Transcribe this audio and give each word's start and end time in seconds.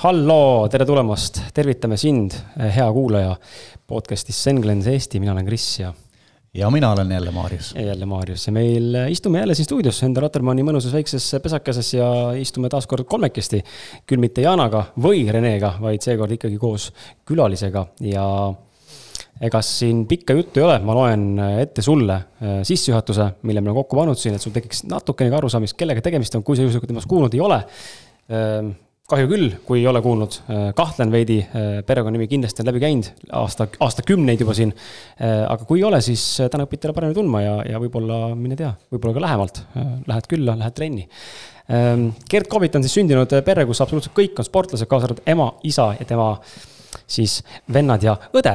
halloo, 0.00 0.68
tere 0.72 0.86
tulemast, 0.88 1.42
tervitame 1.52 1.98
sind, 2.00 2.32
hea 2.56 2.86
kuulaja 2.96 3.34
podcast'is 3.90 4.38
Senglens 4.46 4.86
Eesti, 4.88 5.20
mina 5.20 5.34
olen 5.34 5.44
Kris 5.44 5.66
ja. 5.82 5.90
ja 6.56 6.70
mina 6.72 6.92
olen 6.94 7.12
jälle 7.12 7.30
Maarjus. 7.30 7.74
jälle 7.76 8.06
Maarjus 8.08 8.46
ja 8.46 8.52
meil 8.56 8.96
istume 9.12 9.42
jälle 9.42 9.54
siin 9.54 9.68
stuudios 9.68 10.00
enda 10.06 10.24
Rotermanni 10.24 10.64
mõnusas 10.64 10.96
väikses 10.96 11.28
pesakeses 11.44 11.92
ja 11.98 12.08
istume 12.32 12.72
taas 12.72 12.88
kord 12.88 13.04
kolmekesti. 13.04 13.60
küll 14.06 14.24
mitte 14.24 14.40
Janaga 14.40 14.86
või 14.96 15.26
Renega, 15.28 15.74
vaid 15.84 16.00
seekord 16.00 16.32
ikkagi 16.38 16.56
koos 16.56 16.90
külalisega 17.28 17.86
ja 18.08 18.26
ega 19.40 19.60
siin 19.62 20.06
pikka 20.08 20.32
juttu 20.32 20.64
ei 20.64 20.68
ole, 20.70 20.78
ma 20.80 20.96
loen 20.96 21.30
ette 21.60 21.84
sulle 21.84 22.22
sissejuhatuse, 22.64 23.32
mille 23.42 23.60
me 23.60 23.68
oleme 23.68 23.82
kokku 23.84 24.00
pannud 24.00 24.16
siin, 24.16 24.40
et 24.40 24.40
sul 24.40 24.56
tekiks 24.56 24.86
natukenegi 24.88 25.36
arusaamist, 25.36 25.76
kellega 25.76 26.08
tegemist 26.08 26.40
on, 26.40 26.44
kui 26.44 26.56
sa 26.56 26.64
juhuslikult 26.64 26.88
temast 26.88 27.10
kuulnud 27.10 27.36
ei 27.36 27.44
ole 27.44 27.66
ähm, 28.32 28.78
kahju 29.10 29.28
küll, 29.30 29.52
kui 29.66 29.80
ei 29.80 29.88
ole 29.90 30.00
kuulnud, 30.04 30.38
äh, 30.50 30.62
kahtlen 30.76 31.12
veidi, 31.12 31.40
äh, 31.42 31.68
perekonnanimi 31.86 32.28
kindlasti 32.30 32.62
on 32.62 32.70
läbi 32.70 32.82
käinud, 32.82 33.10
aasta, 33.40 33.66
aastakümneid 33.86 34.42
juba 34.44 34.54
siin. 34.56 34.72
Äh, 35.20 35.44
aga 35.50 35.66
kui 35.68 35.80
ei 35.80 35.86
ole, 35.88 36.00
siis 36.04 36.24
täna 36.52 36.66
õpid 36.68 36.82
talle 36.82 36.96
paremini 36.96 37.18
tundma 37.18 37.42
ja, 37.44 37.54
ja 37.72 37.82
võib-olla, 37.82 38.34
mine 38.38 38.58
tea, 38.58 38.72
võib-olla 38.92 39.16
ka 39.16 39.24
lähemalt. 39.26 39.62
Lähed 40.10 40.28
külla, 40.30 40.56
lähed 40.58 40.76
trenni. 40.76 41.06
Ähm, 41.70 42.10
Gerd 42.30 42.50
Kovit 42.50 42.74
on 42.78 42.86
siis 42.86 42.96
sündinud 42.98 43.30
perre, 43.46 43.66
kus 43.68 43.82
absoluutselt 43.82 44.16
kõik 44.16 44.38
on 44.42 44.46
sportlased, 44.46 44.88
kaasa 44.90 45.10
arvatud 45.10 45.30
ema, 45.30 45.52
isa 45.66 45.92
ja 45.98 46.06
tema 46.08 46.32
siis 47.06 47.40
vennad 47.72 48.02
ja 48.02 48.16
õde. 48.36 48.54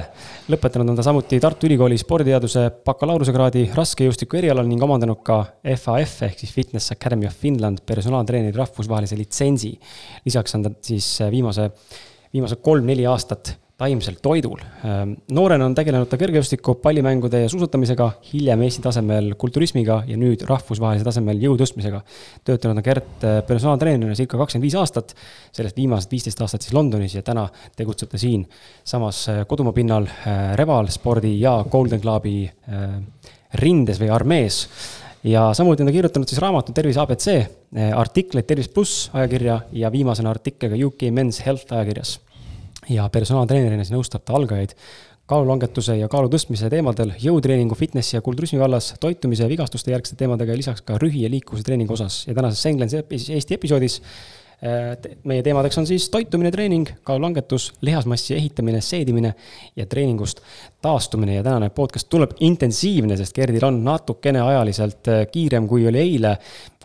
lõpetanud 0.51 0.89
on 0.91 0.99
ta 0.99 1.03
samuti 1.05 1.39
Tartu 1.39 1.67
Ülikooli 1.67 1.97
sporditeaduse 1.97 2.67
bakalaureusekraadi 2.85 3.69
raskejõustiku 3.75 4.39
erialal 4.41 4.67
ning 4.69 4.83
omandanud 4.83 5.21
ka 5.25 5.41
FAF 5.75 6.21
ehk 6.29 6.39
siis 6.39 6.53
Fitness 6.53 6.91
Academy 6.91 7.27
of 7.27 7.35
Finland 7.35 7.83
personaaltreeneri 7.85 8.57
rahvusvahelise 8.57 9.17
litsentsi. 9.17 9.79
lisaks 10.25 10.55
on 10.55 10.63
ta 10.63 10.71
siis 10.81 11.19
viimase, 11.31 11.69
viimased 12.33 12.61
kolm-neli 12.61 13.05
aastat 13.05 13.55
taimsel 13.77 14.15
toidul. 14.23 14.61
Ehm, 14.87 15.11
noorena 15.35 15.65
on 15.67 15.73
tegelenud 15.75 16.07
ta 16.07 16.17
kergejõustiku, 16.19 16.77
pallimängude 16.79 17.41
ja 17.41 17.49
suusatamisega, 17.51 18.07
hiljem 18.29 18.61
Eesti 18.63 18.83
tasemel 18.85 19.33
kulturismiga 19.39 19.97
ja 20.07 20.15
nüüd 20.19 20.45
rahvusvahelisel 20.47 21.09
tasemel 21.09 21.41
jõu 21.43 21.57
tõstmisega. 21.59 21.99
töötanud 22.47 22.79
on 22.79 22.85
Gert 22.85 23.25
eh, 23.27 23.41
personaaltreenerina 23.47 24.15
circa 24.15 24.39
kakskümmend 24.39 24.63
viis 24.69 24.77
aastat, 24.79 25.11
sellest 25.51 25.75
viimased 25.75 26.11
viisteist 26.11 26.41
aastat 26.41 26.63
siis 26.63 26.75
Londonis 26.75 27.17
ja 27.17 27.23
täna 27.25 27.49
tegutseb 27.75 28.13
ta 28.13 28.21
siin 28.21 28.45
samas 28.83 29.25
eh, 29.27 29.43
kodumaa 29.47 29.75
pinnal 29.75 30.07
eh, 30.07 30.55
Reval 30.55 30.87
spordi 30.93 31.35
ja 31.41 31.57
Golden 31.71 31.99
Clubi 31.99 32.45
rindes 33.59 33.99
või 33.99 34.09
armees 34.11 34.65
ja 35.27 35.49
samuti 35.55 35.83
on 35.83 35.89
ta 35.89 35.95
kirjutanud 35.95 36.31
siis 36.31 36.39
raamatu 36.43 36.73
Tervise 36.75 37.01
abc, 37.03 37.27
artikleid 37.95 38.47
Tervis 38.47 38.71
pluss 38.71 39.09
ajakirja 39.13 39.59
ja 39.75 39.91
viimasena 39.91 40.31
artikkel 40.31 40.71
ka 40.71 40.79
UK 40.87 41.09
Men's 41.15 41.41
Health 41.45 41.73
ajakirjas 41.75 42.19
ja 42.89 43.09
personaaltreenerina 43.09 43.83
siis 43.83 43.95
nõustab 43.95 44.25
ta 44.25 44.35
algajaid 44.37 44.75
kaalulangetuse 45.29 45.97
ja 45.97 46.09
kaalu 46.11 46.29
tõstmise 46.33 46.69
teemadel, 46.69 47.15
jõutreeningu, 47.21 47.75
fitnessi 47.77 48.17
ja 48.17 48.21
kulturismi 48.25 48.59
vallas, 48.61 48.91
toitumise 49.01 49.45
ja 49.45 49.49
vigastuste 49.49 49.93
järgsete 49.93 50.21
teemadega 50.21 50.53
ja 50.53 50.59
lisaks 50.59 50.85
ka 50.85 50.99
rühi 51.01 51.23
ja 51.25 51.31
liikuvuse 51.33 51.65
treeningu 51.65 51.95
osas. 51.97 52.23
Ja 52.27 52.35
tänases 52.37 52.61
Senglens 52.61 52.93
Eesti 52.93 53.57
episoodis 53.57 53.95
äh, 54.61 54.91
meie 55.25 55.41
teemadeks 55.43 55.81
on 55.81 55.87
siis 55.89 56.05
toitumine, 56.13 56.51
treening, 56.53 56.91
kaalulangetus, 57.07 57.71
lihasmassi 57.81 58.35
ehitamine, 58.37 58.83
seedimine 58.85 59.33
ja 59.75 59.87
treeningust 59.89 60.43
taastumine. 60.85 61.39
Ja 61.39 61.43
tänane 61.43 61.71
podcast 61.73 62.09
tuleb 62.09 62.37
intensiivne, 62.45 63.17
sest 63.17 63.33
Gerdil 63.35 63.65
on 63.65 63.81
natukene 63.87 64.45
ajaliselt 64.45 65.09
äh, 65.09 65.25
kiirem, 65.31 65.65
kui 65.67 65.87
oli 65.89 66.03
eile, 66.03 66.35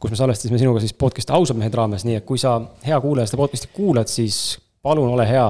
kus 0.01 0.15
me 0.15 0.23
salvestasime 0.23 0.63
sinuga 0.63 0.81
siis 0.81 0.97
podcast'i 0.97 1.37
ausad 1.37 1.61
mehed 1.61 1.77
raames, 1.77 2.09
nii 2.09 2.23
et 2.23 2.25
kui 2.25 2.41
sa, 2.41 2.57
hea 2.89 3.05
kuulaja, 3.05 3.29
seda 3.29 3.45
podcast'i 3.45 3.69
kuulad, 3.77 4.09
siis 4.09 4.57
palun 4.81 5.13
ole 5.13 5.29
hea 5.29 5.45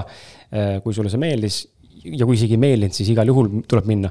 kui 0.83 0.95
sulle 0.97 1.11
see 1.13 1.21
meeldis 1.23 1.61
ja 2.05 2.27
kui 2.27 2.37
isegi 2.37 2.57
ei 2.57 2.61
meeldinud, 2.61 2.95
siis 2.97 3.11
igal 3.13 3.29
juhul 3.31 3.51
tuleb 3.69 3.89
minna. 3.89 4.11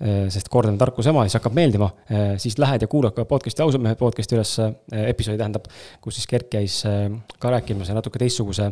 Äh, 0.00 0.26
sest 0.32 0.50
kord 0.52 0.70
on 0.70 0.78
tarkuse 0.80 1.12
ema, 1.12 1.24
siis 1.26 1.38
hakkab 1.38 1.56
meeldima, 1.56 1.90
äh, 2.10 2.34
siis 2.42 2.58
lähed 2.60 2.84
ja 2.84 2.90
kuulad 2.90 3.14
ka 3.16 3.26
podcast'i, 3.28 3.64
ausad 3.64 3.82
mehed 3.84 4.00
podcast'i 4.00 4.36
üles, 4.36 4.54
episoodi 5.00 5.40
tähendab, 5.40 5.68
kus 6.04 6.18
siis 6.18 6.28
Gert 6.30 6.50
käis 6.52 6.80
ka 7.40 7.54
rääkimas 7.54 7.90
ja 7.90 7.96
natuke 7.96 8.20
teistsuguse 8.22 8.70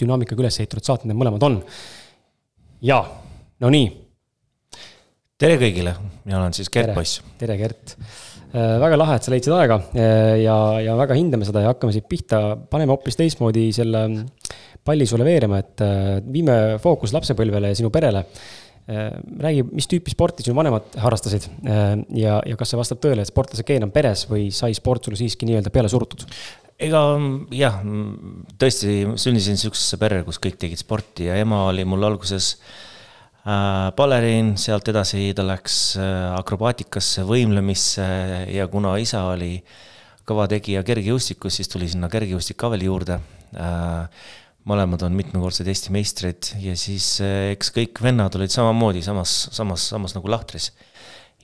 dünaamikaga 0.00 0.44
üles 0.44 0.60
ehitatud 0.62 0.86
saated 0.86 1.10
need 1.10 1.18
mõlemad 1.18 1.42
on. 1.42 1.60
ja, 2.86 3.00
no 3.60 3.72
nii. 3.72 3.90
tere 5.38 5.58
kõigile, 5.60 5.96
mina 6.24 6.40
olen 6.40 6.54
siis 6.56 6.70
Gert 6.72 6.94
Poiss. 6.94 7.22
tere, 7.40 7.58
Gert 7.58 7.96
väga 8.56 8.96
lahe, 8.96 9.16
et 9.18 9.26
sa 9.26 9.32
leidsid 9.34 9.52
aega 9.52 9.80
ja, 10.38 10.56
ja 10.80 10.94
väga 10.96 11.16
hindame 11.18 11.44
seda 11.44 11.64
ja 11.64 11.72
hakkame 11.74 11.92
siit 11.92 12.06
pihta, 12.08 12.54
paneme 12.70 12.94
hoopis 12.94 13.18
teistmoodi 13.18 13.66
selle 13.74 14.06
palli 14.86 15.06
sulle 15.08 15.26
veerema, 15.26 15.60
et 15.62 15.82
äh, 15.84 16.18
viime 16.32 16.76
fookus 16.82 17.14
lapsepõlvele 17.16 17.72
ja 17.72 17.78
sinu 17.78 17.90
perele. 17.94 18.22
Äh, 18.86 19.08
räägi, 19.42 19.64
mis 19.74 19.88
tüüpi 19.90 20.12
sporti 20.14 20.46
sinu 20.46 20.54
vanemad 20.58 20.94
harrastasid 21.02 21.48
äh, 21.66 21.96
ja, 22.20 22.38
ja 22.46 22.58
kas 22.58 22.70
see 22.72 22.78
vastab 22.78 23.02
tõele, 23.02 23.24
et 23.24 23.32
sportlase 23.32 23.66
geen 23.66 23.86
on 23.86 23.94
peres 23.94 24.26
või 24.30 24.48
sai 24.54 24.76
sport 24.78 25.08
sulle 25.08 25.18
siiski 25.18 25.48
nii-öelda 25.48 25.72
peale 25.74 25.90
surutud? 25.90 26.26
ega 26.76 27.00
jah, 27.56 27.78
tõesti 28.60 28.98
sündisin 29.16 29.56
sihukesesse 29.56 29.96
perre, 29.98 30.20
kus 30.26 30.38
kõik 30.44 30.58
tegid 30.60 30.78
sporti 30.78 31.24
ja 31.30 31.38
ema 31.40 31.64
oli 31.70 31.86
mul 31.88 32.04
alguses 32.04 32.52
baleriin, 33.96 34.50
sealt 34.60 34.90
edasi 34.92 35.30
ta 35.38 35.44
läks 35.46 35.78
akrobaatikasse, 36.36 37.24
võimlemisse 37.24 38.04
ja 38.52 38.66
kuna 38.68 38.92
isa 39.00 39.22
oli 39.30 39.54
kõva 40.28 40.44
tegija 40.52 40.82
kergejõustikus, 40.84 41.56
siis 41.56 41.72
tuli 41.72 41.88
sinna 41.88 42.10
kergejõustik 42.12 42.58
ka 42.60 42.68
veel 42.74 42.84
juurde 42.90 43.16
mõlemad 44.66 45.04
on 45.06 45.14
mitmekordsed 45.16 45.68
Eesti 45.70 45.92
meistrid 45.94 46.52
ja 46.62 46.74
siis 46.78 47.16
eh, 47.24 47.52
eks 47.54 47.70
kõik 47.74 48.00
vennad 48.02 48.34
olid 48.38 48.52
samamoodi 48.52 49.02
samas, 49.06 49.46
samas, 49.54 49.86
samas 49.92 50.16
nagu 50.16 50.30
lahtris. 50.30 50.72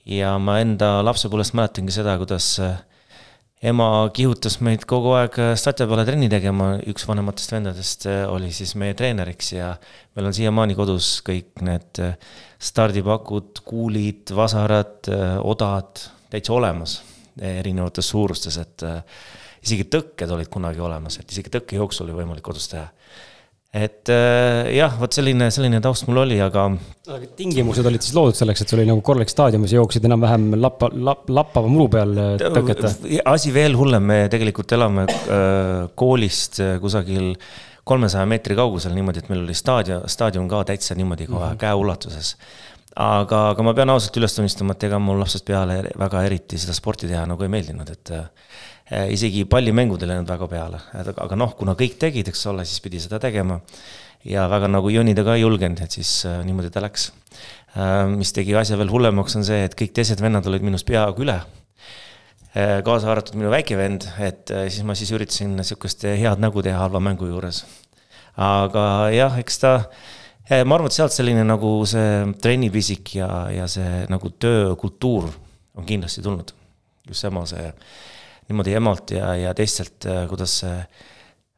ja 0.05 0.35
ma 0.39 0.57
enda 0.59 0.97
lapsepõlvest 1.07 1.55
mäletangi 1.55 1.95
seda, 1.95 2.17
kuidas 2.19 2.47
eh, 2.59 2.73
ema 3.71 4.09
kihutas 4.15 4.59
meid 4.59 4.83
kogu 4.89 5.13
aeg 5.15 5.39
eh, 5.39 5.53
statja 5.59 5.87
peale 5.87 6.03
trenni 6.07 6.27
tegema, 6.31 6.73
üks 6.91 7.07
vanematest 7.07 7.55
vendadest 7.55 8.07
oli 8.27 8.51
siis 8.51 8.75
meie 8.79 8.97
treeneriks 8.99 9.53
ja 9.53 9.71
meil 10.15 10.27
on 10.27 10.35
siiamaani 10.35 10.75
kodus 10.75 11.15
kõik 11.23 11.63
need 11.63 12.03
stardipakud, 12.63 13.63
kuulid, 13.63 14.35
vasarad, 14.35 15.07
odad 15.43 16.03
täitsa 16.31 16.53
olemas 16.55 16.99
erinevates 17.39 18.11
suurustes, 18.11 18.59
et 18.61 18.83
isegi 19.63 19.87
tõkked 19.91 20.31
olid 20.35 20.51
kunagi 20.53 20.83
olemas, 20.83 21.17
et 21.19 21.31
isegi 21.31 21.51
tõkkejooksu 21.55 22.03
oli 22.05 22.15
võimalik 22.19 22.45
kodus 22.45 22.67
teha 22.71 22.85
et 23.73 24.09
äh, 24.13 24.69
jah, 24.75 24.93
vot 25.01 25.15
selline, 25.15 25.47
selline 25.53 25.79
taust 25.81 26.05
mul 26.05 26.21
oli, 26.23 26.37
aga. 26.45 26.67
aga 27.09 27.29
tingimused 27.37 27.87
olid 27.89 28.05
siis 28.05 28.13
loodud 28.13 28.37
selleks, 28.37 28.61
et 28.61 28.69
sul 28.69 28.83
oli 28.83 28.89
nagu 28.91 29.01
korralik 29.05 29.31
staadion, 29.33 29.63
mis 29.63 29.73
jooksid 29.73 30.05
enam-vähem 30.05 30.51
lappa, 30.61 30.91
lapp, 30.93 31.25
lappava 31.33 31.71
muru 31.71 31.87
peal 31.95 32.13
äh, 32.21 32.35
tõkete? 32.53 32.91
asi 33.31 33.53
veel 33.55 33.77
hullem, 33.79 34.05
me 34.11 34.19
tegelikult 34.33 34.75
elame 34.77 35.07
äh, 35.09 35.87
koolist 35.97 36.61
äh, 36.61 36.75
kusagil 36.83 37.33
kolmesaja 37.83 38.29
meetri 38.29 38.55
kaugusel 38.55 38.93
niimoodi, 38.95 39.23
et 39.23 39.33
meil 39.33 39.41
oli 39.41 39.57
staadion, 39.57 40.05
staadion 40.11 40.45
ka 40.51 40.61
täitsa 40.69 40.95
niimoodi 40.95 41.25
kohe 41.25 41.41
mm 41.41 41.55
-hmm. 41.55 41.63
käeulatuses. 41.65 42.35
aga, 42.95 43.49
aga 43.49 43.63
ma 43.63 43.73
pean 43.73 43.89
ausalt 43.89 44.21
üles 44.21 44.35
tunnistama, 44.35 44.77
et 44.77 44.83
ega 44.83 44.99
mul 45.01 45.17
lapsest 45.19 45.45
peale 45.45 45.81
väga 45.97 46.23
eriti 46.23 46.61
seda 46.61 46.77
sporti 46.77 47.09
teha 47.09 47.25
nagu 47.25 47.43
ei 47.43 47.49
meeldinud, 47.49 47.89
et 47.89 48.11
äh, 48.13 48.21
Äh, 48.21 48.72
isegi 49.13 49.45
pallimängud 49.49 50.03
ei 50.03 50.11
läinud 50.11 50.29
väga 50.29 50.47
peale, 50.51 50.79
aga 51.01 51.37
noh, 51.39 51.53
kuna 51.57 51.75
kõik 51.79 51.97
tegid, 52.01 52.29
eks 52.29 52.45
ole, 52.51 52.65
siis 52.67 52.81
pidi 52.83 53.01
seda 53.03 53.19
tegema. 53.21 53.59
ja 54.23 54.45
väga 54.47 54.69
nagu 54.71 54.87
jonida 54.87 55.23
ka 55.27 55.33
ei 55.35 55.41
julgenud, 55.41 55.81
et 55.83 55.91
siis 55.91 56.21
äh, 56.29 56.37
niimoodi 56.47 56.69
ta 56.71 56.79
läks. 56.79 57.09
Äh, 57.75 58.05
mis 58.07 58.31
tegi 58.31 58.55
asja 58.55 58.77
veel 58.79 58.91
hullemaks, 58.91 59.35
on 59.35 59.43
see, 59.43 59.65
et 59.67 59.75
kõik 59.75 59.91
teised 59.97 60.21
vennad 60.23 60.47
olid 60.47 60.63
minust 60.63 60.87
peaaegu 60.87 61.25
üle. 61.25 61.41
kaasa 62.53 63.09
arvatud 63.09 63.33
minu 63.33 63.49
väike 63.49 63.73
vend, 63.73 64.03
et 64.21 64.51
siis 64.69 64.83
ma 64.85 64.93
siis 64.93 65.09
üritasin 65.09 65.57
sihukest 65.65 66.03
head 66.05 66.37
nägu 66.37 66.61
teha 66.61 66.83
halva 66.83 66.99
mängu 67.01 67.25
juures. 67.25 67.63
aga 68.37 69.09
jah, 69.09 69.39
eks 69.41 69.57
ta 69.57 69.71
ma 70.61 70.75
arvan, 70.75 70.85
et 70.85 70.93
sealt 70.93 71.15
selline 71.15 71.43
nagu 71.47 71.71
see 71.89 72.35
trennipisik 72.43 73.15
ja, 73.15 73.49
ja 73.49 73.65
see 73.67 74.05
nagu 74.05 74.29
töökultuur 74.29 75.31
on 75.73 75.85
kindlasti 75.85 76.21
tulnud. 76.21 76.53
just 77.07 77.25
sama 77.25 77.45
see 77.49 77.73
niimoodi 78.49 78.75
emalt 78.77 79.15
ja, 79.15 79.33
ja 79.39 79.55
teistelt, 79.57 80.05
äh, 80.09 80.23
kuidas 80.29 80.59
see, 80.63 80.75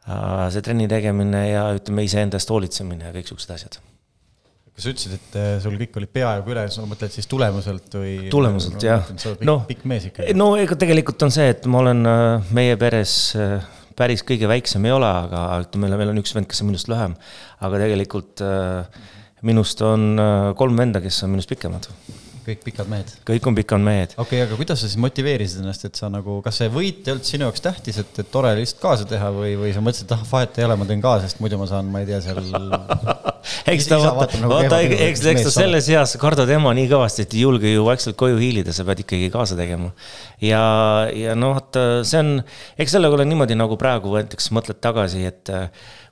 äh, 0.05 0.45
see 0.53 0.63
trenni 0.65 0.87
tegemine 0.91 1.43
ja 1.49 1.67
ütleme, 1.77 2.05
iseenda 2.05 2.39
eest 2.39 2.51
hoolitsemine 2.53 3.09
ja 3.09 3.13
kõiksugused 3.15 3.53
asjad 3.55 3.79
kas 4.75 4.83
sa 4.83 4.91
ütlesid, 4.91 5.15
et 5.15 5.37
äh, 5.39 5.53
sul 5.63 5.77
kõik 5.79 5.95
oli 6.01 6.09
peaaegu 6.11 6.51
üle, 6.51 6.65
sa 6.73 6.83
mõtled 6.87 7.13
siis 7.13 7.29
tulemuselt 7.31 7.95
või? 7.95 8.17
tulemuselt 8.33 8.77
no, 8.77 8.83
jah. 8.89 9.13
noh, 9.47 9.63
pikk 9.69 9.87
mees 9.87 10.09
ikka. 10.09 10.27
no 10.35 10.51
ega 10.59 10.77
tegelikult 10.79 11.25
on 11.27 11.33
see, 11.33 11.47
et 11.55 11.65
ma 11.71 11.81
olen 11.85 12.03
meie 12.55 12.75
peres 12.81 13.15
päris 13.95 14.25
kõige 14.27 14.49
väiksem 14.51 14.83
ei 14.85 14.91
ole, 14.91 15.07
aga 15.07 15.45
ütleme, 15.63 15.87
meil 15.95 16.11
on 16.11 16.19
üks 16.19 16.35
vend, 16.35 16.49
kes 16.51 16.59
on 16.61 16.73
minust 16.73 16.91
lühem. 16.91 17.15
aga 17.63 17.79
tegelikult 17.85 18.43
minust 19.47 19.81
on 19.85 20.19
kolm 20.59 20.83
venda, 20.83 20.99
kes 21.03 21.23
on 21.23 21.31
minust 21.37 21.51
pikemad 21.53 21.87
kõik 22.45 22.61
pikad 22.65 22.89
mehed. 22.91 23.11
kõik 23.27 23.47
on 23.49 23.57
pikad 23.57 23.81
mehed. 23.81 24.13
okei 24.15 24.41
okay,, 24.41 24.43
aga 24.45 24.59
kuidas 24.59 24.81
sa 24.81 24.89
siis 24.89 24.99
motiveerisid 25.01 25.63
ennast, 25.63 25.85
et 25.87 25.99
sa 25.99 26.09
nagu, 26.13 26.37
kas 26.45 26.61
see 26.61 26.69
võit 26.73 27.05
ei 27.05 27.15
olnud 27.15 27.27
sinu 27.27 27.47
jaoks 27.47 27.63
tähtis, 27.65 27.99
et, 28.01 28.19
et 28.21 28.29
tore 28.31 28.53
lihtsalt 28.59 28.81
kaasa 28.83 29.07
teha 29.09 29.31
või, 29.33 29.55
või 29.59 29.73
sa 29.75 29.83
mõtlesid, 29.85 30.07
et 30.07 30.15
ah, 30.17 30.23
vahet 30.29 30.59
ei 30.59 30.67
ole, 30.67 30.77
ma 30.79 30.87
teen 30.89 31.03
kaasa, 31.03 31.29
sest 31.29 31.41
muidu 31.43 31.59
ma 31.61 31.69
saan, 31.69 31.89
ma 31.93 32.03
ei 32.03 32.09
tea, 32.09 32.21
seal 32.25 32.41
eks 33.73 33.89
ta 33.89 33.99
vaata, 34.01 34.41
vaata, 34.49 34.79
eks, 34.85 35.25
eks 35.33 35.47
ta 35.47 35.53
selles 35.53 35.89
eas 35.93 36.15
kardad 36.21 36.49
ema 36.55 36.73
nii 36.77 36.89
kõvasti, 36.91 37.25
et 37.25 37.35
ei 37.37 37.43
julge 37.45 37.73
ju 37.73 37.85
vaikselt 37.87 38.17
koju 38.19 38.39
hiilida, 38.41 38.73
sa 38.75 38.85
pead 38.87 39.03
ikkagi 39.05 39.31
kaasa 39.33 39.57
tegema. 39.59 39.91
ja, 40.43 40.63
ja 41.15 41.35
noh, 41.39 41.57
vaata, 41.57 41.85
see 42.07 42.21
on, 42.21 42.33
eks 42.81 42.97
sellega 42.97 43.19
ole 43.19 43.27
niimoodi 43.29 43.57
nagu 43.57 43.77
praegu 43.81 44.17
näiteks 44.17 44.51
mõtled 44.55 44.81
tagasi, 44.83 45.25
et 45.29 45.53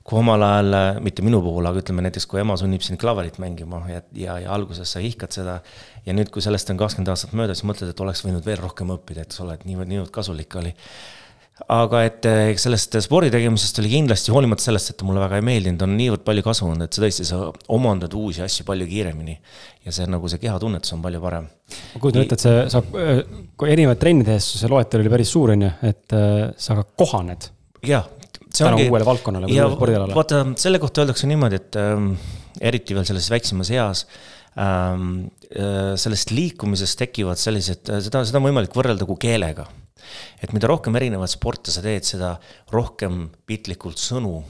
kui 0.04 0.20
omal 0.20 0.44
ajal, 0.44 0.76
mitte 1.04 1.24
minu 1.24 1.40
puhul, 1.44 1.64
aga 1.68 1.80
ütleme 1.80 2.04
näiteks, 2.04 2.26
kui 2.28 2.42
ema 2.42 2.58
sunnib 2.60 2.84
sind 2.84 3.00
klaverit 3.00 3.38
mängima 3.40 3.80
ja, 3.88 4.02
ja, 4.12 4.36
ja 4.44 4.52
alguses 4.52 4.92
sa 4.92 5.00
ihkad 5.00 5.32
seda. 5.32 5.58
ja 6.04 6.16
nüüd, 6.16 6.28
kui 6.32 6.44
sellest 6.44 6.68
on 6.72 6.80
kakskümmend 6.80 7.12
aastat 7.14 7.32
möödas, 7.36 7.64
mõtled, 7.64 7.94
et 7.94 8.04
oleks 8.04 8.20
võinud 8.26 8.44
veel 8.44 8.60
rohkem 8.60 8.92
õppida, 8.92 9.24
et 9.24 9.32
sa 9.36 9.46
oled 9.46 9.64
niivõrd, 9.64 9.88
niivõrd 9.88 10.12
kasulik 10.12 10.58
oli. 10.60 10.74
aga 11.72 12.02
et 12.04 12.28
eks 12.28 12.66
sellest 12.66 12.98
spordi 13.06 13.30
tegemisest 13.32 13.80
oli 13.80 13.94
kindlasti, 13.94 14.34
hoolimata 14.34 14.66
sellest, 14.66 14.92
et 14.92 15.00
ta 15.00 15.08
mulle 15.08 15.24
väga 15.24 15.40
ei 15.40 15.46
meeldinud, 15.48 15.86
on 15.86 15.96
niivõrd 15.96 16.26
palju 16.26 16.44
kasu 16.50 16.68
olnud, 16.68 16.84
et 16.84 16.98
sa 16.98 17.06
tõesti, 17.06 17.24
sa 17.30 17.40
omandad 17.72 18.18
uusi 18.20 18.44
asju 18.44 18.68
palju 18.68 18.90
kiiremini. 18.90 19.38
ja 19.86 19.92
see 19.94 20.04
nagu 20.10 20.28
see 20.28 20.42
kehatunnetus 20.42 20.92
on 20.92 21.00
palju 21.00 21.24
parem. 21.24 21.48
ma 21.94 22.04
kujutan 22.04 22.26
ette, 22.26 22.36
et 22.36 22.44
see, 22.44 22.68
sa, 22.76 22.84
kui 23.56 23.72
erinevaid 23.72 24.04
trenni 24.04 24.28
tehes, 24.28 24.52
see 24.60 24.68
loetelu 24.68 25.06
oli 25.06 25.16
päris 25.16 25.32
suur, 25.32 25.56
on 25.56 25.64
ju, 25.64 25.74
et 25.94 26.18
äh, 26.18 26.50
sa 26.60 26.76
ka 26.82 26.90
kohaned 26.92 27.48
jah, 27.84 28.06
tänu 28.58 28.78
ongi, 28.78 28.88
uuele 28.92 29.06
valdkonnale 29.08 29.48
või 29.48 29.58
uuele 29.58 29.76
spordialale. 29.76 30.16
vaata, 30.16 30.40
selle 30.60 30.80
kohta 30.82 31.02
öeldakse 31.02 31.28
niimoodi, 31.30 31.60
et 31.60 31.78
ähm, 31.80 32.10
eriti 32.60 32.96
veel 32.96 33.06
selles 33.08 33.28
väiksemas 33.32 33.70
eas 33.74 34.04
ähm,, 34.60 35.28
äh, 35.50 35.94
sellest 36.00 36.34
liikumisest 36.34 37.00
tekivad 37.04 37.40
sellised, 37.40 37.88
äh, 37.90 38.02
seda, 38.04 38.24
seda 38.26 38.40
on 38.40 38.48
võimalik 38.48 38.76
võrrelda 38.76 39.08
kui 39.08 39.20
keelega. 39.26 39.66
et 40.42 40.52
mida 40.52 40.68
rohkem 40.68 40.96
erinevaid 40.98 41.32
sporte 41.32 41.72
sa 41.72 41.82
teed, 41.84 42.04
seda 42.04 42.36
rohkem 42.72 43.26
piltlikult 43.48 44.00
sõnu 44.00 44.42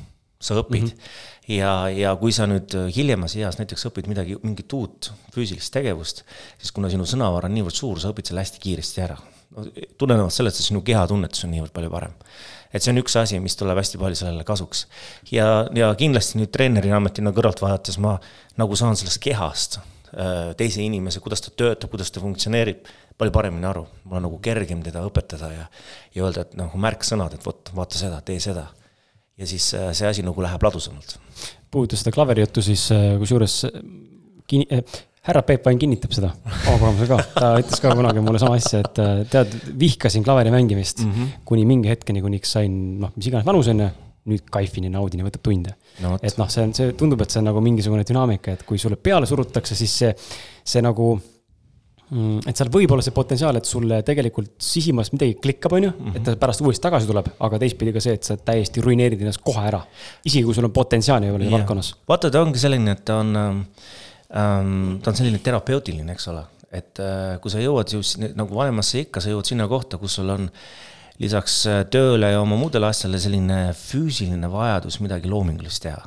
sa 0.44 0.56
õpid 0.60 0.82
mm. 0.82 0.88
-hmm. 0.88 1.54
ja, 1.56 1.74
ja 1.94 2.16
kui 2.20 2.32
sa 2.34 2.48
nüüd 2.50 2.74
hiljemas 2.96 3.36
eas 3.40 3.56
näiteks 3.60 3.86
õpid 3.88 4.10
midagi, 4.10 4.36
mingit 4.42 4.72
uut 4.76 5.12
füüsilist 5.32 5.72
tegevust, 5.72 6.24
siis 6.58 6.74
kuna 6.74 6.90
sinu 6.92 7.06
sõnavara 7.08 7.48
on 7.48 7.56
niivõrd 7.56 7.78
suur, 7.78 8.00
sa 8.00 8.10
õpid 8.12 8.28
selle 8.28 8.44
hästi 8.44 8.60
kiiresti 8.60 9.06
ära. 9.06 9.16
tulenevalt 9.98 10.34
sellest, 10.34 10.58
et 10.58 10.66
sinu 10.66 10.82
kehatunnetus 10.82 11.44
on 11.46 11.52
niivõrd 11.54 11.72
palju 11.72 11.90
parem 11.90 12.14
et 12.74 12.82
see 12.82 12.92
on 12.92 13.00
üks 13.00 13.14
asi, 13.20 13.38
mis 13.42 13.56
tuleb 13.58 13.78
hästi 13.78 14.00
palju 14.00 14.18
sellele 14.18 14.44
kasuks. 14.46 14.84
ja, 15.30 15.66
ja 15.76 15.92
kindlasti 15.98 16.40
nüüd 16.40 16.52
treeneri 16.54 16.92
ametina 16.94 17.32
kõrvalt 17.34 17.62
vaadates 17.62 18.00
ma 18.02 18.16
nagu 18.60 18.78
saan 18.78 18.98
sellest 18.98 19.22
kehast 19.22 19.78
äh, 19.78 20.52
teise 20.58 20.82
inimese, 20.84 21.22
kuidas 21.24 21.44
ta 21.44 21.54
töötab, 21.54 21.92
kuidas 21.94 22.10
ta 22.14 22.22
funktsioneerib, 22.24 22.86
palju 23.18 23.34
paremini 23.34 23.70
aru. 23.70 23.86
mul 24.04 24.20
on 24.20 24.26
nagu 24.28 24.40
kergem 24.42 24.82
teda 24.84 25.04
õpetada 25.06 25.52
ja, 25.54 25.68
ja 26.16 26.26
öelda, 26.26 26.48
et 26.48 26.56
nagu 26.58 26.80
märksõnad, 26.82 27.38
et 27.38 27.46
vot, 27.46 27.70
vaata 27.76 28.00
seda, 28.00 28.20
tee 28.26 28.40
seda. 28.42 28.68
ja 29.38 29.46
siis 29.50 29.70
äh, 29.78 29.92
see 29.94 30.10
asi 30.10 30.26
nagu 30.26 30.42
läheb 30.42 30.62
ladusamalt. 30.66 31.18
puudutas 31.70 32.02
seda 32.02 32.14
klaveri 32.14 32.46
juttu, 32.46 32.62
siis 32.62 32.90
äh, 32.94 33.14
kusjuures 33.22 33.62
kin-, 34.50 34.68
härra 35.24 35.42
Peep 35.46 35.66
Vain 35.66 35.80
kinnitab 35.80 36.12
seda 36.14 36.30
oma 36.44 36.76
kogemuse 36.78 37.08
ka, 37.08 37.18
ta 37.32 37.50
ütles 37.62 37.80
ka 37.82 37.92
kunagi 37.96 38.22
mulle 38.24 38.40
sama 38.42 38.58
asja, 38.60 38.82
et 38.84 39.00
äh, 39.02 39.20
tead, 39.32 39.52
vihkasin 39.80 40.24
klaveri 40.26 40.52
mängimist 40.52 41.04
mm 41.04 41.12
-hmm. 41.12 41.36
kuni 41.48 41.64
mingi 41.68 41.88
hetkeni, 41.92 42.22
kuniks 42.24 42.56
sain 42.58 42.74
noh, 43.00 43.12
mis 43.16 43.30
iganes 43.30 43.46
vanus 43.46 43.70
on 43.72 43.80
ju, 43.86 43.90
nüüd 44.32 44.48
kaifin 44.52 44.88
ja 44.88 44.90
naudin 44.92 45.20
ja 45.20 45.26
võtab 45.26 45.44
tunde 45.44 45.74
no,. 46.00 46.16
et 46.22 46.38
noh, 46.40 46.48
see 46.48 46.64
on, 46.64 46.74
see 46.76 46.92
tundub, 46.96 47.20
et 47.20 47.32
see 47.32 47.40
on 47.40 47.48
nagu 47.50 47.60
mingisugune 47.64 48.04
dünaamika, 48.08 48.56
et 48.56 48.62
kui 48.68 48.80
sulle 48.80 48.96
peale 48.96 49.28
surutakse, 49.28 49.76
siis 49.76 49.96
see, 49.98 50.12
see 50.64 50.84
nagu 50.84 51.10
mm, 51.16 52.44
et 52.48 52.56
seal 52.56 52.72
võib 52.72 52.92
olla 52.92 53.04
see 53.04 53.16
potentsiaal, 53.16 53.60
et 53.60 53.68
sulle 53.68 54.00
tegelikult 54.06 54.54
sisimas 54.60 55.12
midagi 55.12 55.36
klikkab, 55.40 55.76
on 55.76 55.88
ju, 55.88 55.92
et 56.14 56.24
ta 56.24 56.36
pärast 56.40 56.64
uuesti 56.64 56.84
tagasi 56.84 57.08
tuleb, 57.10 57.28
aga 57.48 57.60
teistpidi 57.64 57.92
ka 57.96 58.04
see, 58.04 58.16
et 58.16 58.24
sa 58.24 58.36
täiesti 58.36 58.84
ruineerid 58.84 59.20
ennast 59.24 59.44
kohe 59.44 59.64
ära. 59.68 59.84
isegi 60.24 60.44
kui 60.44 60.56
sul 60.56 60.68
on 60.68 60.72
potentsiaali 60.72 61.28
võib-olla 61.28 61.58
valdkonnas. 61.58 61.94
vaata, 62.08 62.32
ta 62.32 62.44
ongi 62.44 62.64
selline, 62.64 62.96
et 62.96 63.04
ta 63.04 63.20
on 63.24 63.36
äh. 63.36 63.54
Ta 64.34 65.12
on 65.12 65.16
selline 65.16 65.38
terapeutiline, 65.44 66.10
eks 66.14 66.26
ole, 66.32 66.42
et 66.74 67.00
äh, 67.02 67.36
kui 67.42 67.52
sa 67.52 67.62
jõuad 67.62 67.94
just 67.94 68.18
nagu 68.18 68.58
vanemasse 68.58 69.04
ikka, 69.04 69.22
sa 69.22 69.30
jõuad 69.30 69.46
sinna 69.46 69.68
kohta, 69.70 70.00
kus 70.00 70.18
sul 70.18 70.32
on 70.34 70.48
lisaks 71.22 71.60
äh, 71.70 71.82
tööle 71.90 72.32
ja 72.32 72.42
oma 72.42 72.58
muudele 72.58 72.90
asjadele 72.90 73.22
selline 73.22 73.58
füüsiline 73.78 74.50
vajadus 74.50 74.98
midagi 75.04 75.30
loomingulist 75.30 75.84
teha. 75.86 76.02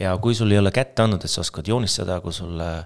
ja 0.00 0.16
kui 0.22 0.34
sul 0.34 0.52
ei 0.54 0.60
ole 0.62 0.72
kätte 0.72 1.04
andnud, 1.04 1.24
et 1.24 1.32
sa 1.32 1.44
oskad 1.44 1.68
joonistada, 1.68 2.20
kui 2.24 2.32
sul 2.32 2.56
äh, 2.64 2.80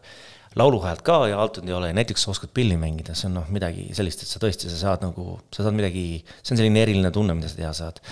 lauluhäält 0.59 1.03
ka 1.07 1.21
ja 1.31 1.39
altund 1.39 1.71
ei 1.71 1.75
ole 1.75 1.93
ja 1.93 1.95
näiteks 1.95 2.27
sa 2.27 2.33
oskad 2.35 2.51
pilli 2.55 2.75
mängida, 2.79 3.15
see 3.15 3.29
on 3.31 3.39
noh, 3.39 3.49
midagi 3.55 3.89
sellist, 3.95 4.27
et 4.27 4.31
sa 4.31 4.43
tõesti, 4.43 4.71
sa 4.71 4.81
saad 4.89 5.07
nagu, 5.07 5.39
sa 5.55 5.67
saad 5.67 5.75
midagi, 5.79 6.25
see 6.43 6.55
on 6.55 6.63
selline 6.63 6.83
eriline 6.83 7.15
tunne, 7.15 7.35
mida 7.39 7.51
sa 7.51 7.61
teha 7.63 7.75
saad. 7.79 8.03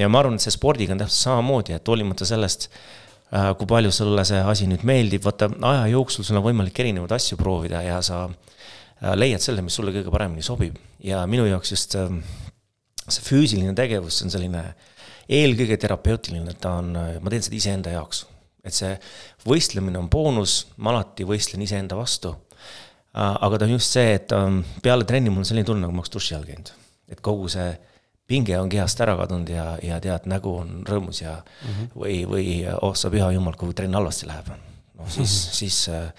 ja 0.00 0.08
ma 0.08 0.24
arvan, 0.24 0.40
et 0.40 0.44
see 0.44 0.56
spordiga 0.56 0.96
on 0.96 1.04
täpselt 1.04 1.28
samamoodi, 1.28 1.76
et 1.76 1.92
hoolimata 1.92 2.28
sellest 2.28 2.70
Äh, 2.70 3.05
kui 3.30 3.66
palju 3.66 3.90
sulle 3.90 4.22
see 4.26 4.38
asi 4.38 4.68
nüüd 4.70 4.84
meeldib, 4.86 5.24
vaata 5.26 5.48
aja 5.66 5.86
jooksul 5.90 6.26
sul 6.26 6.38
on 6.38 6.44
võimalik 6.46 6.78
erinevaid 6.78 7.16
asju 7.16 7.38
proovida 7.40 7.80
ja 7.82 7.98
sa 8.04 8.24
äh, 8.28 9.14
leiad 9.18 9.42
selle, 9.42 9.64
mis 9.66 9.74
sulle 9.74 9.94
kõige 9.94 10.12
paremini 10.14 10.44
sobib. 10.46 10.76
ja 11.02 11.24
minu 11.26 11.46
jaoks 11.48 11.72
just 11.74 11.96
ähm, 11.98 12.20
see 13.08 13.24
füüsiline 13.26 13.74
tegevus, 13.74 14.20
on 14.22 14.30
selline 14.30 14.62
eelkõige 15.26 15.78
terapeutiline, 15.82 16.54
ta 16.62 16.76
on, 16.82 16.94
äh, 16.96 17.12
ma 17.20 17.32
teen 17.32 17.42
seda 17.42 17.58
iseenda 17.58 17.96
jaoks. 17.96 18.26
et 18.66 18.74
see 18.74 18.94
võistlemine 19.46 19.98
on 19.98 20.08
boonus, 20.10 20.64
ma 20.78 20.94
alati 20.94 21.26
võistlen 21.26 21.62
iseenda 21.62 21.98
vastu. 21.98 22.34
aga 23.16 23.58
ta 23.58 23.64
on 23.64 23.72
just 23.72 23.90
see, 23.90 24.14
et 24.14 24.32
ähm, 24.36 24.60
peale 24.82 25.04
trenni 25.08 25.30
mul 25.30 25.42
on 25.42 25.48
selline 25.48 25.66
tunne, 25.66 25.82
nagu 25.82 25.94
ma 25.94 26.02
oleks 26.04 26.14
duši 26.14 26.34
all 26.38 26.46
käinud. 26.46 26.70
et 27.10 27.20
kogu 27.20 27.48
see 27.50 27.74
pinge 28.26 28.58
on 28.58 28.70
kehast 28.70 29.00
ära 29.04 29.16
kadunud 29.20 29.50
ja, 29.50 29.66
ja 29.82 29.98
tead, 30.02 30.26
nägu 30.30 30.52
on 30.60 30.82
rõõmus 30.88 31.22
ja 31.22 31.36
mm 31.38 31.72
-hmm. 31.72 31.88
või, 31.94 32.16
või 32.28 32.46
oh 32.82 32.94
sa 32.98 33.10
püha 33.10 33.30
jumal, 33.32 33.54
kui 33.56 33.74
trenn 33.74 33.94
halvasti 33.94 34.26
läheb. 34.26 34.48
noh, 34.98 35.08
siis 35.08 35.18
mm, 35.18 35.24
-hmm. 35.24 35.56
siis 35.60 35.88
äh, 35.88 36.12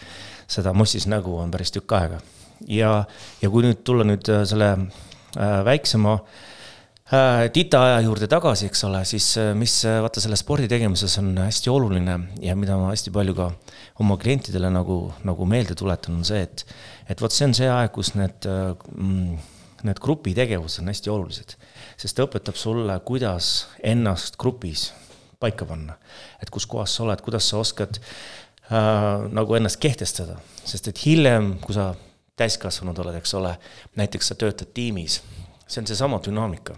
seda 0.48 0.74
mossis 0.74 1.08
nägu 1.08 1.38
on 1.38 1.52
päris 1.52 1.72
tükk 1.72 1.92
aega. 1.92 2.20
ja, 2.68 3.06
ja 3.42 3.50
kui 3.50 3.64
nüüd 3.64 3.84
tulla 3.84 4.04
nüüd 4.04 4.30
äh, 4.30 4.46
selle 4.46 4.72
äh, 4.72 5.66
väiksema 5.66 6.14
äh, 6.14 7.52
tita 7.54 7.84
aja 7.84 8.00
juurde 8.02 8.28
tagasi, 8.28 8.66
eks 8.66 8.84
ole, 8.84 9.06
siis 9.06 9.38
äh, 9.38 9.54
mis 9.56 9.86
äh, 9.86 10.02
vaata 10.02 10.22
selle 10.22 10.36
spordi 10.36 10.68
tegemises 10.68 11.18
on 11.18 11.38
hästi 11.38 11.70
oluline 11.70 12.20
ja 12.42 12.56
mida 12.56 12.78
ma 12.78 12.90
hästi 12.90 13.12
palju 13.12 13.36
ka 13.36 13.52
oma 14.00 14.18
klientidele 14.18 14.70
nagu, 14.70 15.14
nagu 15.24 15.46
meelde 15.46 15.76
tuletan, 15.76 16.16
on 16.16 16.26
see, 16.26 16.42
et, 16.42 16.66
et 17.10 17.22
vot 17.22 17.32
see 17.32 17.46
on 17.46 17.54
see 17.54 17.70
aeg, 17.70 17.92
kus 17.92 18.16
need 18.16 18.48
mm, 18.48 19.38
need 19.84 20.00
grupitegevused 20.02 20.82
on 20.82 20.92
hästi 20.92 21.12
olulised, 21.14 21.56
sest 21.98 22.18
ta 22.18 22.26
õpetab 22.28 22.58
sulle, 22.58 23.00
kuidas 23.06 23.68
ennast 23.84 24.38
grupis 24.38 24.92
paika 25.40 25.66
panna. 25.66 25.98
et 26.42 26.50
kus 26.50 26.66
kohas 26.66 26.96
sa 26.96 27.04
oled, 27.04 27.22
kuidas 27.22 27.50
sa 27.50 27.62
oskad 27.62 27.98
äh, 28.00 29.26
nagu 29.34 29.58
ennast 29.58 29.80
kehtestada, 29.82 30.38
sest 30.66 30.88
et 30.92 31.06
hiljem, 31.06 31.56
kui 31.62 31.76
sa 31.78 31.94
täiskasvanud 32.38 32.98
oled, 33.02 33.18
eks 33.18 33.34
ole, 33.38 33.56
näiteks 33.98 34.32
sa 34.32 34.38
töötad 34.38 34.74
tiimis, 34.74 35.22
see 35.68 35.82
on 35.82 35.90
seesama 35.90 36.22
dünaamika. 36.26 36.78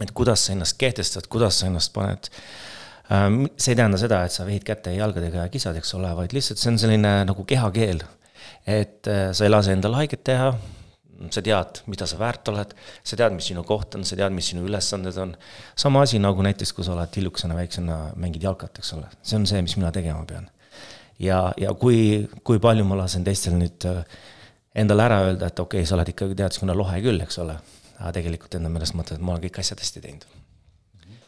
et 0.00 0.12
kuidas 0.12 0.46
sa 0.46 0.52
ennast 0.52 0.76
kehtestad, 0.78 1.28
kuidas 1.32 1.60
sa 1.60 1.66
ennast 1.70 1.92
paned 1.92 2.28
äh,, 2.28 3.28
see 3.56 3.72
ei 3.72 3.76
tähenda 3.76 4.00
seda, 4.00 4.24
et 4.24 4.32
sa 4.32 4.44
vehid 4.44 4.64
käte 4.64 4.92
ja 4.92 5.04
jalgadega 5.04 5.46
ja 5.46 5.52
kisad, 5.52 5.76
eks 5.80 5.94
ole, 5.96 6.12
vaid 6.16 6.36
lihtsalt 6.36 6.60
see 6.60 6.72
on 6.74 6.78
selline 6.78 7.12
nagu 7.24 7.44
kehakeel. 7.44 8.04
et 8.66 9.08
äh, 9.08 9.30
sa 9.32 9.44
ei 9.44 9.50
lase 9.50 9.72
endale 9.72 9.96
haiget 9.96 10.24
teha 10.24 10.52
sa 11.32 11.42
tead, 11.44 11.80
mida 11.90 12.06
sa 12.08 12.18
väärt 12.20 12.48
oled, 12.52 12.72
sa 13.06 13.18
tead, 13.18 13.34
mis 13.36 13.48
sinu 13.50 13.64
koht 13.66 13.96
on, 13.98 14.04
sa 14.06 14.18
tead, 14.18 14.34
mis 14.34 14.50
sinu 14.52 14.66
ülesanded 14.66 15.16
on. 15.22 15.34
sama 15.76 16.02
asi 16.06 16.20
nagu 16.22 16.44
näiteks, 16.44 16.72
kui 16.76 16.84
sa 16.84 16.94
oled 16.94 17.12
tillukesena 17.14 17.56
väiksena, 17.56 17.98
mängid 18.20 18.44
jalkat, 18.44 18.80
eks 18.80 18.92
ole, 18.96 19.10
see 19.22 19.38
on 19.40 19.46
see, 19.48 19.62
mis 19.64 19.76
mina 19.80 19.92
tegema 19.92 20.24
pean. 20.28 20.48
ja, 21.18 21.52
ja 21.60 21.74
kui, 21.74 22.28
kui 22.44 22.60
palju 22.62 22.84
ma 22.84 22.98
lasen 23.02 23.24
teistel 23.24 23.56
nüüd 23.58 23.88
äh, 23.88 24.02
endale 24.76 25.06
ära 25.08 25.22
öelda, 25.26 25.50
et 25.50 25.60
okei 25.60 25.80
okay,, 25.80 25.88
sa 25.88 25.96
oled 25.96 26.12
ikkagi 26.12 26.36
teaduskonna 26.38 26.76
lohe 26.76 27.00
küll, 27.04 27.22
eks 27.24 27.40
ole. 27.44 27.56
aga 27.96 28.12
tegelikult 28.18 28.58
enda 28.58 28.68
meelest 28.72 28.96
mõtled, 28.96 29.16
et 29.16 29.24
ma 29.24 29.32
olen 29.32 29.46
kõik 29.46 29.62
asjad 29.62 29.80
hästi 29.80 30.04
teinud. 30.04 30.26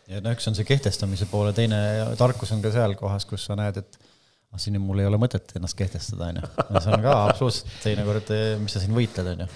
ja 0.08 0.20
no 0.24 0.34
üks 0.36 0.48
on 0.50 0.58
see 0.58 0.68
kehtestamise 0.68 1.28
poole, 1.30 1.54
teine 1.56 1.80
tarkus 2.20 2.52
on 2.52 2.64
ka 2.64 2.72
seal 2.74 2.96
kohas, 3.00 3.24
kus 3.28 3.48
sa 3.48 3.56
näed, 3.56 3.80
et 3.80 4.07
ah 4.48 4.60
siin 4.60 4.78
mul 4.80 5.02
ei 5.02 5.08
ole 5.08 5.18
mõtet 5.20 5.50
ennast 5.58 5.76
kehtestada, 5.76 6.30
on 6.30 6.40
ju. 6.40 6.48
see 6.80 6.94
on 6.94 7.02
ka 7.04 7.16
absoluutselt 7.26 7.74
teinekord, 7.82 8.32
mis 8.62 8.76
sa 8.76 8.80
siin 8.82 8.94
võitled, 8.96 9.28
on 9.34 9.44
ju. 9.44 9.48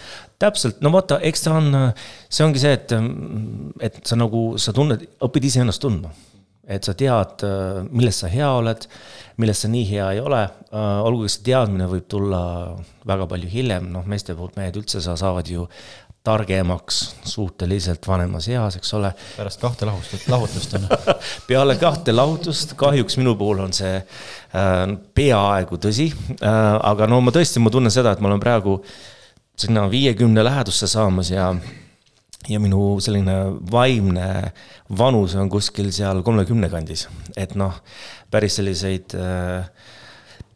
täpselt, 0.42 0.82
no 0.84 0.92
vaata, 0.92 1.18
eks 1.28 1.46
ta 1.46 1.54
on, 1.60 1.78
see 2.28 2.44
ongi 2.44 2.60
see, 2.60 2.74
et, 2.76 2.92
et 3.88 4.02
sa 4.08 4.18
nagu, 4.20 4.44
sa 4.60 4.74
tunned, 4.76 5.06
õpid 5.24 5.48
iseennast 5.48 5.82
tundma. 5.84 6.12
et 6.72 6.84
sa 6.86 6.92
tead, 6.94 7.42
milles 7.90 8.20
sa 8.22 8.28
hea 8.30 8.48
oled, 8.54 8.84
milles 9.42 9.64
sa 9.64 9.68
nii 9.72 9.88
hea 9.88 10.12
ei 10.14 10.20
ole, 10.22 10.44
olgugi 10.76 11.32
see 11.32 11.48
teadmine 11.48 11.88
võib 11.90 12.06
tulla 12.12 12.42
väga 13.08 13.26
palju 13.32 13.50
hiljem, 13.50 13.88
noh, 13.96 14.04
meeste 14.08 14.36
poolt 14.38 14.60
mehed 14.60 14.76
üldse 14.78 15.02
sa 15.02 15.16
saavad 15.18 15.48
ju 15.50 15.66
targemaks 16.24 17.00
suhteliselt 17.26 18.06
vanemas 18.08 18.46
eas, 18.48 18.76
eks 18.78 18.94
ole. 18.94 19.10
pärast 19.36 19.60
kahte 19.60 19.86
lahustust, 19.86 20.28
lahutust 20.30 20.74
on 20.78 20.86
peale 21.48 21.76
kahte 21.80 22.14
lahutust, 22.14 22.76
kahjuks 22.78 23.18
minu 23.18 23.34
puhul 23.38 23.64
on 23.64 23.74
see 23.74 23.96
äh, 23.98 24.84
peaaegu 25.14 25.80
tõsi 25.82 26.12
äh,. 26.12 26.78
aga 26.92 27.10
no 27.10 27.20
ma 27.20 27.34
tõesti, 27.34 27.62
ma 27.62 27.74
tunnen 27.74 27.94
seda, 27.94 28.14
et 28.14 28.22
ma 28.22 28.30
olen 28.30 28.42
praegu 28.42 28.78
sinna 29.58 29.88
viiekümne 29.90 30.44
lähedusse 30.44 30.86
saamas 30.90 31.32
ja 31.34 31.52
ja 32.50 32.58
minu 32.58 32.96
selline 33.02 33.36
vaimne 33.70 34.28
vanus 34.98 35.34
on 35.38 35.50
kuskil 35.50 35.92
seal 35.94 36.22
kolmekümne 36.26 36.70
kandis, 36.70 37.06
et 37.38 37.54
noh, 37.58 37.76
päris 38.30 38.58
selliseid 38.58 39.14
äh, 39.18 39.66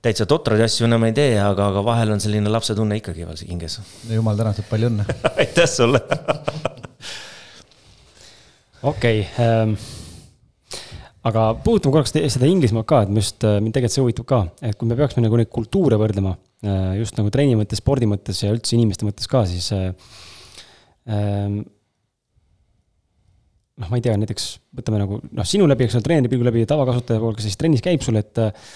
täitsa 0.04 0.26
totraid 0.28 0.62
asju 0.66 0.86
enam 0.88 1.04
ei 1.08 1.14
tee, 1.16 1.36
aga, 1.40 1.70
aga 1.72 1.84
vahel 1.86 2.14
on 2.14 2.22
selline 2.22 2.50
lapsetunne 2.52 2.98
ikkagi 3.00 3.26
veel 3.26 3.44
hinges. 3.48 3.78
jumal 4.10 4.38
tänatud, 4.38 4.66
palju 4.70 4.90
õnne 4.92 5.06
aitäh 5.42 5.68
sulle 5.70 6.02
okei 8.82 9.22
okay, 9.22 9.46
ähm,, 9.46 9.76
aga 11.26 11.46
puudutame 11.64 11.96
korraks 11.96 12.14
seda 12.14 12.48
Inglismaad 12.48 12.86
ka, 12.88 13.02
et 13.06 13.14
just, 13.16 13.46
mind 13.46 13.74
tegelikult 13.74 13.96
see 13.96 14.04
huvitab 14.04 14.28
ka, 14.30 14.42
et 14.68 14.76
kui 14.78 14.90
me 14.90 14.98
peaksime 14.98 15.24
nagu 15.26 15.40
neid 15.40 15.50
kultuure 15.52 15.98
võrdlema, 16.00 16.36
äh, 16.66 16.92
just 17.00 17.18
nagu 17.18 17.32
treeni 17.34 17.56
mõttes, 17.58 17.82
spordi 17.82 18.08
mõttes 18.10 18.42
ja 18.44 18.52
üldse 18.54 18.76
inimeste 18.78 19.08
mõttes 19.08 19.30
ka, 19.30 19.42
siis 19.48 19.70
äh, 19.74 19.88
ähm, 21.10 21.64
noh, 23.76 23.90
ma 23.90 23.98
ei 23.98 24.04
tea, 24.04 24.14
näiteks 24.20 24.48
võtame 24.78 25.00
nagu 25.02 25.18
noh, 25.24 25.48
sinu 25.48 25.66
läbi, 25.68 25.88
eks 25.88 25.98
ole, 25.98 26.06
treeneri 26.06 26.32
pilgu 26.32 26.46
läbi, 26.46 26.66
tavakasutaja 26.68 27.22
pool, 27.22 27.34
kes 27.38 27.48
siis 27.50 27.58
trennis 27.60 27.84
käib 27.84 28.04
sul, 28.06 28.20
et 28.20 28.42
äh, 28.42 28.68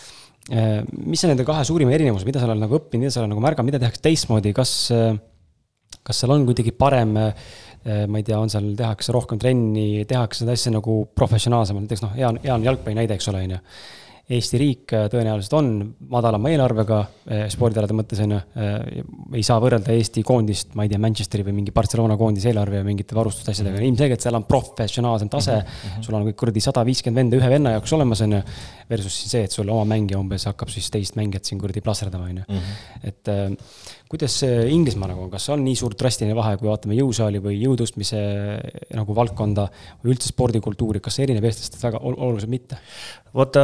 mis 0.49 1.25
on 1.25 1.35
nende 1.35 1.44
kahe 1.47 1.64
suurima 1.68 1.92
erinevus, 1.94 2.25
mida 2.26 2.40
sa 2.40 2.49
oled 2.49 2.62
nagu 2.62 2.78
õppinud, 2.78 3.04
mida 3.04 3.12
sa 3.14 3.23
oled 3.23 3.35
nagu 3.35 3.42
märganud, 3.44 3.68
mida 3.68 3.82
tehakse 3.82 4.02
teistmoodi, 4.02 4.54
kas, 4.56 4.73
äh, 4.94 5.12
kas 6.06 6.23
seal 6.23 6.32
on 6.35 6.47
kuidagi 6.49 6.73
parem 6.75 7.16
äh, 7.20 7.35
ma 8.09 8.20
ei 8.20 8.26
tea, 8.26 8.38
on 8.40 8.50
seal, 8.52 8.73
tehakse 8.78 9.14
rohkem 9.14 9.40
trenni, 9.40 10.04
tehakse 10.09 10.44
seda 10.44 10.56
asja 10.56 10.73
nagu 10.75 11.02
professionaalsemalt, 11.16 11.87
näiteks 11.87 12.04
noh, 12.04 12.12
hea, 12.16 12.32
hea 12.44 12.54
on 12.56 12.66
jalgpalli 12.66 12.99
näide, 12.99 13.16
eks 13.16 13.30
ole, 13.32 13.44
on 13.47 13.56
ju 13.56 13.61
Eesti 14.30 14.58
riik 14.60 14.92
äh, 14.94 15.08
tõenäoliselt 15.10 15.54
on 15.58 15.70
madalama 16.12 16.52
eelarvega 16.52 16.99
äh, 17.02 17.40
spordialade 17.50 17.94
mõttes, 17.99 18.20
on 18.22 18.37
ju. 18.37 18.38
Äh, 18.62 19.00
ei 19.40 19.42
saa 19.46 19.58
võrrelda 19.62 19.90
Eesti 19.90 20.22
koondist, 20.26 20.70
ma 20.78 20.87
ei 20.87 20.92
tea, 20.92 21.00
Manchesteri 21.02 21.42
või 21.49 21.56
mingi 21.56 21.75
Barcelona 21.75 22.14
koondise 22.20 22.52
eelarve 22.52 22.78
ja 22.78 22.87
mingite 22.87 23.16
varustusasjadega 23.18 23.75
mm 23.75 23.80
-hmm., 23.80 23.90
ilmselgelt 23.90 24.22
seal 24.22 24.38
on 24.38 24.46
professionaalsem 24.46 25.32
tase 25.32 25.56
mm. 25.56 25.66
-hmm. 25.66 26.06
sul 26.06 26.18
on 26.18 26.28
kõik 26.28 26.38
kuradi 26.44 26.62
sada 26.62 26.84
viiskümmend 26.87 27.25
venda 27.25 27.40
ühe 27.40 27.50
venna 27.50 27.75
jaoks 27.75 27.92
olemas, 27.99 28.22
on 28.26 28.38
ju. 28.38 28.42
Versus 28.90 29.14
siis 29.20 29.30
see, 29.30 29.44
et 29.46 29.52
sul 29.54 29.68
oma 29.70 29.84
mängija 29.87 30.18
umbes 30.18 30.44
hakkab 30.46 30.68
siis 30.68 30.90
teist 30.90 31.14
mängijat 31.14 31.44
siin 31.44 31.60
kuradi 31.60 31.80
plasserdama, 31.80 32.25
on 32.25 32.38
ju. 32.38 32.44
Mhm. 32.49 32.70
et 33.04 33.28
kuidas 34.10 34.42
Inglismaa 34.42 35.08
nagu 35.08 35.22
on, 35.22 35.30
kas 35.30 35.49
on 35.49 35.62
nii 35.64 35.76
suur 35.78 35.94
drastiline 35.94 36.34
vahe, 36.34 36.56
kui 36.58 36.66
vaatame 36.68 36.96
jõusaali 36.99 37.38
või 37.38 37.60
jõutõstmise 37.60 38.18
nagu 38.99 39.14
valdkonda 39.14 39.68
või 40.02 40.14
üldse 40.14 40.32
spordikultuuri, 40.32 41.00
kas 41.00 41.14
see 41.14 41.28
erineb 41.28 41.44
eestlastest 41.44 41.82
väga 41.84 42.02
oluliselt 42.02 42.50
mitte? 42.50 42.80
vaata, 43.34 43.62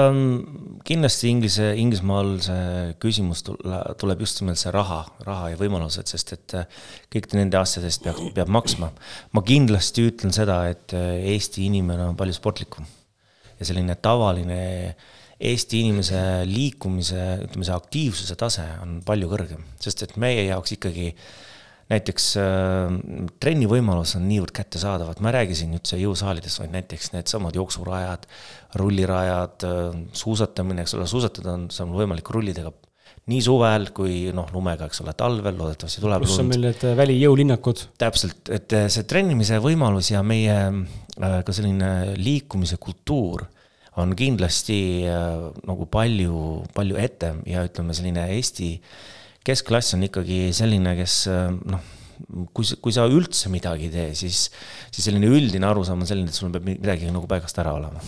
kindlasti 0.86 1.30
Inglise, 1.30 1.70
Inglismaal 1.80 2.36
see 2.44 2.92
küsimus 3.02 3.42
tuleb 3.46 4.22
just 4.24 4.40
nimelt 4.42 4.60
see 4.60 4.72
raha, 4.74 5.00
raha 5.26 5.50
ja 5.52 5.60
võimalused, 5.60 6.10
sest 6.10 6.34
et 6.36 6.56
äh, 6.58 6.68
kõik 7.12 7.28
nende 7.36 7.58
asjade 7.60 7.90
eest 7.90 8.04
peab, 8.06 8.20
peab 8.36 8.52
maksma. 8.52 8.92
ma 9.32 9.44
kindlasti 9.46 10.06
ütlen 10.10 10.34
seda, 10.34 10.62
et 10.72 10.94
äh, 10.96 11.32
Eesti 11.34 11.66
inimene 11.70 12.10
on 12.10 12.18
palju 12.18 12.36
sportlikum 12.36 12.86
ja 13.58 13.68
selline 13.68 13.98
tavaline 14.02 14.60
Eesti 15.36 15.82
inimese 15.84 16.20
liikumise, 16.48 17.22
ütleme 17.44 17.66
see 17.68 17.76
aktiivsuse 17.76 18.38
tase 18.40 18.64
on 18.80 19.02
palju 19.04 19.28
kõrgem, 19.32 19.66
sest 19.80 20.06
et 20.06 20.16
meie 20.20 20.46
jaoks 20.48 20.78
ikkagi 20.78 21.10
äh, 21.12 21.26
näiteks 21.92 22.30
äh, 22.40 22.96
trennivõimalus 23.42 24.16
on 24.18 24.26
niivõrd 24.30 24.54
kättesaadavad, 24.56 25.20
ma 25.22 25.30
ei 25.30 25.38
räägi 25.40 25.60
siin 25.60 25.76
üldse 25.78 25.98
jõusaalidest, 26.00 26.62
vaid 26.62 26.74
näiteks 26.74 27.12
needsamad 27.14 27.58
jooksurajad, 27.58 28.26
rullirajad 28.80 29.68
äh,, 29.68 30.02
suusatamine, 30.16 30.82
eks 30.82 30.96
ole, 30.98 31.06
suusatada 31.10 31.54
on, 31.54 31.70
see 31.74 31.86
on 31.86 31.94
võimalik 31.96 32.30
rullidega 32.34 32.74
nii 33.30 33.42
suvel 33.42 33.88
kui 33.94 34.28
noh, 34.34 34.46
lumega, 34.54 34.86
eks 34.86 35.02
ole, 35.02 35.14
talvel 35.18 35.56
loodetavasti 35.58 36.02
tuleb. 36.02 36.22
pluss 36.22 36.42
on 36.42 36.50
meil 36.50 36.68
need 36.68 36.86
äh, 36.86 36.94
välijõulinnakud. 36.98 37.88
täpselt, 37.98 38.50
et 38.54 38.74
äh, 38.76 38.86
see 38.92 39.06
trennimise 39.08 39.58
võimalus 39.62 40.12
ja 40.12 40.22
meie 40.26 40.56
äh, 40.66 41.36
ka 41.46 41.54
selline 41.54 42.16
liikumise 42.18 42.78
kultuur 42.82 43.46
on 44.02 44.12
kindlasti 44.18 44.78
äh, 45.10 45.50
nagu 45.66 45.86
palju, 45.90 46.64
palju 46.76 46.98
ette 47.02 47.36
ja 47.50 47.62
ütleme, 47.66 47.94
selline 47.96 48.28
Eesti 48.36 48.74
äh, 48.76 48.96
keskklass 49.46 49.96
on 49.96 50.06
ikkagi 50.08 50.50
selline, 50.56 50.96
kes 50.98 51.16
noh, 51.30 51.82
kui, 52.56 52.66
kui 52.82 52.94
sa 52.94 53.06
üldse 53.10 53.50
midagi 53.52 53.88
ei 53.88 53.92
tee, 53.92 54.06
siis, 54.18 54.46
siis 54.90 55.08
selline 55.08 55.30
üldine 55.30 55.68
arusaam 55.68 56.02
on 56.02 56.08
selline, 56.08 56.32
et 56.32 56.38
sul 56.38 56.52
peab 56.54 56.66
midagi 56.68 57.10
nagu 57.12 57.28
paigast 57.30 57.58
ära 57.62 57.76
olema. 57.76 58.02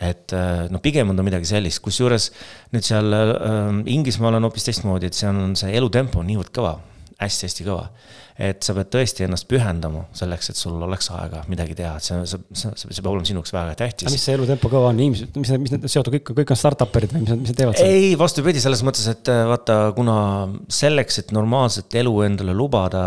et 0.00 0.32
noh, 0.72 0.80
pigem 0.80 1.12
on 1.12 1.18
ta 1.18 1.24
midagi 1.26 1.48
sellist, 1.50 1.82
kusjuures 1.84 2.30
nüüd 2.72 2.86
seal 2.86 3.12
äh, 3.12 3.82
Inglismaal 3.92 4.38
on 4.38 4.48
hoopis 4.48 4.70
teistmoodi, 4.70 5.10
et 5.10 5.18
seal 5.18 5.36
on 5.36 5.52
see 5.60 5.74
elutempo 5.76 6.24
niivõrd 6.24 6.54
kõva 6.56 6.78
hästi-hästi 7.20 7.66
kõva. 7.66 7.90
Et 8.40 8.64
sa 8.64 8.72
pead 8.72 8.88
tõesti 8.94 9.24
ennast 9.26 9.44
pühendama 9.50 10.06
selleks, 10.16 10.48
et 10.52 10.58
sul 10.58 10.80
oleks 10.80 11.10
aega 11.12 11.42
midagi 11.50 11.74
teha, 11.76 11.92
et 12.00 12.06
see, 12.06 12.20
see, 12.30 12.40
see, 12.56 12.72
see 12.80 13.02
peab 13.02 13.10
olema 13.12 13.28
sinuks 13.28 13.52
väga 13.52 13.74
tähtis. 13.76 14.08
mis 14.08 14.24
see 14.24 14.36
elutempo 14.38 14.70
kõva 14.72 14.94
on, 14.94 15.02
inimesed, 15.04 15.36
mis, 15.36 15.52
mis 15.60 15.74
need 15.74 15.84
seotud 15.92 16.16
kõik, 16.16 16.32
kõik 16.38 16.54
on 16.54 16.60
startup'erid 16.62 17.12
või 17.12 17.24
mis 17.26 17.34
nad, 17.34 17.42
mis 17.42 17.52
nad 17.52 17.60
teevad 17.60 17.82
ei, 17.84 18.14
vastupidi, 18.20 18.62
selles 18.64 18.82
mõttes, 18.86 19.04
et 19.12 19.28
äh, 19.32 19.42
vaata, 19.50 19.78
kuna 19.96 20.16
selleks, 20.72 21.20
et 21.20 21.36
normaalset 21.36 22.00
elu 22.00 22.16
endale 22.30 22.56
lubada, 22.56 23.04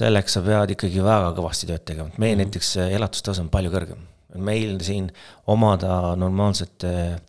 selleks 0.00 0.36
sa 0.36 0.42
pead 0.44 0.74
ikkagi 0.74 1.06
väga 1.06 1.30
kõvasti 1.38 1.70
tööd 1.70 1.86
tegema, 1.86 2.10
meie 2.16 2.34
mm 2.34 2.40
-hmm. 2.40 2.50
näiteks 2.50 2.76
äh, 2.82 2.94
elatustase 2.98 3.44
on 3.44 3.52
palju 3.54 3.74
kõrgem. 3.74 4.06
meil 4.34 4.76
siin 4.84 5.06
omada 5.46 6.16
normaalset 6.16 6.84
äh, 6.84 7.20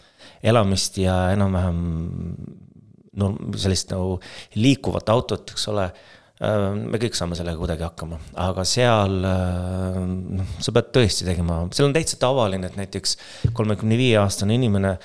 elamist 0.43 0.97
ja 0.97 1.29
enam-vähem 1.31 1.77
no 3.19 3.35
sellist 3.55 3.91
nagu 3.93 4.17
liikuvat 4.55 5.09
autot, 5.09 5.51
eks 5.53 5.67
ole 5.71 5.91
me 6.39 6.99
kõik 7.01 7.17
saame 7.17 7.35
sellega 7.35 7.59
kuidagi 7.59 7.83
hakkama, 7.83 8.19
aga 8.39 8.63
seal 8.67 9.17
äh, 9.27 9.97
noh, 10.39 10.53
sa 10.63 10.73
pead 10.75 10.93
tõesti 10.95 11.27
tegema, 11.27 11.65
seal 11.75 11.89
on 11.89 11.95
täitsa 11.97 12.19
tavaline, 12.21 12.69
et 12.69 12.77
näiteks 12.79 13.17
kolmekümne 13.55 13.97
viie 13.99 14.15
aastane 14.21 14.55
inimene 14.55 14.95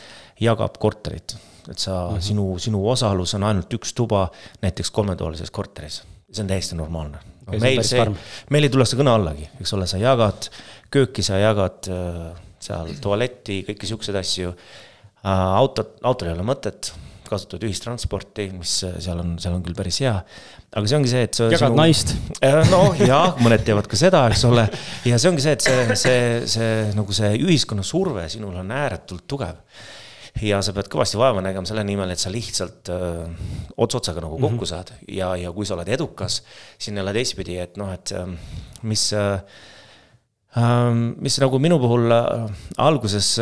jagab 0.43 0.79
korterit. 0.79 1.37
et 1.71 1.79
sa 1.79 2.11
mm, 2.11 2.17
-hmm. 2.17 2.21
sinu, 2.21 2.59
sinu 2.59 2.89
osalus 2.89 3.35
on 3.35 3.43
ainult 3.43 3.73
üks 3.73 3.95
tuba 3.95 4.31
näiteks 4.63 4.91
kolmetoalises 4.91 5.51
korteris, 5.51 6.03
see 6.31 6.43
on 6.43 6.49
täiesti 6.49 6.77
normaalne 6.77 7.19
no,. 7.47 7.59
meil 7.59 7.83
see, 7.83 8.05
meil 8.51 8.65
ei 8.65 8.71
tule 8.71 8.87
see 8.87 8.99
kõne 8.99 9.11
allagi, 9.11 9.49
eks 9.61 9.73
ole, 9.73 9.87
sa 9.87 9.99
jagad 9.99 10.51
kööki, 10.91 11.23
sa 11.23 11.39
jagad 11.39 11.89
äh, 11.89 12.31
seal 12.61 12.95
tualetti, 13.01 13.65
kõiki 13.67 13.87
siukseid 13.87 14.17
asju. 14.17 14.55
autot, 15.25 15.99
autol 16.03 16.29
ei 16.29 16.35
ole 16.35 16.45
mõtet 16.45 16.93
kasutavad 17.29 17.65
ühistransporti, 17.69 18.49
mis 18.55 18.77
äh, 18.87 18.99
seal 19.03 19.21
on, 19.23 19.35
seal 19.43 19.57
on 19.57 19.65
küll 19.65 19.77
päris 19.77 20.01
hea. 20.05 20.15
aga 20.75 20.91
see 20.91 20.99
ongi 20.99 21.11
see, 21.11 21.25
et. 21.29 21.41
jagad 21.41 21.67
sinu... 21.67 21.79
naist. 21.79 22.15
Äh, 22.45 22.61
noh, 22.71 22.95
jah, 23.01 23.35
mõned 23.43 23.65
teevad 23.67 23.89
ka 23.91 23.99
seda, 23.99 24.25
eks 24.33 24.45
ole. 24.49 24.67
ja 25.09 25.19
see 25.21 25.33
ongi 25.33 25.45
see, 25.45 25.57
et 25.57 25.67
see, 25.67 25.99
see, 26.01 26.23
see 26.55 26.71
nagu 26.97 27.17
see 27.17 27.35
ühiskonna 27.41 27.87
surve 27.87 28.27
sinul 28.33 28.57
on 28.63 28.73
ääretult 28.75 29.27
tugev 29.31 29.61
ja 30.43 30.59
sa 30.67 30.75
pead 30.75 30.89
kõvasti 30.91 31.19
vaeva 31.21 31.45
nägema 31.45 31.69
selle 31.69 31.85
nimel, 31.87 32.11
et 32.11 32.23
sa 32.23 32.33
lihtsalt 32.33 32.91
öö, 32.91 33.13
äh, 33.23 33.55
ots 33.79 34.01
otsaga 34.01 34.25
nagu 34.25 34.35
kokku 34.35 34.51
mm 34.51 34.61
-hmm. 34.65 34.73
saad 34.73 34.91
ja, 35.09 35.35
ja 35.39 35.53
kui 35.55 35.67
sa 35.67 35.77
oled 35.79 35.89
edukas, 35.89 36.43
siin 36.79 36.99
jälle 36.99 37.15
teistpidi, 37.15 37.59
et 37.63 37.79
noh, 37.79 37.93
et 37.95 38.13
mis, 38.83 39.13
mis 41.17 41.39
nagu 41.41 41.59
minu 41.59 41.79
puhul 41.79 42.13
alguses 42.77 43.39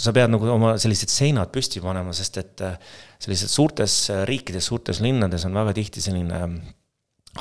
sa 0.00 0.12
pead 0.16 0.32
nagu 0.32 0.48
oma 0.50 0.74
sellised 0.80 1.12
seinad 1.12 1.52
püsti 1.54 1.82
panema, 1.84 2.14
sest 2.16 2.38
et 2.40 2.62
äh, 2.64 2.76
sellised 3.20 3.52
suurtes 3.52 3.96
äh, 4.12 4.22
riikides, 4.28 4.70
suurtes 4.70 5.02
linnades 5.04 5.44
on 5.48 5.58
väga 5.58 5.74
tihti 5.76 6.02
selline 6.04 6.38
ähm, 6.46 6.60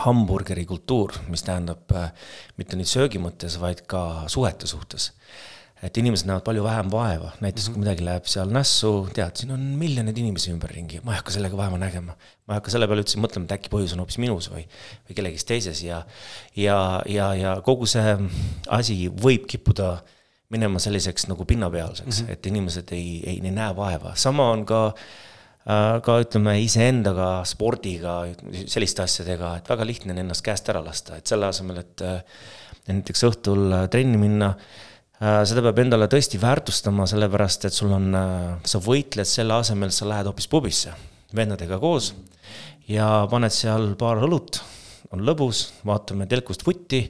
hamburgeri 0.04 0.66
kultuur, 0.70 1.16
mis 1.32 1.46
tähendab 1.48 1.96
äh, 1.96 2.12
mitte 2.60 2.80
nüüd 2.80 2.90
söögi 2.90 3.22
mõttes, 3.22 3.58
vaid 3.62 3.86
ka 3.90 4.26
suhete 4.32 4.70
suhtes. 4.70 5.14
et 5.80 5.96
inimesed 5.96 6.28
näevad 6.28 6.44
palju 6.44 6.64
vähem 6.66 6.90
vaeva, 6.92 7.30
näiteks 7.40 7.70
kui 7.70 7.78
mhm. 7.78 7.86
midagi 7.86 8.04
läheb 8.04 8.26
seal 8.28 8.50
nässu, 8.52 8.90
tead, 9.16 9.38
siin 9.40 9.54
on 9.56 9.62
miljoneid 9.80 10.18
inimesi 10.20 10.52
ümberringi, 10.52 11.00
ma 11.06 11.14
ei 11.14 11.22
hakka 11.22 11.32
sellega 11.32 11.56
vaeva 11.56 11.80
nägema. 11.80 12.18
ma 12.20 12.58
ei 12.58 12.60
hakka 12.60 12.74
selle 12.74 12.90
peale 12.92 13.06
üldse 13.06 13.22
mõtlema, 13.24 13.48
et 13.48 13.56
äkki 13.56 13.72
põhjus 13.72 13.96
on 13.96 14.04
hoopis 14.04 14.20
minus 14.20 14.50
või, 14.52 14.66
või 15.08 15.16
kellegis 15.16 15.48
teises 15.48 15.80
ja, 15.86 16.02
ja, 16.60 16.76
ja, 17.08 17.32
ja 17.40 17.56
kogu 17.64 17.88
see 17.88 18.18
asi 18.76 19.06
võib 19.24 19.48
kippuda 19.48 19.94
äh, 19.94 20.18
minema 20.54 20.82
selliseks 20.82 21.28
nagu 21.30 21.46
pinnapealseks 21.46 22.22
mm, 22.22 22.26
-hmm. 22.26 22.34
et 22.34 22.46
inimesed 22.50 22.94
ei, 22.98 23.10
ei, 23.24 23.42
ei 23.44 23.52
näe 23.54 23.76
vaeva, 23.76 24.16
sama 24.16 24.50
on 24.52 24.66
ka 24.66 24.82
äh, 24.88 26.00
ka 26.06 26.20
ütleme 26.24 26.56
iseendaga, 26.64 27.30
spordiga, 27.46 28.22
selliste 28.66 29.06
asjadega, 29.06 29.56
et 29.60 29.70
väga 29.70 29.86
lihtne 29.86 30.16
on 30.16 30.24
ennast 30.26 30.46
käest 30.46 30.70
ära 30.74 30.82
lasta, 30.86 31.20
et 31.20 31.30
selle 31.30 31.50
asemel, 31.50 31.84
et 31.84 32.06
äh, 32.06 32.24
näiteks 32.90 33.26
õhtul 33.30 33.68
äh, 33.72 33.90
trenni 33.94 34.18
minna, 34.18 34.56
seda 35.20 35.60
peab 35.60 35.82
endale 35.84 36.06
tõesti 36.08 36.40
väärtustama, 36.40 37.04
sellepärast 37.12 37.66
et 37.68 37.76
sul 37.76 37.92
on, 37.92 38.06
sa 38.64 38.80
võitled 38.80 39.28
selle 39.28 39.58
asemel, 39.60 39.92
sa 39.92 40.06
lähed 40.08 40.30
hoopis 40.30 40.48
pubisse 40.48 40.94
vendadega 41.36 41.76
koos 41.82 42.14
ja 42.88 43.28
paned 43.30 43.52
seal 43.52 43.98
paar 44.00 44.24
õlut 44.24 44.62
on 45.12 45.26
lõbus, 45.28 45.66
vaatame 45.84 46.24
telkust 46.32 46.64
vutti 46.64 47.02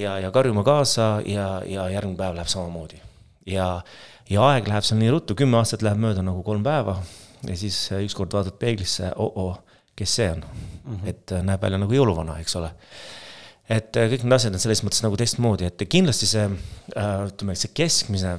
ja, 0.00 0.18
ja 0.22 0.30
karjume 0.34 0.64
kaasa 0.66 1.08
ja, 1.26 1.62
ja 1.66 1.88
järgmine 1.92 2.18
päev 2.18 2.36
läheb 2.38 2.50
samamoodi. 2.50 3.00
ja, 3.46 3.70
ja 4.30 4.46
aeg 4.52 4.68
läheb 4.68 4.86
seal 4.86 5.00
nii 5.00 5.10
ruttu, 5.14 5.36
kümme 5.38 5.60
aastat 5.60 5.84
läheb 5.86 6.00
mööda 6.00 6.24
nagu 6.26 6.42
kolm 6.46 6.64
päeva 6.66 6.98
ja 7.46 7.56
siis 7.56 7.78
ükskord 8.00 8.32
vaatad 8.36 8.58
peeglisse 8.60 9.12
oh, 9.16 9.32
-oh, 9.36 9.80
kes 9.96 10.14
see 10.16 10.30
on 10.30 10.44
mm. 10.44 10.94
-hmm. 10.96 11.08
et 11.08 11.34
näeb 11.42 11.62
välja 11.62 11.78
nagu 11.78 11.94
jõuluvana, 11.94 12.38
eks 12.40 12.56
ole 12.56 12.70
et 13.70 13.94
kõik 13.94 14.24
need 14.24 14.34
asjad 14.34 14.54
on 14.54 14.62
selles 14.62 14.82
mõttes 14.82 15.02
nagu 15.04 15.16
teistmoodi, 15.16 15.68
et 15.68 15.84
kindlasti 15.88 16.26
see 16.26 16.48
ütleme, 16.96 17.54
see 17.54 17.70
keskmise 17.74 18.38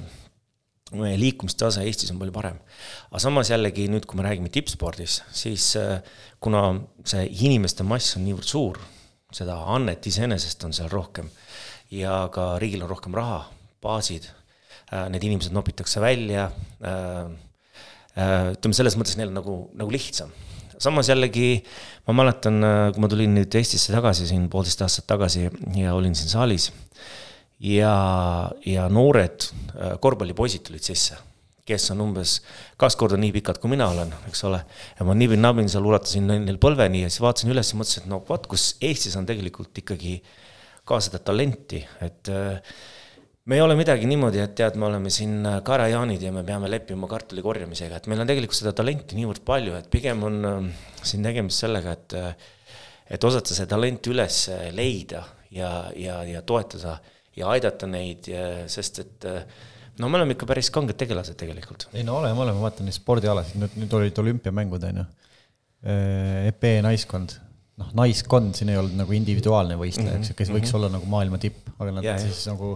meie 0.99 1.15
liikumistase 1.19 1.85
Eestis 1.87 2.11
on 2.11 2.19
palju 2.19 2.33
parem. 2.35 2.57
aga 3.09 3.19
samas 3.23 3.51
jällegi 3.51 3.87
nüüd, 3.91 4.05
kui 4.05 4.19
me 4.19 4.25
räägime 4.25 4.51
tippspordis, 4.51 5.21
siis 5.31 5.75
äh, 5.79 6.01
kuna 6.43 6.81
see 7.07 7.27
inimeste 7.47 7.85
mass 7.87 8.17
on 8.17 8.25
niivõrd 8.27 8.47
suur, 8.47 8.81
seda 9.31 9.55
annet 9.71 10.07
iseenesest 10.07 10.63
on 10.67 10.75
seal 10.75 10.91
rohkem 10.91 11.29
ja 11.91 12.21
ka 12.33 12.55
riigil 12.61 12.83
on 12.85 12.91
rohkem 12.91 13.15
raha, 13.17 13.43
baasid, 13.83 14.29
äh, 14.91 15.07
need 15.11 15.23
inimesed 15.27 15.55
nopitakse 15.55 16.03
välja, 16.03 16.49
äh, 16.83 17.31
ütleme 18.51 18.75
selles 18.75 18.97
mõttes 18.99 19.15
neil 19.19 19.31
nagu, 19.31 19.69
nagu 19.77 19.91
lihtsam. 19.91 20.31
samas 20.81 21.07
jällegi 21.07 21.61
ma 22.07 22.13
mäletan, 22.17 22.57
kui 22.91 23.01
ma 23.03 23.07
tulin 23.07 23.35
nüüd 23.37 23.53
Eestisse 23.55 23.93
tagasi 23.93 24.25
siin 24.27 24.47
poolteist 24.49 24.81
aastat 24.81 25.05
tagasi 25.07 25.45
ja 25.77 25.93
olin 25.93 26.15
siin 26.17 26.31
saalis 26.31 26.71
ja, 27.61 28.51
ja 28.65 28.87
noored 28.89 29.45
äh, 29.45 29.97
korvpallipoisid 30.01 30.65
tulid 30.65 30.85
sisse, 30.85 31.17
kes 31.67 31.91
on 31.93 32.01
umbes 32.07 32.39
kaks 32.81 32.97
korda 32.99 33.19
nii 33.21 33.33
pikad, 33.37 33.61
kui 33.61 33.71
mina 33.71 33.91
olen, 33.93 34.13
eks 34.29 34.43
ole. 34.49 34.63
ja 34.97 35.07
ma 35.07 35.15
nibin-nabin 35.17 35.69
seal, 35.71 35.85
ulatasin 35.85 36.29
neil 36.31 36.57
põlveni 36.61 37.05
ja 37.05 37.11
siis 37.11 37.21
vaatasin 37.23 37.53
üles 37.53 37.71
ja 37.71 37.79
mõtlesin, 37.79 38.05
et 38.05 38.11
no 38.11 38.21
vot, 38.27 38.47
kus 38.49 38.73
Eestis 38.81 39.17
on 39.19 39.29
tegelikult 39.29 39.77
ikkagi 39.83 40.17
ka 40.87 40.97
seda 41.03 41.21
talenti, 41.23 41.81
et 42.01 42.31
äh, 42.33 42.77
me 43.45 43.57
ei 43.57 43.63
ole 43.63 43.75
midagi 43.79 44.07
niimoodi, 44.09 44.41
et 44.43 44.55
tead, 44.57 44.77
me 44.81 44.87
oleme 44.87 45.11
siin 45.13 45.45
karajaanid 45.65 46.23
ja 46.25 46.33
me 46.35 46.43
peame 46.47 46.69
leppima 46.71 47.09
kartuli 47.11 47.43
korjamisega, 47.45 48.01
et 48.01 48.09
meil 48.11 48.23
on 48.23 48.29
tegelikult 48.29 48.59
seda 48.59 48.73
talenti 48.77 49.17
niivõrd 49.19 49.43
palju, 49.47 49.75
et 49.77 49.89
pigem 49.93 50.25
on 50.27 50.39
äh, 50.49 50.85
siin 51.03 51.25
tegemist 51.27 51.65
sellega, 51.65 51.97
et 51.97 52.17
et 53.11 53.25
osata 53.27 53.51
see 53.51 53.67
talent 53.67 54.07
üles 54.07 54.35
leida 54.71 55.25
ja, 55.51 55.71
ja, 55.99 56.21
ja 56.23 56.39
toetada 56.47 56.93
ja 57.35 57.49
aidata 57.51 57.89
neid, 57.89 58.29
sest 58.71 59.01
et 59.03 59.27
no 59.99 60.07
me 60.07 60.19
oleme 60.19 60.37
ikka 60.37 60.47
päris 60.47 60.69
kanged 60.71 60.95
tegelased 60.99 61.35
tegelikult. 61.39 61.89
ei 61.91 62.05
no 62.07 62.21
oleme, 62.21 62.39
oleme, 62.45 62.61
vaata 62.63 62.85
neid 62.85 62.95
spordialasid, 62.95 63.59
nüüd, 63.59 63.75
nüüd 63.83 63.95
olid 63.99 64.21
olümpiamängud, 64.23 64.85
on 64.87 65.01
ju. 65.01 65.05
EP 66.47 66.67
naiskond, 66.85 67.35
noh, 67.81 67.91
naiskond, 67.97 68.55
siin 68.57 68.71
ei 68.73 68.79
olnud 68.79 68.97
nagu 69.03 69.17
individuaalne 69.17 69.77
võistleja, 69.79 70.17
eks 70.19 70.33
ju, 70.33 70.39
kes 70.39 70.53
võiks 70.53 70.61
mm 70.61 70.71
-hmm. 70.71 70.79
olla 70.79 70.95
nagu 70.97 71.13
maailma 71.17 71.41
tipp, 71.41 71.69
aga 71.77 71.93
nad 71.97 72.07
ja, 72.07 72.17
siis 72.21 72.45
ja. 72.45 72.55
nagu 72.55 72.75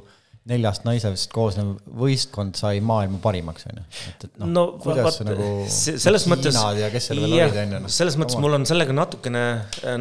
neljast 0.50 0.84
naisest 0.86 1.32
koosnev 1.34 1.72
võistkond 1.98 2.58
sai 2.60 2.82
maailma 2.86 3.18
parimaks, 3.22 3.66
on 3.72 3.80
ju. 3.80 3.86
et, 4.12 4.26
et 4.28 4.42
noh 4.42 4.52
no, 4.52 4.66
kuidas 4.82 5.08
vaat, 5.08 5.22
nagu 5.26 5.48
selles 5.74 6.28
mõttes, 6.30 6.60
jah, 6.60 7.56
noh. 7.72 7.88
selles 7.90 8.18
mõttes 8.22 8.38
mul 8.42 8.60
on 8.60 8.68
sellega 8.70 8.94
natukene, 8.94 9.46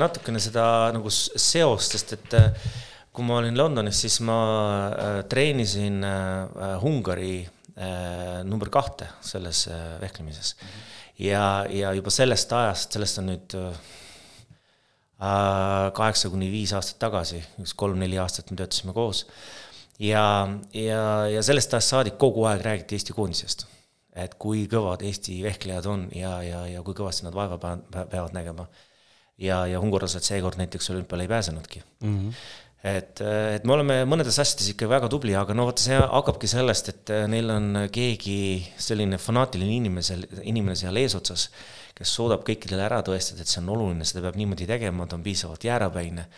natukene 0.01 0.43
seda 0.45 0.67
nagu 0.97 1.13
seost, 1.13 1.97
sest 1.97 2.19
et 2.19 2.37
kui 3.15 3.27
ma 3.27 3.39
olin 3.39 3.57
Londonis, 3.57 4.01
siis 4.05 4.19
ma 4.27 4.39
äh, 4.91 5.19
treenisin 5.31 6.03
äh, 6.05 6.87
Ungari 6.87 7.39
äh, 7.41 8.43
number 8.45 8.71
kahte 8.75 9.07
selles 9.23 9.69
vehklemises. 10.03 10.57
ja, 11.19 11.65
ja 11.71 11.93
juba 11.95 12.11
sellest 12.11 12.53
ajast, 12.53 12.97
sellest 12.97 13.21
on 13.23 13.31
nüüd 13.31 13.55
kaheksa 15.19 16.31
kuni 16.31 16.51
viis 16.53 16.73
aastat 16.75 16.99
tagasi, 17.07 17.43
üks 17.63 17.75
kolm-neli 17.79 18.19
aastat 18.19 18.51
me 18.51 18.59
töötasime 18.59 18.93
koos. 18.93 19.27
ja, 19.99 20.25
ja, 20.75 21.05
ja 21.31 21.43
sellest 21.43 21.75
ajast 21.75 21.95
saadik 21.95 22.19
kogu 22.19 22.45
aeg 22.51 22.65
räägiti 22.67 22.99
Eesti 22.99 23.15
koondisest. 23.15 23.67
et 24.15 24.35
kui 24.39 24.67
kõvad 24.71 25.03
Eesti 25.03 25.43
vehklejad 25.43 25.87
on 25.87 26.09
ja, 26.15 26.43
ja, 26.43 26.67
ja 26.67 26.83
kui 26.83 26.95
kõvasti 26.95 27.25
nad 27.27 27.35
vaeva 27.35 27.59
peavad 27.59 28.35
nägema. 28.35 28.67
ja, 29.39 29.67
ja 29.67 29.81
ungarlased 29.81 30.23
seekord 30.23 30.59
näiteks 30.59 30.91
olümpiale 30.91 31.23
ei 31.23 31.29
pääsenudki 31.29 31.83
mm. 32.01 32.19
-hmm 32.19 32.35
et, 32.85 33.21
et 33.57 33.65
me 33.65 33.73
oleme 33.73 34.03
mõnedes 34.05 34.37
asjades 34.39 34.69
ikka 34.75 34.89
väga 34.91 35.09
tubli, 35.09 35.33
aga 35.39 35.55
no 35.57 35.65
vot, 35.65 35.81
see 35.81 35.97
hakkabki 35.97 36.51
sellest, 36.51 36.91
et 36.93 37.13
neil 37.33 37.49
on 37.51 37.87
keegi 37.93 38.61
selline 38.77 39.17
fanaatiline 39.17 39.79
inimesel, 39.79 40.27
inimene 40.43 40.77
seal 40.77 41.01
eesotsas, 41.01 41.49
kes 41.95 42.15
suudab 42.19 42.45
kõikidele 42.47 42.85
ära 42.87 43.01
tõestada, 43.07 43.43
et 43.45 43.51
see 43.51 43.61
on 43.63 43.73
oluline, 43.77 44.07
seda 44.09 44.25
peab 44.25 44.39
niimoodi 44.39 44.67
tegema, 44.67 45.07
ta 45.07 45.19
on 45.19 45.27
piisavalt 45.27 45.65
jäärapäine. 45.65 46.29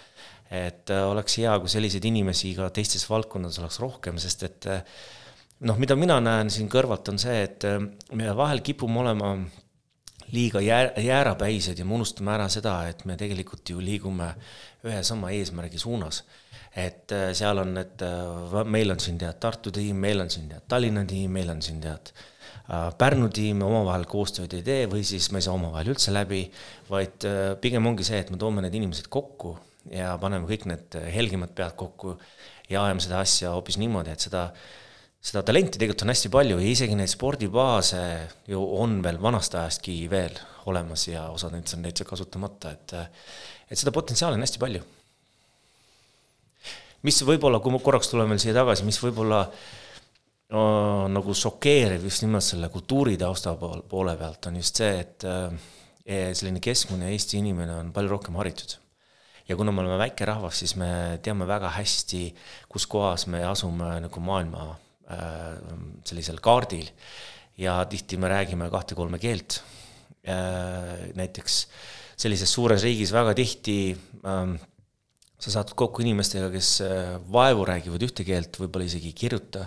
et 0.46 0.90
oleks 0.94 1.38
hea, 1.40 1.58
kui 1.58 1.68
selliseid 1.68 2.04
inimesi 2.06 2.52
ka 2.54 2.68
teistes 2.70 3.02
valdkondades 3.10 3.58
oleks 3.58 3.80
rohkem, 3.82 4.18
sest 4.22 4.44
et 4.46 4.68
noh, 5.66 5.78
mida 5.82 5.96
mina 5.98 6.20
näen 6.22 6.52
siin 6.54 6.68
kõrvalt, 6.70 7.08
on 7.10 7.18
see, 7.18 7.40
et 7.42 7.66
me 8.14 8.30
vahel 8.36 8.62
kipume 8.62 9.00
olema 9.02 9.32
liiga 10.32 10.60
jää-, 10.60 10.92
jäärapäised 11.02 11.78
ja 11.78 11.84
me 11.84 11.94
unustame 11.94 12.34
ära 12.34 12.48
seda, 12.52 12.76
et 12.88 13.04
me 13.04 13.16
tegelikult 13.18 13.70
ju 13.70 13.82
liigume 13.82 14.32
ühe 14.86 15.02
sama 15.02 15.32
eesmärgi 15.34 15.78
suunas. 15.78 16.24
et 16.76 17.12
äh, 17.12 17.30
seal 17.32 17.56
on, 17.58 17.70
et 17.80 18.02
äh, 18.04 18.64
meil 18.68 18.90
on 18.92 19.00
siin 19.00 19.16
tead 19.18 19.38
Tartu 19.40 19.70
tiim, 19.72 19.96
meil 19.96 20.20
on 20.20 20.30
siin 20.30 20.48
tead 20.50 20.66
Tallinna 20.68 21.06
tiim, 21.08 21.30
meil 21.32 21.48
on 21.48 21.62
siin 21.64 21.80
tead 21.80 22.10
äh, 22.12 22.24
Pärnu 22.66 23.28
tiim, 23.30 23.60
omavahel 23.62 24.08
koostööd 24.10 24.56
ei 24.58 24.64
tee 24.66 24.88
või 24.90 25.04
siis 25.06 25.28
me 25.30 25.38
ei 25.38 25.46
saa 25.46 25.54
omavahel 25.54 25.92
üldse 25.92 26.10
läbi, 26.10 26.40
vaid 26.90 27.26
pigem 27.62 27.86
ongi 27.86 28.06
see, 28.06 28.18
et 28.24 28.32
me 28.34 28.40
toome 28.40 28.64
need 28.64 28.74
inimesed 28.74 29.06
kokku 29.12 29.52
ja 29.92 30.16
paneme 30.18 30.48
kõik 30.48 30.66
need 30.66 30.96
helgemad 31.14 31.52
pead 31.54 31.76
kokku 31.78 32.16
ja 32.70 32.82
ajame 32.88 33.04
seda 33.04 33.20
asja 33.22 33.52
hoopis 33.54 33.78
niimoodi, 33.78 34.10
et 34.10 34.26
seda 34.26 34.48
seda 35.26 35.42
talenti 35.46 35.80
tegelikult 35.80 36.04
on 36.04 36.12
hästi 36.12 36.30
palju 36.30 36.58
ja 36.60 36.68
isegi 36.70 36.96
neid 36.98 37.10
spordibaase 37.10 38.02
ju 38.50 38.60
on 38.78 39.00
veel 39.02 39.18
vanast 39.22 39.56
ajastki 39.58 39.96
veel 40.10 40.36
olemas 40.70 41.06
ja 41.08 41.26
osad 41.34 41.54
nendest 41.54 41.76
on 41.78 41.86
täitsa 41.86 42.06
kasutamata, 42.06 42.74
et 42.74 42.94
et 43.66 43.78
seda 43.78 43.90
potentsiaali 43.94 44.38
on 44.38 44.44
hästi 44.44 44.62
palju. 44.62 44.84
mis 47.06 47.18
võib-olla, 47.22 47.60
kui 47.62 47.70
ma 47.70 47.78
korraks 47.78 48.08
tulen 48.10 48.30
veel 48.30 48.40
siia 48.42 48.54
tagasi, 48.54 48.86
mis 48.86 48.98
võib-olla 48.98 49.44
no, 50.54 50.62
nagu 51.12 51.34
šokeeriv 51.36 52.06
just 52.06 52.24
nimelt 52.24 52.46
selle 52.46 52.70
kultuuritausta 52.72 53.56
pool, 53.60 53.84
poole 53.88 54.16
pealt, 54.18 54.50
on 54.50 54.58
just 54.60 54.82
see, 54.82 54.92
et 55.02 55.26
eh, 55.26 56.32
selline 56.32 56.62
keskmine 56.62 57.12
Eesti 57.12 57.40
inimene 57.42 57.80
on 57.80 57.92
palju 57.94 58.14
rohkem 58.16 58.38
haritud. 58.40 58.76
ja 59.48 59.56
kuna 59.56 59.72
me 59.72 59.84
oleme 59.84 59.98
väike 60.00 60.26
rahvas, 60.26 60.62
siis 60.62 60.74
me 60.78 61.18
teame 61.22 61.46
väga 61.46 61.70
hästi, 61.76 62.24
kus 62.68 62.86
kohas 62.90 63.28
me 63.30 63.44
asume 63.46 63.92
nagu 64.06 64.20
maailma 64.20 64.72
äh, 65.10 65.54
sellisel 66.04 66.42
kaardil. 66.42 66.90
Ja 67.56 67.78
tihti 67.88 68.18
me 68.20 68.28
räägime 68.28 68.66
kahte-kolme 68.68 69.16
keelt. 69.18 69.62
Äh,, 70.28 71.14
näiteks 71.16 71.54
äh, 71.62 71.78
sellises 72.16 72.52
suures 72.52 72.84
riigis 72.84 73.12
väga 73.14 73.34
tihti 73.36 73.78
ähm, 74.24 74.56
sa 75.36 75.52
saad 75.58 75.74
kokku 75.76 76.04
inimestega, 76.04 76.48
kes 76.52 76.70
äh, 76.84 77.16
vaevu 77.32 77.66
räägivad 77.68 78.06
ühte 78.06 78.24
keelt, 78.24 78.56
võib-olla 78.60 78.88
isegi 78.88 79.12
ei 79.12 79.18
kirjuta, 79.18 79.66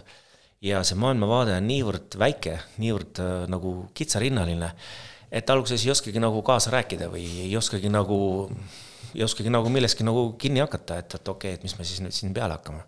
ja 0.66 0.82
see 0.88 1.00
maailmavaade 1.00 1.56
on 1.58 1.68
niivõrd 1.70 2.18
väike, 2.20 2.58
niivõrd 2.82 3.22
äh, 3.24 3.34
nagu 3.52 3.74
kitsarinnaline, 3.96 4.72
et 5.32 5.50
alguses 5.54 5.86
ei 5.86 5.94
oskagi 5.94 6.22
nagu 6.22 6.42
kaasa 6.46 6.74
rääkida 6.74 7.10
või 7.12 7.26
ei 7.46 7.52
oskagi 7.58 7.92
nagu, 7.92 8.20
ei 9.14 9.24
oskagi 9.26 9.52
nagu 9.54 9.72
milleski 9.72 10.08
nagu 10.08 10.26
kinni 10.42 10.64
hakata, 10.64 11.00
et, 11.04 11.16
et 11.16 11.34
okei 11.34 11.54
okay,, 11.54 11.60
et 11.60 11.68
mis 11.68 11.78
me 11.80 11.88
siis 11.88 12.04
nüüd 12.04 12.16
siin 12.16 12.36
peale 12.36 12.58
hakkame. 12.58 12.84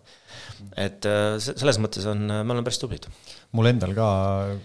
et 0.76 1.08
äh, 1.08 1.36
selles 1.42 1.80
mõttes 1.82 2.06
on, 2.10 2.26
me 2.28 2.44
oleme 2.44 2.66
päris 2.66 2.82
tublid. 2.82 3.08
mul 3.52 3.72
endal 3.72 3.94
ka 3.96 4.08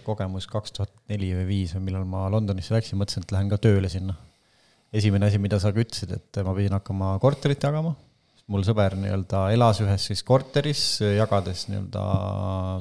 kogemus 0.05 0.49
kaks 0.51 0.75
tuhat 0.75 0.95
neli 1.09 1.33
või 1.39 1.47
viis, 1.53 1.75
millal 1.79 2.05
ma 2.05 2.27
Londonisse 2.33 2.75
läksin, 2.75 2.99
mõtlesin, 2.99 3.23
et 3.23 3.35
lähen 3.35 3.53
ka 3.53 3.61
tööle 3.61 3.89
sinna 3.91 4.17
esimene 4.93 5.27
asi, 5.27 5.39
mida 5.41 5.59
sa 5.59 5.71
ka 5.75 5.83
ütlesid, 5.83 6.13
et 6.15 6.39
ma 6.45 6.53
pidin 6.55 6.75
hakkama 6.77 7.15
korterit 7.23 7.63
jagama, 7.63 7.93
mul 8.51 8.63
sõber 8.67 8.95
nii-öelda 8.99 9.43
elas 9.55 9.81
ühes 9.83 10.07
siis 10.09 10.23
korteris, 10.27 10.81
jagades 11.01 11.65
nii-öelda 11.71 12.03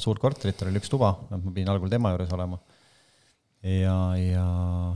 suurt 0.02 0.22
korterit, 0.22 0.58
tal 0.58 0.70
oli 0.70 0.80
üks 0.82 0.90
tuba, 0.92 1.12
ma 1.30 1.40
pidin 1.48 1.70
algul 1.72 1.90
tema 1.92 2.12
juures 2.14 2.32
olema. 2.36 2.58
ja, 3.66 3.96
ja 4.20 4.46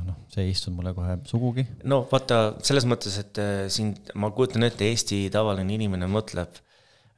noh, 0.07 0.19
see 0.31 0.47
ei 0.47 0.53
istunud 0.55 0.79
mulle 0.79 0.95
kohe 0.95 1.17
sugugi. 1.27 1.67
no 1.91 2.05
vaata, 2.11 2.41
selles 2.67 2.87
mõttes, 2.87 3.19
et 3.23 3.41
äh, 3.43 3.65
siin 3.73 3.97
ma 4.15 4.31
kujutan 4.35 4.69
ette, 4.69 4.87
Eesti 4.87 5.25
tavaline 5.35 5.75
inimene 5.75 6.07
mõtleb, 6.11 6.63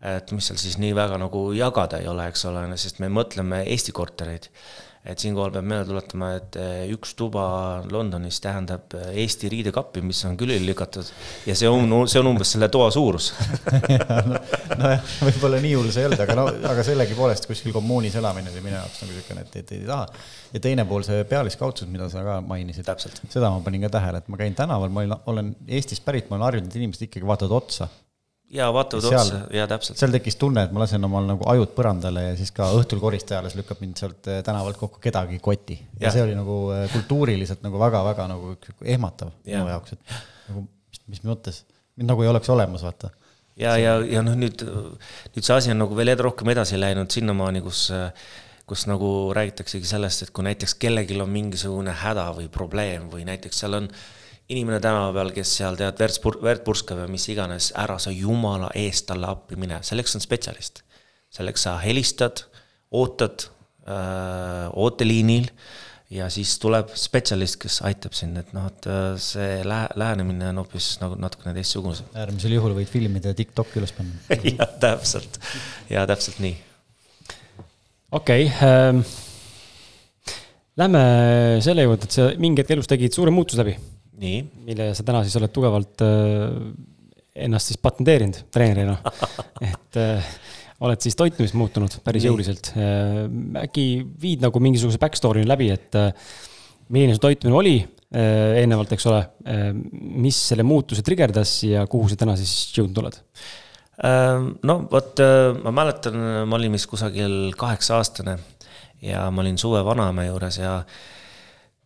et 0.02 0.32
mis 0.34 0.48
seal 0.48 0.58
siis 0.58 0.78
nii 0.82 0.94
väga 0.96 1.20
nagu 1.20 1.44
jagada 1.54 2.00
ei 2.00 2.08
ole, 2.10 2.30
eks 2.32 2.48
ole, 2.48 2.64
sest 2.80 3.04
me 3.04 3.12
mõtleme 3.12 3.62
Eesti 3.68 3.92
kortereid 3.94 4.48
et 5.02 5.18
siinkohal 5.18 5.50
peab 5.50 5.66
meelde 5.66 5.90
tuletama, 5.90 6.28
et 6.38 6.56
eh, 6.62 6.82
üks 6.94 7.16
tuba 7.18 7.44
Londonis 7.90 8.36
tähendab 8.42 8.94
eh, 8.94 9.08
Eesti 9.24 9.50
riidekappi, 9.50 10.02
mis 10.06 10.20
on 10.28 10.36
külili 10.38 10.62
lükatud. 10.68 11.08
Ja 11.48 11.56
see 11.58 11.70
on, 11.70 11.90
see 12.10 12.20
on 12.20 12.30
umbes 12.30 12.52
selle 12.54 12.68
toa 12.72 12.86
suurus. 12.94 13.32
Nojah, 14.82 15.02
võib-olla 15.26 15.58
nii 15.64 15.72
hull 15.74 15.90
see 15.90 16.04
ei 16.04 16.10
olnud, 16.10 16.22
aga 16.22 16.36
no, 16.38 16.46
aga 16.70 16.86
sellegipoolest 16.86 17.50
kuskil 17.50 17.74
kommuunis 17.74 18.14
elamine 18.20 18.54
oli 18.54 18.62
minu 18.62 18.78
jaoks 18.78 19.02
nagu 19.02 19.16
niisugune, 19.16 19.42
et, 19.48 19.58
et 19.64 19.74
ei 19.74 19.82
taha. 19.88 20.06
ja 20.54 20.62
teine 20.68 20.86
pool, 20.86 21.02
see 21.08 21.26
pealiskaudsus, 21.28 21.90
mida 21.90 22.06
sa 22.12 22.22
ka 22.26 22.38
mainisid, 22.46 22.94
seda 23.26 23.50
ma 23.50 23.58
panin 23.66 23.88
ka 23.88 23.92
tähele, 23.98 24.22
et 24.22 24.30
ma 24.30 24.38
käin 24.38 24.54
tänaval, 24.58 24.94
ma 24.94 25.02
olen, 25.02 25.18
olen 25.34 25.52
Eestist 25.66 26.06
pärit, 26.06 26.30
ma 26.30 26.38
olen 26.38 26.50
harjunud, 26.50 26.70
et 26.70 26.78
inimesed 26.78 27.08
ikkagi 27.08 27.26
vaatavad 27.26 27.58
otsa 27.58 27.90
ja 28.52 28.68
vaatavad 28.74 29.06
seal, 29.06 29.20
otsa 29.20 29.40
ja 29.56 29.66
täpselt. 29.70 29.98
seal 30.00 30.12
tekkis 30.14 30.36
tunne, 30.40 30.66
et 30.66 30.74
ma 30.74 30.82
lasen 30.82 31.08
omal 31.08 31.26
nagu 31.30 31.46
ajud 31.52 31.72
põrandale 31.76 32.26
ja 32.26 32.34
siis 32.38 32.52
ka 32.54 32.68
õhtul 32.76 33.00
koristaja 33.02 33.40
alles 33.40 33.56
lükkab 33.58 33.80
mind 33.82 34.02
sealt 34.02 34.28
eh, 34.28 34.42
tänavalt 34.44 34.78
kokku 34.80 35.00
kedagi 35.02 35.40
koti. 35.42 35.78
ja 36.00 36.12
see 36.12 36.24
oli 36.26 36.36
nagu 36.36 36.58
eh, 36.76 36.84
kultuuriliselt 36.92 37.64
nagu 37.64 37.80
väga-väga 37.80 38.28
nagu 38.30 38.54
ehmatav 38.84 39.32
minu 39.46 39.64
jaoks, 39.72 39.96
et 39.96 40.14
nagu 40.50 40.66
mis, 40.66 41.02
mis 41.14 41.26
mõttes, 41.32 41.64
mind 41.96 42.12
nagu 42.12 42.24
ei 42.24 42.32
oleks 42.32 42.52
olemas, 42.52 42.84
vaata. 42.84 43.12
ja, 43.56 43.76
ja, 43.80 43.98
ja 44.04 44.24
noh, 44.26 44.36
nüüd, 44.38 44.64
nüüd 44.66 45.42
see 45.42 45.56
asi 45.56 45.72
on 45.72 45.80
nagu 45.86 45.96
veel 45.96 46.14
rohkem 46.20 46.52
edasi 46.52 46.80
läinud 46.80 47.12
sinnamaani, 47.12 47.64
kus 47.64 47.88
kus 48.68 48.86
nagu 48.86 49.06
räägitaksegi 49.34 49.88
sellest, 49.88 50.22
et 50.22 50.30
kui 50.32 50.44
näiteks 50.46 50.76
kellelgi 50.80 51.16
on 51.20 51.32
mingisugune 51.32 51.92
häda 52.04 52.28
või 52.36 52.46
probleem 52.52 53.08
või 53.12 53.24
näiteks 53.28 53.58
seal 53.64 53.80
on 53.80 53.88
äh, 53.90 54.04
inimene 54.50 54.80
tänava 54.82 55.12
peal, 55.14 55.30
kes 55.36 55.52
seal 55.58 55.78
tead 55.78 56.00
verd 56.00 56.18
pur-, 56.22 56.40
verd 56.42 56.64
purskab 56.66 57.02
ja 57.04 57.10
mis 57.10 57.28
iganes, 57.32 57.70
ära 57.78 57.98
sa 58.02 58.12
jumala 58.14 58.72
eest 58.78 59.06
talle 59.10 59.28
appi 59.30 59.58
mine, 59.60 59.80
selleks 59.86 60.18
on 60.18 60.24
spetsialist. 60.24 60.82
selleks 61.32 61.62
sa 61.64 61.78
helistad, 61.80 62.44
ootad 62.92 63.46
äh, 63.88 64.68
ooteliinil 64.76 65.46
ja 66.12 66.26
siis 66.32 66.58
tuleb 66.60 66.90
spetsialist, 66.98 67.56
kes 67.62 67.78
aitab 67.88 68.12
sind, 68.16 68.36
et 68.36 68.50
noh, 68.52 68.66
et 68.68 68.88
äh, 68.90 69.14
see 69.22 69.62
lä-, 69.64 69.88
lähenemine 69.96 70.50
on 70.50 70.60
hoopis 70.60 70.90
nagu 71.00 71.16
natukene 71.20 71.54
teistsugune. 71.56 71.96
äärmisel 72.12 72.58
juhul 72.58 72.76
võid 72.76 72.90
filmida 72.90 73.32
ja 73.32 73.38
TikTok'i 73.38 73.80
üles 73.80 73.94
panna 73.96 74.36
jah, 74.50 74.76
täpselt, 74.82 75.40
ja 75.92 76.04
täpselt 76.10 76.42
nii. 76.44 76.58
okei 78.18 78.50
okay, 78.50 78.68
ähm,, 78.68 79.00
lähme 80.76 81.02
selle 81.64 81.88
juurde, 81.88 82.10
et 82.10 82.20
sa 82.20 82.28
mingi 82.42 82.60
hetk 82.60 82.76
elus 82.76 82.90
tegid 82.90 83.16
suure 83.16 83.32
muutuse 83.32 83.62
läbi 83.62 83.78
mille 84.22 84.90
sa 84.96 85.04
täna 85.06 85.22
siis 85.26 85.36
oled 85.40 85.52
tugevalt 85.54 86.02
äh, 86.04 86.50
ennast 87.46 87.70
siis 87.70 87.80
patenteerinud 87.82 88.44
treenerina 88.52 88.98
et 89.72 89.98
äh, 90.00 90.28
oled 90.82 91.02
siis 91.02 91.16
toitumist 91.18 91.56
muutunud 91.58 91.98
päris 92.04 92.24
Nii. 92.24 92.30
jõuliselt. 92.30 92.72
Äh, 92.76 93.24
äkki 93.64 93.86
viid 94.22 94.44
nagu 94.44 94.62
mingisuguse 94.62 95.00
back 95.02 95.18
story 95.18 95.44
läbi, 95.46 95.70
et 95.74 95.98
milline 96.92 97.16
su 97.16 97.22
toitumine 97.22 97.58
oli 97.58 97.76
eelnevalt, 98.12 98.90
eks 98.92 99.06
ole, 99.08 99.22
mis 100.20 100.36
selle 100.50 100.66
muutuse 100.68 101.00
trigerdas 101.00 101.54
ja 101.64 101.86
kuhu 101.88 102.10
sa 102.10 102.18
täna 102.20 102.34
siis 102.36 102.52
jõudnud 102.76 102.98
oled? 103.00 103.14
no 104.68 104.74
vot, 104.90 105.22
ma 105.64 105.72
mäletan, 105.72 106.18
ma 106.44 106.58
olin 106.58 106.76
vist 106.76 106.90
kusagil 106.90 107.54
kaheksa 107.56 107.96
aastane 107.96 108.34
ja 109.00 109.24
ma 109.32 109.40
olin 109.40 109.56
suve 109.56 109.80
vanaema 109.86 110.26
juures 110.26 110.58
ja 110.60 110.74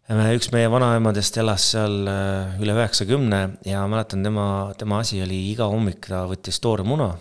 üks 0.07 0.53
meie 0.55 0.69
vanaemadest 0.71 1.35
elas 1.43 1.65
seal 1.73 2.07
äh, 2.07 2.59
üle 2.63 2.77
üheksakümne 2.77 3.41
ja 3.67 3.81
mäletan 3.91 4.23
tema, 4.23 4.73
tema 4.79 5.01
asi 5.03 5.19
oli 5.23 5.51
iga 5.51 5.67
hommik 5.67 6.07
ta 6.07 6.21
võttis 6.31 6.61
toore 6.63 6.85
muna 6.87 7.17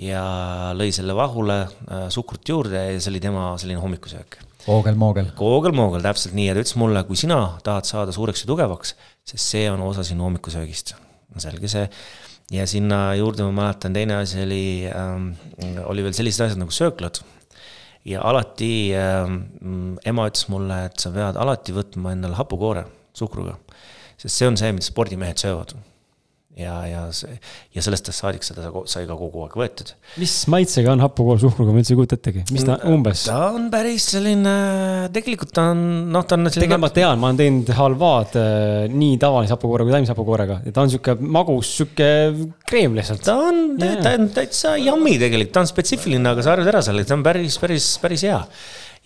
ja 0.00 0.22
lõi 0.72 0.88
selle 0.96 1.12
vahule 1.12 1.58
äh, 1.60 2.06
suhkrut 2.08 2.48
juurde 2.48 2.80
ja 2.80 2.94
see 2.96 3.12
oli 3.12 3.20
tema 3.20 3.50
selline 3.60 3.82
hommikusöök. 3.82 4.38
koogel-moogel. 4.64 5.28
koogel-moogel, 5.36 6.00
täpselt 6.00 6.32
nii 6.38 6.46
ja 6.48 6.54
ta 6.56 6.64
ütles 6.64 6.78
mulle, 6.80 7.04
kui 7.04 7.20
sina 7.20 7.58
tahad 7.66 7.84
saada 7.84 8.16
suureks 8.16 8.46
ja 8.46 8.48
tugevaks, 8.48 8.94
sest 9.28 9.52
see 9.52 9.68
on 9.68 9.84
osa 9.84 10.00
sinu 10.06 10.24
hommikusöögist. 10.24 10.94
selge 11.36 11.68
see. 11.68 11.84
ja 12.50 12.64
sinna 12.66 13.10
juurde 13.20 13.44
ma 13.44 13.52
mäletan, 13.60 13.92
teine 13.92 14.22
asi 14.22 14.40
oli 14.46 14.88
ähm,, 14.88 15.34
oli 15.84 16.08
veel 16.08 16.16
sellised 16.16 16.48
asjad 16.48 16.64
nagu 16.64 16.72
sööklad 16.72 17.20
ja 18.08 18.22
alati 18.24 18.72
äh, 18.96 19.28
ema 20.08 20.26
ütles 20.30 20.48
mulle, 20.52 20.84
et 20.88 20.98
sa 21.02 21.12
pead 21.14 21.38
alati 21.40 21.76
võtma 21.76 22.14
endale 22.16 22.38
hapukoore 22.38 22.86
suhkruga. 23.16 23.58
sest 24.16 24.36
see 24.36 24.48
on 24.48 24.56
see, 24.60 24.72
mida 24.72 24.86
spordimehed 24.86 25.40
söövad 25.40 25.76
ja, 26.58 26.74
ja 26.88 27.02
see, 27.14 27.36
ja 27.74 27.82
sellest 27.84 28.08
ajast 28.10 28.24
saadik 28.24 28.44
seda 28.46 28.70
sai 28.90 29.04
ka 29.08 29.14
kogu 29.18 29.44
aeg 29.44 29.54
võetud. 29.60 29.92
mis 30.20 30.32
maitsega 30.50 30.90
on 30.94 31.02
hapukoor 31.04 31.38
suhkruga, 31.42 31.72
ma 31.74 31.82
üldse 31.82 31.94
ei 31.94 31.98
kujuta 32.00 32.18
ettegi, 32.18 32.42
mis 32.54 32.66
ta 32.66 32.78
umbes? 32.90 33.24
ta 33.28 33.38
on 33.54 33.68
päris 33.72 34.08
selline, 34.16 34.54
tegelikult 35.14 35.54
ta 35.56 35.68
on, 35.74 35.84
noh, 36.10 36.26
ta 36.26 36.36
on 36.38 36.48
selline. 36.48 36.66
tegelikult 36.66 36.86
ma 36.88 36.92
tean, 36.96 37.22
ma 37.22 37.30
olen 37.30 37.40
teinud 37.40 37.72
halvaad 37.78 38.36
äh, 38.40 38.90
nii 38.90 39.20
tavalise 39.22 39.54
hapukoore 39.54 39.86
kui 39.86 39.94
taimshapukoorega 39.94 40.60
ja 40.66 40.74
ta 40.74 40.84
on 40.84 40.92
sihuke 40.94 41.16
magus, 41.38 41.70
sihuke 41.78 42.10
kreem 42.66 42.98
lihtsalt. 42.98 43.22
ta 43.26 43.38
on 43.46 43.78
ta 43.78 44.16
on 44.16 44.28
täitsa 44.34 44.74
yummy 44.82 45.16
tegelikult, 45.22 45.54
ta 45.54 45.64
on 45.64 45.70
spetsiifiline, 45.70 46.34
aga 46.34 46.44
sa 46.44 46.56
arvad 46.56 46.74
ära 46.74 46.82
selle, 46.84 47.06
ta 47.06 47.16
on 47.18 47.24
päris, 47.26 47.60
päris, 47.62 47.92
päris 48.02 48.26
hea. 48.26 48.42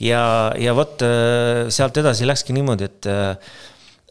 ja, 0.08 0.24
ja 0.60 0.74
vot 0.76 1.04
äh, 1.04 1.66
sealt 1.74 2.00
edasi 2.00 2.28
läkski 2.28 2.56
niimoodi, 2.56 2.88
et 2.88 3.12
äh, 3.12 3.54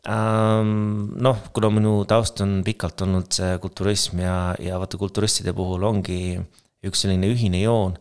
noh, 0.03 1.37
kuna 1.55 1.69
minu 1.71 1.93
taust 2.09 2.41
on 2.43 2.57
pikalt 2.65 3.05
olnud 3.05 3.31
see 3.31 3.55
kulturism 3.63 4.19
ja, 4.19 4.35
ja 4.59 4.79
vaata 4.81 4.99
kulturistide 4.99 5.53
puhul 5.55 5.85
ongi 5.87 6.41
üks 6.83 7.05
selline 7.05 7.29
ühine 7.31 7.61
joon, 7.61 7.95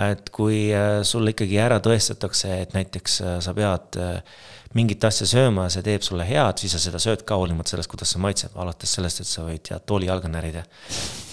et 0.00 0.30
kui 0.32 0.70
äh, 0.72 1.02
sulle 1.04 1.34
ikkagi 1.34 1.58
ära 1.60 1.76
tõestatakse, 1.84 2.54
et 2.62 2.72
näiteks 2.72 3.18
äh, 3.20 3.34
sa 3.44 3.52
pead 3.52 3.98
äh, 4.00 4.38
mingit 4.72 5.04
asja 5.04 5.28
sööma 5.28 5.66
ja 5.66 5.74
see 5.74 5.84
teeb 5.84 6.06
sulle 6.06 6.24
head, 6.24 6.62
siis 6.62 6.72
sa 6.72 6.80
seda 6.80 7.00
sööd 7.02 7.26
ka 7.28 7.36
hoolimata 7.36 7.74
sellest, 7.74 7.92
kuidas 7.92 8.14
see 8.14 8.22
maitseb, 8.24 8.56
alates 8.56 8.96
sellest, 8.96 9.20
et 9.20 9.28
sa 9.28 9.44
võid 9.44 9.60
tead 9.68 9.84
tooli 9.84 10.08
jalga 10.08 10.32
närida. 10.32 10.64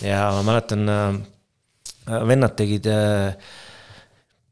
ja 0.03 0.25
ma 0.35 0.43
mäletan, 0.51 0.83
vennad 2.27 2.59
tegid 2.59 2.91
äh, 2.91 3.55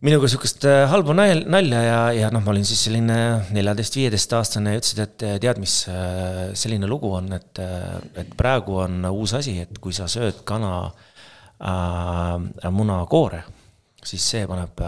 minuga 0.06 0.28
sihukest 0.30 0.66
äh, 0.70 0.84
halba 0.92 1.16
nalja 1.18 1.80
ja, 1.82 2.00
ja 2.14 2.30
noh, 2.30 2.44
ma 2.46 2.52
olin 2.54 2.66
siis 2.68 2.84
selline 2.86 3.18
neljateist-viieteistaastane 3.56 4.76
ja 4.76 4.82
ütlesid, 4.82 5.00
et 5.02 5.26
äh, 5.26 5.38
tead, 5.42 5.62
mis 5.62 5.80
äh, 5.90 6.42
selline 6.58 6.90
lugu 6.90 7.10
on, 7.18 7.32
et, 7.34 7.62
et 8.22 8.34
praegu 8.38 8.78
on 8.84 9.08
uus 9.10 9.34
asi, 9.40 9.56
et 9.66 9.80
kui 9.82 9.96
sa 9.98 10.06
sööd 10.12 10.44
kana 10.48 10.74
äh, 10.86 12.68
munakoore, 12.70 13.42
siis 14.06 14.28
see 14.36 14.46
paneb, 14.50 14.84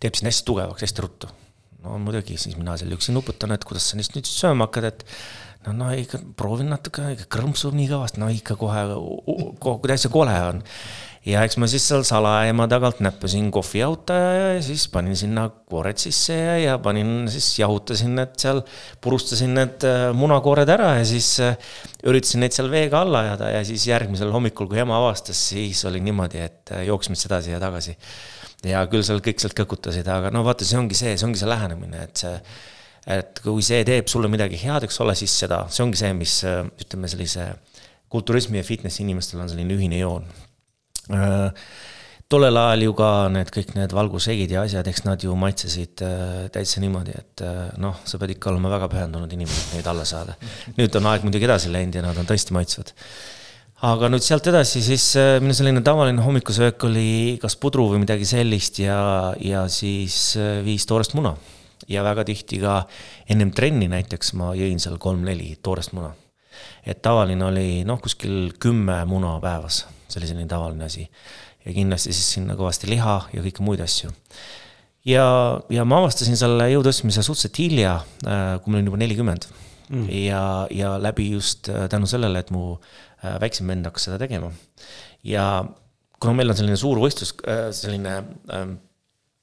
teeb 0.00 0.16
sind 0.16 0.30
hästi 0.30 0.48
tugevaks, 0.48 0.86
hästi 0.86 1.04
ruttu. 1.04 1.32
no 1.84 1.98
muidugi, 2.02 2.38
siis 2.40 2.56
mina 2.56 2.78
seal 2.80 2.96
üksi 2.96 3.12
nuputan, 3.12 3.52
et 3.52 3.66
kuidas 3.68 3.90
sa 3.90 4.00
neist 4.00 4.16
nüüd 4.16 4.30
sööma 4.30 4.70
hakkad, 4.70 4.88
et 4.88 5.04
no, 5.66 5.76
no 5.82 5.90
ikka 5.92 6.22
proovin 6.38 6.72
natuke, 6.72 7.04
ikka 7.12 7.28
krõmpsub 7.36 7.76
nii 7.76 7.90
kõvasti, 7.92 8.24
no 8.24 8.32
ikka 8.32 8.56
kohe, 8.56 8.88
kuidas 9.60 10.06
see 10.06 10.16
kole 10.16 10.40
on 10.48 10.64
ja 11.26 11.42
eks 11.42 11.56
ma 11.58 11.66
siis 11.70 11.84
seal 11.90 12.04
salaema 12.06 12.68
tagant 12.70 13.00
näppasin 13.02 13.48
kohviauto 13.54 14.14
ja 14.14 14.60
siis 14.62 14.86
panin 14.92 15.16
sinna 15.18 15.48
koored 15.48 15.98
sisse 15.98 16.36
ja, 16.36 16.54
ja 16.62 16.76
panin 16.82 17.26
siis, 17.32 17.48
jahutasin 17.58 18.14
need 18.20 18.36
seal, 18.40 18.62
purustasin 19.02 19.56
need 19.58 19.86
äh, 19.88 20.06
munakoored 20.16 20.70
ära 20.76 20.92
ja 21.00 21.08
siis 21.08 21.32
äh, 21.42 21.58
üritasin 22.06 22.44
neid 22.44 22.54
seal 22.54 22.70
veega 22.70 23.02
alla 23.02 23.24
ajada 23.26 23.50
ja 23.56 23.64
siis 23.66 23.88
järgmisel 23.90 24.30
hommikul, 24.34 24.70
kui 24.70 24.80
ema 24.82 25.00
avastas, 25.00 25.40
siis 25.50 25.82
oli 25.90 26.00
niimoodi, 26.06 26.44
et 26.46 26.74
äh, 26.76 26.86
jooksime 26.86 27.18
edasi 27.18 27.56
ja 27.56 27.60
tagasi. 27.62 27.96
ja 28.66 28.86
küll 28.90 29.02
seal 29.06 29.20
kõik 29.24 29.42
sealt 29.42 29.58
kõkutasid, 29.58 30.06
aga 30.10 30.30
no 30.34 30.46
vaata, 30.46 30.64
see 30.64 30.78
ongi 30.78 30.94
see, 30.98 31.18
see 31.18 31.26
ongi 31.26 31.42
see 31.42 31.50
lähenemine, 31.50 32.06
et 32.06 32.22
see 32.22 32.38
et 33.16 33.38
kui 33.42 33.62
see 33.62 33.84
teeb 33.86 34.08
sulle 34.10 34.26
midagi 34.30 34.58
head, 34.58 34.86
eks 34.86 34.98
ole, 35.02 35.14
siis 35.18 35.34
seda, 35.42 35.64
see 35.70 35.84
ongi 35.84 35.98
see, 36.00 36.10
mis 36.18 36.40
ütleme, 36.46 37.10
sellise 37.10 37.52
kulturismi 38.10 38.58
ja 38.58 38.66
fitnessi 38.66 39.04
inimestel 39.04 39.42
on 39.42 39.50
selline 39.50 39.74
ühine 39.74 40.00
joon 40.00 40.26
tollel 42.30 42.58
ajal 42.58 42.82
ju 42.88 42.94
ka 42.98 43.08
need 43.30 43.50
kõik 43.54 43.72
need 43.76 43.94
valgusegid 43.94 44.50
ja 44.50 44.64
asjad, 44.66 44.86
eks 44.90 45.04
nad 45.06 45.22
ju 45.22 45.34
maitsesid 45.38 46.02
äh, 46.02 46.48
täitsa 46.54 46.82
niimoodi, 46.82 47.14
et 47.14 47.42
äh, 47.46 47.68
noh, 47.82 48.00
sa 48.08 48.18
pead 48.18 48.34
ikka 48.34 48.50
olema 48.50 48.72
väga 48.72 48.90
pühendunud 48.90 49.30
inimene, 49.30 49.62
et 49.62 49.76
neid 49.78 49.90
alla 49.92 50.06
saada. 50.08 50.34
nüüd 50.78 50.98
on 50.98 51.10
aeg 51.12 51.26
muidugi 51.26 51.46
edasi 51.46 51.70
läinud 51.70 51.94
ja 51.94 52.02
nad 52.02 52.18
on 52.18 52.26
tõesti 52.26 52.56
maitsvad. 52.56 52.90
aga 53.86 54.10
nüüd 54.10 54.26
sealt 54.26 54.46
edasi 54.50 54.82
siis 54.82 55.06
minu 55.44 55.54
selline 55.54 55.84
tavaline 55.86 56.24
hommikusöök 56.24 56.88
oli 56.88 57.08
kas 57.42 57.58
pudru 57.62 57.90
või 57.92 58.02
midagi 58.02 58.26
sellist 58.26 58.80
ja, 58.82 59.34
ja 59.38 59.66
siis 59.70 60.34
viis 60.66 60.86
toorest 60.86 61.14
muna. 61.14 61.36
ja 61.86 62.02
väga 62.02 62.24
tihti 62.26 62.58
ka 62.58 62.80
ennem 63.30 63.52
trenni 63.54 63.86
näiteks 63.92 64.34
ma 64.34 64.54
jõin 64.58 64.82
seal 64.82 64.98
kolm-neli 64.98 65.60
toorest 65.62 65.94
muna. 65.94 66.10
et 66.82 66.98
tavaline 67.02 67.52
oli 67.52 67.84
noh, 67.86 68.02
kuskil 68.02 68.56
kümme 68.58 69.04
muna 69.06 69.38
päevas 69.44 69.84
see 70.06 70.20
oli 70.20 70.30
selline 70.30 70.48
tavaline 70.50 70.86
asi. 70.86 71.06
ja 71.66 71.74
kindlasti 71.74 72.14
siis 72.14 72.32
sinna 72.36 72.56
kõvasti 72.58 72.90
liha 72.90 73.16
ja 73.34 73.44
kõiki 73.44 73.64
muid 73.66 73.82
asju. 73.84 74.12
ja, 75.06 75.26
ja 75.72 75.86
ma 75.88 76.02
avastasin 76.02 76.38
selle 76.38 76.68
jõu 76.72 76.84
tõstmise 76.86 77.24
suhteliselt 77.26 77.62
hilja, 77.62 77.96
äh, 78.26 78.44
kui 78.62 78.72
ma 78.72 78.78
olin 78.78 78.92
juba 78.92 79.02
nelikümmend 79.02 79.48
mm.. 79.88 80.06
ja, 80.26 80.44
ja 80.70 80.94
läbi 81.02 81.30
just 81.32 81.70
äh, 81.72 81.88
tänu 81.92 82.08
sellele, 82.10 82.44
et 82.44 82.54
mu 82.54 82.76
äh, 82.76 83.36
väiksem 83.42 83.68
vend 83.72 83.88
hakkas 83.88 84.08
seda 84.08 84.20
tegema. 84.22 84.52
ja 85.26 85.64
kuna 86.20 86.38
meil 86.38 86.50
on 86.52 86.58
selline 86.58 86.78
suur 86.80 87.00
võistlus, 87.02 87.34
selline 87.76 88.16
ähm, 88.54 88.78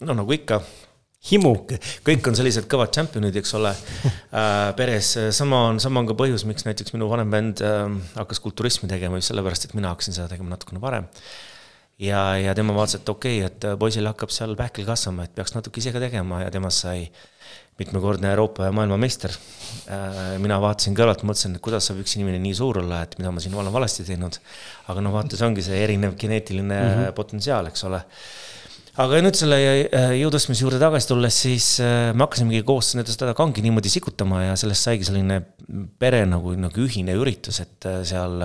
no 0.03 0.15
nagu 0.17 0.33
ikka, 0.35 0.61
himu. 1.29 1.53
kõik 2.03 2.27
on 2.29 2.37
sellised 2.37 2.67
kõvad 2.71 2.91
tšempionid, 2.93 3.37
eks 3.39 3.55
ole 3.59 3.71
äh,, 3.75 4.73
peres. 4.79 5.13
sama 5.35 5.67
on, 5.69 5.79
sama 5.83 6.03
on 6.03 6.11
ka 6.11 6.17
põhjus, 6.19 6.45
miks 6.49 6.67
näiteks 6.67 6.95
minu 6.95 7.07
vanem 7.11 7.31
vend 7.33 7.63
äh, 7.63 7.87
hakkas 8.17 8.43
kulturismi 8.43 8.91
tegema 8.91 9.19
just 9.21 9.31
sellepärast, 9.31 9.69
et 9.69 9.77
mina 9.77 9.93
hakkasin 9.93 10.17
seda 10.19 10.29
tegema 10.31 10.55
natukene 10.55 10.83
varem. 10.83 11.07
ja, 12.01 12.25
ja 12.41 12.55
tema 12.57 12.75
vaatas, 12.75 12.99
et 12.99 13.09
okei 13.15 13.39
okay,, 13.43 13.51
et 13.51 13.79
poisil 13.79 14.09
hakkab 14.09 14.33
seal 14.35 14.57
pähkel 14.59 14.87
kasvama, 14.89 15.27
et 15.27 15.35
peaks 15.35 15.55
natuke 15.55 15.79
ise 15.79 15.95
ka 15.95 16.03
tegema 16.03 16.43
ja 16.43 16.51
temast 16.51 16.83
sai 16.83 17.07
mitmekordne 17.79 18.29
Euroopa 18.29 18.67
ja 18.67 18.75
maailmameister 18.75 19.31
äh,. 19.33 20.37
mina 20.43 20.59
vaatasin 20.61 20.97
kõrvalt, 20.97 21.23
mõtlesin, 21.25 21.55
et 21.55 21.63
kuidas 21.63 21.87
saab 21.87 22.03
üks 22.03 22.19
inimene 22.19 22.41
nii 22.43 22.57
suur 22.59 22.83
olla, 22.83 23.01
et 23.07 23.15
mida 23.21 23.31
ma 23.33 23.41
siin 23.41 23.55
olen 23.55 23.73
valesti 23.73 24.05
teinud. 24.11 24.37
aga 24.91 25.05
noh, 25.05 25.15
vaata, 25.15 25.39
see 25.39 25.47
ongi 25.47 25.65
see 25.65 25.79
erinev 25.87 26.19
geneetiline 26.19 26.75
mm 26.75 26.97
-hmm. 26.97 27.15
potentsiaal, 27.17 27.71
eks 27.71 27.87
ole 27.89 28.03
aga 29.01 29.19
nüüd 29.25 29.37
selle 29.37 29.57
äh, 29.57 30.11
jõutõstmise 30.19 30.61
juurde 30.61 30.77
tagasi 30.81 31.09
tulles, 31.09 31.37
siis 31.47 31.67
äh, 31.81 32.11
me 32.13 32.27
hakkasimegi 32.27 32.61
koos 32.67 32.91
seda 32.93 33.33
kangi 33.37 33.63
niimoodi 33.65 33.89
sikutama 33.89 34.43
ja 34.43 34.57
sellest 34.59 34.85
saigi 34.85 35.07
selline 35.07 35.39
pere 35.99 36.21
nagu, 36.29 36.53
nagu 36.59 36.83
ühine 36.83 37.15
üritus, 37.17 37.63
et 37.63 37.87
äh, 37.89 38.03
seal 38.05 38.37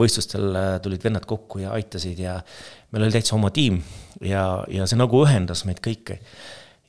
võistlustel 0.00 0.80
tulid 0.84 1.04
vennad 1.04 1.28
kokku 1.28 1.60
ja 1.60 1.74
aitasid 1.76 2.22
ja 2.24 2.38
meil 2.94 3.04
oli 3.04 3.16
täitsa 3.18 3.36
oma 3.36 3.52
tiim 3.52 3.82
ja, 4.24 4.64
ja 4.72 4.88
see 4.88 4.96
nagu 4.96 5.20
ühendas 5.26 5.66
meid 5.68 5.82
kõiki. 5.84 6.20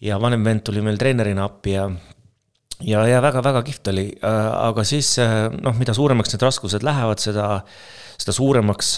ja 0.08 0.20
vanem 0.22 0.46
vend 0.46 0.64
tuli 0.64 0.84
meil 0.86 1.00
treenerina 1.02 1.48
appi 1.50 1.76
ja 1.76 1.90
ja, 2.88 3.04
ja 3.10 3.20
väga-väga 3.26 3.66
kihvt 3.68 3.90
oli, 3.92 4.12
aga 4.22 4.84
siis 4.86 5.16
noh, 5.20 5.74
mida 5.80 5.96
suuremaks 5.98 6.32
need 6.32 6.44
raskused 6.46 6.86
lähevad, 6.86 7.20
seda, 7.20 7.48
seda 8.22 8.36
suuremaks 8.38 8.92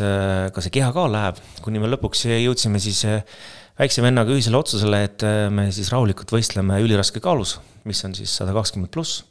ka 0.51 0.61
see 0.61 0.73
kehakaal 0.75 1.13
läheb, 1.15 1.39
kuni 1.63 1.79
me 1.79 1.87
lõpuks 1.87 2.25
jõudsime 2.27 2.81
siis 2.83 3.05
väikse 3.79 4.03
vennaga 4.03 4.35
ühisele 4.35 4.59
otsusele, 4.59 5.03
et 5.07 5.25
äh, 5.25 5.47
me 5.53 5.69
siis 5.75 5.91
rahulikult 5.93 6.33
võistleme 6.35 6.81
üliraske 6.83 7.21
kaalus, 7.23 7.57
mis 7.87 8.01
on 8.07 8.15
siis 8.17 8.33
sada 8.41 8.53
kakskümmend 8.55 8.91
pluss. 8.93 9.23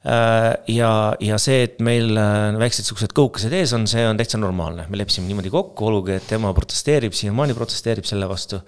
Äh, 0.00 0.54
ja, 0.72 0.90
ja 1.20 1.36
see, 1.40 1.66
et 1.66 1.80
meil 1.84 2.16
äh, 2.16 2.56
väiksed 2.60 2.88
siuksed 2.88 3.12
kõukesed 3.16 3.52
ees 3.58 3.74
on, 3.76 3.84
see 3.90 4.06
on 4.08 4.16
täitsa 4.16 4.40
normaalne, 4.40 4.86
me 4.88 5.00
leppisime 5.00 5.28
niimoodi 5.28 5.52
kokku, 5.52 5.90
olgugi 5.90 6.16
et 6.16 6.28
tema 6.30 6.54
protesteerib, 6.56 7.12
siiamaani 7.16 7.56
protesteerib 7.58 8.08
selle 8.08 8.28
vastu. 8.30 8.62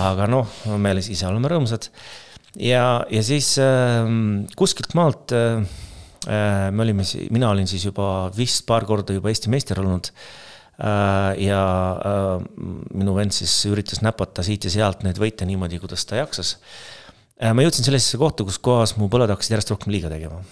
aga 0.00 0.24
noh, 0.32 0.48
me 0.80 0.94
ise 1.02 1.26
oleme 1.28 1.50
rõõmsad. 1.52 1.90
ja, 2.56 3.04
ja 3.12 3.24
siis 3.26 3.58
äh, 3.60 4.08
kuskilt 4.56 4.96
maalt 4.96 5.36
me 6.22 6.84
olime, 6.84 7.02
mina 7.34 7.48
olin 7.50 7.66
siis 7.66 7.82
juba 7.82 8.30
vist 8.30 8.62
paar 8.64 8.84
korda 8.86 9.12
juba 9.12 9.28
Eesti 9.32 9.50
meister 9.50 9.80
olnud 9.82 10.12
ja 10.78 11.62
äh, 12.00 12.44
minu 12.96 13.14
vend 13.16 13.34
siis 13.36 13.52
üritas 13.68 14.00
näpata 14.02 14.44
siit 14.46 14.64
ja 14.66 14.72
sealt 14.72 15.04
neid 15.06 15.20
võite 15.20 15.46
niimoodi, 15.48 15.80
kuidas 15.82 16.06
ta 16.08 16.18
jaksas. 16.22 16.56
Äh, 17.42 17.52
ma 17.54 17.64
jõudsin 17.64 17.86
sellisesse 17.86 18.20
kohta, 18.20 18.46
kus 18.48 18.58
kohas 18.62 18.96
mu 18.96 19.10
põled 19.12 19.30
hakkasid 19.32 19.56
järjest 19.56 19.74
rohkem 19.74 19.94
liiga 19.94 20.12
tegema. 20.12 20.42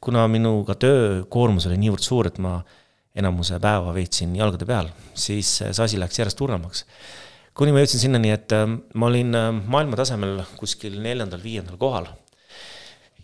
kuna 0.00 0.28
minuga 0.30 0.76
töökoormus 0.78 1.66
oli 1.66 1.76
niivõrd 1.82 2.04
suur, 2.06 2.28
et 2.30 2.36
ma 2.38 2.60
enamuse 3.18 3.56
päeva 3.58 3.90
veetsin 3.94 4.36
jalgade 4.38 4.66
peal, 4.66 4.92
siis 5.14 5.56
see 5.58 5.82
asi 5.84 5.98
läks 5.98 6.18
järjest 6.18 6.40
hurramaks. 6.40 6.84
kuni 7.54 7.72
ma 7.74 7.82
jõudsin 7.82 8.04
sinnani, 8.04 8.30
et 8.30 8.54
ma 8.94 9.06
olin 9.06 9.34
maailma 9.66 9.98
tasemel 9.98 10.44
kuskil 10.56 11.00
neljandal-viiendal 11.02 11.80
kohal 11.80 12.06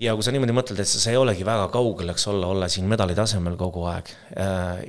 ja 0.01 0.15
kui 0.17 0.27
sa 0.27 0.35
niimoodi 0.35 0.57
mõtled, 0.57 0.81
et 0.83 0.91
sa 0.91 1.13
ei 1.13 1.21
olegi 1.21 1.47
väga 1.47 1.69
kaugel, 1.75 2.11
eks 2.15 2.27
olla, 2.33 2.51
olla 2.55 2.69
siin 2.73 2.89
medali 2.91 3.15
tasemel 3.15 3.59
kogu 3.61 3.87
aeg, 3.91 4.11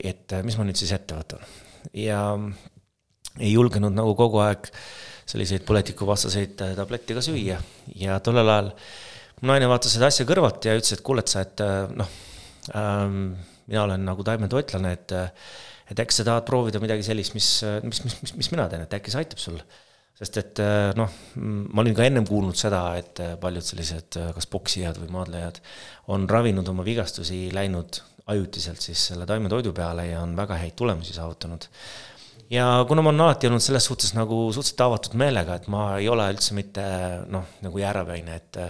et 0.02 0.38
mis 0.44 0.58
ma 0.58 0.66
nüüd 0.68 0.80
siis 0.80 0.96
ette 0.96 1.18
võtan 1.18 1.46
ja 1.94 2.22
ei 3.40 3.52
julgenud 3.52 3.94
nagu 3.96 4.16
kogu 4.18 4.40
aeg 4.44 4.70
selliseid 5.30 5.66
põletikuvastaseid 5.68 6.62
äh, 6.64 6.74
tablette 6.78 7.18
ka 7.18 7.24
süüa 7.26 7.58
ja 7.98 8.20
tollel 8.24 8.52
ajal 8.52 8.72
mu 9.42 9.50
naine 9.50 9.70
vaatas 9.70 9.96
seda 9.96 10.10
asja 10.12 10.26
kõrvalt 10.28 10.66
ja 10.68 10.76
ütles, 10.78 10.94
et 10.96 11.04
kuule, 11.06 11.24
et 11.26 11.32
sa, 11.32 11.44
et 11.46 11.64
äh, 11.66 11.80
noh 11.98 12.12
ähm,, 12.78 13.34
mina 13.66 13.86
olen 13.88 14.06
nagu 14.06 14.26
taimetoitlane, 14.26 14.94
et 14.94 15.16
et 15.86 16.00
äkki 16.02 16.16
sa 16.16 16.24
tahad 16.26 16.46
proovida 16.48 16.80
midagi 16.82 17.04
sellist, 17.06 17.36
mis, 17.38 17.48
mis, 17.86 18.00
mis, 18.06 18.16
mis, 18.24 18.32
mis 18.40 18.48
mina 18.54 18.64
teen, 18.70 18.86
et 18.86 18.94
äkki 18.98 19.12
see 19.14 19.22
aitab 19.22 19.42
sul. 19.42 19.60
Sest 20.16 20.38
et 20.40 20.64
äh, 20.64 20.90
noh, 20.96 21.12
ma 21.44 21.84
olin 21.84 21.96
ka 21.98 22.08
ennem 22.08 22.28
kuulnud 22.28 22.58
seda, 22.60 22.88
et 23.00 23.22
paljud 23.42 23.66
sellised 23.66 24.20
kas 24.36 24.50
poksijad 24.52 25.00
või 25.02 25.12
maadlejad 25.18 25.62
on 26.16 26.30
ravinud 26.30 26.68
oma 26.72 26.86
vigastusi, 26.88 27.48
läinud 27.56 28.02
ajutiselt 28.32 28.82
siis 28.82 29.08
selle 29.12 29.26
taimetoidu 29.30 29.74
peale 29.76 30.08
ja 30.08 30.22
on 30.26 30.36
väga 30.38 30.58
häid 30.58 30.74
tulemusi 30.76 31.14
saavutanud. 31.14 31.68
ja 32.50 32.86
kuna 32.88 33.02
ma 33.02 33.10
olen 33.10 33.22
alati 33.22 33.48
olnud 33.48 33.62
selles 33.62 33.86
suhtes 33.86 34.14
nagu 34.18 34.48
suhteliselt 34.54 34.82
avatud 34.82 35.18
meelega, 35.20 35.56
et 35.56 35.68
ma 35.68 35.98
ei 36.00 36.10
ole 36.10 36.26
üldse 36.34 36.58
mitte 36.58 36.86
noh, 37.30 37.46
nagu 37.62 37.84
jäärapäine, 37.84 38.40
et 38.42 38.64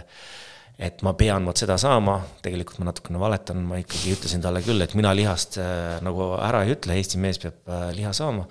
et 0.80 1.02
ma 1.08 1.14
pean 1.16 1.46
vot 1.48 1.56
seda 1.56 1.78
saama, 1.80 2.18
tegelikult 2.44 2.82
ma 2.82 2.90
natukene 2.90 3.20
valetan, 3.20 3.62
ma 3.64 3.78
ikkagi 3.80 4.12
ütlesin 4.18 4.44
talle 4.44 4.60
küll, 4.66 4.82
et 4.84 4.96
mina 5.00 5.14
lihast 5.16 5.56
äh, 5.62 6.02
nagu 6.04 6.34
ära 6.36 6.66
ei 6.66 6.76
ütle, 6.76 6.98
Eesti 7.00 7.22
mees 7.24 7.40
peab 7.40 7.72
äh, 7.72 7.88
liha 7.96 8.12
saama. 8.16 8.44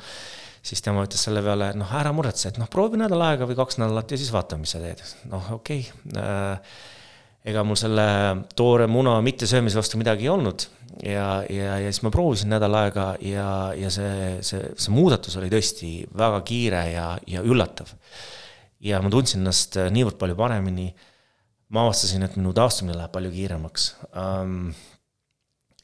Siis 0.65 0.81
tema 0.85 1.05
ütles 1.05 1.21
selle 1.27 1.43
peale, 1.45 1.73
noh, 1.77 1.91
ära 1.99 2.13
muretse, 2.17 2.49
et 2.51 2.59
noh, 2.61 2.69
proovi 2.73 3.01
nädal 3.01 3.23
aega 3.27 3.49
või 3.49 3.59
kaks 3.59 3.79
nädalat 3.83 4.15
ja 4.15 4.21
siis 4.21 4.33
vaatame, 4.33 4.65
mis 4.65 4.75
sa 4.75 4.81
teed. 4.83 5.03
noh, 5.33 5.51
okei 5.59 5.85
okay. 5.85 6.23
äh, 6.23 6.77
ega 7.45 7.65
mul 7.67 7.77
selle 7.77 8.07
toore 8.57 8.87
muna 8.89 9.19
mittesöömise 9.25 9.77
vastu 9.77 10.01
midagi 10.01 10.25
ei 10.25 10.33
olnud 10.33 10.65
ja, 11.03 11.43
ja, 11.51 11.75
ja 11.83 11.91
siis 11.91 12.01
ma 12.07 12.13
proovisin 12.15 12.53
nädal 12.55 12.77
aega 12.79 13.11
ja, 13.21 13.49
ja 13.77 13.91
see, 13.93 14.39
see, 14.47 14.63
see 14.81 14.95
muudatus 14.95 15.37
oli 15.41 15.51
tõesti 15.53 15.91
väga 16.17 16.41
kiire 16.49 16.85
ja, 16.95 17.09
ja 17.29 17.43
üllatav. 17.45 17.93
ja 18.85 19.03
ma 19.05 19.13
tundsin 19.13 19.43
ennast 19.43 19.77
niivõrd 19.93 20.17
palju 20.21 20.39
paremini. 20.39 20.89
ma 21.69 21.85
avastasin, 21.85 22.25
et 22.25 22.41
minu 22.41 22.55
taastumine 22.57 22.97
läheb 22.97 23.13
palju 23.13 23.33
kiiremaks 23.35 23.91
um, 24.17 24.73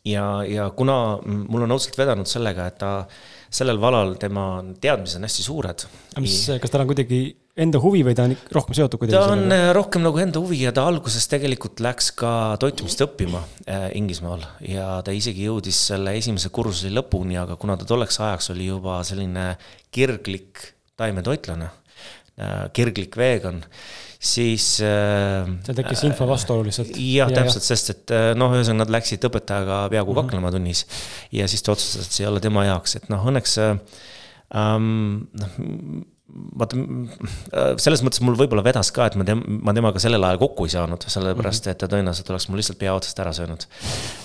ja, 0.09 0.25
ja 0.49 0.71
kuna 0.77 1.19
mul 1.25 1.67
on 1.67 1.77
õudselt 1.77 1.99
vedanud 2.01 2.29
sellega, 2.29 2.71
et 2.71 2.81
ta 2.81 2.95
sellel 3.51 3.81
valal, 3.83 4.15
tema 4.21 4.47
teadmised 4.81 5.19
on 5.19 5.27
hästi 5.27 5.45
suured. 5.45 5.87
mis, 6.23 6.37
kas 6.63 6.73
tal 6.73 6.85
on 6.85 6.91
kuidagi 6.91 7.21
enda 7.61 7.81
huvi 7.83 8.03
või 8.07 8.15
ta 8.17 8.27
on 8.29 8.35
rohkem 8.55 8.77
seotud 8.79 9.01
kuidagi? 9.01 9.19
ta 9.19 9.33
on 9.35 9.43
sellega? 9.43 9.71
Äh, 9.71 9.73
rohkem 9.77 10.05
nagu 10.07 10.21
enda 10.23 10.43
huvi 10.43 10.61
ja 10.63 10.73
ta 10.75 10.85
alguses 10.89 11.27
tegelikult 11.31 11.83
läks 11.83 12.13
ka 12.21 12.33
toitumist 12.63 13.03
õppima 13.05 13.43
äh, 13.67 13.89
Inglismaal 13.99 14.45
ja 14.67 15.01
ta 15.07 15.15
isegi 15.15 15.49
jõudis 15.49 15.81
selle 15.91 16.15
esimese 16.19 16.53
kursuse 16.55 16.93
lõpuni, 16.95 17.39
aga 17.41 17.59
kuna 17.61 17.79
ta 17.81 17.89
tolleks 17.89 18.21
ajaks 18.23 18.53
oli 18.55 18.71
juba 18.71 19.01
selline 19.07 19.53
kirglik 19.95 20.63
taimetoitlane 21.01 21.71
äh,, 21.71 22.69
kirglik 22.77 23.19
vegan 23.19 23.65
siis 24.21 24.67
äh,. 24.85 25.49
seal 25.65 25.79
tekkis 25.79 26.05
info 26.11 26.29
vastuolu 26.29 26.67
lihtsalt. 26.69 26.93
jah 26.93 27.31
ja,, 27.31 27.41
täpselt, 27.41 27.65
sest 27.65 27.95
et 27.95 28.15
äh, 28.15 28.29
noh, 28.37 28.53
ühesõnaga 28.53 28.85
nad 28.85 28.95
läksid 28.99 29.25
õpetajaga 29.31 29.83
peaaegu 29.93 30.13
mm 30.13 30.19
-hmm. 30.19 30.29
kaklema 30.29 30.53
tunnis. 30.53 30.85
ja 31.33 31.49
siis 31.49 31.65
ta 31.65 31.73
otsustas, 31.73 32.07
et 32.07 32.19
see 32.19 32.27
ei 32.27 32.31
ole 32.33 32.45
tema 32.45 32.67
jaoks, 32.69 32.97
et 33.01 33.09
noh, 33.13 33.25
õnneks 33.33 33.59
ähm, 33.65 35.29
noh 35.41 35.61
vaata, 36.31 36.79
selles 37.83 38.05
mõttes 38.07 38.23
mul 38.23 38.37
võib-olla 38.39 38.63
vedas 38.63 38.93
ka, 38.95 39.09
et 39.09 39.17
ma 39.19 39.25
tem-, 39.27 39.43
ma 39.65 39.75
temaga 39.75 40.03
sellel 40.03 40.25
ajal 40.29 40.39
kokku 40.45 40.69
ei 40.69 40.75
saanud, 40.77 41.03
sellepärast 41.11 41.67
mhm. 41.67 41.75
et 41.75 41.81
ta 41.81 41.89
tõenäoliselt 41.91 42.31
oleks 42.31 42.49
mul 42.51 42.61
lihtsalt 42.61 42.79
pea 42.79 42.95
otsast 42.95 43.25
ära 43.25 43.33
söönud. 43.37 43.67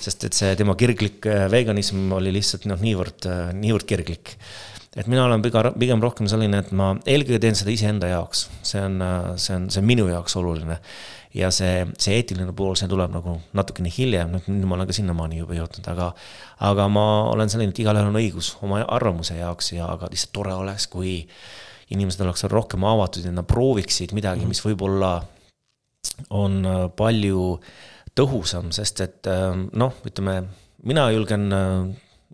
sest 0.03 0.27
et 0.27 0.38
see 0.38 0.53
tema 0.60 0.75
kirglik 0.75 1.25
äh, 1.31 1.47
veganism 1.51 2.12
oli 2.19 2.36
lihtsalt 2.36 2.67
noh, 2.69 2.81
niivõrd, 2.81 3.29
niivõrd 3.58 3.88
kirglik 3.89 4.36
et 4.95 5.10
mina 5.12 5.25
olen 5.25 5.43
pigem, 5.43 5.73
pigem 5.79 6.03
rohkem 6.03 6.29
selline, 6.31 6.62
et 6.63 6.71
ma 6.75 6.93
eelkõige 7.03 7.41
teen 7.43 7.58
seda 7.58 7.73
iseenda 7.73 8.10
jaoks, 8.10 8.45
see 8.63 8.79
on, 8.79 8.97
see 9.41 9.58
on, 9.58 9.67
see 9.73 9.81
on 9.81 9.88
minu 9.89 10.08
jaoks 10.08 10.38
oluline. 10.39 10.79
ja 11.36 11.49
see, 11.51 11.84
see 11.99 12.15
eetiline 12.15 12.53
pool, 12.55 12.77
see 12.79 12.88
tuleb 12.88 13.12
nagu 13.12 13.34
natukene 13.58 13.91
hiljem, 13.91 14.38
nüüd, 14.47 14.63
ma 14.63 14.77
olen 14.77 14.88
ka 14.88 14.95
sinnamaani 14.95 15.41
juba 15.41 15.58
jõudnud, 15.58 15.89
aga. 15.91 16.13
aga 16.63 16.88
ma 16.88 17.05
olen 17.34 17.51
selline, 17.51 17.75
et 17.75 17.81
igalühel 17.84 18.08
on 18.08 18.19
õigus 18.21 18.53
oma 18.63 18.79
arvamuse 18.88 19.36
jaoks 19.36 19.73
ja, 19.75 19.89
aga 19.97 20.08
lihtsalt 20.13 20.31
tore 20.38 20.55
oleks, 20.55 20.88
kui 20.88 21.17
inimesed 21.91 22.23
oleks 22.23 22.47
rohkem 22.49 22.88
avatud 22.88 23.27
ja 23.27 23.34
nad 23.36 23.47
prooviksid 23.49 24.15
midagi, 24.15 24.47
mis 24.47 24.63
võib-olla 24.63 25.17
on 26.34 26.63
palju 26.95 27.60
tõhusam, 28.15 28.71
sest 28.71 29.03
et 29.03 29.27
noh, 29.75 29.99
ütleme, 30.08 30.39
mina 30.88 31.10
julgen 31.12 31.51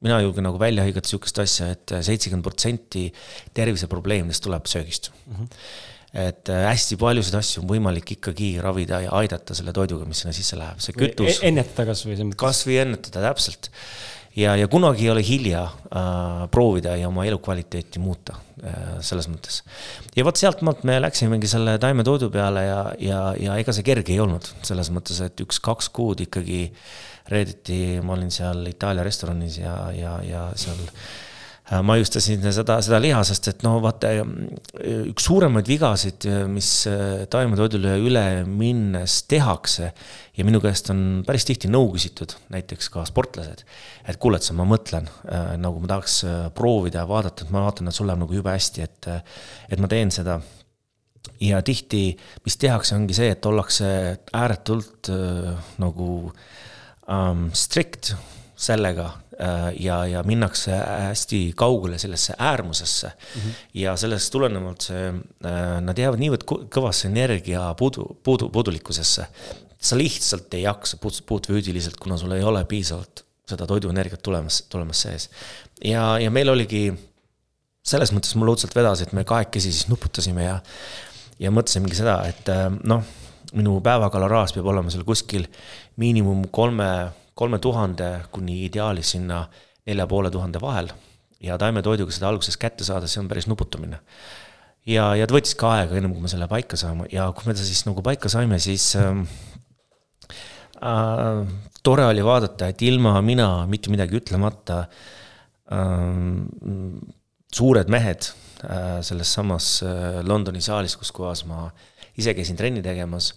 mina 0.05 0.19
julgen 0.23 0.45
nagu 0.47 0.59
välja 0.61 0.85
hõigata 0.85 1.11
sihukest 1.11 1.41
asja 1.43 1.71
et, 1.75 1.85
et 1.93 2.05
seitsekümmend 2.05 2.45
protsenti 2.45 3.07
terviseprobleemidest 3.57 4.45
tuleb 4.45 4.69
söögist 4.69 5.11
mm. 5.13 5.33
-hmm. 5.35 5.65
et 6.27 6.49
äh, 6.49 6.63
hästi 6.69 6.97
paljusid 7.01 7.37
asju 7.39 7.63
on 7.63 7.69
võimalik 7.69 8.15
ikkagi 8.17 8.53
ravida 8.63 9.03
ja 9.05 9.11
aidata 9.21 9.57
selle 9.57 9.73
toiduga, 9.73 10.07
mis 10.09 10.23
sinna 10.23 10.33
sisse 10.35 10.57
läheb, 10.59 10.79
see 10.83 10.97
kütus. 10.97 11.37
E-, 11.37 11.51
ennetada 11.51 11.91
kasvõi. 11.91 12.31
kasvõi 12.37 12.79
ennetada, 12.81 13.27
täpselt. 13.29 13.69
ja, 14.35 14.55
ja 14.55 14.67
kunagi 14.71 15.05
ei 15.05 15.13
ole 15.13 15.25
hilja 15.27 15.63
äh, 15.67 16.47
proovida 16.51 16.95
ja 16.97 17.11
oma 17.11 17.27
elukvaliteeti 17.29 18.01
muuta 18.01 18.39
äh, 18.63 18.97
selles 19.05 19.29
mõttes. 19.29 19.61
ja 20.15 20.25
vot 20.25 20.41
sealtmaalt 20.41 20.83
me 20.83 20.97
läksimegi 21.01 21.47
selle 21.47 21.77
taimetoidu 21.77 22.31
peale 22.33 22.65
ja, 22.65 22.81
ja, 22.99 23.21
ja 23.37 23.61
ega 23.61 23.73
see 23.73 23.85
kerge 23.85 24.17
ei 24.17 24.19
olnud 24.19 24.49
selles 24.63 24.89
mõttes, 24.89 25.21
et 25.21 25.45
üks-kaks 25.45 25.93
kuud 25.93 26.25
ikkagi 26.25 26.63
äh, 26.71 27.10
reedeti 27.31 27.99
ma 28.03 28.15
olin 28.17 28.31
seal 28.33 28.65
Itaalia 28.69 29.05
restoranis 29.07 29.59
ja, 29.61 29.75
ja, 29.95 30.15
ja 30.25 30.47
seal 30.59 30.81
maiustasin 31.87 32.43
seda, 32.51 32.81
seda 32.83 32.97
liha, 32.99 33.21
sest 33.23 33.47
et 33.47 33.61
no 33.63 33.77
vaata, 33.83 34.09
üks 35.07 35.23
suuremaid 35.23 35.69
vigasid, 35.71 36.27
mis 36.51 36.71
taimetoidule 37.31 37.93
üle 38.03 38.25
minnes 38.43 39.21
tehakse 39.31 39.93
ja 40.35 40.47
minu 40.47 40.59
käest 40.63 40.91
on 40.91 41.21
päris 41.27 41.47
tihti 41.47 41.71
nõu 41.71 41.93
küsitud, 41.93 42.35
näiteks 42.51 42.91
ka 42.91 43.05
sportlased. 43.07 43.63
et 44.03 44.19
kuule, 44.19 44.41
et 44.41 44.47
sa, 44.47 44.55
ma 44.57 44.67
mõtlen 44.67 45.07
nagu 45.63 45.79
ma 45.79 45.93
tahaks 45.93 46.17
proovida 46.57 47.05
ja 47.05 47.07
vaadata, 47.07 47.45
et 47.47 47.55
ma 47.55 47.63
vaatan, 47.69 47.87
et 47.87 47.95
sul 47.95 48.09
läheb 48.11 48.25
nagu 48.25 48.35
jube 48.35 48.51
hästi, 48.51 48.89
et, 48.89 49.11
et 49.71 49.79
ma 49.79 49.87
teen 49.91 50.11
seda 50.11 50.41
ja 51.41 51.61
tihti, 51.65 52.11
mis 52.45 52.57
tehakse, 52.61 52.95
ongi 52.95 53.15
see, 53.17 53.31
et 53.33 53.45
ollakse 53.49 53.87
ääretult 54.37 55.09
äh, 55.13 55.53
nagu 55.81 56.09
ähm, 57.09 57.49
strict 57.53 58.13
sellega 58.61 59.07
äh, 59.39 59.71
ja, 59.79 60.05
ja 60.05 60.23
minnakse 60.23 60.75
hästi 60.75 61.53
kaugele 61.57 61.97
sellesse 61.97 62.33
äärmusesse 62.37 63.07
mm. 63.07 63.41
-hmm. 63.41 63.53
ja 63.73 63.95
sellest 63.97 64.31
tulenevalt 64.31 64.81
see 64.81 65.09
äh,, 65.09 65.81
nad 65.81 65.97
jäävad 65.97 66.21
niivõrd 66.21 66.45
kõvasse 66.69 67.09
energia 67.09 67.73
puudu, 67.77 68.05
puudu, 68.23 68.49
puudulikkusesse. 68.49 69.25
sa 69.81 69.97
lihtsalt 69.97 70.53
ei 70.53 70.61
jaksa 70.61 70.97
puut-, 70.97 71.23
puutfüüsiliselt, 71.25 71.97
kuna 71.97 72.17
sul 72.17 72.31
ei 72.31 72.43
ole 72.43 72.65
piisavalt 72.65 73.25
seda 73.49 73.67
toiduenergiat 73.67 74.21
tulemas, 74.21 74.61
tulemas 74.69 75.01
sees. 75.01 75.29
ja, 75.83 76.19
ja 76.19 76.31
meil 76.31 76.49
oligi 76.49 76.93
selles 77.81 78.11
mõttes 78.13 78.35
mul 78.37 78.53
õudselt 78.53 78.75
vedas, 78.75 79.01
et 79.01 79.13
me 79.13 79.23
kahekesi 79.23 79.71
siis 79.71 79.87
nuputasime 79.89 80.43
ja 80.43 80.59
ja 81.41 81.49
mõtlesimegi 81.49 81.97
seda, 81.97 82.19
et 82.29 82.49
äh, 82.53 82.67
noh, 82.85 83.01
minu 83.57 83.77
päevakaloraaž 83.83 84.53
peab 84.55 84.69
olema 84.71 84.91
seal 84.93 85.05
kuskil 85.07 85.47
miinimum 86.01 86.47
kolme, 86.53 86.89
kolme 87.37 87.59
tuhande 87.63 88.09
kuni 88.31 88.61
ideaalis 88.67 89.15
sinna 89.15 89.43
nelja 89.87 90.07
poole 90.07 90.31
tuhande 90.31 90.61
vahel. 90.61 90.91
ja 91.41 91.57
taimetoiduga 91.57 92.13
seda 92.13 92.27
alguses 92.29 92.57
kätte 92.61 92.85
saada, 92.85 93.07
see 93.09 93.21
on 93.21 93.27
päris 93.27 93.47
nuputamine. 93.49 93.99
ja, 94.85 95.15
ja 95.15 95.27
ta 95.27 95.35
võttis 95.35 95.55
ka 95.57 95.71
aega, 95.77 95.97
ennem 95.97 96.13
kui 96.13 96.21
me 96.21 96.31
selle 96.31 96.47
paika 96.47 96.77
saame 96.77 97.07
ja 97.11 97.31
kui 97.31 97.49
me 97.49 97.57
ta 97.57 97.65
siis 97.65 97.85
nagu 97.87 98.03
paika 98.05 98.29
saime, 98.29 98.59
siis 98.59 98.91
ähm, 98.99 99.25
äh, 100.83 101.41
tore 101.83 102.05
oli 102.05 102.23
vaadata, 102.25 102.69
et 102.69 102.81
ilma 102.81 103.17
mina 103.25 103.65
mitte 103.67 103.91
midagi 103.93 104.21
ütlemata 104.21 104.85
äh, 104.85 106.15
suured 107.51 107.89
mehed 107.91 108.31
Äh, 108.63 109.01
selles 109.01 109.33
samas 109.33 109.81
äh, 109.81 110.21
Londoni 110.21 110.61
saalis, 110.61 110.93
kus 110.99 111.09
kohas 111.11 111.41
ma 111.49 111.71
ise 112.19 112.33
käisin 112.37 112.59
trenni 112.59 112.83
tegemas. 112.85 113.31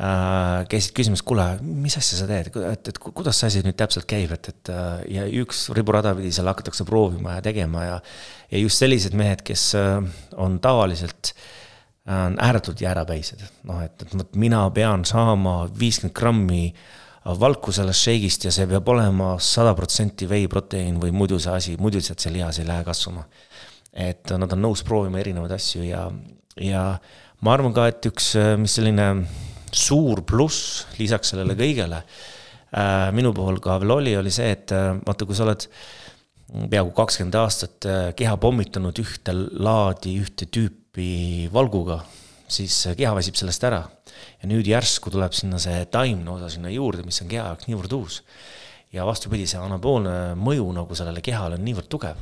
Äh, 0.00 0.62
käisid 0.70 0.94
küsimas, 0.96 1.20
kuule, 1.26 1.44
mis 1.60 1.96
asja 1.98 2.20
sa 2.20 2.28
teed, 2.28 2.52
et, 2.70 2.92
et 2.92 3.00
kuidas 3.02 3.40
see 3.40 3.50
asi 3.50 3.62
nüüd 3.66 3.76
täpselt 3.76 4.06
käib, 4.08 4.30
et, 4.32 4.52
et 4.52 4.70
ja 5.12 5.26
üks 5.42 5.66
riburada 5.76 6.14
pidi 6.16 6.30
seal 6.32 6.48
hakatakse 6.48 6.86
proovima 6.88 7.34
ja 7.36 7.44
tegema 7.44 7.82
ja. 7.84 7.98
ja 8.52 8.62
just 8.62 8.80
sellised 8.80 9.18
mehed, 9.18 9.42
kes 9.44 9.72
on 10.38 10.60
tavaliselt 10.62 11.34
on 12.10 12.38
ääretult 12.42 12.80
jäärapäised, 12.80 13.42
noh, 13.68 13.82
et, 13.84 14.06
et 14.06 14.38
mina 14.40 14.62
pean 14.74 15.04
saama 15.06 15.66
viiskümmend 15.78 16.14
grammi 16.16 16.62
valku 17.38 17.74
sellest 17.76 18.06
šeigist 18.06 18.46
ja 18.46 18.54
see 18.54 18.64
peab 18.70 18.88
olema 18.88 19.34
sada 19.44 19.74
protsenti 19.76 20.26
veiproteiin 20.30 20.96
või 21.02 21.12
muidu 21.12 21.38
see 21.42 21.52
asi, 21.52 21.76
muidu 21.82 22.00
lihtsalt 22.00 22.24
see 22.24 22.32
lihas 22.38 22.62
ei 22.62 22.66
lähe 22.70 22.86
kasvama 22.86 23.26
et 23.92 24.30
nad 24.38 24.52
on 24.54 24.62
nõus 24.62 24.82
proovima 24.86 25.20
erinevaid 25.20 25.54
asju 25.56 25.82
ja, 25.84 26.04
ja 26.62 26.84
ma 27.40 27.54
arvan 27.54 27.72
ka, 27.76 27.86
et 27.88 28.10
üks, 28.10 28.34
mis 28.60 28.74
selline 28.76 29.10
suur 29.72 30.22
pluss 30.26 30.84
lisaks 30.98 31.32
sellele 31.32 31.54
kõigele 31.58 32.02
äh, 32.02 33.08
minu 33.14 33.32
puhul 33.36 33.60
ka 33.62 33.78
veel 33.82 33.94
oli, 33.96 34.14
oli 34.18 34.32
see, 34.34 34.50
et 34.56 34.74
äh, 34.74 34.92
vaata, 35.06 35.26
kui 35.26 35.38
sa 35.38 35.46
oled 35.46 35.66
peaaegu 36.50 36.92
kakskümmend 36.96 37.38
aastat 37.38 37.86
äh, 37.86 38.00
keha 38.18 38.36
pommitanud 38.42 38.98
ühte 39.02 39.34
laadi, 39.34 40.16
ühte 40.22 40.48
tüüpi 40.50 41.48
valguga, 41.54 42.00
siis 42.50 42.82
keha 42.98 43.14
väsib 43.18 43.38
sellest 43.38 43.64
ära. 43.68 43.84
ja 44.42 44.48
nüüd 44.48 44.66
järsku 44.66 45.12
tuleb 45.12 45.32
sinna 45.36 45.60
see 45.62 45.84
taimne 45.92 46.30
osa 46.34 46.50
sinna 46.50 46.72
juurde, 46.72 47.04
mis 47.06 47.22
on 47.22 47.30
keha 47.30 47.46
jaoks 47.52 47.70
niivõrd 47.70 47.94
uus. 47.94 48.22
ja 48.92 49.06
vastupidi, 49.06 49.46
see 49.46 49.60
anaboolne 49.62 50.34
mõju 50.34 50.66
nagu 50.74 50.98
sellele 50.98 51.22
kehale 51.22 51.60
on 51.60 51.64
niivõrd 51.64 51.88
tugev 51.88 52.18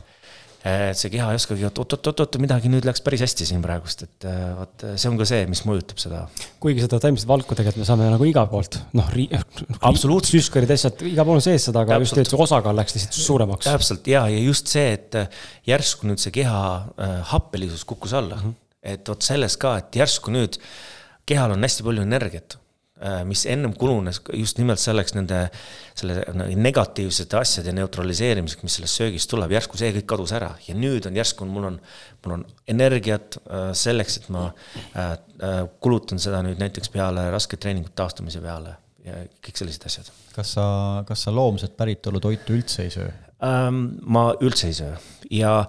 et 0.66 0.98
see 0.98 1.10
keha 1.12 1.28
ei 1.30 1.38
oskagi, 1.38 1.64
et 1.68 1.78
oot-oot-oot, 1.78 2.38
midagi 2.42 2.70
nüüd 2.72 2.86
läks 2.88 3.02
päris 3.06 3.22
hästi 3.22 3.46
siin 3.46 3.62
praegust, 3.62 4.02
et 4.08 4.26
äh, 4.26 4.40
vot 4.58 4.84
see 4.90 5.10
on 5.10 5.18
ka 5.20 5.26
see, 5.28 5.46
mis 5.50 5.62
mõjutab 5.68 6.02
seda. 6.02 6.24
kuigi 6.62 6.82
seda 6.82 6.98
taimset 7.02 7.28
valku 7.30 7.54
tegelikult 7.54 7.84
me 7.84 7.88
saame 7.88 8.10
nagu 8.10 8.28
igalt 8.28 8.50
poolt, 8.50 8.80
noh, 8.98 9.10
absoluutselt, 9.86 10.34
süskarid, 10.34 10.72
asjad, 10.74 11.02
igal 11.06 11.28
pool 11.28 11.38
on 11.38 11.44
sees 11.44 11.68
seda, 11.70 11.84
aga 11.86 11.98
Täpselt. 11.98 12.22
just, 12.24 12.34
see 12.34 12.42
osakaal 12.48 12.78
läks 12.78 12.98
lihtsalt 12.98 13.18
suuremaks. 13.22 13.70
täpselt 13.70 14.10
ja, 14.10 14.26
ja 14.32 14.42
just 14.42 14.70
see, 14.72 14.96
et 14.98 15.18
järsku 15.68 16.10
nüüd 16.10 16.22
see 16.22 16.34
keha 16.34 16.62
äh, 16.98 17.18
happelisus 17.32 17.86
kukkus 17.88 18.16
alla 18.18 18.40
mm, 18.40 18.48
-hmm. 18.48 18.62
et 18.94 19.14
vot 19.14 19.22
sellest 19.22 19.62
ka, 19.62 19.76
et 19.78 20.02
järsku 20.02 20.34
nüüd 20.34 20.58
kehal 21.28 21.54
on 21.54 21.62
hästi 21.62 21.86
palju 21.86 22.02
energiat 22.02 22.58
mis 23.28 23.44
ennem 23.46 23.72
kulunes 23.78 24.20
just 24.34 24.58
nimelt 24.58 24.80
selleks 24.82 25.14
nende, 25.14 25.44
selle 25.98 26.22
negatiivsete 26.58 27.38
asjade 27.38 27.72
neutraliseerimiseks, 27.76 28.64
mis 28.66 28.78
sellest 28.78 29.00
söögist 29.00 29.30
tuleb, 29.30 29.54
järsku 29.54 29.78
see 29.78 29.92
kõik 29.98 30.08
kadus 30.10 30.34
ära 30.36 30.50
ja 30.66 30.74
nüüd 30.74 31.06
on 31.08 31.18
järsku, 31.18 31.46
mul 31.48 31.68
on, 31.70 31.78
mul 32.24 32.38
on 32.38 32.44
energiat 32.70 33.38
äh, 33.44 33.70
selleks, 33.78 34.18
et 34.22 34.28
ma 34.34 34.48
äh, 34.98 35.14
kulutan 35.84 36.22
seda 36.22 36.42
nüüd 36.46 36.60
näiteks 36.62 36.90
peale 36.94 37.28
rasket 37.34 37.62
treeningut 37.64 37.94
taastumise 37.98 38.42
peale 38.44 38.74
ja 39.06 39.22
kõik 39.44 39.62
sellised 39.62 39.86
asjad. 39.88 40.10
kas 40.34 40.56
sa, 40.58 40.66
kas 41.08 41.26
sa 41.26 41.34
loomset 41.34 41.78
päritolu 41.78 42.20
toitu 42.22 42.58
üldse 42.58 42.84
ei 42.86 42.92
söö? 42.94 43.14
Ähm, 43.46 43.84
ma 44.02 44.32
üldse 44.42 44.72
ei 44.72 44.76
söö 44.76 44.94
ja 45.30 45.60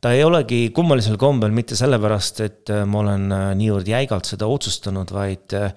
ta 0.00 0.12
ei 0.14 0.22
olegi 0.22 0.68
kummalisel 0.74 1.16
kombel 1.18 1.50
mitte 1.50 1.74
sellepärast, 1.74 2.42
et 2.44 2.70
ma 2.86 3.00
olen 3.00 3.32
niivõrd 3.58 3.88
jäigalt 3.90 4.28
seda 4.28 4.46
otsustanud, 4.46 5.10
vaid 5.10 5.56
äh, 5.56 5.72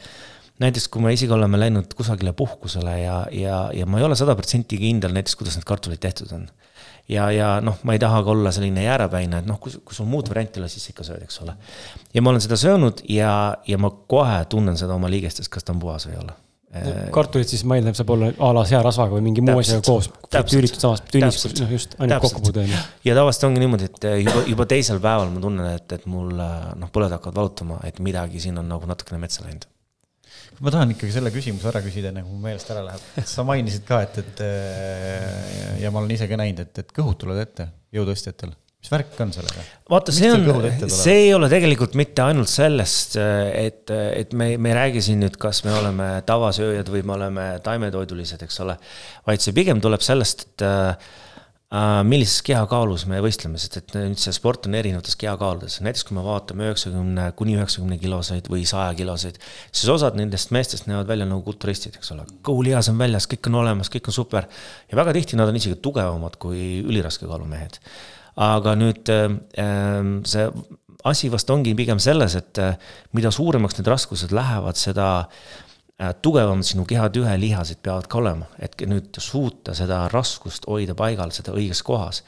näiteks 0.59 0.87
kui 0.91 1.03
me 1.03 1.13
isegi 1.15 1.33
oleme 1.33 1.59
läinud 1.59 1.93
kusagile 1.97 2.33
puhkusele 2.37 2.95
ja, 3.01 3.19
ja, 3.31 3.59
ja 3.75 3.85
ma 3.87 3.99
ei 3.99 4.07
ole 4.07 4.17
sada 4.19 4.35
protsenti 4.35 4.79
kindel 4.79 5.15
näiteks, 5.15 5.37
kuidas 5.39 5.55
need 5.57 5.67
kartulid 5.67 6.01
tehtud 6.03 6.33
on. 6.35 6.49
ja, 7.09 7.29
ja 7.31 7.53
noh, 7.63 7.79
ma 7.87 7.95
ei 7.95 8.01
taha 8.01 8.21
ka 8.25 8.33
olla 8.35 8.51
selline 8.55 8.83
jäärapäine, 8.83 9.43
et 9.43 9.47
noh, 9.49 9.59
kui, 9.61 9.73
kui 9.85 9.95
sul 9.95 10.09
muud 10.09 10.29
varianti 10.29 10.59
ei 10.59 10.65
ole, 10.65 10.73
siis 10.73 10.91
ikka 10.91 11.07
sööd, 11.07 11.23
eks 11.25 11.41
ole. 11.45 11.55
ja 12.13 12.25
ma 12.25 12.33
olen 12.33 12.43
seda 12.43 12.59
söönud 12.59 13.05
ja, 13.09 13.31
ja 13.67 13.79
ma 13.81 13.91
kohe 14.11 14.43
tunnen 14.51 14.77
seda 14.79 14.99
oma 14.99 15.11
liigestes, 15.11 15.49
kas 15.49 15.65
ta 15.65 15.75
on 15.75 15.81
puhas 15.85 16.09
või 16.09 16.17
ei 16.17 16.21
ole 16.25 16.35
no,. 16.35 17.07
kartulit 17.15 17.49
siis 17.49 17.63
ma 17.65 17.79
eeldan, 17.79 17.95
saab 17.97 18.11
olla 18.17 18.29
a 18.35 18.51
la 18.59 18.67
searasvaga 18.67 19.15
või 19.15 19.25
mingi 19.31 19.41
muu 19.45 19.57
asjaga 19.63 19.87
koos, 19.87 20.11
tüüritud 20.35 20.83
samas 20.83 21.07
tünnis, 21.07 21.39
noh 21.63 21.73
just, 21.77 21.95
ainult 22.03 22.27
kokkupuude 22.27 22.67
on 22.67 22.71
ju. 22.75 22.83
ja 23.07 23.15
tavaliselt 23.17 23.47
ongi 23.47 23.63
niimoodi, 23.63 23.89
et 23.89 24.11
juba, 24.27 24.45
juba 24.51 24.69
teisel 24.75 24.99
päeval 25.01 25.31
ma 25.33 25.47
tunnen, 25.47 25.73
et, 25.79 25.97
et 25.97 26.05
mul 26.11 26.35
noh, 26.35 26.93
põled 26.93 27.15
hakkavad 27.15 27.41
valutama, 27.45 27.81
et 27.87 28.03
midagi 28.03 28.43
siin 28.43 28.59
on 28.59 28.69
nagu 28.69 28.91
natukene 28.91 29.23
metsa 29.23 29.47
läinud 29.47 29.65
ma 30.63 30.73
tahan 30.75 30.95
ikkagi 30.95 31.13
selle 31.15 31.33
küsimuse 31.33 31.69
ära 31.71 31.83
küsida, 31.85 32.13
enne 32.13 32.23
kui 32.25 32.33
mu 32.35 32.41
meelest 32.47 32.71
ära 32.73 32.85
läheb. 32.87 33.27
sa 33.33 33.45
mainisid 33.47 33.85
ka, 33.87 34.01
et, 34.07 34.21
et 34.23 34.41
äh, 34.45 35.75
ja 35.83 35.91
ma 35.93 36.03
olen 36.03 36.15
ise 36.15 36.29
ka 36.29 36.39
näinud, 36.39 36.65
et, 36.65 36.81
et 36.83 36.95
kõhud 36.95 37.19
tulevad 37.21 37.47
ette 37.47 37.69
jõutõstjatel 37.95 38.55
mis 38.79 38.91
värk 38.93 39.17
on 39.25 39.31
sellega? 39.35 39.63
vaata, 39.91 40.13
see 40.15 40.29
on, 40.31 40.45
see 40.93 41.25
ei 41.25 41.33
ole 41.35 41.49
tegelikult 41.51 41.97
mitte 41.99 42.23
ainult 42.23 42.51
sellest, 42.51 43.17
et, 43.19 43.91
et 43.91 44.35
me, 44.39 44.53
me 44.55 44.71
ei 44.71 44.77
räägi 44.77 45.03
siin 45.09 45.19
nüüd, 45.25 45.35
kas 45.41 45.65
me 45.67 45.73
oleme 45.75 46.07
tavasööjad 46.27 46.91
või 46.93 47.03
me 47.03 47.17
oleme 47.17 47.47
taimetoidulised, 47.65 48.47
eks 48.47 48.61
ole. 48.63 48.77
vaid 49.27 49.43
see 49.43 49.55
pigem 49.57 49.83
tuleb 49.83 50.05
sellest, 50.05 50.47
et 50.47 50.67
Äh, 50.69 50.95
millises 51.69 52.41
kehakaalus 52.41 53.03
me 53.05 53.19
võistleme, 53.21 53.59
sest 53.61 53.75
et 53.77 53.91
nüüd 53.93 54.17
see 54.17 54.33
sport 54.33 54.65
on 54.65 54.73
erinevates 54.79 55.13
kehakaaludes, 55.21 55.75
näiteks 55.85 56.07
kui 56.07 56.15
me 56.17 56.23
vaatame 56.25 56.65
üheksakümne 56.65 57.27
kuni 57.37 57.53
üheksakümne 57.59 57.99
kiloseid 58.01 58.49
või 58.49 58.63
saja 58.69 58.95
kiloseid, 58.97 59.37
siis 59.69 59.91
osad 59.93 60.17
nendest 60.17 60.49
meestest 60.55 60.89
näevad 60.89 61.11
välja 61.11 61.27
nagu 61.29 61.45
kulturistid, 61.45 61.99
eks 61.99 62.09
ole, 62.15 62.25
kõhulihas 62.45 62.89
on 62.89 62.97
väljas, 62.97 63.29
kõik 63.29 63.51
on 63.51 63.59
olemas, 63.61 63.93
kõik 63.93 64.09
on 64.09 64.17
super. 64.17 64.49
ja 64.89 64.97
väga 64.97 65.13
tihti 65.19 65.37
nad 65.37 65.53
on 65.53 65.61
isegi 65.61 65.77
tugevamad 65.77 66.39
kui 66.41 66.81
üliraske 66.81 67.29
kaalumehed. 67.29 67.77
aga 68.49 68.75
nüüd 68.79 69.13
äh, 69.13 69.29
see 70.25 70.49
asi 71.05 71.29
vast 71.29 71.49
ongi 71.53 71.77
pigem 71.77 72.01
selles, 72.01 72.33
et 72.35 72.57
äh, 72.57 72.81
mida 73.13 73.29
suuremaks 73.31 73.77
need 73.77 73.93
raskused 73.93 74.33
lähevad, 74.33 74.75
seda 74.75 75.09
Äh, 75.19 75.68
tugevamad 75.99 76.63
sinu 76.63 76.85
kehatühe 76.87 77.33
lihased 77.41 77.81
peavad 77.83 78.07
ka 78.07 78.21
olema, 78.21 78.47
et 78.63 78.77
nüüd 78.87 79.17
suuta 79.19 79.73
seda 79.75 80.05
raskust 80.11 80.67
hoida 80.71 80.95
paigal, 80.95 81.33
seda 81.35 81.51
õiges 81.51 81.83
kohas. 81.83 82.23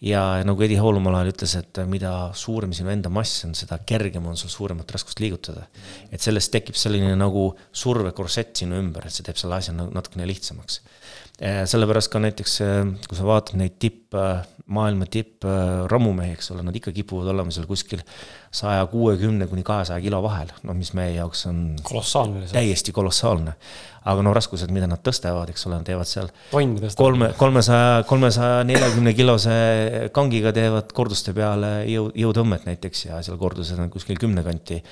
ja 0.00 0.42
nagu 0.44 0.62
Edi 0.62 0.76
Hoolumaa 0.76 1.24
ütles, 1.26 1.56
et 1.58 1.78
mida 1.88 2.30
suurem 2.36 2.72
sinu 2.76 2.90
enda 2.92 3.08
mass 3.10 3.44
on, 3.48 3.54
seda 3.56 3.78
kergem 3.78 4.26
on 4.26 4.36
sul 4.36 4.52
suuremat 4.52 4.90
raskust 4.92 5.20
liigutada. 5.20 5.66
et 6.12 6.20
sellest 6.20 6.52
tekib 6.52 6.78
selline 6.78 7.16
nagu 7.16 7.48
survekorsett 7.72 8.62
sinu 8.62 8.78
ümber, 8.78 9.06
et 9.06 9.12
see 9.12 9.26
teeb 9.26 9.36
selle 9.36 9.58
asja 9.58 9.74
natukene 9.74 10.26
lihtsamaks. 10.26 10.80
Äh, 11.36 11.66
sellepärast 11.68 12.08
ka 12.08 12.20
näiteks, 12.22 12.60
äh, 12.64 12.78
kui 13.08 13.18
sa 13.18 13.26
vaatad 13.28 13.58
neid 13.60 13.76
tipp, 13.82 14.14
maailma 14.66 15.06
tippramumehi, 15.06 16.32
eks 16.34 16.50
ole, 16.54 16.62
nad 16.66 16.74
ikka 16.74 16.90
kipuvad 16.94 17.28
olema 17.30 17.52
seal 17.54 17.68
kuskil 17.68 18.00
saja 18.54 18.86
kuuekümne 18.90 19.46
kuni 19.50 19.62
kahesaja 19.66 20.02
kilo 20.02 20.18
vahel, 20.24 20.50
noh, 20.66 20.74
mis 20.74 20.90
meie 20.96 21.12
jaoks 21.14 21.44
on 21.50 21.60
kolossaalne. 21.86 22.46
täiesti 22.50 22.94
kolossaalne. 22.96 23.54
aga 24.06 24.22
no 24.22 24.32
raskused, 24.34 24.70
mida 24.70 24.86
nad 24.90 25.02
tõstavad, 25.06 25.50
eks 25.50 25.66
ole, 25.66 25.78
nad 25.80 25.86
teevad 25.86 26.06
seal 26.06 26.32
kolme, 26.98 27.32
kolmesaja, 27.38 28.02
kolmesaja 28.06 28.64
neljakümne 28.66 29.14
kilose 29.18 29.54
kangiga 30.14 30.52
teevad 30.54 30.92
korduste 30.94 31.34
peale 31.34 31.72
jõu, 31.90 32.10
jõutõmmet 32.14 32.66
näiteks 32.70 33.06
ja 33.08 33.22
seal 33.26 33.38
kordused 33.38 33.78
on 33.82 33.90
kuskil 33.90 34.18
kümne 34.18 34.46
kanti. 34.46 34.82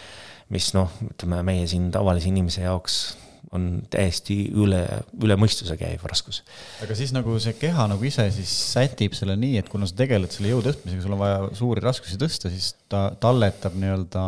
mis 0.54 0.74
noh, 0.76 0.90
ütleme 1.08 1.42
meie 1.42 1.66
siin 1.66 1.90
tavalise 1.90 2.28
inimese 2.28 2.66
jaoks 2.66 3.23
on 3.54 3.66
täiesti 3.92 4.36
üle, 4.50 4.82
üle 5.22 5.36
mõistuse 5.38 5.76
käiv 5.78 6.02
raskus. 6.10 6.42
aga 6.84 6.96
siis 6.98 7.12
nagu 7.14 7.36
see 7.42 7.54
keha 7.58 7.86
nagu 7.90 8.06
ise 8.06 8.26
siis 8.34 8.50
sätib 8.74 9.14
selle 9.16 9.36
nii, 9.40 9.58
et 9.62 9.70
kuna 9.72 9.88
sa 9.88 9.96
tegeled 9.98 10.32
selle 10.34 10.50
jõu 10.52 10.62
tõstmisega, 10.64 11.04
sul 11.04 11.14
on 11.16 11.22
vaja 11.22 11.38
suuri 11.58 11.84
raskusi 11.84 12.18
tõsta, 12.20 12.50
siis 12.52 12.72
ta 12.90 13.04
talletab 13.20 13.76
nii-öelda 13.78 14.24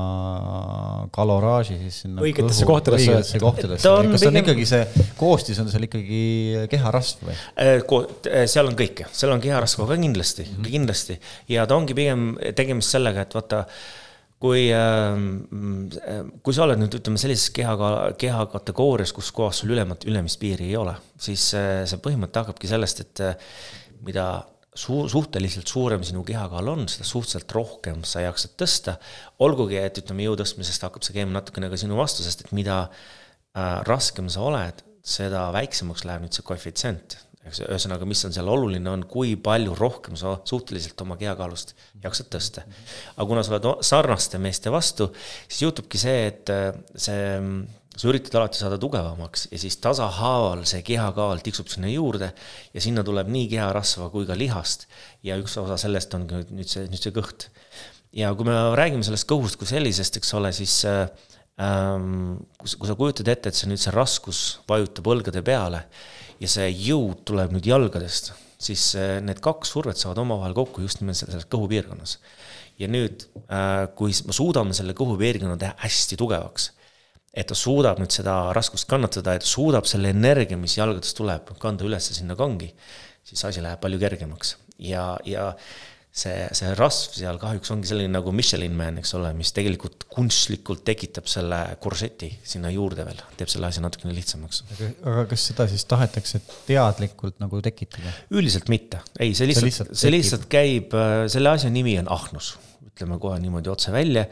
kaloraaži 1.17 1.79
siis 1.83 2.01
sinna 2.05 2.25
õigetesse 2.25 2.69
kohtadesse. 2.69 3.13
õigetesse 3.13 3.43
kohtadesse. 3.43 3.95
kas 4.13 4.25
pigem... 4.25 4.33
on 4.33 4.41
ikkagi 4.43 4.71
see 4.73 5.07
koostis 5.19 5.61
on 5.63 5.71
seal 5.73 5.89
ikkagi 5.89 6.23
keharasv 6.73 7.27
või? 7.29 7.37
Äh, 7.67 7.77
äh, 7.83 8.49
seal 8.51 8.71
on 8.71 8.79
kõike, 8.79 9.11
seal 9.17 9.35
on 9.35 9.43
keharasva 9.43 9.91
ka 9.91 10.01
kindlasti 10.01 10.47
mm, 10.47 10.57
-hmm. 10.57 10.73
kindlasti 10.73 11.21
ja 11.53 11.67
ta 11.67 11.79
ongi 11.79 11.97
pigem 11.99 12.35
tegemist 12.59 12.95
sellega, 12.95 13.27
et 13.27 13.35
vaata 13.39 13.65
kui, 14.43 14.67
ähm, 14.75 15.89
kui 16.45 16.57
sa 16.57 16.67
oled 16.67 16.81
nüüd 16.81 16.99
ütleme 16.99 17.21
sellises 17.21 17.51
kehaga, 17.57 18.13
kehakategoorias, 18.21 19.15
kus 19.17 19.31
kohas 19.35 19.63
sul 19.63 19.73
ülemat, 19.77 20.05
ülemist 20.09 20.41
piiri 20.43 20.69
ei 20.71 20.77
ole, 20.81 20.97
siis 21.21 21.49
äh, 21.57 21.85
see 21.89 22.03
põhimõte 22.05 22.43
hakkabki 22.43 22.71
sellest, 22.71 23.03
et 23.07 23.25
äh, 23.25 23.49
mida 24.07 24.27
suu-, 24.77 25.07
suhteliselt 25.13 25.71
suurem 25.73 26.05
sinu 26.07 26.25
kehakaal 26.27 26.73
on, 26.75 26.85
seda 26.93 27.09
suhteliselt 27.09 27.57
rohkem 27.57 28.03
sa 28.09 28.25
jaksad 28.27 28.57
tõsta. 28.61 28.99
olgugi, 29.45 29.81
et 29.81 30.03
ütleme, 30.03 30.27
jõu 30.29 30.37
tõstmisest 30.41 30.85
hakkab 30.85 31.07
see 31.07 31.17
käima 31.17 31.39
natukene 31.39 31.73
ka 31.73 31.81
sinu 31.81 31.99
vastu, 31.99 32.27
sest 32.27 32.45
et 32.45 32.53
mida 32.57 32.85
äh, 32.87 33.81
raskem 33.89 34.29
sa 34.33 34.45
oled, 34.45 34.85
seda 35.07 35.49
väiksemaks 35.55 36.05
läheb 36.05 36.27
nüüd 36.27 36.37
see 36.37 36.45
koefitsient 36.45 37.21
eks 37.47 37.63
ühesõnaga, 37.67 38.07
mis 38.09 38.25
on 38.27 38.35
seal 38.35 38.49
oluline, 38.51 38.91
on 38.91 39.05
kui 39.11 39.37
palju 39.39 39.75
rohkem 39.79 40.19
sa 40.19 40.37
suhteliselt 40.49 41.01
oma 41.05 41.19
kehakaalust 41.21 41.75
jaksad 42.03 42.31
tõsta. 42.33 42.67
aga 43.15 43.27
kuna 43.29 43.45
sa 43.47 43.55
oled 43.55 43.85
sarnaste 43.87 44.41
meeste 44.43 44.73
vastu, 44.75 45.09
siis 45.47 45.63
juhtubki 45.67 46.01
see, 46.01 46.27
et 46.33 46.53
äh, 46.53 46.73
see, 46.95 47.37
sa 47.97 48.11
üritad 48.11 48.37
alati 48.41 48.61
saada 48.61 48.79
tugevamaks 48.81 49.47
ja 49.53 49.61
siis 49.61 49.79
tasahaaval 49.85 50.67
see 50.69 50.83
kehakaal 50.87 51.41
tiksub 51.45 51.71
sinna 51.73 51.89
juurde 51.89 52.33
ja 52.75 52.83
sinna 52.85 53.05
tuleb 53.07 53.31
nii 53.33 53.47
keharasva 53.55 54.11
kui 54.13 54.27
ka 54.29 54.37
lihast. 54.37 54.87
ja 55.25 55.39
üks 55.41 55.57
osa 55.63 55.79
sellest 55.81 56.15
on 56.19 56.27
nüüd 56.29 56.69
see, 56.69 56.85
nüüd 56.91 57.01
see 57.01 57.15
kõht. 57.17 57.49
ja 58.17 58.35
kui 58.37 58.49
me 58.49 58.59
räägime 58.77 59.07
sellest 59.07 59.29
kõhust 59.31 59.61
kui 59.61 59.71
sellisest, 59.71 60.21
eks 60.21 60.35
ole, 60.37 60.53
siis 60.57 60.83
äh, 60.89 61.07
ähm, 61.63 62.37
kui 62.59 62.91
sa 62.91 62.99
kujutad 62.99 63.33
ette, 63.33 63.49
et 63.49 63.57
see 63.57 63.71
nüüd 63.71 63.81
see 63.81 63.95
raskus 63.95 64.45
vajutab 64.69 65.09
õlgade 65.15 65.45
peale 65.47 65.87
ja 66.43 66.51
see 66.51 66.69
jõud 66.71 67.25
tuleb 67.29 67.55
nüüd 67.55 67.69
jalgadest, 67.69 68.33
siis 68.59 68.91
äh, 68.99 69.19
need 69.25 69.41
kaks 69.45 69.73
survet 69.75 70.01
saavad 70.01 70.23
omavahel 70.25 70.57
kokku 70.57 70.85
just 70.85 71.03
nimelt 71.03 71.19
selles 71.21 71.49
kõhupiirkonnas. 71.53 72.19
ja 72.81 72.89
nüüd, 72.93 73.27
äh, 73.49 73.87
kui 73.97 74.13
me 74.27 74.37
suudame 74.37 74.77
selle 74.77 74.97
kõhupiirkonna 74.97 75.57
teha 75.61 75.77
hästi 75.85 76.19
tugevaks, 76.21 76.71
et 77.37 77.49
ta 77.49 77.57
suudab 77.57 78.01
nüüd 78.01 78.13
seda 78.13 78.53
raskust 78.57 78.89
kannatada, 78.89 79.37
et 79.37 79.45
suudab 79.45 79.89
selle 79.89 80.13
energia, 80.13 80.57
mis 80.61 80.77
jalgadest 80.79 81.17
tuleb, 81.17 81.57
kanda 81.61 81.85
üles 81.89 82.13
sinna 82.13 82.37
kangi, 82.37 82.73
siis 83.27 83.45
asi 83.45 83.65
läheb 83.65 83.81
palju 83.83 84.01
kergemaks 84.01 84.57
ja, 84.79 85.17
ja 85.25 85.51
see, 86.17 86.35
see 86.57 86.73
rasv 86.79 87.17
seal 87.19 87.39
kahjuks 87.41 87.73
ongi 87.75 87.91
selline 87.91 88.15
nagu 88.15 88.33
Michelin 88.35 88.77
Man, 88.77 89.01
eks 89.03 89.13
ole, 89.19 89.33
mis 89.37 89.53
tegelikult 89.57 90.07
kunstlikult 90.13 90.85
tekitab 90.87 91.29
selle 91.31 91.61
korseti 91.83 92.31
sinna 92.47 92.73
juurde 92.73 93.05
veel, 93.07 93.21
teeb 93.37 93.53
selle 93.53 93.69
asja 93.69 93.85
natukene 93.85 94.15
lihtsamaks. 94.17 94.63
aga 95.05 95.27
kas 95.33 95.49
seda 95.51 95.69
siis 95.71 95.85
tahetakse 95.89 96.41
teadlikult 96.69 97.41
nagu 97.43 97.61
tekitada? 97.65 98.15
üldiselt 98.33 98.73
mitte, 98.73 99.03
ei, 99.21 99.35
see 99.37 99.51
lihtsalt, 99.51 99.67
see 99.67 99.73
lihtsalt, 99.73 99.99
see 100.03 100.15
lihtsalt 100.15 100.49
käib, 100.53 100.97
selle 101.33 101.53
asja 101.53 101.73
nimi 101.73 101.99
on 102.01 102.11
ahnus 102.17 102.57
ütleme 102.97 103.19
kohe 103.21 103.37
niimoodi 103.43 103.69
otse 103.69 103.93
välja. 103.93 104.25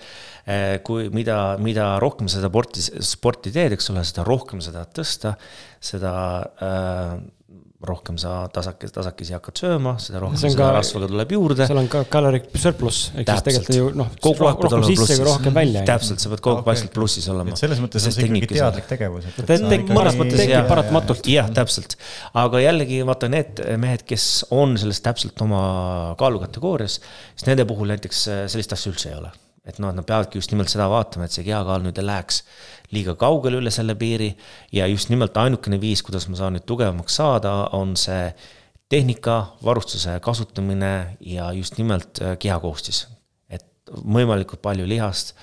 kui, 0.85 1.11
mida, 1.13 1.57
mida 1.61 1.95
rohkem 2.01 2.31
seda 2.33 2.49
sporti, 2.49 2.81
sporti 3.05 3.53
teed, 3.53 3.77
eks 3.77 3.91
ole, 3.93 4.05
seda 4.09 4.25
rohkem 4.25 4.63
seda 4.65 4.87
tõsta, 4.89 5.35
seda 5.85 6.15
äh, 6.65 7.19
rohkem 7.89 8.17
sa 8.21 8.33
tasakesi, 8.53 8.95
tasakesi 8.95 9.35
hakkad 9.37 9.61
sööma, 9.61 9.95
seda 10.03 10.23
rohkem 10.23 10.41
seda 10.41 10.71
rasva 10.75 11.03
tuleb 11.05 11.35
juurde. 11.37 11.67
seal 11.69 11.81
on 11.81 11.91
ka 11.93 12.05
caloric 12.11 12.49
surplus, 12.61 13.01
ehk 13.15 13.31
siis 13.31 13.45
tegelikult 13.49 13.79
ju 13.79 13.91
noh, 14.01 14.11
rohkem 14.41 14.87
sisse 14.89 15.19
kui 15.19 15.29
rohkem 15.29 15.57
välja. 15.57 15.85
täpselt, 15.89 16.23
sa 16.25 16.33
pead 16.33 16.45
kogu 16.45 16.63
aeg 16.63 16.71
vaikselt 16.71 16.95
plussis 16.97 17.29
olema. 17.33 17.59
selles 17.61 17.83
mõttes 17.85 18.09
on 18.09 18.17
see 18.17 18.29
ikkagi 18.31 18.51
teadlik 18.55 18.91
tegevus. 18.91 19.31
mõnes 19.45 20.19
mõttes 20.21 20.43
tekib 20.43 20.69
paratamatult. 20.71 21.31
jah, 21.31 21.53
täpselt, 21.55 21.97
aga 22.45 22.65
jällegi 22.65 23.01
vaata 23.07 23.31
need 23.33 23.65
mehed, 23.81 24.05
kes 24.09 24.29
on 24.55 24.77
selles 24.81 25.03
täpselt 25.05 25.41
oma 25.45 25.63
kaalukategoorias, 26.21 27.01
siis 27.35 27.49
nende 27.51 27.69
puhul 27.69 27.95
näiteks 27.95 28.29
sellist 28.53 28.77
asja 28.77 28.93
üldse 28.93 29.13
ei 29.13 29.19
ole 29.21 29.35
et 29.65 29.79
noh, 29.81 29.93
nad 29.97 30.05
peavadki 30.07 30.39
just 30.39 30.53
nimelt 30.53 30.69
seda 30.73 30.87
vaatama, 30.93 31.27
et 31.27 31.35
see 31.35 31.45
kehakaal 31.47 31.85
nüüd 31.85 31.99
ei 32.01 32.07
läheks 32.07 32.43
liiga 32.93 33.15
kaugele 33.21 33.63
üle 33.63 33.73
selle 33.75 33.97
piiri 33.99 34.31
ja 34.77 34.89
just 34.91 35.11
nimelt 35.13 35.37
ainukene 35.41 35.81
viis, 35.81 36.03
kuidas 36.05 36.29
ma 36.29 36.39
saan 36.41 36.59
nüüd 36.59 36.67
tugevamaks 36.69 37.17
saada, 37.21 37.55
on 37.77 37.97
see 38.01 38.29
tehnika, 38.93 39.39
varustuse 39.65 40.19
kasutamine 40.25 40.93
ja 41.25 41.51
just 41.57 41.79
nimelt 41.81 42.21
äh, 42.21 42.37
kehakoostis. 42.39 43.07
et 43.49 43.65
võimalikult 43.91 44.61
palju 44.65 44.87
lihast, 44.89 45.35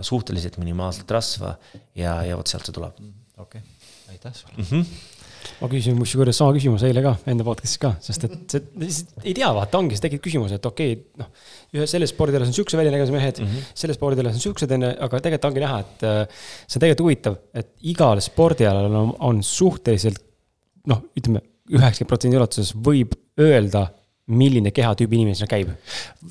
suhteliselt 0.00 0.58
minimaalselt 0.58 1.10
rasva 1.10 1.56
ja, 1.94 2.18
ja 2.26 2.36
vot 2.36 2.50
sealt 2.50 2.66
see 2.66 2.74
tuleb. 2.74 2.98
okei 3.38 3.62
okay., 3.62 3.62
aitäh 4.10 4.34
sulle 4.34 4.58
mm. 4.58 4.64
-hmm 4.70 5.17
ma 5.60 5.70
küsisin 5.70 5.98
kusjuures 6.00 6.38
sama 6.38 6.54
küsimuse 6.56 6.88
eile 6.88 7.02
ka 7.04 7.14
enda 7.30 7.46
podcast'is 7.46 7.80
ka, 7.82 7.92
sest 8.04 8.26
et 8.28 8.54
see, 8.54 9.06
ei 9.24 9.34
tea, 9.36 9.50
vaata, 9.54 9.80
ongi, 9.80 9.96
siis 9.96 10.04
tekib 10.04 10.22
küsimus, 10.24 10.54
et 10.56 10.70
okei 10.70 10.96
okay,, 10.96 11.22
noh. 11.22 11.30
ühes 11.76 11.94
selles 11.94 12.12
spordialas 12.14 12.50
on 12.50 12.56
siukse 12.56 12.78
väljanägemise 12.80 13.14
mehed 13.14 13.42
mm, 13.42 13.50
-hmm. 13.52 13.74
selles 13.82 13.98
spordialas 14.00 14.38
on 14.38 14.44
siuksed 14.46 14.72
onju, 14.78 14.94
aga 15.08 15.22
tegelikult 15.24 15.50
ongi 15.50 15.64
näha, 15.64 15.82
et 15.84 16.08
äh, 16.08 16.40
see 16.66 16.78
on 16.78 16.86
tegelikult 16.86 17.06
huvitav, 17.06 17.38
et 17.54 17.70
igal 17.92 18.24
spordialal 18.24 18.98
on, 19.02 19.14
on 19.30 19.42
suhteliselt 19.42 20.24
noh, 20.88 21.04
ütleme 21.18 21.44
üheksakümmend 21.68 22.08
protsenti 22.08 22.40
ulatuses 22.40 22.74
võib 22.74 23.14
öelda 23.38 23.88
milline 24.28 24.72
kehatüüp 24.76 25.12
inimene 25.16 25.36
sinna 25.38 25.48
käib. 25.48 25.70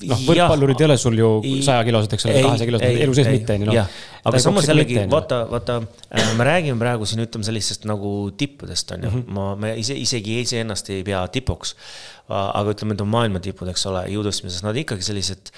noh, 0.04 0.20
võrkpallurid 0.28 0.82
ei 0.84 0.88
ole 0.88 0.98
sul 1.02 1.18
ju 1.18 1.30
sajakilosed, 1.66 2.14
eks 2.14 2.28
ole, 2.28 2.44
kahesaja 2.46 2.70
kilosed, 2.70 3.00
elu 3.06 3.16
sees 3.18 3.30
mitte, 3.34 3.56
on 3.58 3.66
ju 3.66 3.70
noh. 3.72 3.96
aga 4.30 4.42
samas 4.44 4.70
jällegi 4.70 5.00
vaata, 5.10 5.42
vaata, 5.50 5.80
äh, 6.12 6.30
me 6.38 6.48
räägime 6.48 6.78
praegu 6.82 7.08
siin 7.10 7.24
ütleme 7.26 7.48
sellistest 7.48 7.88
nagu 7.90 8.14
tippudest, 8.38 8.94
on 8.94 9.08
ju 9.08 9.10
mm, 9.10 9.24
-hmm. 9.24 9.34
ma, 9.40 9.50
me 9.64 9.74
ise, 9.82 9.98
isegi 9.98 10.40
iseennast 10.44 10.94
ei 10.94 11.04
pea 11.08 11.26
tipuks. 11.34 11.76
aga 12.28 12.74
ütleme, 12.74 12.94
need 12.94 13.02
on 13.02 13.08
maailma 13.08 13.40
tipud, 13.40 13.70
eks 13.72 13.86
ole, 13.88 14.04
jõutõstmises, 14.12 14.60
nad 14.66 14.76
ikkagi 14.76 15.06
sellised 15.06 15.54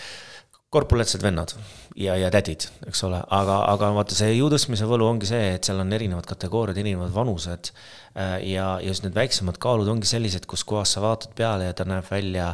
korpulaatsed 0.70 1.24
vennad 1.26 1.54
ja, 1.98 2.14
ja 2.20 2.30
tädid, 2.34 2.68
eks 2.88 3.02
ole, 3.08 3.20
aga, 3.34 3.56
aga 3.72 3.90
vaata, 3.96 4.14
see 4.18 4.36
jõutõstmise 4.36 4.86
võlu 4.90 5.08
ongi 5.08 5.30
see, 5.30 5.56
et 5.56 5.66
seal 5.66 5.82
on 5.82 5.96
erinevad 5.98 6.28
kategooriad, 6.30 6.78
erinevad 6.78 7.14
vanused 7.16 7.72
äh, 7.72 8.36
ja, 8.52 8.76
ja 8.78 8.92
just 8.92 9.06
need 9.06 9.18
väiksemad 9.18 9.58
kaalud 9.62 9.90
ongi 9.90 10.10
sellised, 10.10 10.46
kus 10.50 10.64
kohas 10.70 10.94
sa 10.94 11.02
vaatad 11.04 11.34
peale 11.38 11.72
ja 11.72 11.78
ta 11.78 11.88
näeb 11.90 12.06
välja 12.12 12.52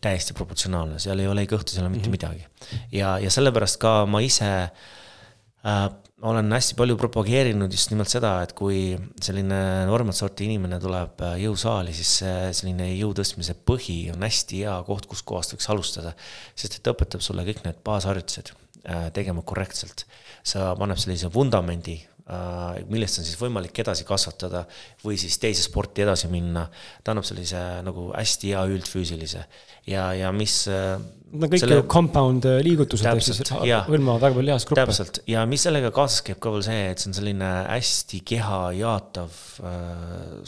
täiesti 0.00 0.36
proportsionaalne, 0.38 1.00
seal 1.02 1.20
ei 1.20 1.28
ole 1.28 1.44
ei 1.44 1.50
kõhtu, 1.50 1.74
seal 1.74 1.84
ei 1.84 1.90
ole 1.90 1.96
mitte 1.98 2.08
mm 2.08 2.16
-hmm. 2.16 2.32
midagi. 2.32 2.80
ja, 2.92 3.18
ja 3.20 3.30
sellepärast 3.30 3.80
ka 3.84 3.94
ma 4.06 4.24
ise 4.24 4.52
äh, 4.64 5.88
olen 6.22 6.50
hästi 6.52 6.74
palju 6.78 6.96
propageerinud 6.98 7.72
just 7.72 7.92
nimelt 7.92 8.10
seda, 8.10 8.32
et 8.42 8.54
kui 8.58 8.96
selline 9.22 9.58
noormat 9.86 10.18
sorti 10.18 10.48
inimene 10.48 10.80
tuleb 10.82 11.22
äh, 11.22 11.36
jõusaali, 11.44 11.94
siis 11.94 12.16
selline 12.58 12.90
jõu 12.96 13.12
tõstmise 13.18 13.54
põhi 13.68 14.00
on 14.14 14.26
hästi 14.26 14.64
hea 14.64 14.76
koht, 14.88 15.06
kuskohast 15.10 15.54
võiks 15.54 15.70
alustada. 15.70 16.14
sest 16.58 16.78
et 16.78 16.82
ta 16.82 16.96
õpetab 16.96 17.22
sulle 17.24 17.46
kõik 17.46 17.62
need 17.66 17.82
baasharjutused 17.86 18.52
äh, 18.52 19.08
tegema 19.14 19.46
korrektselt. 19.46 20.06
see 20.42 20.70
paneb 20.78 20.98
sellise 20.98 21.30
vundamendi 21.34 22.00
Äh, 22.28 22.82
millest 22.92 23.22
on 23.22 23.24
siis 23.24 23.38
võimalik 23.40 23.78
edasi 23.80 24.04
kasvatada 24.04 24.66
või 25.00 25.14
siis 25.16 25.38
teise 25.40 25.62
sporti 25.64 26.02
edasi 26.04 26.28
minna. 26.28 26.66
ta 27.00 27.14
annab 27.14 27.24
sellise 27.24 27.56
nagu 27.86 28.10
hästi 28.12 28.50
hea 28.52 28.64
üldfüüsilise 28.68 29.46
ja, 29.88 30.10
ja 30.16 30.32
mis. 30.34 30.60
Äh, 30.70 30.96
no 31.28 31.50
kõik 31.50 31.62
selle... 31.62 31.82
compound 31.90 32.48
äh, 32.48 32.60
liigutused 32.64 33.08
ehk 33.08 33.24
siis 33.24 33.42
hõlmavad 33.52 34.22
väga 34.22 34.38
palju 34.38 34.46
lihasgruppe. 34.48 34.84
täpselt 34.84 35.22
ja 35.28 35.44
mis 35.50 35.66
sellega 35.66 35.92
kaasas 35.94 36.24
käib 36.24 36.40
ka 36.44 36.52
veel 36.54 36.64
see, 36.64 36.84
et 36.92 37.02
see 37.02 37.10
on 37.10 37.18
selline 37.18 37.52
hästi 37.68 38.22
keha 38.32 38.60
jaatav 38.78 39.40
äh, 39.60 39.88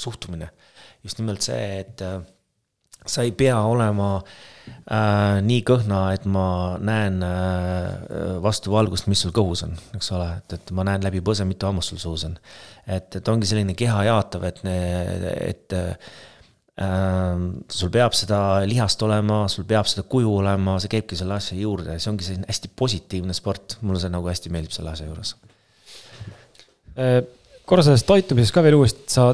suhtumine. 0.01 0.51
just 1.05 1.21
nimelt 1.21 1.45
see, 1.45 1.67
et 1.85 2.05
äh, 2.05 2.21
sa 3.07 3.25
ei 3.25 3.33
pea 3.37 3.57
olema 3.65 4.09
äh, 4.21 5.41
nii 5.45 5.61
kõhna, 5.67 6.01
et 6.15 6.27
ma 6.29 6.77
näen 6.85 7.21
äh, 7.25 8.41
vastu 8.45 8.73
valgust, 8.75 9.09
mis 9.11 9.23
sul 9.25 9.33
kõhus 9.37 9.65
on, 9.67 9.77
eks 9.97 10.11
ole, 10.17 10.29
et, 10.41 10.57
et 10.59 10.73
ma 10.77 10.85
näen 10.89 11.05
läbi 11.05 11.23
põse, 11.25 11.47
mitu 11.49 11.69
hammast 11.69 11.95
sul 11.95 12.03
suus 12.03 12.27
on. 12.29 12.37
et, 12.87 13.17
et 13.17 13.33
ongi 13.33 13.49
selline 13.49 13.77
keha 13.79 14.05
jaatav, 14.11 14.45
et, 14.51 14.61
et 14.67 15.77
äh, 15.77 16.13
sul 16.81 17.91
peab 17.93 18.15
seda 18.17 18.39
lihast 18.65 19.03
olema, 19.05 19.43
sul 19.53 19.67
peab 19.69 19.89
seda 19.91 20.07
kuju 20.09 20.31
olema, 20.39 20.79
see 20.81 20.93
käibki 20.95 21.19
selle 21.19 21.37
asja 21.37 21.59
juurde, 21.59 21.99
see 22.01 22.09
ongi 22.13 22.25
selline 22.25 22.49
hästi 22.49 22.71
positiivne 22.77 23.37
sport, 23.37 23.77
mulle 23.85 24.01
see 24.01 24.13
nagu 24.13 24.31
hästi 24.31 24.53
meeldib 24.55 24.73
selle 24.77 24.95
asja 24.95 25.11
juures 25.11 25.35
äh 26.97 27.21
korra 27.71 27.85
sellest 27.87 28.07
toitumisest 28.09 28.55
ka 28.55 28.63
veel 28.65 28.77
uuesti, 28.81 29.05
sa, 29.13 29.29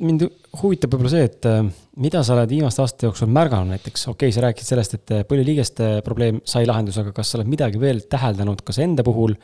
mind 0.00 0.24
huvitab 0.62 0.94
võib-olla 0.94 1.12
see, 1.12 1.26
et 1.28 1.48
äh, 1.48 1.58
mida 2.00 2.22
sa 2.24 2.34
oled 2.34 2.48
viimaste 2.50 2.80
aastate 2.84 3.08
jooksul 3.08 3.28
märganud, 3.32 3.74
näiteks 3.74 4.06
okei 4.08 4.30
okay,, 4.30 4.36
sa 4.36 4.44
rääkisid 4.46 4.72
sellest, 4.72 4.96
et 4.96 5.12
põlviliigeste 5.28 5.90
probleem 6.06 6.40
sai 6.48 6.64
lahenduse, 6.68 7.04
aga 7.04 7.12
kas 7.16 7.32
sa 7.32 7.40
oled 7.40 7.50
midagi 7.52 7.80
veel 7.82 8.00
täheldanud, 8.10 8.64
kas 8.66 8.80
enda 8.84 9.04
puhul 9.06 9.36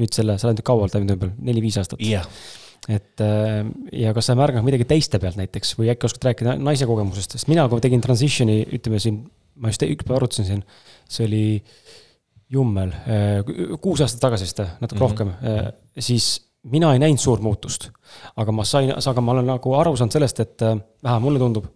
nüüd 0.00 0.16
selle, 0.16 0.38
sa 0.40 0.48
oled 0.48 0.60
nüüd 0.60 0.68
kaua 0.70 0.88
olnud 0.88 1.14
ümber, 1.16 1.34
neli-viis 1.50 1.76
aastat 1.82 2.00
yeah.? 2.04 2.24
Et 2.88 3.22
äh, 3.24 3.60
ja 3.92 4.14
kas 4.16 4.30
sa 4.30 4.36
märganud 4.38 4.66
midagi 4.66 4.86
teiste 4.88 5.20
pealt 5.22 5.36
näiteks 5.40 5.74
või 5.78 5.92
äkki 5.92 6.08
oskad 6.08 6.30
rääkida 6.30 6.56
naise 6.62 6.88
kogemusest, 6.88 7.36
sest 7.36 7.50
mina, 7.52 7.68
kui 7.68 7.84
tegin 7.84 8.04
transition'i, 8.04 8.62
ütleme 8.78 9.00
siin, 9.02 9.22
ma 9.60 9.72
just 9.72 9.84
üks 9.84 10.08
päev 10.08 10.22
arutasin 10.22 10.48
siin, 10.48 10.66
see 11.08 11.28
oli 11.28 11.44
jummel, 12.48 12.94
kuus 13.84 14.00
aastat 14.00 14.22
tagasi 14.24 14.46
vist, 14.46 14.62
natuke 14.80 14.96
mm 14.96 15.02
-hmm. 15.02 15.02
rohkem, 15.04 15.32
siis 16.00 16.30
mina 16.62 16.92
ei 16.92 16.98
näinud 16.98 17.20
suurt 17.20 17.42
muutust. 17.42 17.90
aga 18.36 18.52
ma 18.52 18.64
sain, 18.64 18.92
aga 18.96 19.20
ma 19.20 19.32
olen 19.32 19.46
nagu 19.46 19.74
aru 19.76 19.96
saanud 19.96 20.14
sellest, 20.16 20.40
et 20.40 20.62
äh, 20.64 20.78
vähe 21.04 21.20
mulle 21.20 21.38
tundub, 21.38 21.66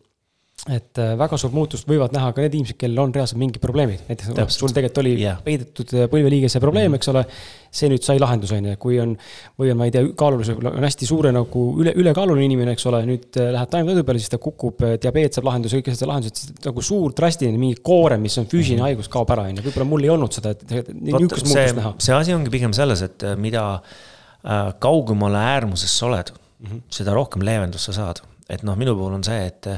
et 0.71 0.99
äh, 1.03 1.15
väga 1.19 1.39
suurt 1.41 1.55
muutust 1.57 1.89
võivad 1.91 2.13
näha 2.15 2.29
ka 2.35 2.45
need 2.45 2.55
inimesed, 2.55 2.79
kellel 2.79 3.01
on 3.03 3.15
reaalselt 3.15 3.41
mingid 3.41 3.59
probleemid, 3.63 4.05
näiteks 4.07 4.55
sul 4.55 4.71
tegelikult 4.71 5.01
oli 5.03 5.17
yeah. 5.17 5.41
peidetud 5.43 5.91
äh, 5.97 6.07
põlveliigese 6.13 6.61
probleem 6.63 6.93
mm, 6.93 6.95
-hmm. 6.95 7.03
eks 7.03 7.13
ole. 7.13 7.25
see 7.73 7.89
nüüd 7.89 8.05
sai 8.05 8.19
lahenduse, 8.21 8.59
on 8.61 8.67
ju, 8.69 8.77
kui 8.77 8.99
on, 9.01 9.15
või 9.57 9.71
on, 9.73 9.79
ma 9.81 9.87
ei 9.89 9.93
tea, 9.95 10.05
kaalulise, 10.21 10.53
on 10.61 10.85
hästi 10.85 11.07
suure 11.09 11.31
nagu 11.33 11.63
üle, 11.81 11.95
ülekaaluline 11.97 12.45
inimene, 12.45 12.75
eks 12.77 12.85
ole, 12.91 13.01
nüüd 13.09 13.39
läheb 13.41 13.71
taimetoidu 13.73 14.05
peale, 14.05 14.21
siis 14.21 14.29
ta 14.29 14.37
kukub, 14.37 14.85
diabeet 15.01 15.39
saab 15.39 15.49
lahenduse, 15.49 15.81
kõik 15.81 15.89
asjad 15.95 16.11
lahendused, 16.11 16.53
nagu 16.67 16.85
suur 16.85 17.17
drastiline 17.17 17.57
mingi 17.57 17.81
koorem, 17.81 18.21
mis 18.21 18.37
on 18.37 18.45
füüsiline 18.45 18.77
mm 18.77 18.85
-hmm. 18.85 18.93
haigus, 18.93 19.09
kaob 19.09 19.33
ära, 19.33 19.49
on 19.49 19.57
ju, 19.57 19.65
võib-olla 19.71 19.89
mul 19.89 20.05
ei 20.05 20.13
olnud 20.13 20.37
seda, 20.37 20.53
et 20.53 20.69
niisugust 20.69 21.49
muutust 21.49 21.81
näha. 21.81 21.95
see 21.97 22.15
asi 22.15 22.37
ongi 22.37 22.53
pigem 22.53 22.77
selles, 22.77 23.09
et 23.09 23.25
mida 23.41 23.65
Äh, 24.43 24.75
kaugemale 24.83 25.39
äärmusest 25.39 25.95
sa 25.95 26.07
oled 26.07 26.33
mm, 26.33 26.67
-hmm. 26.67 26.81
seda 26.91 27.13
rohkem 27.15 27.45
leevendust 27.47 27.85
sa 27.85 27.93
saad. 27.93 28.23
Et 28.53 28.65
noh, 28.67 28.77
minu 28.79 28.95
puhul 28.99 29.17
on 29.17 29.25
see, 29.27 29.47
et 29.49 29.69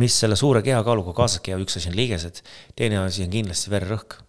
mis 0.00 0.14
selle 0.22 0.38
suure 0.38 0.62
kehakaaluga 0.66 1.14
kaasas 1.16 1.42
käib, 1.44 1.62
üks 1.64 1.78
asi 1.80 1.90
on 1.92 1.98
liigesed, 1.98 2.42
teine 2.78 3.00
asi 3.04 3.26
on 3.26 3.32
kindlasti 3.32 3.72
vererõhk. 3.72 4.20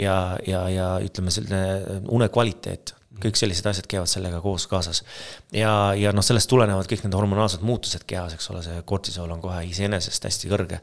ja, 0.00 0.36
ja, 0.46 0.66
ja 0.70 0.86
ütleme, 1.04 1.30
selline 1.34 2.00
une 2.10 2.28
kvaliteet, 2.34 2.94
kõik 3.22 3.38
sellised 3.38 3.66
asjad 3.70 3.86
käivad 3.90 4.10
sellega 4.10 4.40
koos 4.42 4.66
kaasas. 4.70 5.04
ja, 5.52 5.92
ja 5.98 6.14
noh, 6.14 6.24
sellest 6.26 6.50
tulenevad 6.50 6.88
kõik 6.90 7.04
need 7.06 7.14
hormonaalsed 7.14 7.62
muutused 7.66 8.06
kehas, 8.06 8.34
eks 8.34 8.50
ole, 8.50 8.64
see 8.66 8.82
kortisool 8.86 9.30
on 9.30 9.42
kohe 9.44 9.62
iseenesest 9.68 10.30
hästi 10.30 10.50
kõrge. 10.50 10.80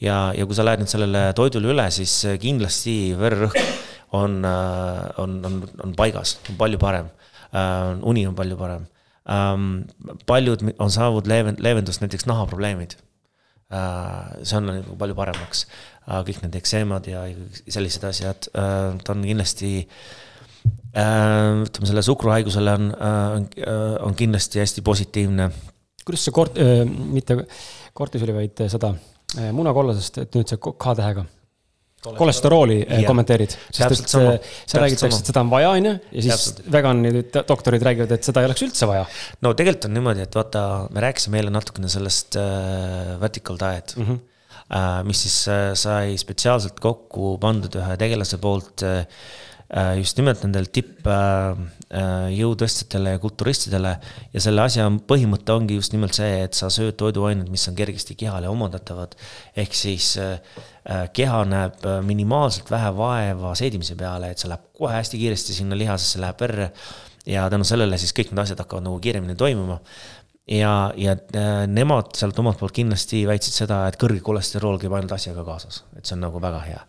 ja, 0.00 0.30
ja 0.36 0.46
kui 0.46 0.54
sa 0.54 0.66
lähed 0.66 0.84
nüüd 0.84 0.92
sellele 0.92 1.26
toidule 1.34 1.74
üle, 1.74 1.90
siis 1.94 2.20
kindlasti 2.42 3.14
vererõhk 3.18 3.60
on, 4.14 4.40
äh, 4.46 5.04
on, 5.18 5.38
on, 5.46 5.60
on 5.82 5.94
paigas, 5.98 6.38
on 6.50 6.58
palju 6.58 6.78
parem 6.78 7.10
Äh, 7.54 7.98
uni 8.02 8.26
on 8.26 8.34
palju 8.34 8.56
parem. 8.58 8.86
Ähm, 9.24 9.86
paljud 10.28 10.60
on 10.78 10.92
saanud 10.92 11.28
leevend-, 11.30 11.62
leevendust 11.64 12.02
näiteks 12.04 12.26
nahaprobleemid. 12.28 12.96
Äh, 13.72 14.34
see 14.44 14.58
on 14.60 14.68
nagu 14.68 14.96
palju 15.00 15.16
paremaks, 15.16 15.64
äh, 16.04 16.20
kõik 16.26 16.42
need 16.42 16.58
ekseemad 16.60 17.08
ja 17.08 17.24
sellised 17.64 18.04
asjad, 18.04 18.50
ta 18.52 19.14
on 19.14 19.24
kindlasti 19.24 19.76
ütleme, 20.94 21.88
selle 21.88 22.04
suhkruhaigusele 22.06 22.74
on, 22.78 22.90
on, 22.94 23.48
on 24.06 24.14
kindlasti 24.16 24.60
hästi 24.62 24.84
positiivne. 24.86 25.48
kuidas 26.04 26.24
see 26.24 26.36
kort-, 26.36 26.60
mitte 27.10 27.40
kortisoli, 27.96 28.36
vaid 28.36 28.62
seda 28.70 28.92
munakollasest, 29.56 30.22
et 30.22 30.38
nüüd 30.38 30.52
see 30.52 30.60
K-tähega 30.62 31.24
kolesterooli 32.04 32.78
yeah. 32.80 33.00
Eh, 33.00 33.06
kommenteerid, 33.08 33.56
sest 33.68 34.04
et 34.04 34.12
sama, 34.14 34.34
seal 34.64 34.84
räägitakse, 34.84 35.22
et 35.22 35.32
seda 35.32 35.44
on 35.44 35.52
vaja, 35.52 35.72
on 35.76 35.88
ju, 35.88 35.94
ja 36.18 36.38
siis 36.38 36.68
veganid, 36.74 37.32
doktorid 37.48 37.84
räägivad, 37.86 38.14
et 38.16 38.28
seda 38.28 38.42
ei 38.42 38.50
oleks 38.50 38.66
üldse 38.66 38.88
vaja. 38.90 39.06
no 39.44 39.54
tegelikult 39.56 39.88
on 39.88 39.96
niimoodi, 39.98 40.24
et 40.28 40.38
vaata, 40.38 40.64
me 40.94 41.04
rääkisime 41.04 41.40
eile 41.40 41.54
natukene 41.54 41.90
sellest 41.92 42.38
äh, 42.40 43.14
vertical 43.22 43.60
diet 43.60 43.96
mm, 43.96 44.08
-hmm. 44.08 44.20
äh, 44.68 45.00
mis 45.08 45.24
siis 45.26 45.38
äh, 45.48 45.70
sai 45.78 46.18
spetsiaalselt 46.20 46.80
kokku 46.80 47.36
pandud 47.42 47.80
ühe 47.80 47.96
tegelase 48.00 48.38
poolt 48.42 48.84
Äh, 48.84 49.06
just 49.98 50.18
nimelt 50.20 50.42
nendel 50.44 50.66
tippjõutõstjatele 50.74 53.08
äh, 53.10 53.14
ja 53.16 53.20
kulturistidele. 53.22 53.92
ja 54.34 54.40
selle 54.42 54.60
asja 54.62 54.90
põhimõte 55.08 55.52
ongi 55.54 55.74
just 55.78 55.92
nimelt 55.94 56.14
see, 56.16 56.44
et 56.44 56.54
sa 56.54 56.70
sööd 56.72 56.96
toiduained, 57.00 57.48
mis 57.50 57.68
on 57.70 57.76
kergesti 57.78 58.14
kehale 58.18 58.48
omandatavad. 58.48 59.10
ehk 59.56 59.74
siis 59.74 60.18
äh, 60.20 60.38
keha 61.12 61.44
näeb 61.48 61.74
minimaalselt 62.04 62.70
vähe 62.70 62.96
vaeva 62.96 63.54
seedimise 63.56 63.94
peale, 63.96 64.30
et 64.30 64.38
see 64.38 64.48
läheb 64.52 64.64
kohe 64.76 64.94
hästi 64.94 65.18
kiiresti 65.22 65.52
sinna 65.60 65.74
lihasesse, 65.78 66.18
läheb 66.20 66.40
verre. 66.40 66.70
ja 67.26 67.50
tänu 67.50 67.64
sellele 67.64 67.98
siis 67.98 68.12
kõik 68.12 68.30
need 68.30 68.38
asjad 68.44 68.58
hakkavad 68.60 68.84
nagu 68.84 68.98
kiiremini 69.00 69.34
toimuma 69.34 69.80
ja, 70.44 70.92
ja 70.96 71.16
nemad 71.66 72.16
sealt 72.18 72.38
omalt 72.38 72.58
poolt 72.60 72.74
kindlasti 72.76 73.26
väitsid 73.26 73.52
seda, 73.64 73.88
et 73.88 73.96
kõrge 74.00 74.20
kolesterool 74.20 74.78
käib 74.78 74.92
ainult 74.92 75.12
asjaga 75.16 75.44
kaasas, 75.46 75.84
et 75.96 76.04
see 76.04 76.14
on 76.18 76.22
nagu 76.26 76.40
väga 76.42 76.60
hea 76.66 76.82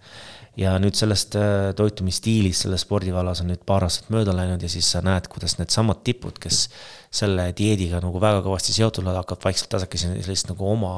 ja 0.59 0.75
nüüd 0.79 0.95
sellest 0.97 1.35
äh, 1.39 1.69
toitumisstiilist 1.77 2.65
selles 2.65 2.85
spordivallas 2.85 3.41
on 3.43 3.51
nüüd 3.51 3.63
paar 3.67 3.85
aastat 3.87 4.11
mööda 4.13 4.35
läinud 4.35 4.63
ja 4.63 4.69
siis 4.71 4.87
sa 4.93 5.01
näed, 5.05 5.27
kuidas 5.31 5.57
needsamad 5.59 6.01
tipud, 6.07 6.39
kes 6.41 6.65
selle 7.15 7.49
dieediga 7.57 7.99
nagu 8.03 8.21
väga 8.23 8.43
kõvasti 8.45 8.75
seotud 8.75 9.05
on, 9.05 9.15
hakkavad 9.19 9.49
vaikselt 9.49 9.71
tasakesi 9.75 10.13
sellist 10.13 10.49
nagu 10.51 10.67
oma, 10.69 10.97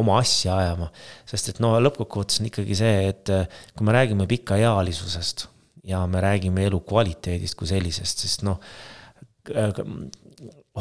oma 0.00 0.18
asja 0.22 0.56
ajama. 0.60 0.90
sest 1.28 1.52
et 1.52 1.62
no 1.64 1.74
lõppkokkuvõttes 1.84 2.40
on 2.40 2.50
ikkagi 2.50 2.78
see, 2.80 3.08
et 3.12 3.32
äh, 3.34 3.60
kui 3.76 3.88
me 3.88 3.96
räägime 3.96 4.28
pikaealisusest 4.30 5.48
ja 5.84 6.04
me 6.08 6.20
räägime 6.24 6.64
elukvaliteedist 6.70 7.58
kui 7.60 7.68
sellisest, 7.68 8.24
sest 8.24 8.44
noh, 8.46 8.60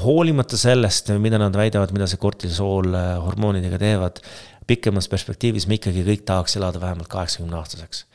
hoolimata 0.04 0.58
sellest, 0.58 1.12
mida 1.22 1.38
nad 1.42 1.54
väidavad, 1.58 1.92
mida 1.94 2.08
see 2.10 2.22
kortisool 2.22 2.96
äh, 2.98 3.10
hormoonidega 3.22 3.78
teevad, 3.82 4.22
pikemas 4.68 5.10
perspektiivis 5.12 5.68
me 5.68 5.80
ikkagi 5.80 6.06
kõik 6.08 6.26
tahaks 6.28 6.58
elada 6.60 6.82
vähemalt 6.82 7.12
kaheksakümne 7.12 7.58
aastaseks 7.60 8.06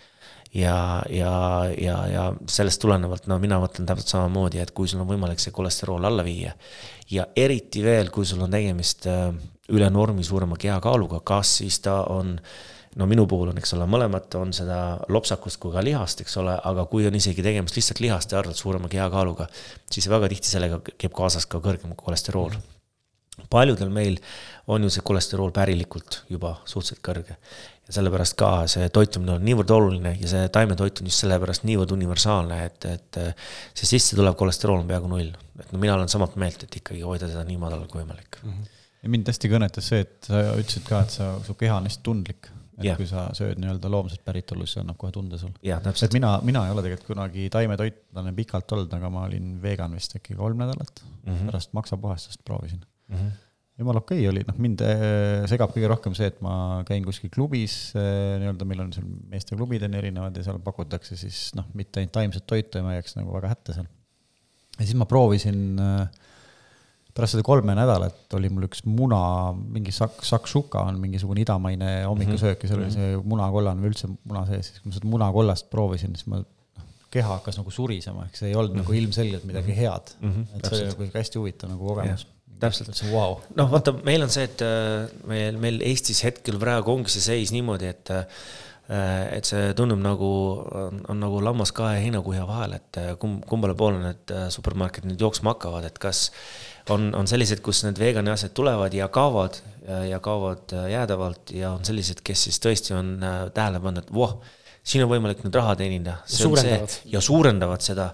ja, 0.54 1.02
ja, 1.10 1.32
ja, 1.78 1.96
ja 2.06 2.24
sellest 2.48 2.80
tulenevalt, 2.82 3.28
no 3.28 3.38
mina 3.42 3.58
mõtlen 3.60 3.88
täpselt 3.88 4.14
samamoodi, 4.14 4.62
et 4.62 4.72
kui 4.76 4.88
sul 4.88 5.02
on 5.02 5.10
võimalik 5.10 5.42
see 5.42 5.52
kolesterool 5.54 6.08
alla 6.08 6.24
viia 6.26 6.54
ja 7.10 7.28
eriti 7.36 7.82
veel, 7.84 8.10
kui 8.14 8.26
sul 8.28 8.42
on 8.44 8.52
tegemist 8.52 9.06
äh, 9.10 9.28
üle 9.74 9.90
normi 9.92 10.24
suurema 10.24 10.56
kehakaaluga, 10.60 11.20
kas 11.26 11.58
siis 11.60 11.80
ta 11.84 12.00
on 12.12 12.36
no 12.98 13.06
minu 13.06 13.26
puhul 13.30 13.52
on, 13.52 13.58
eks 13.60 13.74
ole, 13.76 13.86
mõlemat 13.90 14.34
on 14.40 14.52
seda 14.56 14.78
lopsakust 15.12 15.60
kui 15.60 15.74
ka 15.74 15.84
lihast, 15.84 16.24
eks 16.24 16.38
ole, 16.40 16.56
aga 16.70 16.86
kui 16.90 17.06
on 17.06 17.14
isegi 17.14 17.44
tegemist 17.44 17.76
lihtsalt 17.76 18.00
lihaste 18.02 18.38
arvelt 18.38 18.58
suurema 18.58 18.88
kehakaaluga, 18.90 19.46
siis 19.92 20.08
väga 20.10 20.30
tihti 20.32 20.50
sellega 20.50 20.80
käib 20.88 21.14
kaasas 21.16 21.46
ka 21.46 21.60
kõrgem 21.64 21.94
kolesterool. 21.96 22.56
paljudel 23.50 23.90
meil 23.94 24.16
on 24.68 24.84
ju 24.84 24.90
see 24.92 25.04
kolesterool 25.04 25.52
pärilikult 25.54 26.22
juba 26.28 26.58
suhteliselt 26.64 27.04
kõrge 27.04 27.36
ja 27.88 27.94
sellepärast 27.96 28.36
ka 28.38 28.50
see 28.70 28.88
toitumine 28.92 29.38
on 29.38 29.44
niivõrd 29.46 29.72
oluline 29.72 30.12
ja 30.20 30.30
see 30.30 30.48
taimetoit 30.52 31.00
on 31.00 31.08
just 31.08 31.24
sellepärast 31.24 31.64
niivõrd 31.68 31.94
universaalne, 31.96 32.58
et, 32.68 32.88
et 32.90 33.20
see 33.72 33.88
sissetulev 33.94 34.36
kolesterool 34.38 34.82
on 34.82 34.90
peaaegu 34.90 35.08
null. 35.14 35.32
et 35.58 35.72
no 35.72 35.80
mina 35.80 35.96
olen 35.96 36.12
samat 36.12 36.36
meelt, 36.40 36.66
et 36.66 36.78
ikkagi 36.82 37.00
hoida 37.06 37.30
seda 37.30 37.46
nii 37.48 37.56
madalal 37.62 37.88
kui 37.88 38.02
võimalik 38.02 38.42
mm. 38.42 38.52
-hmm. 38.52 38.76
ja 39.02 39.14
mind 39.16 39.32
hästi 39.32 39.52
kõnetas 39.54 39.90
see, 39.94 40.04
et 40.04 40.30
sa 40.30 40.44
ütlesid 40.52 40.86
ka, 40.88 41.02
et 41.06 41.16
sa, 41.16 41.32
su 41.48 41.56
keha 41.56 41.80
on 41.80 41.88
hästi 41.88 42.04
tundlik. 42.04 42.52
et 42.78 42.84
yeah. 42.84 43.00
kui 43.00 43.08
sa 43.08 43.24
sööd 43.34 43.58
nii-öelda 43.58 43.90
loomset 43.90 44.20
päritolu, 44.24 44.66
siis 44.66 44.76
see 44.76 44.84
annab 44.84 45.00
kohe 45.00 45.12
tunde 45.12 45.40
sul. 45.40 45.56
et 45.64 46.20
mina, 46.20 46.36
mina 46.44 46.66
ei 46.66 46.76
ole 46.76 46.84
tegelikult 46.84 47.14
kunagi 47.14 47.48
taimetoitlane 47.56 48.36
pikalt 48.36 48.76
olnud, 48.76 48.92
aga 49.00 49.10
ma 49.10 49.24
olin 49.32 49.58
vegan 49.62 49.96
vist 49.96 50.14
äkki 50.20 50.36
kolm 50.36 50.60
nädalat 50.60 51.02
mm, 51.02 51.34
-hmm. 51.34 51.46
pärast 51.46 51.72
maksapuhastust 51.72 52.44
proovisin 52.44 52.84
mm. 53.08 53.16
-hmm 53.16 53.36
jumala 53.78 54.02
okei 54.02 54.22
okay 54.22 54.30
oli, 54.32 54.44
noh 54.46 54.56
mind 54.62 54.82
äh, 54.84 55.44
segab 55.50 55.72
kõige 55.74 55.90
rohkem 55.90 56.14
see, 56.18 56.30
et 56.32 56.40
ma 56.44 56.82
käin 56.88 57.04
kuskil 57.06 57.30
klubis 57.34 57.76
äh, 57.98 58.38
nii-öelda, 58.42 58.66
meil 58.68 58.82
on 58.84 58.94
seal 58.94 59.06
meesteklubid 59.30 59.84
on 59.86 59.98
erinevad 60.00 60.38
ja 60.38 60.46
seal 60.46 60.58
pakutakse 60.64 61.18
siis 61.18 61.52
noh, 61.58 61.68
mitte 61.78 62.02
ainult 62.02 62.14
taimset 62.16 62.46
toitu 62.48 62.80
ja 62.80 62.86
ma 62.86 62.94
ei 62.94 62.98
jääks 62.98 63.18
nagu 63.20 63.34
väga 63.36 63.52
hätta 63.54 63.76
seal. 63.78 63.86
ja 64.78 64.82
siis 64.82 64.98
ma 64.98 65.06
proovisin 65.10 65.78
äh, 65.82 66.26
pärast 67.14 67.36
seda 67.36 67.46
kolme 67.46 67.74
nädalat 67.78 68.34
oli 68.38 68.50
mul 68.50 68.66
üks 68.66 68.82
muna, 68.86 69.20
mingi 69.54 69.94
sak-, 69.94 70.24
sakšuka 70.26 70.82
on 70.90 70.98
mingisugune 71.02 71.42
idamaine 71.44 71.92
hommikusöök 72.06 72.64
ja 72.64 72.70
seal 72.70 72.82
oli 72.82 72.90
mhm. 72.90 72.96
see 72.96 73.28
munakollane 73.34 73.84
või 73.84 73.92
üldse 73.92 74.10
muna 74.10 74.42
sees, 74.50 74.72
siis 74.72 74.82
kui 74.82 74.90
ma 74.90 74.98
seda 74.98 75.12
munakollast 75.12 75.70
proovisin, 75.70 76.18
siis 76.18 76.26
ma 76.30 76.40
noh, 76.42 76.88
keha 77.14 77.38
hakkas 77.38 77.60
nagu 77.60 77.70
surisema, 77.72 78.26
ehk 78.26 78.40
see 78.40 78.50
ei 78.50 78.58
olnud 78.58 78.74
mm 78.74 78.82
-hmm. 78.82 78.90
nagu 78.90 78.98
ilmselgelt 79.02 79.46
midagi 79.48 79.78
head 79.78 80.12
mm. 80.18 80.34
-hmm, 80.34 80.58
et 80.58 80.66
see 80.66 80.80
oli 80.80 80.90
nagu 80.90 81.08
hästi 81.14 81.40
huvitav 81.42 81.72
nagu 81.72 81.92
kogemus 81.92 82.26
yeah 82.26 82.34
täpselt, 82.62 83.02
wow. 83.12 83.38
noh, 83.58 83.68
vaata, 83.72 83.94
meil 84.06 84.24
on 84.24 84.32
see, 84.32 84.46
et 84.48 84.62
äh, 84.64 85.10
meil, 85.28 85.58
meil 85.60 85.82
Eestis 85.86 86.22
hetkel 86.26 86.58
praegu 86.60 86.94
ongi 86.94 87.12
see 87.14 87.24
seis 87.24 87.54
niimoodi, 87.54 87.92
et 87.92 88.14
äh, 88.14 88.40
et 88.88 89.44
see 89.44 89.74
tundub 89.76 90.00
nagu, 90.00 90.28
on 91.12 91.18
nagu 91.20 91.42
lammas 91.44 91.74
kahe 91.76 91.98
heinakuhja 92.00 92.46
vahel, 92.48 92.78
et 92.78 93.00
äh, 93.00 93.10
kumb, 93.20 93.42
kumbale 93.48 93.76
poole 93.76 93.98
need 94.00 94.32
supermarketid 94.54 95.10
nüüd 95.10 95.24
jooksma 95.26 95.52
hakkavad, 95.52 95.84
et 95.90 95.98
kas 96.00 96.30
on, 96.94 97.10
on 97.18 97.28
sellised, 97.28 97.60
kus 97.64 97.82
need 97.84 98.00
vegan'i 98.00 98.32
asjad 98.32 98.54
tulevad 98.56 98.96
ja 98.96 99.10
kaovad 99.12 99.60
ja 100.08 100.18
kaovad 100.24 100.72
jäädavalt 100.88 101.52
ja 101.56 101.74
on 101.76 101.84
sellised, 101.84 102.24
kes 102.24 102.46
siis 102.48 102.58
tõesti 102.64 102.96
on 102.96 103.14
tähele 103.56 103.80
pannud, 103.84 104.08
et 104.08 104.12
voh, 104.12 104.38
siin 104.88 105.04
on 105.04 105.12
võimalik 105.12 105.44
nüüd 105.44 105.56
raha 105.60 105.76
teenida. 105.76 106.18
ja 107.12 107.20
suurendavad 107.24 107.84
seda 107.84 108.10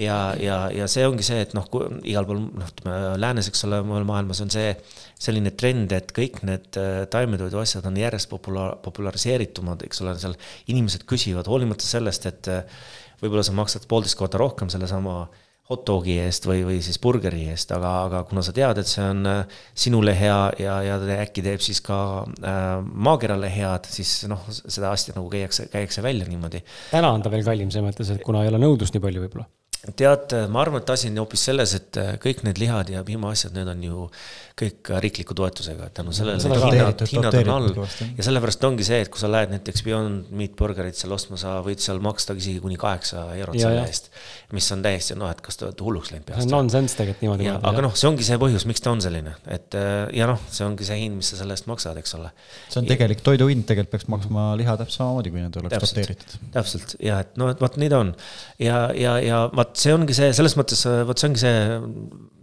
ja, 0.00 0.18
ja, 0.40 0.58
ja 0.74 0.88
see 0.90 1.06
ongi 1.06 1.26
see, 1.26 1.42
et 1.44 1.54
noh, 1.56 1.68
igal 2.06 2.26
pool 2.28 2.42
noh, 2.46 2.70
ütleme 2.70 3.14
läänes, 3.20 3.50
eks 3.50 3.64
ole, 3.68 3.80
maailmas 3.84 4.42
on 4.44 4.52
see 4.52 4.72
selline 5.20 5.54
trend, 5.58 5.94
et 5.96 6.10
kõik 6.16 6.42
need 6.46 6.80
äh, 6.80 7.04
taimetoidu 7.12 7.60
asjad 7.62 7.86
on 7.90 8.00
järjest 8.00 8.30
populaar, 8.32 8.76
populariseeritumad, 8.84 9.86
eks 9.86 10.04
ole, 10.04 10.16
seal 10.20 10.36
inimesed 10.72 11.06
küsivad, 11.10 11.48
hoolimata 11.50 11.86
sellest, 11.86 12.28
et 12.30 12.52
äh, 12.52 12.84
võib-olla 13.22 13.46
sa 13.46 13.56
maksad 13.56 13.88
poolteist 13.90 14.18
korda 14.20 14.40
rohkem 14.42 14.72
sellesama 14.72 15.24
hot 15.70 15.86
dogi 15.88 16.18
eest 16.20 16.44
või, 16.44 16.60
või 16.66 16.80
siis 16.84 16.98
burgeri 17.00 17.46
eest, 17.48 17.70
aga, 17.72 17.92
aga 18.04 18.20
kuna 18.28 18.42
sa 18.44 18.52
tead, 18.52 18.82
et 18.82 18.90
see 18.90 19.04
on 19.14 19.24
äh, 19.30 19.60
sinule 19.86 20.12
hea 20.18 20.38
ja, 20.60 20.76
ja 20.84 20.98
äkki 21.22 21.44
teeb 21.46 21.62
siis 21.64 21.80
ka 21.84 21.98
äh, 22.26 22.82
maakerale 22.84 23.48
head, 23.52 23.88
siis 23.88 24.26
noh, 24.28 24.42
seda 24.50 24.92
asja 24.92 25.16
nagu 25.16 25.30
käiakse, 25.32 25.70
käiakse 25.72 26.04
välja 26.04 26.28
niimoodi. 26.28 26.60
täna 26.90 27.14
on 27.16 27.24
ta 27.24 27.32
veel 27.32 27.46
kallim 27.46 27.72
selles 27.72 27.94
mõttes, 27.94 28.12
et 28.12 28.26
kuna 28.26 28.44
ei 28.44 28.52
ole 28.52 28.60
nõudlust 28.60 28.96
nii 28.96 29.06
palju 29.06 29.24
võib-olla 29.24 29.48
tead, 29.92 30.32
ma 30.48 30.62
arvan, 30.64 30.82
et 30.82 30.94
asi 30.94 31.10
on 31.12 31.20
hoopis 31.24 31.44
selles, 31.50 31.74
et 31.76 32.00
äh, 32.00 32.14
kõik 32.22 32.44
need 32.46 32.60
lihad 32.62 32.90
ja 32.92 33.04
piimaasjad, 33.06 33.54
need 33.56 33.70
on 33.74 33.84
ju 33.84 34.08
kõik 34.54 34.86
riikliku 35.02 35.34
toetusega, 35.34 35.88
et 35.88 35.94
tänu 35.98 36.12
sellele 36.14 36.38
hinnad, 36.38 37.00
hinnad 37.10 37.36
on 37.40 37.48
all. 37.50 37.70
ja 38.14 38.22
sellepärast 38.22 38.62
ongi 38.68 38.84
see, 38.86 39.00
et 39.02 39.10
kui 39.10 39.18
sa 39.18 39.26
lähed 39.26 39.50
näiteks 39.50 39.82
Beyond 39.82 40.28
Meat 40.38 40.54
Burgerit 40.58 40.94
seal 40.94 41.10
ostma, 41.16 41.34
sa 41.40 41.56
võid 41.64 41.82
seal 41.82 41.98
maksta 42.04 42.36
isegi 42.38 42.62
kuni 42.62 42.78
kaheksa 42.78 43.24
eurot 43.34 43.58
ja, 43.58 43.72
selle 43.72 43.82
eest. 43.90 44.12
mis 44.54 44.68
on 44.70 44.84
täiesti 44.84 45.16
noh, 45.18 45.32
et 45.34 45.42
kas 45.42 45.58
te 45.58 45.66
olete 45.66 45.82
hulluks 45.82 46.12
läinud 46.14 46.28
peast. 46.28 46.50
Nonsense 46.52 46.94
tegelikult 47.00 47.26
niimoodi. 47.26 47.48
aga 47.50 47.82
noh, 47.88 47.96
see 47.98 48.06
ongi 48.12 48.28
see 48.28 48.38
põhjus, 48.44 48.68
miks 48.70 48.84
ta 48.84 48.92
on 48.94 49.02
selline, 49.02 49.34
et 49.50 49.74
äh, 49.80 50.06
ja 50.20 50.30
noh, 50.30 50.38
see 50.54 50.68
ongi 50.68 50.86
see 50.86 51.00
hind, 51.02 51.18
mis 51.18 51.34
sa 51.34 51.40
selle 51.40 51.58
eest 51.58 51.66
maksad, 51.70 51.98
eks 51.98 52.14
ole. 52.20 52.30
see 52.68 52.78
on 52.84 52.86
tegelik 52.92 53.26
toidu 53.26 53.50
hind, 53.50 53.66
tegelikult 53.66 53.96
peaks 53.96 54.08
maksma 54.14 54.46
liha 54.60 54.78
täpselt 54.78 55.00
samamoodi, 55.00 55.34
kui 55.34 55.42
need 55.42 55.58
oleks 55.64 55.82
doteeritud. 55.88 56.38
täpselt 56.54 56.94
ja 57.02 57.18
et 57.26 57.34
noh, 57.42 57.50
et 57.50 57.66
vot 57.66 57.82
nii 57.82 57.90
ta 57.90 58.04
on 58.06 58.14
ja, 58.62 58.78
ja, 58.94 59.18
ja 59.18 59.42
vot 59.74 59.82
see 59.82 59.94
ongi 59.94 60.14
see, 60.14 60.30
selles 60.36 60.54
mõttes, 60.54 60.84
vot 61.08 61.18
see 61.18 61.28
ongi 61.28 61.42
see, 61.42 61.54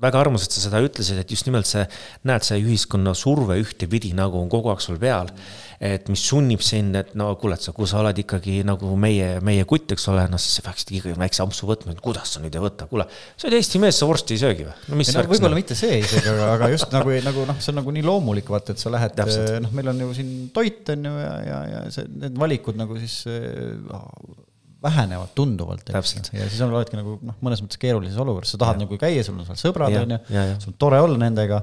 väga 0.01 0.19
armas, 0.19 0.43
et 0.43 0.55
sa 0.55 0.65
seda 0.65 0.81
ütlesid, 0.83 1.19
et 1.21 1.31
just 1.31 1.47
nimelt 1.47 1.69
see, 1.69 1.85
näed, 2.27 2.43
see 2.43 2.59
ühiskonna 2.59 3.13
surve 3.15 3.55
ühtepidi 3.61 4.11
nagu 4.17 4.41
on 4.41 4.49
kogu 4.51 4.71
aeg 4.73 4.83
sul 4.83 4.99
peal. 4.99 5.31
et 5.81 6.11
mis 6.13 6.21
sunnib 6.21 6.61
sind, 6.61 6.93
et 6.93 7.15
no 7.17 7.31
kuule, 7.41 7.55
et 7.57 7.63
sa, 7.65 7.71
kui 7.73 7.87
sa 7.89 8.03
oled 8.03 8.19
ikkagi 8.21 8.59
nagu 8.67 8.91
meie, 9.01 9.39
meie 9.41 9.63
kutt, 9.65 9.95
eks 9.95 10.03
ole, 10.11 10.27
noh 10.29 10.37
siis 10.37 10.59
sa 10.59 10.65
peaksid 10.67 10.91
ikkagi 10.99 11.15
väikse 11.17 11.41
ampsu 11.41 11.65
võtma, 11.65 11.95
et 11.95 12.03
kuidas 12.05 12.35
sa 12.35 12.43
nüüd 12.43 12.53
ei 12.53 12.61
võta, 12.61 12.85
kuule. 12.91 13.07
sa 13.33 13.47
oled 13.47 13.57
Eesti 13.57 13.81
mees, 13.81 13.97
sa 13.97 14.05
vorsti 14.05 14.37
ei 14.37 14.43
söögi 14.43 14.67
või? 14.67 14.75
no 14.91 14.99
mis 14.99 15.09
no, 15.15 15.23
võib-olla 15.31 15.57
mitte 15.57 15.77
see 15.79 15.97
isegi, 16.03 16.29
aga, 16.35 16.51
aga 16.59 16.69
just 16.75 16.93
nagu, 16.93 17.15
nagu 17.25 17.47
noh, 17.49 17.57
see 17.57 17.73
on 17.73 17.81
nagu 17.81 17.95
nii 17.97 18.05
loomulik, 18.05 18.53
vaata, 18.53 18.75
et 18.77 18.83
sa 18.83 18.93
lähed, 18.93 19.25
noh, 19.65 19.73
meil 19.79 19.89
on 19.89 20.05
ju 20.05 20.13
siin 20.19 20.37
toit 20.53 20.93
on 20.93 21.09
ju 21.09 21.17
ja, 21.17 21.33
ja, 21.49 21.59
ja 21.73 21.83
see, 21.97 22.05
need 22.27 22.37
valikud 22.45 22.77
nagu 22.77 23.01
siis 23.01 23.23
vähenevad 24.83 25.33
tunduvalt. 25.35 25.89
ja 25.93 26.01
siis 26.03 26.61
on, 26.61 26.73
oledki 26.73 26.97
nagu 26.97 27.17
noh, 27.21 27.37
mõnes 27.45 27.61
mõttes 27.63 27.79
keerulises 27.81 28.17
olukorras, 28.21 28.53
sa 28.53 28.61
tahad 28.61 28.79
ja. 28.79 28.85
nagu 28.85 28.97
käia, 29.01 29.25
sul 29.25 29.37
on 29.37 29.45
seal 29.49 29.59
sõbrad, 29.59 29.93
on 30.01 30.15
ju, 30.15 30.47
sul 30.63 30.73
on 30.73 30.79
tore 30.81 31.01
olla 31.03 31.19
nendega. 31.21 31.61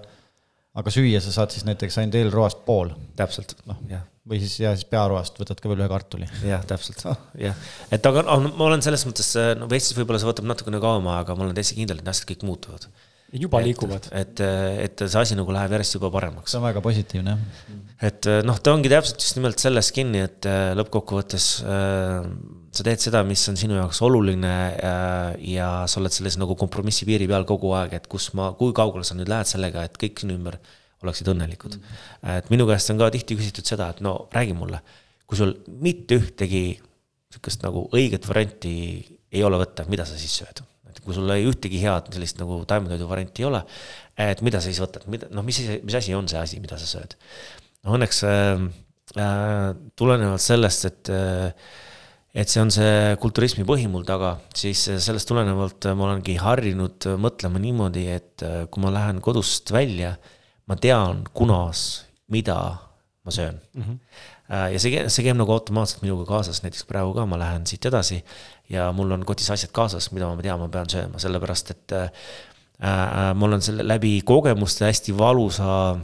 aga 0.79 0.93
süüa 0.95 1.19
sa 1.25 1.33
saad 1.35 1.51
siis 1.51 1.65
näiteks 1.67 1.99
ainult 1.99 2.15
eelroast 2.21 2.63
pool. 2.67 2.93
täpselt, 3.19 3.57
noh, 3.67 3.81
või 4.29 4.39
siis 4.43 4.55
ja 4.61 4.75
siis 4.77 4.87
pearoast 4.91 5.41
võtad 5.41 5.59
ka 5.59 5.71
veel 5.73 5.83
ühe 5.83 5.91
kartuli. 5.91 6.31
jah, 6.47 6.63
täpselt 6.69 7.03
oh., 7.11 7.19
jah, 7.41 7.59
et 7.91 8.07
aga 8.07 8.23
no, 8.29 8.39
ma 8.53 8.71
olen 8.71 8.85
selles 8.87 9.07
mõttes, 9.09 9.35
no 9.59 9.71
Eestis 9.73 9.99
võib-olla 9.99 10.23
see 10.23 10.31
võtab 10.31 10.51
natukene 10.53 10.83
kauem 10.83 11.11
aega, 11.15 11.35
ma 11.35 11.47
olen 11.47 11.59
täiesti 11.59 11.81
kindel, 11.81 11.99
et 11.99 12.07
need 12.07 12.15
asjad 12.15 12.31
kõik 12.31 12.47
muutuvad 12.47 12.87
juba 13.33 13.61
liiguvad. 13.61 14.07
et, 14.17 14.41
et 14.81 15.03
see 15.05 15.21
asi 15.21 15.37
nagu 15.37 15.53
läheb 15.53 15.75
järjest 15.75 15.99
juba 15.99 16.09
paremaks. 16.15 16.53
see 16.53 16.61
on 16.61 16.65
väga 16.65 16.81
positiivne, 16.85 17.35
jah. 17.35 17.83
et 18.09 18.31
noh, 18.47 18.63
ta 18.63 18.73
ongi 18.73 18.93
täpselt 18.93 19.21
just 19.21 19.37
nimelt 19.37 19.61
selles 19.61 19.91
kinni, 19.93 20.23
et 20.25 20.49
lõppkokkuvõttes 20.79 21.51
äh, 21.67 22.31
sa 22.79 22.87
teed 22.87 23.03
seda, 23.03 23.23
mis 23.27 23.43
on 23.51 23.59
sinu 23.59 23.77
jaoks 23.79 24.01
oluline 24.07 24.55
äh, 24.79 25.33
ja 25.55 25.69
sa 25.91 26.01
oled 26.01 26.15
selles 26.15 26.39
nagu 26.41 26.55
kompromissi 26.59 27.09
piiri 27.09 27.27
peal 27.31 27.47
kogu 27.49 27.73
aeg, 27.79 27.97
et 27.99 28.09
kus 28.11 28.31
ma, 28.39 28.53
kui 28.59 28.75
kaugele 28.77 29.07
sa 29.07 29.17
nüüd 29.19 29.31
lähed 29.31 29.51
sellega, 29.51 29.87
et 29.89 29.99
kõik 30.01 30.23
sinu 30.23 30.37
ümber 30.39 30.59
oleksid 31.03 31.31
õnnelikud 31.33 31.79
mm.. 31.79 31.99
et 32.39 32.51
minu 32.53 32.67
käest 32.69 32.91
on 32.95 33.01
ka 33.01 33.11
tihti 33.15 33.39
küsitud 33.39 33.67
seda, 33.69 33.91
et 33.95 34.03
no 34.05 34.15
räägi 34.35 34.57
mulle, 34.59 34.81
kui 35.29 35.39
sul 35.39 35.55
mitte 35.83 36.19
ühtegi 36.19 36.65
sihukest 37.29 37.65
nagu 37.67 37.87
õiget 37.95 38.27
varianti 38.29 38.73
ei 39.29 39.45
ole 39.45 39.61
võtta, 39.61 39.87
mida 39.91 40.07
sa 40.09 40.19
siis 40.21 40.39
sööd? 40.43 40.65
et 40.89 41.03
kui 41.05 41.15
sul 41.17 41.29
ei 41.35 41.45
ühtegi 41.47 41.83
head 41.83 42.09
sellist 42.15 42.39
nagu 42.41 42.63
taimetoidu 42.69 43.09
varianti 43.11 43.45
ei 43.45 43.51
ole, 43.51 43.61
et 44.25 44.41
mida 44.47 44.63
sa 44.63 44.71
siis 44.71 44.81
võtad, 44.83 45.05
mida, 45.13 45.29
noh, 45.35 45.45
mis, 45.47 45.61
mis 45.85 45.99
asi 45.99 46.15
on 46.17 46.31
see 46.31 46.41
asi, 46.41 46.63
mida 46.63 46.79
sa 46.81 46.89
sööd? 46.89 47.15
no 47.85 47.99
õnneks 47.99 48.25
äh, 48.27 48.65
äh, 49.21 49.69
tulenevalt 50.01 50.43
sellest, 50.43 50.89
et 50.89 51.13
äh, 51.13 51.69
et 52.39 52.51
see 52.51 52.63
on 52.63 52.71
see 52.71 53.15
kulturismi 53.19 53.65
põhi 53.67 53.89
mul 53.91 54.05
taga, 54.07 54.37
siis 54.55 54.85
sellest 55.03 55.27
tulenevalt 55.29 55.89
ma 55.99 56.07
olengi 56.07 56.37
harjunud 56.39 57.09
mõtlema 57.19 57.63
niimoodi, 57.63 58.05
et 58.15 58.45
kui 58.71 58.85
ma 58.85 58.93
lähen 58.95 59.19
kodust 59.25 59.73
välja, 59.75 60.15
ma 60.71 60.77
tean, 60.79 61.25
kunas, 61.35 62.05
mida 62.31 62.59
ma 63.25 63.35
söön 63.35 63.59
mm. 63.75 63.83
-hmm. 63.83 63.99
ja 64.73 64.81
see, 64.81 65.03
see 65.09 65.25
käib 65.27 65.37
nagu 65.37 65.53
automaatselt 65.53 66.03
minuga 66.03 66.25
kaasas, 66.29 66.63
näiteks 66.63 66.87
praegu 66.89 67.15
ka 67.15 67.27
ma 67.27 67.39
lähen 67.39 67.67
siit 67.67 67.85
edasi 67.85 68.23
ja 68.71 68.93
mul 68.93 69.11
on 69.13 69.25
kotis 69.25 69.51
asjad 69.51 69.73
kaasas, 69.73 70.13
mida 70.13 70.29
ma 70.29 70.43
tean, 70.43 70.61
ma 70.61 70.69
pean 70.69 70.89
sööma, 70.89 71.19
sellepärast 71.19 71.71
et 71.71 71.93
äh, 71.93 72.11
äh, 72.83 73.35
ma 73.35 73.47
olen 73.47 73.63
selle 73.63 73.89
läbi 73.89 74.21
kogemuste 74.25 74.85
hästi 74.85 75.19
valusa 75.19 75.99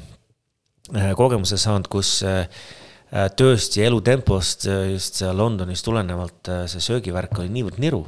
äh, 0.97 1.12
kogemuse 1.16 1.57
saanud, 1.57 1.89
kus 1.89 2.22
äh, 2.22 2.49
Äh, 2.49 2.84
tööst 3.39 3.79
ja 3.79 3.87
elutempost 3.89 4.67
äh, 4.71 4.91
just 4.95 5.21
seal 5.21 5.39
Londonis 5.39 5.85
tulenevalt 5.87 6.51
äh, 6.51 6.65
see 6.71 6.83
söögivärk 6.83 7.39
oli 7.39 7.53
niivõrd 7.55 7.81
niru. 7.83 8.05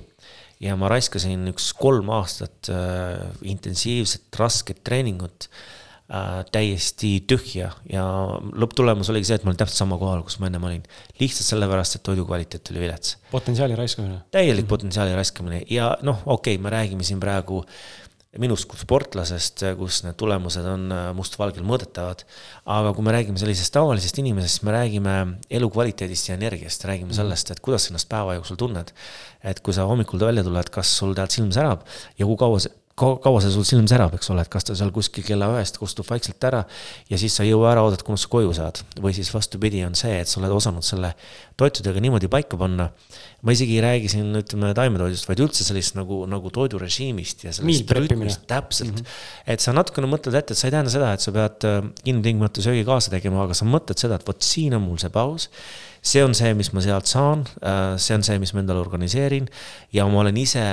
ja 0.63 0.77
ma 0.81 0.89
raiskasin 0.89 1.51
üks 1.51 1.69
kolm 1.77 2.09
aastat 2.17 2.71
intensiivset 3.45 4.39
rasket 4.41 4.79
treeningut 4.81 5.51
täiesti 6.55 7.11
tühja 7.29 7.73
ja 7.91 8.05
lõpptulemus 8.55 9.11
oligi 9.11 9.27
see, 9.27 9.37
et 9.41 9.45
ma 9.45 9.51
olin 9.51 9.59
täpselt 9.59 9.81
sama 9.83 9.99
kohal, 9.99 10.23
kus 10.25 10.39
ma 10.39 10.47
ennem 10.47 10.65
olin. 10.65 10.85
lihtsalt 11.19 11.49
sellepärast, 11.51 11.99
et 11.99 12.05
toidu 12.07 12.25
kvaliteet 12.25 12.71
oli 12.71 12.85
vilets. 12.85 13.19
potentsiaali 13.31 13.77
raiskamine. 13.77 14.23
täielik 14.31 14.63
mm 14.63 14.65
-hmm. 14.65 14.69
potentsiaali 14.71 15.15
raiskamine 15.19 15.63
ja 15.71 15.97
noh, 16.03 16.23
okei 16.25 16.55
okay,, 16.55 16.63
me 16.63 16.71
räägime 16.71 17.05
siin 17.05 17.21
praegu 17.21 17.65
äh, 17.67 18.06
minust 18.43 18.69
kui 18.71 18.79
sportlasest, 18.81 19.65
kus 19.79 20.03
need 20.07 20.17
tulemused 20.21 20.67
on 20.69 20.89
äh, 20.95 21.11
mustvalgel 21.17 21.67
mõõdetavad. 21.67 22.25
aga 22.77 22.95
kui 22.97 23.07
me 23.07 23.15
räägime 23.17 23.41
sellisest 23.41 23.75
tavalisest 23.75 24.19
inimesest, 24.23 24.63
me 24.67 24.75
räägime 24.77 25.17
elukvaliteedist 25.51 26.31
ja 26.31 26.39
energiast, 26.39 26.85
räägime 26.85 27.13
mhm. 27.13 27.21
sellest, 27.21 27.51
et 27.51 27.61
kuidas 27.65 27.87
sa 27.87 27.95
ennast 27.95 28.09
päeva 28.09 28.39
jooksul 28.39 28.61
tunned. 28.61 28.93
et 29.43 29.61
kui 29.61 29.75
sa 29.75 29.87
hommikul 29.87 30.21
välja 30.21 30.45
tuled, 30.45 30.73
kas 30.75 30.97
sul 30.99 31.15
tead 31.15 31.31
silm 31.31 31.53
särab 31.55 31.87
ja 32.19 32.27
kui 32.27 32.37
kaua 32.37 32.61
see 32.63 32.75
kaua 32.97 33.43
see 33.45 33.53
sul 33.53 33.65
silm 33.69 33.85
särab, 33.91 34.15
eks 34.17 34.31
ole, 34.33 34.41
et 34.47 34.49
kas 34.49 34.65
ta 34.65 34.75
seal 34.77 34.89
kuskil 34.95 35.25
kella 35.27 35.51
ühest 35.53 35.77
kustub 35.77 36.07
vaikselt 36.09 36.41
ära 36.49 36.63
ja 37.11 37.19
siis 37.21 37.35
sa 37.37 37.45
ei 37.45 37.51
jõua 37.51 37.75
ära 37.75 37.83
oodata, 37.85 38.07
kunas 38.07 38.25
sa 38.25 38.31
koju 38.33 38.55
saad. 38.57 38.81
või 39.05 39.13
siis 39.13 39.29
vastupidi, 39.35 39.83
on 39.85 39.93
see, 39.99 40.15
et 40.23 40.31
sa 40.31 40.41
oled 40.41 40.55
osanud 40.57 40.87
selle 40.87 41.11
toitudega 41.61 42.01
niimoodi 42.01 42.31
paika 42.33 42.57
panna. 42.57 42.89
ma 43.45 43.53
isegi 43.53 43.77
ei 43.77 43.83
räägi 43.85 44.09
siin, 44.15 44.33
ütleme, 44.41 44.73
taimetoidust, 44.75 45.29
vaid 45.29 45.45
üldse 45.45 45.67
sellist 45.67 45.99
nagu, 45.99 46.23
nagu 46.31 46.51
toidurežiimist 46.57 47.45
ja 47.45 47.53
sellest 47.53 47.93
rütmist, 47.99 48.47
täpselt 48.49 48.95
mm. 48.95 49.05
-hmm. 49.05 49.53
et 49.53 49.61
sa 49.61 49.77
natukene 49.77 50.09
mõtled 50.09 50.35
ette, 50.35 50.57
et 50.57 50.59
sa 50.59 50.71
ei 50.71 50.77
tähenda 50.79 50.91
seda, 50.91 51.13
et 51.13 51.21
sa 51.21 51.37
pead 51.37 51.69
äh, 51.69 51.83
ilmtingimata 52.09 52.65
söögi 52.65 52.85
kaasa 52.89 53.13
tegema, 53.13 53.45
aga 53.45 53.55
sa 53.55 53.69
mõtled 53.69 54.01
seda, 54.01 54.17
et 54.17 54.27
vot 54.27 54.41
siin 54.41 54.75
on 54.75 54.83
mul 54.89 54.97
see 54.97 55.13
paus 55.13 55.51
see 56.01 56.25
on 56.25 56.33
see, 56.39 56.55
mis 56.55 56.73
ma 56.73 56.81
sealt 56.81 57.11
saan, 57.11 57.45
äh, 57.61 57.97
see 58.01 58.17
on 58.17 58.25
see, 58.25 58.39
mis 58.41 58.57
ma 58.57 58.65
endale 58.65 58.81
organiseerin 58.81 59.51
ja 59.93 60.09
ma 60.09 60.25
olen 60.25 60.37
ise 60.41 60.65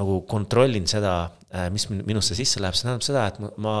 nagu 0.00 0.22
kontrollin 0.28 0.86
seda, 0.90 1.30
mis 1.74 1.88
minusse 1.90 2.36
sisse 2.38 2.62
läheb, 2.62 2.76
see 2.78 2.86
tähendab 2.86 3.06
seda, 3.06 3.24
et 3.30 3.56
ma, 3.58 3.74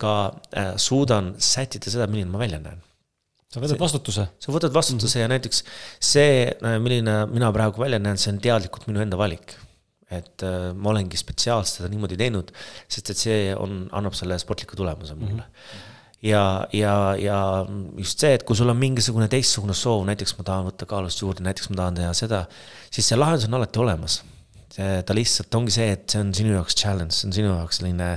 ka 0.00 0.12
äh, 0.52 0.74
suudan 0.80 1.32
sättida 1.40 1.92
seda, 1.92 2.08
milline 2.10 2.28
ma 2.32 2.42
välja 2.42 2.60
näen. 2.60 2.82
sa 3.52 3.62
võtad 3.62 3.80
vastutuse. 3.80 4.26
sa 4.42 4.52
võtad 4.52 4.74
vastutuse 4.74 5.18
mm 5.18 5.20
-hmm. 5.20 5.22
ja 5.22 5.28
näiteks 5.28 5.64
see, 6.00 6.52
äh, 6.52 6.78
milline 6.82 7.26
mina 7.32 7.52
praegu 7.52 7.80
välja 7.80 7.98
näen, 7.98 8.18
see 8.18 8.32
on 8.32 8.40
teadlikult 8.40 8.86
minu 8.86 9.00
enda 9.00 9.16
valik. 9.16 9.56
et 10.10 10.42
äh, 10.42 10.72
ma 10.74 10.90
olengi 10.90 11.16
spetsiaalselt 11.16 11.80
seda 11.80 11.88
niimoodi 11.88 12.16
teinud, 12.16 12.52
sest 12.88 13.10
et 13.10 13.18
see 13.18 13.54
on, 13.56 13.88
annab 13.92 14.14
selle 14.14 14.38
sportliku 14.38 14.76
tulemuse 14.76 15.14
mulle 15.14 15.42
mm. 15.42 15.52
-hmm 15.52 15.94
ja, 16.22 16.68
ja, 16.72 17.16
ja 17.18 17.66
just 17.96 18.18
see, 18.18 18.34
et 18.34 18.42
kui 18.42 18.56
sul 18.56 18.68
on 18.68 18.76
mingisugune 18.76 19.28
teistsugune 19.28 19.74
soov, 19.74 20.06
näiteks 20.06 20.36
ma 20.38 20.44
tahan 20.44 20.64
võtta 20.70 20.86
kaalust 20.86 21.20
juurde, 21.22 21.44
näiteks 21.44 21.68
ma 21.70 21.76
tahan 21.76 21.94
teha 21.94 22.12
seda, 22.12 22.46
siis 22.90 23.08
see 23.08 23.18
lahendus 23.18 23.46
on 23.48 23.54
alati 23.54 23.78
olemas 23.78 24.22
ta 24.76 25.14
lihtsalt 25.16 25.54
ongi 25.56 25.72
see, 25.72 25.92
et 25.96 26.04
see 26.12 26.20
on 26.20 26.32
sinu 26.36 26.56
jaoks 26.56 26.76
challenge, 26.76 27.14
see 27.16 27.28
on 27.30 27.36
sinu 27.36 27.52
jaoks 27.52 27.80
selline 27.80 28.10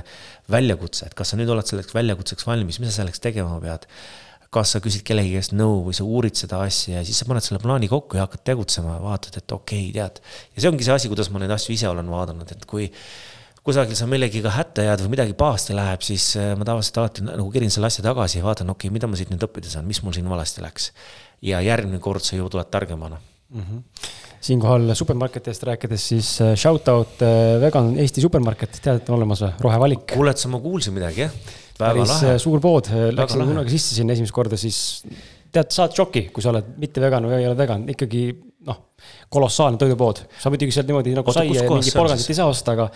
väljakutse, 0.52 1.08
et 1.08 1.16
kas 1.16 1.32
sa 1.32 1.38
nüüd 1.40 1.50
oled 1.52 1.68
selleks 1.68 1.94
väljakutseks 1.96 2.46
valmis, 2.48 2.80
mis 2.82 2.92
sa 2.92 3.00
selleks 3.00 3.22
tegema 3.24 3.60
pead. 3.62 3.86
kas 4.50 4.72
sa 4.74 4.80
küsid 4.82 5.04
kellegi 5.06 5.36
käest 5.36 5.52
nõu 5.54 5.84
või 5.86 5.94
sa 5.94 6.02
uurid 6.02 6.34
seda 6.34 6.58
asja 6.66 6.96
ja 6.96 7.04
siis 7.06 7.20
sa 7.22 7.26
paned 7.28 7.44
selle 7.46 7.60
plaani 7.62 7.86
kokku 7.86 8.18
ja 8.18 8.24
hakkad 8.24 8.42
tegutsema 8.48 8.96
ja 8.96 9.02
vaatad, 9.04 9.36
et 9.38 9.52
okei 9.54 9.84
okay,, 9.88 9.92
tead. 9.94 10.18
ja 10.56 10.64
see 10.64 10.72
ongi 10.72 10.86
see 10.86 10.96
asi, 10.96 11.10
kuidas 11.12 11.30
ma 11.30 11.38
neid 11.38 11.54
asju 11.54 11.76
ise 11.76 11.86
olen 11.86 12.10
vaadanud, 12.10 12.50
et 12.50 12.66
kui 12.66 12.88
kusagil 13.62 13.94
sa 13.94 14.08
millegiga 14.10 14.50
hätta 14.54 14.84
jääd 14.88 15.04
või 15.04 15.14
midagi 15.14 15.36
pahasti 15.38 15.76
läheb, 15.76 16.02
siis 16.02 16.32
äh, 16.40 16.52
ma 16.58 16.66
tavaliselt 16.66 16.98
alati 16.98 17.24
nagu 17.28 17.46
kerin 17.54 17.70
selle 17.70 17.90
asja 17.90 18.02
tagasi 18.04 18.40
ja 18.40 18.46
vaatan, 18.48 18.72
okei 18.74 18.88
okay,, 18.88 18.96
mida 18.96 19.10
ma 19.10 19.20
siit 19.20 19.30
nüüd 19.32 19.44
õppida 19.46 19.70
saan, 19.70 19.86
mis 19.88 20.02
mul 20.02 20.16
siin 20.16 20.28
valesti 20.28 20.64
läks. 20.64 20.90
ja 21.46 21.60
järgmine 21.64 22.02
kord 22.04 22.24
sa 22.24 22.36
ju 22.36 22.48
tuled 22.52 22.68
targemana 22.74 23.20
mm. 23.54 23.62
-hmm. 23.62 23.82
Siinkohal 24.40 24.92
supermarketist 24.96 25.64
rääkides, 25.68 26.04
siis 26.12 26.30
äh, 26.44 26.54
shout 26.58 26.88
out 26.92 27.24
äh, 27.24 27.56
vegan 27.62 27.92
Eesti 28.00 28.24
supermarket, 28.24 28.78
tead, 28.80 29.02
et 29.02 29.10
on 29.12 29.18
olemas 29.18 29.42
või, 29.44 29.52
rohevalik. 29.66 30.06
kuule, 30.14 30.32
et 30.32 30.40
sa, 30.40 30.50
ma 30.52 30.62
kuulsin 30.62 30.96
midagi, 30.96 31.26
jah. 31.26 31.34
päris 31.80 32.08
lahe. 32.08 32.38
suur 32.42 32.62
pood, 32.64 32.88
läksin 33.16 33.44
kunagi 33.52 33.74
sisse 33.76 33.98
sinna 33.98 34.16
esimest 34.16 34.36
korda, 34.36 34.58
siis 34.60 34.80
tead, 35.52 35.70
saad 35.74 35.96
šoki, 35.96 36.28
kui 36.34 36.44
sa 36.44 36.54
oled 36.54 36.72
mitte 36.80 37.02
vegan 37.04 37.28
või 37.28 37.40
ei 37.42 37.50
ole 37.50 37.58
vegan, 37.58 37.84
ikkagi 37.92 38.24
noh, 38.68 38.80
kolossaalne 39.32 39.80
toidupood. 39.80 40.24
sa 40.40 40.52
muidugi 40.52 40.74
sealt 40.74 40.88
niimoodi 40.90 41.14
nagu 41.16 41.36
saia 41.36 41.62
ja 41.62 41.68
mingit 41.68 41.96
porgandit 41.96 42.32
ei 42.32 42.40
saa 42.40 42.50
osta, 42.50 42.76
aga 42.76 42.90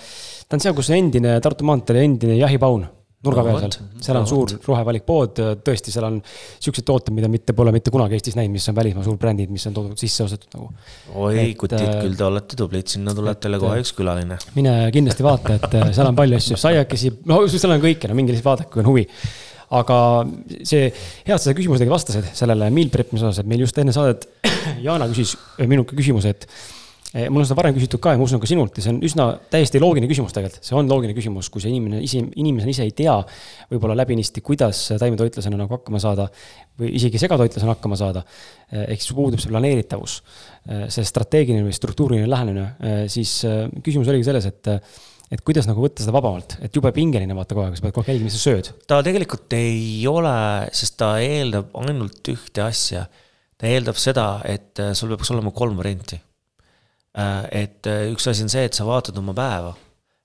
ta 0.48 0.56
on 0.56 0.64
seal, 0.64 0.76
kus 0.76 0.92
endine 0.96 1.38
Tartu 1.44 1.66
maanteel 1.68 2.02
endine 2.04 2.38
jahipaun 2.40 2.86
nurga 3.24 3.44
peal 3.46 3.60
seal, 3.62 3.88
seal 4.04 4.18
on 4.18 4.26
suur 4.28 4.52
rohevalik 4.66 5.04
pood, 5.06 5.40
tõesti, 5.64 5.92
seal 5.94 6.06
on 6.08 6.18
siuksed 6.24 6.86
tooted, 6.88 7.14
mida 7.16 7.30
mitte, 7.32 7.54
pole 7.56 7.72
mitte 7.74 7.92
kunagi 7.94 8.18
Eestis 8.18 8.36
näinud, 8.38 8.54
mis 8.56 8.68
on 8.70 8.76
välismaa 8.76 9.06
suurbrändid, 9.06 9.52
mis 9.54 9.64
on 9.70 9.76
toodud 9.76 10.00
sisse 10.00 10.26
ostetud 10.26 10.56
nagu. 10.56 10.68
oi, 11.24 11.46
kutid, 11.60 11.80
äh, 11.80 11.96
küll 12.04 12.18
te 12.18 12.26
olete 12.28 12.58
tublid, 12.60 12.90
sinna 12.92 13.16
tuleb 13.16 13.40
teile 13.42 13.60
kohe 13.62 13.80
üks 13.82 13.94
külaline. 13.96 14.38
mine 14.58 14.76
kindlasti 14.94 15.26
vaata, 15.26 15.56
et 15.58 15.80
äh, 15.80 15.90
seal 15.96 16.10
on 16.10 16.20
palju 16.20 16.40
asju, 16.40 16.60
saiakesi, 16.60 17.16
no 17.30 17.40
seal 17.50 17.76
on 17.76 17.82
kõike, 17.82 18.10
no 18.10 18.18
minge 18.18 18.34
lihtsalt 18.34 18.52
vaadake, 18.52 18.72
kui 18.74 18.84
on 18.84 18.92
huvi. 18.92 19.08
Aga 19.74 19.96
see, 20.62 20.86
hea, 21.24 21.34
et 21.34 21.42
sa 21.42 21.54
küsimusega 21.56 21.90
vastasid 21.90 22.28
sellele 22.36 22.68
meal 22.70 22.92
prep'imise 22.92 23.26
osas, 23.26 23.40
et 23.42 23.48
meil 23.50 23.64
just 23.64 23.78
enne 23.80 23.94
saadet 23.96 24.28
Jana 24.84 25.08
küsis 25.10 25.34
minuke 25.64 25.96
küsimuse, 25.98 26.34
et 26.36 26.46
mul 27.14 27.44
on 27.44 27.46
seda 27.46 27.56
varem 27.60 27.74
küsitud 27.76 28.02
ka 28.02 28.14
ja 28.14 28.18
ma 28.18 28.26
usun 28.26 28.40
ka 28.42 28.48
sinult 28.50 28.78
ja 28.78 28.82
see 28.82 28.90
on 28.90 28.98
üsna 29.06 29.26
täiesti 29.52 29.78
loogiline 29.82 30.10
küsimus 30.10 30.34
tegelikult, 30.34 30.64
see 30.66 30.74
on 30.78 30.90
loogiline 30.90 31.14
küsimus, 31.14 31.46
kui 31.52 31.62
see 31.62 31.70
inimene 31.70 32.00
ise, 32.02 32.24
inimene 32.42 32.72
ise 32.72 32.82
ei 32.86 32.90
tea 32.96 33.14
võib-olla 33.70 33.94
läbinisti, 34.00 34.42
kuidas 34.44 34.80
taimetoitlasena 34.98 35.60
nagu 35.60 35.76
hakkama 35.76 36.02
saada 36.02 36.26
või 36.80 36.90
isegi 36.98 37.20
segatoitlasena 37.22 37.76
hakkama 37.76 37.98
saada. 38.00 38.24
Eh, 38.66 38.88
ehk 38.96 39.04
siis 39.04 39.14
puudub 39.14 39.42
see 39.42 39.52
planeeritavus, 39.52 40.16
eh, 40.66 40.84
see 40.90 41.06
strateegiline 41.06 41.62
või 41.68 41.76
struktuuriline 41.76 42.26
lähenemine, 42.30 42.66
siis 43.12 43.36
küsimus 43.84 44.10
oligi 44.10 44.30
selles, 44.30 44.50
et 44.50 44.72
et 45.32 45.40
kuidas 45.42 45.66
nagu 45.66 45.80
võtta 45.82 46.04
seda 46.04 46.12
vabamalt, 46.14 46.58
et 46.62 46.74
jube 46.76 46.90
pingeline 46.94 47.34
vaata 47.34 47.56
kogu 47.56 47.64
aeg, 47.64 47.78
sa 47.78 47.82
pead 47.82 47.94
kogu 47.94 48.04
aeg 48.04 48.12
jälgima, 48.12 48.28
mis 48.28 48.36
sa 48.36 48.50
sööd. 48.50 48.68
ta 48.86 49.00
tegelikult 49.02 49.56
ei 49.56 50.04
ole, 50.06 50.34
sest 50.76 50.98
ta 51.00 51.14
eeldab 51.22 51.72
ainult 51.80 52.34
ühte 52.34 52.62
asja. 52.62 53.06
ta 53.58 53.70
eeldab 53.70 53.98
seda, 53.98 54.28
et 54.44 54.82
sul 54.94 55.14
peaks 55.14 55.32
olema 55.32 55.54
kolm 55.54 55.78
varianti 55.80 56.20
et 57.14 57.86
äh, 57.86 58.08
üks 58.12 58.26
asi 58.30 58.44
on 58.44 58.50
see, 58.52 58.64
et 58.66 58.76
sa 58.76 58.86
vaatad 58.86 59.18
oma 59.20 59.34
päeva, 59.36 59.72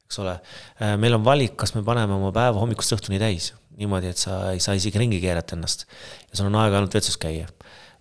eks 0.08 0.20
ole. 0.24 0.36
Äh, 0.82 0.96
meil 1.02 1.18
on 1.20 1.26
valik, 1.26 1.56
kas 1.60 1.76
me 1.76 1.84
paneme 1.86 2.16
oma 2.18 2.32
päeva 2.36 2.58
hommikust 2.62 2.96
õhtuni 2.98 3.22
täis, 3.22 3.52
niimoodi, 3.80 4.10
et 4.14 4.22
sa 4.22 4.40
ei 4.54 4.64
saa 4.64 4.76
isegi 4.78 5.02
ringi 5.02 5.22
keerata 5.22 5.56
ennast. 5.58 5.86
ja 6.32 6.40
sul 6.40 6.50
on 6.50 6.58
aega 6.64 6.80
ainult 6.80 6.98
vetsus 6.98 7.20
käia. 7.22 7.48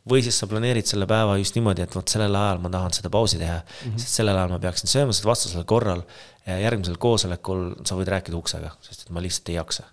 või 0.08 0.22
siis 0.24 0.38
sa 0.40 0.46
planeerid 0.48 0.88
selle 0.88 1.04
päeva 1.06 1.36
just 1.36 1.56
niimoodi, 1.58 1.84
et 1.84 1.94
vot 1.94 2.08
sellel 2.08 2.34
ajal 2.34 2.62
ma 2.64 2.70
tahan 2.72 2.94
seda 2.96 3.10
pausi 3.12 3.36
teha 3.38 3.58
mm, 3.58 3.90
-hmm. 3.90 3.98
sest 4.00 4.14
sellel 4.22 4.36
ajal 4.36 4.54
ma 4.54 4.58
peaksin 4.58 4.88
sööma, 4.88 5.12
sest 5.12 5.26
vastasel 5.28 5.64
korral 5.68 6.02
järgmisel 6.46 6.96
koosolekul 6.96 7.74
sa 7.84 7.98
võid 7.98 8.08
rääkida 8.08 8.38
uksega, 8.38 8.72
sest 8.80 9.04
et 9.04 9.10
ma 9.12 9.20
lihtsalt 9.20 9.50
ei 9.52 9.58
jaksa. 9.58 9.84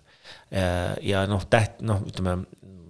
ja 1.02 1.26
noh, 1.26 1.44
täht-, 1.52 1.82
noh, 1.84 2.00
ütleme 2.08 2.46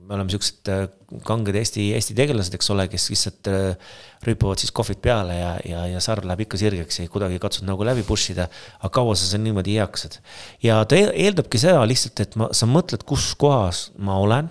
me 0.07 0.15
oleme 0.17 0.33
siuksed 0.33 0.71
äh, 0.71 0.85
kanged 1.27 1.57
Eesti, 1.59 1.89
Eesti 1.97 2.15
tegelased, 2.19 2.55
eks 2.57 2.71
ole, 2.75 2.87
kes 2.91 3.09
lihtsalt 3.13 3.51
äh, 3.51 3.95
rüüpavad 4.27 4.63
siis 4.63 4.73
kohvid 4.75 5.01
peale 5.05 5.37
ja, 5.39 5.53
ja, 5.67 5.85
ja 5.91 6.03
sarv 6.05 6.27
läheb 6.29 6.45
ikka 6.47 6.61
sirgeks 6.61 7.01
ja 7.03 7.11
kuidagi 7.13 7.41
katsud 7.43 7.67
nagu 7.69 7.87
läbi 7.87 8.05
push 8.07 8.33
ida. 8.35 8.49
aga 8.81 8.93
kaua 8.99 9.17
sa 9.19 9.29
seal 9.29 9.43
niimoodi 9.45 9.77
jaksad? 9.79 10.21
ja 10.65 10.79
ta 10.89 10.99
eeldabki 10.99 11.61
seda 11.63 11.83
lihtsalt, 11.89 12.23
et 12.25 12.39
ma, 12.41 12.51
sa 12.57 12.69
mõtled, 12.71 13.07
kus 13.09 13.33
kohas 13.39 13.91
ma 13.99 14.19
olen 14.23 14.51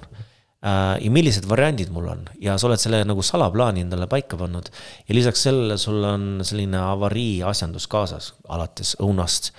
ja 0.66 1.11
millised 1.13 1.45
variandid 1.45 1.91
mul 1.93 2.07
on 2.09 2.24
ja 2.41 2.55
sa 2.57 2.66
oled 2.66 2.82
selle 2.82 3.03
nagu 3.05 3.22
salaplaani 3.26 3.84
endale 3.86 4.07
paika 4.09 4.38
pannud. 4.39 4.72
ja 5.05 5.16
lisaks 5.16 5.43
sellele 5.45 5.78
sul 5.78 6.03
on 6.09 6.24
selline 6.47 6.80
avarii 6.82 7.43
asjandus 7.45 7.86
kaasas, 7.91 8.32
alates 8.49 8.95
õunast 9.03 9.51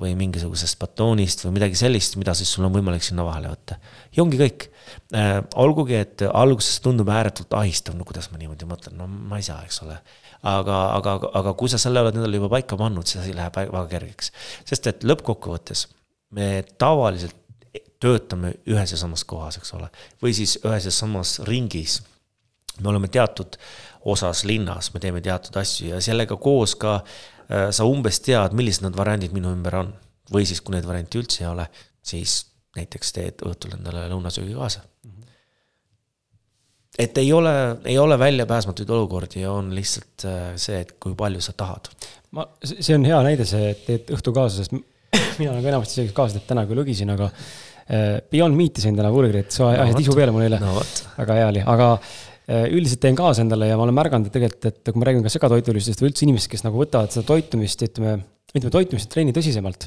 või 0.00 0.14
mingisugusest 0.18 0.78
batoonist 0.80 1.44
või 1.44 1.58
midagi 1.58 1.78
sellist, 1.78 2.16
mida 2.18 2.34
siis 2.34 2.50
sul 2.50 2.64
on 2.66 2.72
võimalik 2.74 3.04
sinna 3.04 3.26
vahele 3.26 3.52
võtta. 3.52 3.76
ja 4.16 4.24
ongi 4.24 4.40
kõik 4.40 4.68
äh,. 5.14 5.42
olgugi, 5.60 5.98
et 6.00 6.24
alguses 6.30 6.80
tundub 6.84 7.12
ääretult 7.12 7.52
ahistav, 7.60 7.98
no 7.98 8.08
kuidas 8.08 8.30
ma 8.32 8.40
niimoodi 8.40 8.68
mõtlen, 8.70 8.96
no 8.98 9.08
ma 9.08 9.42
ei 9.42 9.46
saa, 9.46 9.60
eks 9.68 9.82
ole. 9.84 9.98
aga, 10.42 10.80
aga, 10.96 11.18
aga 11.42 11.54
kui 11.60 11.68
sa 11.68 11.78
selle 11.82 12.00
oled 12.00 12.16
endale 12.16 12.40
juba 12.40 12.50
paika 12.56 12.80
pannud, 12.80 13.06
siis 13.06 13.22
asi 13.26 13.36
läheb 13.36 13.60
väga 13.60 13.86
kergeks. 13.92 14.32
sest 14.64 14.88
et 14.90 15.04
lõppkokkuvõttes 15.04 15.88
me 16.34 16.64
tavaliselt 16.80 17.36
töötame 18.00 18.54
ühes 18.66 18.90
ja 18.92 18.98
samas 19.00 19.24
kohas, 19.24 19.58
eks 19.58 19.74
ole, 19.74 19.88
või 20.22 20.34
siis 20.36 20.58
ühes 20.64 20.84
ja 20.84 20.90
samas 20.90 21.38
ringis. 21.48 22.02
me 22.80 22.88
oleme 22.88 23.08
teatud 23.08 23.56
osas 24.04 24.44
linnas, 24.44 24.92
me 24.94 25.00
teeme 25.00 25.20
teatud 25.20 25.56
asju 25.56 25.88
ja 25.88 26.00
sellega 26.00 26.36
koos 26.36 26.74
ka 26.74 27.00
Äh, 27.44 27.68
sa 27.76 27.84
umbes 27.88 28.22
tead, 28.24 28.54
millised 28.56 28.86
need 28.86 28.96
variandid 28.96 29.34
minu 29.36 29.52
ümber 29.52 29.82
on. 29.82 29.92
või 30.32 30.46
siis, 30.48 30.62
kui 30.64 30.72
neid 30.72 30.86
variante 30.88 31.18
üldse 31.20 31.42
ei 31.42 31.50
ole, 31.50 31.66
siis 32.00 32.38
näiteks 32.78 33.10
teed 33.12 33.42
õhtul 33.44 33.74
endale 33.76 34.06
lõunasöögi 34.08 34.54
kaasa 34.56 34.80
mm. 34.80 35.10
-hmm. 35.10 35.34
et 37.04 37.18
ei 37.20 37.28
ole, 37.32 37.52
ei 37.84 37.98
ole 38.00 38.16
väljapääsmatuid 38.18 38.90
olukordi 38.90 39.44
on 39.46 39.68
lihtsalt 39.76 40.24
äh, 40.24 40.54
see, 40.56 40.80
et 40.80 40.94
kui 40.96 41.12
palju 41.14 41.44
sa 41.44 41.52
tahad. 41.52 41.92
ma, 42.30 42.46
see 42.64 42.96
on 42.96 43.04
hea 43.04 43.20
näide, 43.28 43.44
see, 43.44 43.68
et 43.74 43.84
teed 43.84 44.14
õhtu 44.16 44.32
kaasa, 44.32 44.64
sest 44.64 44.72
mina 45.42 45.52
nagu 45.52 45.68
enamasti 45.68 46.00
isegi 46.00 46.16
kaasa 46.16 46.38
teed, 46.38 46.48
täna 46.48 46.64
küll 46.64 46.80
lõgisin, 46.80 47.12
aga 47.12 47.28
Beyond 47.84 48.56
Meat'i 48.56 48.80
sain 48.80 48.94
täna 48.96 49.10
burgerit, 49.12 49.50
sa 49.52 49.66
ajasid 49.74 49.98
no, 49.98 50.04
isu 50.06 50.14
peale 50.16 50.32
mul 50.32 50.46
eile. 50.46 50.60
No,. 50.62 50.78
väga 51.18 51.34
hea 51.36 51.48
oli, 51.50 51.64
aga 51.68 51.88
Äh, 52.44 52.66
üldiselt 52.76 53.00
teen 53.00 53.16
kaasa 53.16 53.40
endale 53.40 53.70
ja 53.70 53.76
ma 53.80 53.86
olen 53.86 53.96
märganud, 53.96 54.28
et 54.28 54.34
tegelikult, 54.36 54.66
et 54.68 54.90
kui 54.90 55.00
ma 55.00 55.06
räägin 55.08 55.22
ka 55.24 55.30
segatoitulistest 55.32 56.02
või 56.02 56.10
üldse 56.10 56.26
inimestest, 56.26 56.50
kes 56.52 56.64
nagu 56.66 56.76
võtavad 56.76 57.14
seda 57.14 57.24
toitumist, 57.30 57.80
ütleme, 57.86 58.18
ütleme 58.52 58.72
toitumist 58.74 59.08
trenni 59.14 59.32
tõsisemalt 59.32 59.86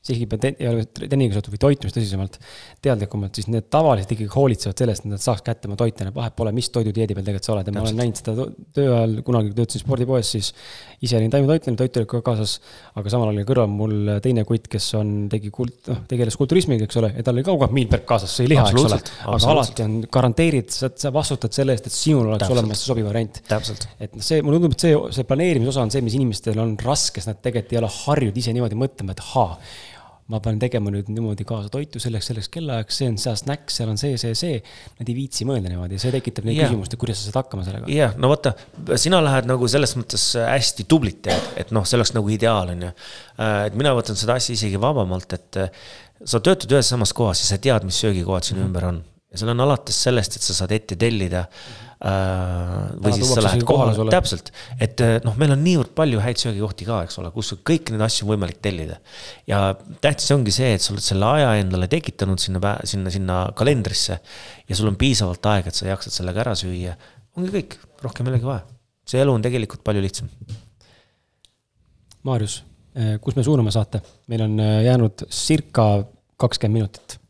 isegi 0.00 0.26
ei 0.56 0.68
ole 0.68 0.86
trenniga 0.88 1.36
seotud 1.36 1.52
või 1.52 1.60
toitumist 1.60 1.96
tõsisemalt, 1.98 2.38
teadlikumalt, 2.80 3.36
siis 3.36 3.50
need 3.52 3.66
tavaliselt 3.72 4.14
ikkagi 4.14 4.30
hoolitsevad 4.32 4.80
sellest, 4.80 5.04
et 5.04 5.12
nad 5.12 5.20
saaks 5.20 5.44
kätte 5.44 5.68
oma 5.68 5.76
toite, 5.76 6.06
vahet 6.14 6.36
pole, 6.38 6.54
mis 6.56 6.70
toidudieedi 6.72 7.16
peal 7.16 7.26
tegelikult 7.26 7.48
sa 7.48 7.52
oled 7.52 7.68
ja 7.68 7.74
ma 7.74 7.82
olen 7.84 7.98
näinud 8.00 8.20
seda 8.20 8.46
töö 8.76 8.94
ajal, 8.96 9.18
kunagi 9.26 9.52
töötasin 9.58 9.84
spordipoes, 9.84 10.30
siis 10.32 10.48
ise 11.04 11.18
olin 11.18 11.32
taimetoitlane, 11.34 11.76
toit 11.76 11.98
oli 12.00 12.08
ka 12.08 12.22
kaasas, 12.24 12.56
aga 12.96 13.12
samal 13.12 13.28
ajal 13.28 13.42
oli 13.42 13.48
kõrval 13.50 13.68
mul 13.74 14.14
teine 14.24 14.46
kutt, 14.48 14.70
kes 14.72 14.88
on, 14.96 15.12
tegi 15.32 15.52
kult, 15.52 15.82
noh, 15.92 16.00
tegeles 16.08 16.40
kulturismiga, 16.40 16.88
eks 16.88 17.00
ole, 17.02 17.12
ja 17.18 17.26
tal 17.26 17.36
oli 17.36 17.44
ka 17.44 17.52
kogu 17.52 17.68
aeg 17.68 17.76
meal 17.76 17.92
prep 17.92 18.08
kaasas, 18.08 18.38
sõi 18.40 18.48
liha, 18.54 18.64
eks 18.72 18.80
ole. 18.80 19.00
aga 19.34 19.52
alati 19.52 19.84
on 19.84 20.00
garanteerid, 20.16 20.72
sa, 20.72 20.88
sa 20.96 21.12
vastutad 21.12 21.52
selle 21.56 21.76
eest, 21.76 21.92
et 21.92 21.96
sinul 21.96 22.24
oleks 22.24 22.46
Täpselt. 22.46 22.56
olemas 22.56 22.88
sobiv 22.88 23.08
variant. 23.10 23.42
et 24.00 24.16
noh, 24.16 24.24
see, 24.24 24.40
mulle 24.40 24.62
tundub, 24.62 24.80
et 24.80 24.88
see, 24.88 24.96
see 25.20 25.28
planeerimise 25.28 25.74
osa 25.74 25.84
on 25.84 25.92
see, 25.92 26.04
mis 26.08 26.16
inimestel 26.16 26.60
on 26.64 26.76
raske, 26.80 27.20
sest 27.20 27.34
nad 27.34 27.44
tegelikult 27.44 27.76
ei 27.76 27.80
ole 27.84 27.94
harjunud 28.00 28.44
ise 28.44 28.56
niimoodi 28.56 28.80
mõtlema, 28.80 29.16
et 29.16 29.24
ahaa 29.28 29.56
ma 30.30 30.38
pean 30.42 30.60
tegema 30.62 30.92
nüüd 30.94 31.08
niimoodi 31.10 31.44
kaasa 31.48 31.70
toitu 31.72 32.00
selleks, 32.02 32.30
selleks 32.30 32.48
kellaajaks, 32.54 33.00
see 33.00 33.08
on 33.10 33.18
see 33.20 33.34
snäkk, 33.42 33.72
seal 33.74 33.90
on 33.92 33.98
see, 34.00 34.18
see, 34.20 34.36
see. 34.38 34.60
Nad 35.00 35.10
ei 35.10 35.16
viitsi 35.16 35.46
mõelda 35.48 35.72
niimoodi 35.72 35.98
ja 35.98 36.04
see 36.04 36.14
tekitab 36.14 36.46
neid 36.46 36.58
yeah. 36.58 36.70
küsimust, 36.70 36.94
et 36.94 37.02
kuidas 37.02 37.20
sa 37.20 37.28
saad 37.28 37.40
hakkama 37.42 37.66
sellega. 37.66 37.90
jah 37.90 38.12
yeah., 38.12 38.16
no 38.20 38.30
vaata, 38.32 38.54
sina 39.00 39.20
lähed 39.24 39.50
nagu 39.50 39.70
selles 39.70 39.96
mõttes 39.98 40.28
hästi 40.38 40.86
tublit 40.90 41.20
teed, 41.26 41.50
et 41.60 41.74
noh, 41.74 41.86
see 41.88 41.98
oleks 41.98 42.14
nagu 42.16 42.32
ideaal, 42.32 42.72
on 42.76 42.88
ju. 42.88 42.94
Äh, 43.40 43.58
et 43.70 43.78
mina 43.78 43.94
võtan 43.98 44.18
seda 44.18 44.38
asja 44.40 44.56
isegi 44.56 44.80
vabamalt, 44.80 45.36
et 45.38 45.60
äh, 45.64 45.84
sa 46.24 46.42
töötad 46.44 46.72
ühes 46.76 46.94
samas 46.94 47.14
kohas 47.16 47.42
ja 47.42 47.50
sa 47.50 47.60
tead, 47.62 47.86
mis 47.88 48.00
söögikohad 48.04 48.46
sinu 48.46 48.60
mm 48.60 48.64
-hmm. 48.64 48.72
ümber 48.72 48.90
on. 48.92 49.04
ja 49.30 49.38
seal 49.38 49.54
on 49.54 49.66
alates 49.66 50.02
sellest, 50.02 50.36
et 50.36 50.42
sa 50.42 50.54
saad 50.62 50.72
ette 50.74 50.96
tellida 50.96 51.46
mm. 51.46 51.54
-hmm 51.54 51.89
Äh, 51.89 51.89
või 52.00 53.12
siis 53.12 53.28
sa 53.28 53.42
lähed 53.44 53.62
kohale, 53.68 53.92
täpselt, 54.08 54.48
et 54.80 55.02
äh, 55.04 55.18
noh, 55.20 55.34
meil 55.40 55.52
on 55.52 55.60
niivõrd 55.60 55.90
palju 55.96 56.22
häid 56.24 56.40
söögikohti 56.40 56.86
ka, 56.88 57.02
eks 57.04 57.18
ole, 57.20 57.28
kus 57.34 57.52
kõiki 57.60 57.92
neid 57.92 58.06
asju 58.06 58.24
on 58.24 58.30
võimalik 58.32 58.62
tellida. 58.64 58.96
ja 59.50 59.74
tähtis 60.00 60.30
ongi 60.32 60.54
see, 60.54 60.70
et 60.78 60.84
sa 60.84 60.94
oled 60.94 61.04
selle 61.04 61.28
aja 61.28 61.50
endale 61.60 61.90
tekitanud 61.92 62.40
sinna, 62.40 62.72
sinna, 62.88 63.12
sinna 63.12 63.42
kalendrisse 63.56 64.16
ja 64.16 64.78
sul 64.78 64.88
on 64.88 64.96
piisavalt 65.00 65.44
aega, 65.52 65.68
et 65.68 65.76
sa 65.76 65.90
jaksad 65.90 66.16
sellega 66.16 66.40
ära 66.46 66.56
süüa. 66.56 66.96
ongi 67.36 67.52
kõik, 67.58 67.76
rohkem 68.00 68.30
ei 68.30 68.34
olegi 68.34 68.48
vaja. 68.48 68.64
see 69.04 69.20
elu 69.20 69.36
on 69.36 69.44
tegelikult 69.44 69.84
palju 69.84 70.06
lihtsam. 70.06 70.32
Maarjus, 72.24 72.62
äh, 72.96 73.18
kus 73.20 73.36
me 73.36 73.44
suuname 73.44 73.76
saate? 73.76 74.00
meil 74.32 74.48
on 74.48 74.56
jäänud 74.88 75.28
circa 75.28 75.90
kakskümmend 76.40 76.80
minutit. 76.80 77.20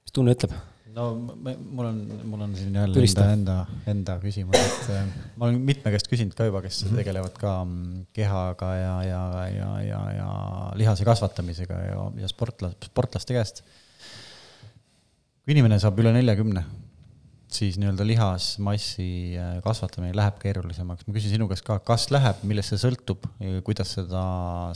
mis 0.00 0.16
tunne 0.16 0.32
ütleb? 0.32 0.56
No 1.00 1.08
mul 1.16 1.86
on, 1.86 1.98
mul 2.28 2.44
on 2.44 2.54
siin 2.56 2.74
jälle 2.74 3.04
enda, 3.04 3.26
enda, 3.32 3.56
enda 3.90 4.16
küsimus, 4.22 4.58
et 4.58 4.90
äh, 4.94 5.06
ma 5.36 5.48
olen 5.48 5.60
mitme 5.64 5.92
käest 5.94 6.10
küsinud 6.10 6.36
ka 6.36 6.48
juba, 6.48 6.62
kes 6.64 6.82
mm 6.82 6.90
-hmm. 6.90 7.00
tegelevad 7.00 7.38
ka 7.40 7.54
mm, 7.64 8.06
kehaga 8.16 8.70
ja, 8.76 8.94
ja, 9.08 9.22
ja, 9.56 9.70
ja, 9.86 10.02
ja 10.18 10.28
lihase 10.74 11.06
kasvatamisega 11.08 11.80
ja, 11.88 12.04
ja 12.24 12.28
sportla-, 12.28 12.74
sportlaste 12.84 13.36
käest. 13.36 13.64
kui 15.44 15.56
inimene 15.56 15.78
saab 15.80 15.98
üle 15.98 16.12
neljakümne, 16.12 16.64
siis 17.54 17.76
nii-öelda 17.80 18.04
lihasmassi 18.06 19.06
äh, 19.38 19.52
kasvatamine 19.64 20.14
läheb 20.16 20.36
keerulisemaks. 20.42 21.06
ma 21.06 21.14
küsin 21.16 21.34
sinu 21.34 21.48
käest 21.50 21.64
ka, 21.66 21.78
kas 21.86 22.08
läheb, 22.14 22.42
millest 22.48 22.72
see 22.72 22.80
sõltub, 22.82 23.26
kuidas 23.66 23.94
seda 23.98 24.22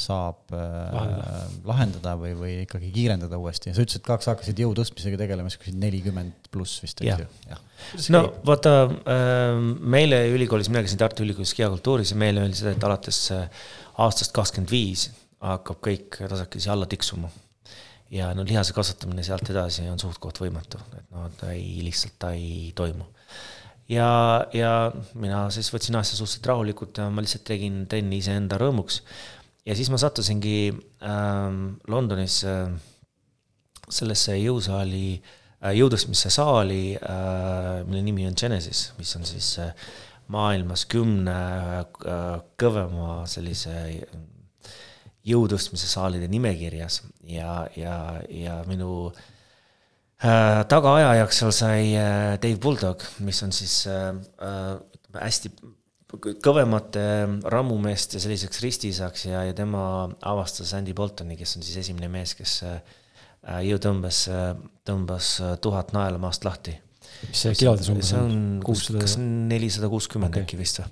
saab 0.03 0.55
lahendada, 0.55 1.37
lahendada 1.71 2.15
või, 2.21 2.33
või 2.39 2.55
ikkagi 2.65 2.91
kiirendada 2.95 3.39
uuesti? 3.41 3.75
sa 3.75 3.85
ütlesid 3.85 4.05
ka, 4.07 4.19
sa 4.25 4.35
hakkasid 4.35 4.65
jõu 4.65 4.75
tõstmisega 4.79 5.21
tegelema 5.21 5.53
siis 5.53 5.77
nelikümmend 5.79 6.51
pluss 6.55 6.83
vist, 6.85 7.05
eks 7.05 7.25
ju? 7.25 7.61
no 8.15 8.25
vaata, 8.47 8.75
meile 9.81 10.25
ülikoolis, 10.33 10.71
mina 10.73 10.83
käisin 10.85 11.01
Tartu 11.01 11.27
Ülikoolis 11.27 11.55
kehakultuuris 11.59 12.15
ja 12.15 12.21
meile 12.21 12.45
öeldi 12.45 12.59
seda, 12.59 12.75
et 12.75 12.91
alates 12.91 13.21
aastast 14.03 14.35
kakskümmend 14.35 14.73
viis 14.73 15.09
hakkab 15.45 15.83
kõik 15.85 16.23
tasakesi 16.31 16.71
alla 16.73 16.89
tiksuma 16.91 17.31
ja 18.11 18.31
no 18.37 18.45
lihase 18.47 18.75
kasvatamine 18.77 19.25
sealt 19.27 19.49
edasi 19.51 19.87
on 19.91 20.01
suht-koht 20.01 20.41
võimatu, 20.43 20.81
et 20.99 21.07
no 21.15 21.29
ta 21.39 21.53
ei, 21.55 21.81
lihtsalt 21.85 22.19
ta 22.21 22.33
ei 22.37 22.73
toimu. 22.77 23.07
ja, 23.89 24.09
ja 24.53 24.73
mina 25.15 25.47
siis 25.55 25.71
võtsin 25.75 25.97
asja 26.01 26.19
suhteliselt 26.19 26.51
rahulikult 26.53 26.99
ja 27.01 27.09
ma 27.11 27.25
lihtsalt 27.25 27.47
tegin 27.49 27.85
trenni 27.91 28.21
iseenda 28.23 28.59
rõõmuks. 28.61 29.03
ja 29.67 29.77
siis 29.77 29.91
ma 29.91 30.01
sattusingi 30.01 30.59
äh, 30.71 31.61
Londonis 31.89 32.43
äh, 32.49 32.69
sellesse 33.89 34.37
jõusaali 34.39 35.07
äh,, 35.17 35.73
jõutõstmise 35.79 36.31
saali 36.33 36.97
äh,, 36.97 37.85
mille 37.89 38.03
nimi 38.05 38.29
on 38.29 38.37
Genesis, 38.41 38.93
mis 38.99 39.17
on 39.17 39.25
siis 39.29 39.57
äh, 39.65 39.73
maailmas 40.33 40.87
kümne 40.89 41.37
äh, 41.81 42.39
kõvema 42.61 43.25
sellise 43.29 43.75
jõutõstmise 45.25 45.89
saalide 45.89 46.29
nimekirjas 46.29 47.03
ja, 47.29 47.65
ja, 47.77 47.95
ja 48.29 48.59
minu 48.69 49.09
äh, 49.09 50.65
tagaajajaks 50.69 51.41
seal 51.41 51.55
sai 51.57 51.95
äh, 51.97 52.35
Dave 52.43 52.61
Bulldog, 52.61 53.05
mis 53.25 53.41
on 53.47 53.55
siis 53.57 53.85
äh, 53.89 54.11
äh, 54.45 54.75
hästi 55.21 55.55
kõvemate 56.45 57.05
rammumeeste 57.51 58.21
selliseks 58.23 58.61
ristisaks 58.63 59.27
ja, 59.27 59.45
ja 59.49 59.55
tema 59.57 59.83
avastas 60.27 60.75
Andy 60.77 60.95
Boltoni, 60.97 61.37
kes 61.39 61.57
on 61.59 61.67
siis 61.67 61.81
esimene 61.85 62.11
mees, 62.13 62.35
kes 62.39 62.57
äh, 62.69 62.79
jõutõmbes 63.67 64.25
äh, 64.33 64.49
tõmbas 64.87 65.37
äh, 65.43 65.55
tuhat 65.65 65.95
naela 65.97 66.21
maast 66.23 66.47
lahti. 66.47 66.77
mis 67.29 67.45
see 67.45 67.55
kilodes 67.59 67.91
umbes 67.93 68.13
on? 68.19 68.61
kas 69.01 69.17
nelisada 69.19 69.91
kuuskümmend 69.93 70.39
äkki 70.43 70.59
vist 70.61 70.81
või? 70.81 70.89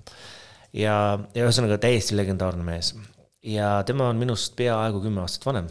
ja, 0.84 0.96
ja 1.34 1.46
ühesõnaga 1.46 1.78
täiesti 1.82 2.16
legendaarne 2.18 2.64
mees 2.66 2.94
ja 3.42 3.82
tema 3.86 4.08
on 4.10 4.20
minust 4.20 4.54
peaaegu 4.58 5.00
kümme 5.02 5.22
aastat 5.22 5.46
vanem. 5.46 5.70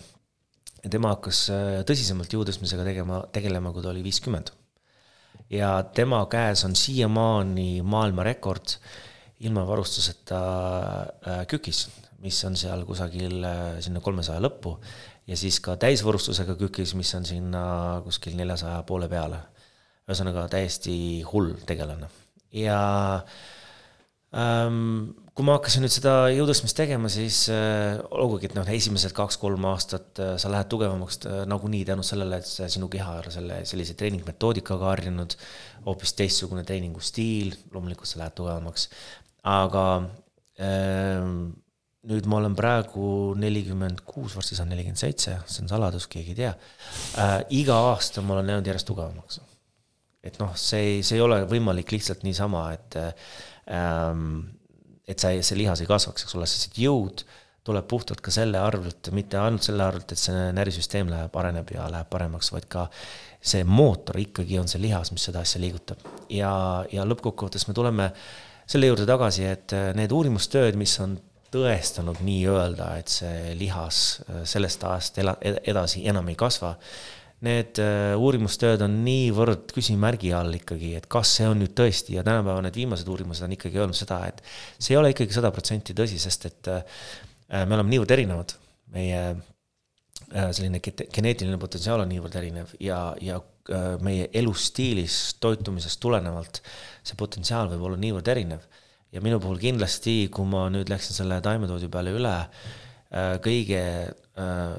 ja 0.84 0.90
tema 0.90 1.14
hakkas 1.14 1.44
äh, 1.54 1.70
tõsisemalt 1.88 2.34
jõutõstmisega 2.34 2.84
tegema, 2.88 3.22
tegelema, 3.32 3.72
kui 3.72 3.84
ta 3.84 3.92
oli 3.94 4.04
viiskümmend. 4.04 4.52
ja 5.50 5.72
tema 5.96 6.26
käes 6.32 6.66
on 6.66 6.76
siiamaani 6.76 7.82
maailmarekord 7.82 8.78
ilma 9.40 9.66
varustuseta 9.68 10.42
äh, 11.28 11.46
kükis, 11.48 11.88
mis 12.22 12.44
on 12.46 12.58
seal 12.60 12.86
kusagil 12.86 13.44
äh, 13.44 13.80
sinna 13.82 14.02
kolmesaja 14.02 14.42
lõppu 14.44 14.78
ja 15.28 15.38
siis 15.38 15.60
ka 15.64 15.78
täisvarustusega 15.80 16.56
kükis, 16.60 16.96
mis 16.96 17.14
on 17.16 17.26
sinna 17.26 17.64
kuskil 18.04 18.36
neljasaja 18.36 18.84
poole 18.84 19.10
peale. 19.10 19.48
ühesõnaga 20.10 20.48
täiesti 20.52 21.22
hull 21.24 21.54
tegelane 21.66 22.10
ja 22.52 23.24
ähm, 24.36 25.14
kui 25.32 25.48
ma 25.48 25.56
hakkasin 25.56 25.86
nüüd 25.86 25.94
seda 25.94 26.14
jõutõstmist 26.34 26.76
tegema, 26.76 27.10
siis 27.12 27.46
äh, 27.54 27.96
olgugi, 28.12 28.50
et 28.50 28.56
noh, 28.58 28.68
esimesed 28.68 29.14
kaks-kolm 29.16 29.64
aastat 29.70 30.20
äh, 30.20 30.34
sa 30.42 30.52
lähed 30.52 30.68
tugevamaks 30.72 31.22
äh, 31.24 31.38
nagunii 31.48 31.86
tänu 31.88 32.04
sellele, 32.06 32.42
et 32.42 32.74
sinu 32.74 32.90
keha 32.92 33.16
on 33.22 33.32
selle 33.38 33.62
sellise 33.70 33.96
treeningmetoodikaga 34.00 34.92
harjunud, 34.92 35.38
hoopis 35.88 36.16
teistsugune 36.20 36.66
treeningustiil, 36.68 37.56
loomulikult 37.72 38.12
sa 38.12 38.26
lähed 38.26 38.36
tugevamaks, 38.42 38.90
aga 39.48 39.88
äh, 40.60 41.24
nüüd 42.12 42.28
ma 42.28 42.42
olen 42.42 42.58
praegu 42.58 43.08
nelikümmend 43.40 44.04
kuus, 44.04 44.36
varsti 44.36 44.58
saan 44.58 44.72
nelikümmend 44.74 45.00
seitse, 45.00 45.40
see 45.46 45.64
on 45.64 45.72
saladus, 45.72 46.12
keegi 46.12 46.34
ei 46.36 46.40
tea 46.44 46.54
äh,. 47.22 47.36
iga 47.62 47.78
aasta 47.92 48.24
ma 48.26 48.36
olen 48.36 48.50
läinud 48.50 48.68
järjest 48.68 48.90
tugevamaks. 48.90 49.40
et 50.26 50.42
noh, 50.42 50.56
see 50.60 50.88
ei, 50.88 51.04
see 51.06 51.22
ei 51.22 51.24
ole 51.24 51.44
võimalik 51.50 51.94
lihtsalt 51.94 52.26
niisama, 52.28 52.72
et 52.76 52.98
ähm, 53.00 54.42
et 55.08 55.20
sa 55.20 55.32
ei, 55.34 55.42
see 55.46 55.58
lihas 55.60 55.82
ei 55.82 55.90
kasvaks, 55.90 56.26
eks 56.26 56.38
ole, 56.38 56.48
sest 56.50 56.78
jõud 56.80 57.26
tuleb 57.68 57.86
puhtalt 57.90 58.22
ka 58.26 58.34
selle 58.34 58.58
arvelt, 58.58 59.12
mitte 59.14 59.38
ainult 59.38 59.66
selle 59.68 59.86
arvelt, 59.86 60.14
et 60.14 60.22
see 60.22 60.48
närvisüsteem 60.58 61.12
läheb, 61.12 61.36
areneb 61.38 61.70
ja 61.76 61.86
läheb 61.94 62.10
paremaks, 62.10 62.50
vaid 62.54 62.66
ka 62.72 62.88
see 63.42 63.66
mootor 63.66 64.18
ikkagi 64.22 64.58
on 64.62 64.70
see 64.70 64.82
lihas, 64.82 65.12
mis 65.14 65.28
seda 65.30 65.44
asja 65.46 65.62
liigutab. 65.62 66.02
ja, 66.30 66.54
ja 66.92 67.06
lõppkokkuvõttes 67.06 67.68
me 67.70 67.78
tuleme 67.78 68.10
selle 68.70 68.90
juurde 68.90 69.06
tagasi, 69.10 69.46
et 69.46 69.76
need 69.98 70.14
uurimustööd, 70.16 70.78
mis 70.80 70.94
on 71.04 71.18
tõestanud 71.52 72.22
nii-öelda, 72.24 72.94
et 73.02 73.12
see 73.12 73.56
lihas 73.60 74.22
sellest 74.48 74.86
ajast 74.88 75.20
edasi 75.22 76.06
enam 76.08 76.30
ei 76.32 76.38
kasva, 76.40 76.78
need 77.46 77.80
äh, 77.82 78.14
uurimustööd 78.22 78.84
on 78.86 79.00
niivõrd 79.06 79.72
küsimärgi 79.74 80.32
all 80.38 80.54
ikkagi, 80.60 80.94
et 81.00 81.08
kas 81.12 81.36
see 81.40 81.48
on 81.50 81.62
nüüd 81.64 81.74
tõesti 81.78 82.18
ja 82.18 82.26
tänapäeva 82.26 82.62
need 82.66 82.78
viimased 82.78 83.08
uurimused 83.10 83.48
on 83.48 83.56
ikkagi 83.56 83.82
öelnud 83.82 83.98
seda, 83.98 84.20
et 84.30 84.44
see 84.78 84.94
ei 84.94 85.00
ole 85.00 85.14
ikkagi 85.16 85.34
sada 85.34 85.50
protsenti 85.54 85.96
tõsi, 85.98 86.20
sest 86.22 86.46
et 86.52 86.70
äh, 86.72 86.84
me 87.66 87.78
oleme 87.78 87.96
niivõrd 87.96 88.14
erinevad, 88.14 88.54
meie 88.94 89.24
äh, 89.32 90.52
selline 90.54 90.84
geneetiline 90.84 91.58
potentsiaal 91.62 92.06
on 92.06 92.14
niivõrd 92.14 92.38
erinev 92.42 92.76
ja, 92.82 93.08
ja 93.22 93.42
meie 94.02 94.26
elustiilist, 94.36 95.38
toitumisest 95.40 96.00
tulenevalt 96.02 96.64
see 97.06 97.18
potentsiaal 97.18 97.70
võib 97.72 97.84
olla 97.88 98.00
niivõrd 98.02 98.32
erinev. 98.34 98.64
ja 99.14 99.22
minu 99.22 99.38
puhul 99.44 99.60
kindlasti, 99.62 100.32
kui 100.34 100.48
ma 100.50 100.66
nüüd 100.74 100.90
läksin 100.90 101.14
selle 101.18 101.38
taimetoidu 101.46 101.90
peale 101.94 102.14
üle, 102.16 102.34
kõige 103.44 103.82
Äh, 104.31 104.31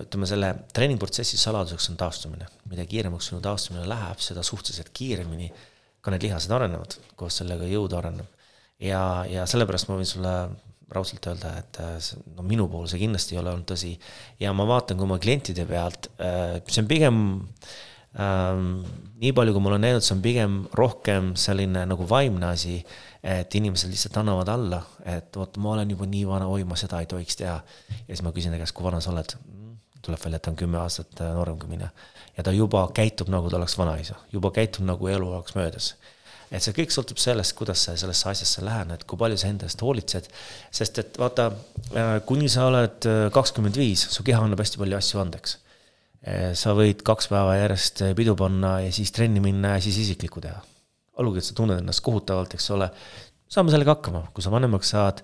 ütleme, 0.04 0.28
selle 0.28 0.52
treeningprotsessi 0.74 1.38
saladuseks 1.40 1.90
on 1.92 1.98
taastumine. 2.00 2.48
mida 2.70 2.86
kiiremaks 2.88 3.30
sinu 3.30 3.40
taastumine 3.44 3.86
läheb, 3.88 4.20
seda 4.22 4.42
suhteliselt 4.46 4.92
kiiremini 4.94 5.50
ka 6.02 6.10
need 6.10 6.26
lihased 6.26 6.50
arenevad, 6.50 6.98
koos 7.16 7.40
sellega 7.42 7.68
jõud 7.70 7.94
areneb. 7.98 8.26
ja, 8.82 9.24
ja 9.30 9.46
sellepärast 9.46 9.88
ma 9.88 9.98
võin 10.00 10.08
sulle 10.08 10.34
raudselt 10.92 11.26
öelda, 11.30 11.54
et 11.60 11.78
äh, 11.80 12.10
no 12.36 12.44
minu 12.46 12.66
puhul 12.68 12.88
see 12.90 13.00
kindlasti 13.00 13.36
ei 13.36 13.40
ole 13.40 13.52
olnud 13.54 13.68
tõsi. 13.70 13.94
ja 14.40 14.52
ma 14.56 14.66
vaatan 14.68 14.98
ka 14.98 15.06
oma 15.06 15.18
klientide 15.22 15.66
pealt, 15.68 16.10
äh, 16.20 16.58
see 16.66 16.82
on 16.82 16.90
pigem 16.90 17.22
ähm,, 18.18 18.82
nii 19.22 19.32
palju, 19.36 19.54
kui 19.54 19.64
ma 19.64 19.72
olen 19.72 19.86
näinud, 19.86 20.04
see 20.04 20.16
on 20.16 20.24
pigem 20.24 20.58
rohkem 20.78 21.32
selline 21.40 21.86
nagu 21.88 22.08
vaimne 22.08 22.52
asi 22.52 22.80
et 23.22 23.54
inimesed 23.54 23.90
lihtsalt 23.90 24.16
annavad 24.18 24.48
alla, 24.50 24.80
et 25.06 25.36
vot 25.38 25.58
ma 25.62 25.76
olen 25.76 25.90
juba 25.94 26.06
nii 26.10 26.24
vana, 26.26 26.48
oi, 26.50 26.64
ma 26.66 26.76
seda 26.78 27.00
ei 27.02 27.06
tohiks 27.10 27.38
teha. 27.38 27.58
ja 27.90 28.08
siis 28.08 28.22
ma 28.26 28.32
küsin 28.34 28.54
ta 28.54 28.58
käest, 28.58 28.74
kui 28.74 28.86
vana 28.86 29.00
sa 29.00 29.12
oled? 29.14 29.36
tuleb 30.02 30.18
välja, 30.18 30.40
et 30.40 30.42
ta 30.42 30.50
on 30.50 30.56
kümme 30.58 30.80
aastat 30.82 31.20
äh, 31.22 31.28
noorem 31.30 31.60
kui 31.62 31.70
mina. 31.70 31.92
ja 32.36 32.42
ta 32.42 32.50
juba 32.54 32.88
käitub 32.94 33.30
nagu 33.30 33.50
ta 33.50 33.60
oleks 33.60 33.78
vanaisa, 33.78 34.18
juba 34.32 34.50
käitub 34.50 34.82
nagu 34.88 35.06
elu 35.08 35.28
oleks 35.28 35.54
möödas 35.54 35.92
et 36.52 36.60
see 36.60 36.74
kõik 36.76 36.90
sõltub 36.92 37.20
sellest, 37.22 37.54
kuidas 37.56 37.86
sa 37.86 37.94
sellesse 37.96 38.26
asjasse 38.28 38.64
lähened, 38.66 39.06
kui 39.08 39.16
palju 39.16 39.38
sa 39.40 39.48
enda 39.48 39.64
eest 39.70 39.80
hoolitsed. 39.80 40.26
sest 40.74 40.98
et 40.98 41.18
vaata, 41.18 41.52
äh, 41.94 42.16
kuni 42.26 42.50
sa 42.50 42.66
oled 42.72 43.06
äh, 43.06 43.22
kakskümmend 43.32 43.78
viis, 43.78 44.02
su 44.10 44.26
keha 44.26 44.42
annab 44.42 44.60
hästi 44.60 44.82
palju 44.82 44.98
asju 44.98 45.22
andeks. 45.22 45.58
sa 46.54 46.70
võid 46.78 47.00
kaks 47.02 47.26
päeva 47.32 47.56
järjest 47.58 48.04
pidu 48.14 48.36
panna 48.38 48.76
ja 48.78 48.92
siis 48.94 49.10
trenni 49.10 49.40
minna 49.42 49.72
ja 49.74 49.80
siis 49.82 49.96
isiklikku 50.04 50.38
teha 50.44 50.60
olgugi, 51.20 51.42
et 51.42 51.48
sa 51.48 51.56
tunned 51.56 51.82
ennast 51.82 52.02
kohutavalt, 52.04 52.54
eks 52.56 52.68
ole, 52.74 52.88
saame 53.52 53.72
sellega 53.72 53.96
hakkama, 53.96 54.24
kui 54.34 54.44
sa 54.44 54.52
vanemaks 54.52 54.92
saad, 54.94 55.22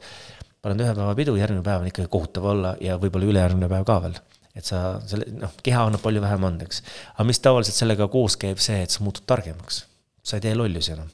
paned 0.65 0.83
ühe 0.85 0.95
päeva 0.95 1.15
pidu, 1.19 1.37
järgmine 1.39 1.65
päev 1.67 1.85
on 1.85 1.91
ikkagi 1.91 2.11
kohutav 2.13 2.49
olla 2.53 2.75
ja 2.85 2.99
võib-olla 3.01 3.29
ülejärgmine 3.31 3.71
päev 3.71 3.87
ka 3.89 4.01
veel. 4.05 4.19
et 4.59 4.67
sa 4.67 4.79
selle, 5.07 5.29
noh, 5.39 5.53
keha 5.63 5.85
annab 5.87 6.03
palju 6.03 6.21
vähem 6.25 6.45
andeks. 6.49 6.83
aga 7.15 7.27
mis 7.29 7.39
tavaliselt 7.39 7.79
sellega 7.79 8.09
koos 8.11 8.37
käib, 8.37 8.59
see, 8.59 8.81
et 8.83 8.91
sa 8.91 9.05
muutud 9.07 9.25
targemaks. 9.27 9.85
sa 10.23 10.37
ei 10.37 10.45
tee 10.45 10.55
lollusi 10.55 10.93
enam. 10.97 11.09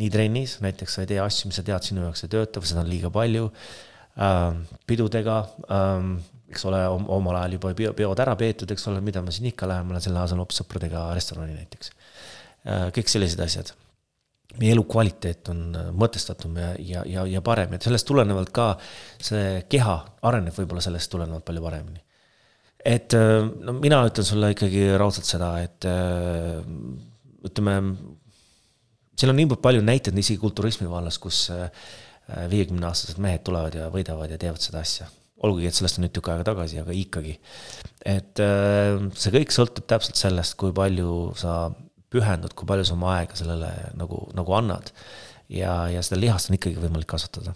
nii 0.00 0.10
trennis, 0.10 0.58
näiteks 0.64 0.98
sa 0.98 1.06
ei 1.06 1.12
tee 1.12 1.20
asju, 1.22 1.48
mis 1.48 1.60
sa 1.60 1.64
tead, 1.66 1.86
sinu 1.86 2.04
jaoks 2.08 2.26
ei 2.26 2.34
tööta 2.34 2.60
või 2.60 2.72
seda 2.72 2.84
on 2.84 2.90
liiga 2.90 3.10
palju 3.14 3.46
ähm,. 4.18 4.64
pidudega 4.86 5.38
ähm, 5.70 6.16
eks 6.50 6.64
ole, 6.66 6.82
omal 6.90 7.38
ajal 7.38 7.60
juba 7.60 7.92
peod 7.94 8.20
ära 8.26 8.34
peetud, 8.36 8.70
eks 8.74 8.88
ole, 8.90 9.00
mida 9.00 9.22
ma 9.22 9.30
siin 9.30 9.52
ikka 9.52 9.68
lähen, 9.70 9.86
ma 9.86 9.94
lähen 9.94 10.08
selle 10.08 10.24
asemel 10.24 10.42
hoopis 10.42 10.58
sõpradega 10.64 11.04
restorani 11.14 11.54
näiteks. 11.54 11.92
Äh, 12.66 12.88
kõik 12.96 13.12
sellised 13.12 13.40
asjad 13.40 13.70
meie 14.58 14.74
elukvaliteet 14.74 15.50
on 15.52 15.60
äh, 15.78 15.88
mõtestatum 15.96 16.56
ja, 16.58 16.70
ja, 16.82 17.02
ja, 17.08 17.26
ja 17.36 17.42
parem, 17.44 17.74
et 17.76 17.86
sellest 17.86 18.08
tulenevalt 18.08 18.50
ka 18.54 18.72
see 19.22 19.60
keha 19.70 19.96
areneb 20.26 20.56
võib-olla 20.56 20.82
sellest 20.84 21.10
tulenevalt 21.12 21.46
palju 21.46 21.62
paremini. 21.64 22.02
et 22.84 23.14
äh, 23.14 23.44
no 23.66 23.76
mina 23.78 24.02
ütlen 24.08 24.26
sulle 24.26 24.52
ikkagi 24.54 24.88
raudselt 24.98 25.28
seda, 25.28 25.52
et 25.62 25.86
äh, 25.88 26.58
ütleme, 27.46 27.76
seal 29.14 29.32
on 29.32 29.38
niivõrd 29.38 29.62
palju 29.62 29.84
näiteid 29.86 30.18
isegi 30.18 30.40
kulturismi 30.40 30.88
vallas, 30.90 31.18
kus 31.20 31.48
viiekümneaastased 32.30 33.18
mehed 33.18 33.42
tulevad 33.42 33.74
ja 33.74 33.88
võidavad 33.90 34.30
ja 34.30 34.36
teevad 34.38 34.62
seda 34.62 34.82
asja. 34.84 35.08
olgugi, 35.42 35.66
et 35.66 35.74
sellest 35.74 35.98
on 35.98 36.04
nüüd 36.04 36.12
tükk 36.14 36.28
aega 36.30 36.44
tagasi, 36.46 36.78
aga 36.82 36.94
ikkagi. 36.94 37.32
et 38.06 38.42
see 39.16 39.32
kõik 39.34 39.54
sõltub 39.56 39.88
täpselt 39.88 40.20
sellest, 40.20 40.54
kui 40.60 40.70
palju 40.76 41.32
sa 41.40 41.72
pühendud, 42.10 42.54
kui 42.56 42.68
palju 42.68 42.86
sa 42.86 42.96
oma 42.96 43.16
aega 43.18 43.38
sellele 43.38 43.70
nagu, 43.98 44.22
nagu 44.36 44.56
annad. 44.58 44.92
ja, 45.48 45.88
ja 45.90 46.02
seda 46.06 46.20
lihast 46.20 46.50
on 46.50 46.58
ikkagi 46.58 46.78
võimalik 46.78 47.10
kasvatada 47.10 47.54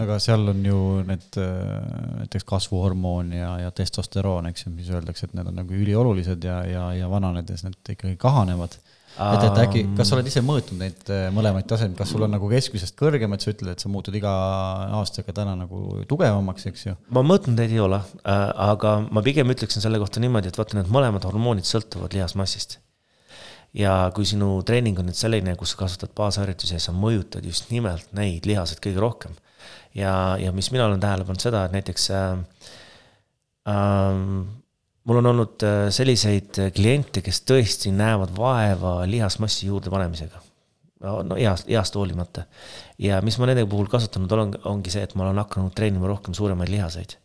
aga 0.00 0.20
seal 0.22 0.52
on 0.52 0.60
ju 0.64 0.78
need 1.04 1.36
näiteks 1.36 2.46
kasvuhormoon 2.46 3.32
ja, 3.34 3.50
ja 3.64 3.72
testosteroon, 3.74 4.46
eks 4.52 4.64
ju, 4.66 4.72
mis 4.72 4.88
öeldakse, 4.92 5.26
et 5.26 5.34
need 5.34 5.50
on 5.50 5.58
nagu 5.60 5.74
üliolulised 5.76 6.46
ja, 6.46 6.60
ja, 6.68 6.84
ja 6.94 7.10
vananedes 7.10 7.66
need 7.66 7.94
ikkagi 7.96 8.16
kahanevad 8.20 8.78
et, 9.18 9.44
et 9.44 9.58
äkki, 9.64 9.82
kas 9.98 10.10
sa 10.10 10.16
oled 10.16 10.28
ise 10.30 10.42
mõõtnud 10.44 10.80
neid 10.80 11.10
äh, 11.12 11.26
mõlemaid 11.34 11.66
tasemeid, 11.70 11.96
kas 11.98 12.12
sul 12.12 12.24
on 12.26 12.32
nagu 12.34 12.50
keskmisest 12.50 12.96
kõrgem, 12.98 13.34
et 13.34 13.44
sa 13.44 13.52
ütled, 13.52 13.72
et 13.74 13.82
sa 13.82 13.90
muutud 13.92 14.16
iga 14.16 14.32
aastaga 14.98 15.34
täna 15.36 15.56
nagu 15.58 16.00
tugevamaks, 16.10 16.68
eks 16.70 16.86
ju? 16.86 16.96
ma 17.16 17.24
mõõtnud 17.26 17.58
neid 17.58 17.74
ei 17.74 17.82
ole, 17.82 18.00
äh, 18.22 18.44
aga 18.70 18.98
ma 19.10 19.24
pigem 19.26 19.50
ütleksin 19.52 19.84
selle 19.84 20.00
kohta 20.02 20.22
niimoodi, 20.22 20.52
et 20.52 20.60
vaata, 20.60 20.78
need 20.78 20.92
mõlemad 20.92 21.26
hormoonid 21.28 21.68
sõltuvad 21.68 22.14
lihasmassist. 22.16 22.78
Ja 23.76 23.94
kui 24.14 24.26
sinu 24.26 24.60
treening 24.66 24.98
on 24.98 25.08
nüüd 25.10 25.18
selline, 25.18 25.54
kus 25.58 25.74
sa 25.74 25.84
kasutad 25.84 26.12
baasharjutusi 26.18 26.76
ja 26.76 26.82
sa 26.82 26.94
mõjutad 26.96 27.46
just 27.46 27.70
nimelt 27.70 28.10
neid 28.16 28.48
lihaseid 28.48 28.82
kõige 28.82 29.02
rohkem. 29.02 29.36
ja, 29.94 30.36
ja 30.40 30.52
mis 30.52 30.70
mina 30.74 30.86
olen 30.88 31.00
tähele 31.02 31.26
pannud 31.26 31.42
seda, 31.42 31.64
et 31.66 31.76
näiteks 31.76 32.10
äh, 32.16 32.26
äh, 33.70 34.20
mul 35.06 35.22
on 35.22 35.30
olnud 35.32 35.66
äh, 35.66 35.86
selliseid 35.94 36.60
kliente, 36.74 37.22
kes 37.22 37.42
tõesti 37.46 37.94
näevad 37.94 38.34
vaeva 38.36 39.00
lihasmassi 39.06 39.70
juurdepanemisega. 39.70 40.42
no 41.00 41.36
east, 41.38 41.70
east 41.70 41.94
hoolimata. 41.94 42.44
ja 42.98 43.22
mis 43.22 43.38
ma 43.38 43.48
nende 43.48 43.66
puhul 43.70 43.88
kasutanud 43.88 44.32
olen, 44.32 44.54
ongi 44.64 44.90
see, 44.92 45.06
et 45.06 45.14
ma 45.14 45.28
olen 45.28 45.44
hakanud 45.44 45.74
treenima 45.76 46.10
rohkem 46.10 46.34
suuremaid 46.34 46.74
lihaseid. 46.74 47.19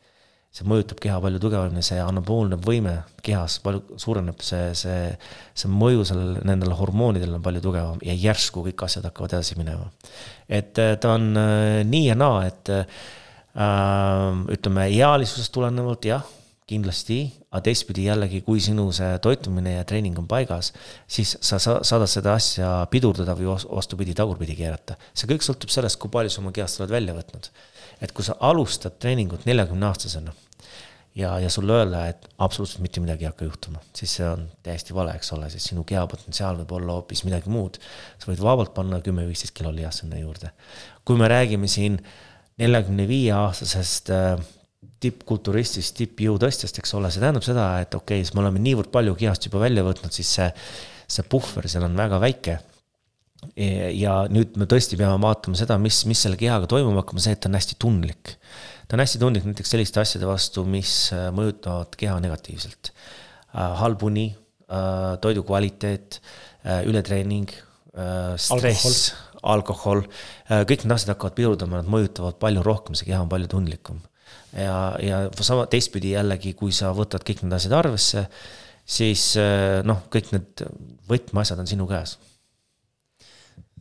See 0.56 0.68
mõjutab 0.72 1.02
keha 1.04 1.18
palju 1.24 1.42
tugevamini, 1.44 1.84
see 1.84 2.00
anaboolne 2.00 2.56
võime 2.64 2.94
kehas 3.26 3.58
palju 3.64 3.98
suureneb, 4.00 4.40
see, 4.46 4.70
see, 4.78 5.10
see 5.58 5.72
mõju 5.72 6.06
sellele, 6.08 6.46
nendele 6.48 6.78
hormoonidele 6.80 7.36
on 7.36 7.44
palju 7.44 7.64
tugevam 7.66 8.00
ja 8.06 8.16
järsku 8.16 8.64
kõik 8.70 8.86
asjad 8.88 9.10
hakkavad 9.10 9.36
edasi 9.36 9.60
minema. 9.60 9.90
et 10.48 10.80
äh, 10.80 10.96
ta 11.02 11.18
on 11.18 11.34
nii 11.92 12.08
ja 12.08 12.16
naa, 12.16 12.46
et 12.48 12.72
äh, 12.72 13.04
ütleme, 14.56 14.88
ealisusest 14.96 15.54
tulenevalt 15.56 16.08
jah 16.08 16.24
kindlasti, 16.66 17.20
aga 17.52 17.62
teistpidi 17.68 18.08
jällegi, 18.08 18.40
kui 18.46 18.62
sinu 18.64 18.88
see 18.96 19.20
toitumine 19.22 19.76
ja 19.76 19.84
treening 19.86 20.18
on 20.18 20.26
paigas, 20.30 20.72
siis 21.06 21.36
sa 21.46 21.60
saadad 21.62 22.10
seda 22.10 22.34
asja 22.40 22.72
pidurdada 22.92 23.36
või 23.38 23.52
vastupidi, 23.54 24.16
tagurpidi 24.18 24.56
keerata. 24.58 24.98
see 25.14 25.30
kõik 25.30 25.46
sõltub 25.46 25.70
sellest, 25.70 26.00
kui 26.02 26.10
palju 26.10 26.34
sa 26.34 26.42
oma 26.42 26.56
kehast 26.56 26.82
oled 26.82 26.96
välja 26.96 27.14
võtnud. 27.14 27.52
et 28.02 28.12
kui 28.12 28.26
sa 28.26 28.36
alustad 28.40 28.98
treeningut 29.00 29.46
neljakümne 29.46 29.86
aastasena 29.88 30.34
ja, 31.16 31.36
ja 31.40 31.50
sulle 31.50 31.74
öelda, 31.80 32.06
et 32.12 32.28
absoluutselt 32.44 32.84
mitte 32.84 33.04
midagi 33.04 33.26
ei 33.26 33.32
hakka 33.32 33.48
juhtuma, 33.48 33.82
siis 33.96 34.18
see 34.20 34.28
on 34.28 34.48
täiesti 34.66 34.96
vale, 34.96 35.16
eks 35.16 35.32
ole, 35.38 35.50
sest 35.54 35.72
sinu 35.72 35.86
keha 35.88 36.04
potentsiaal 36.12 36.60
võib 36.64 36.76
olla 36.80 37.00
hoopis 37.00 37.24
midagi 37.28 37.52
muud. 37.52 37.80
sa 38.20 38.32
võid 38.32 38.44
vabalt 38.44 38.74
panna 38.76 39.00
kümme-viisteist 39.06 39.56
kilo 39.56 39.72
lihast 39.76 40.04
sinna 40.04 40.20
juurde. 40.20 40.52
kui 41.06 41.18
me 41.20 41.30
räägime 41.32 41.68
siin 41.72 42.02
neljakümne 42.60 43.08
viie 43.08 43.32
aastasest 43.36 44.12
äh, 44.16 44.36
tippkulturistist, 45.04 45.96
tippjõutõstjast, 46.00 46.80
eks 46.80 46.96
ole, 46.98 47.12
see 47.12 47.24
tähendab 47.24 47.46
seda, 47.46 47.66
et 47.84 47.94
okei 47.96 48.22
okay,, 48.22 48.26
siis 48.26 48.36
me 48.36 48.44
oleme 48.44 48.62
niivõrd 48.64 48.92
palju 48.94 49.16
kihast 49.20 49.48
juba 49.48 49.62
välja 49.66 49.84
võtnud, 49.86 50.14
siis 50.16 50.32
see, 50.38 50.48
see 51.18 51.26
puhver 51.30 51.68
seal 51.72 51.86
on 51.88 51.98
väga 52.00 52.22
väike. 52.24 52.62
ja 53.94 54.14
nüüd 54.32 54.56
me 54.58 54.66
tõesti 54.66 54.98
peame 54.98 55.20
vaatama 55.22 55.58
seda, 55.60 55.78
mis, 55.78 56.00
mis 56.10 56.24
selle 56.26 56.38
kehaga 56.40 56.66
toimuma 56.72 57.04
hakkab, 57.04 57.20
see, 57.22 57.36
et 57.36 57.44
ta 57.44 57.52
on 57.52 57.58
hästi 57.60 57.78
tundlik. 57.80 58.38
Ta 58.88 58.98
on 58.98 59.04
hästi 59.04 59.22
tundlik 59.22 59.46
näiteks 59.48 59.72
selliste 59.74 60.02
asjade 60.02 60.28
vastu, 60.30 60.66
mis 60.70 60.94
äh, 61.16 61.28
mõjutavad 61.36 61.96
keha 62.00 62.18
negatiivselt. 62.24 62.92
Äh, 63.56 63.76
halb 63.82 64.04
uni, 64.06 64.30
äh, 64.70 65.16
toidu 65.24 65.46
kvaliteet, 65.48 66.20
ületreening, 66.90 67.52
stress, 68.42 69.12
alkohol, 69.46 70.00
kõik 70.50 70.82
need 70.82 70.94
asjad 70.96 71.12
hakkavad 71.12 71.36
pidurdama, 71.38 71.78
nad 71.78 71.92
mõjutavad 71.94 72.40
palju 72.42 72.64
rohkem, 72.66 72.98
see 72.98 73.06
keha 73.06 73.20
on 73.22 73.30
palju 73.30 73.52
tundlikum 73.52 74.00
ja, 74.58 74.80
ja 74.98 75.20
sama 75.46 75.68
teistpidi 75.70 76.16
jällegi, 76.16 76.56
kui 76.58 76.74
sa 76.74 76.90
võtad 76.98 77.22
kõik 77.22 77.44
need 77.46 77.54
asjad 77.54 77.76
arvesse, 77.78 78.26
siis 78.82 79.28
noh, 79.86 80.02
kõik 80.10 80.34
need 80.34 80.66
võtmeasjad 81.06 81.62
on 81.62 81.70
sinu 81.70 81.86
käes. 81.92 82.18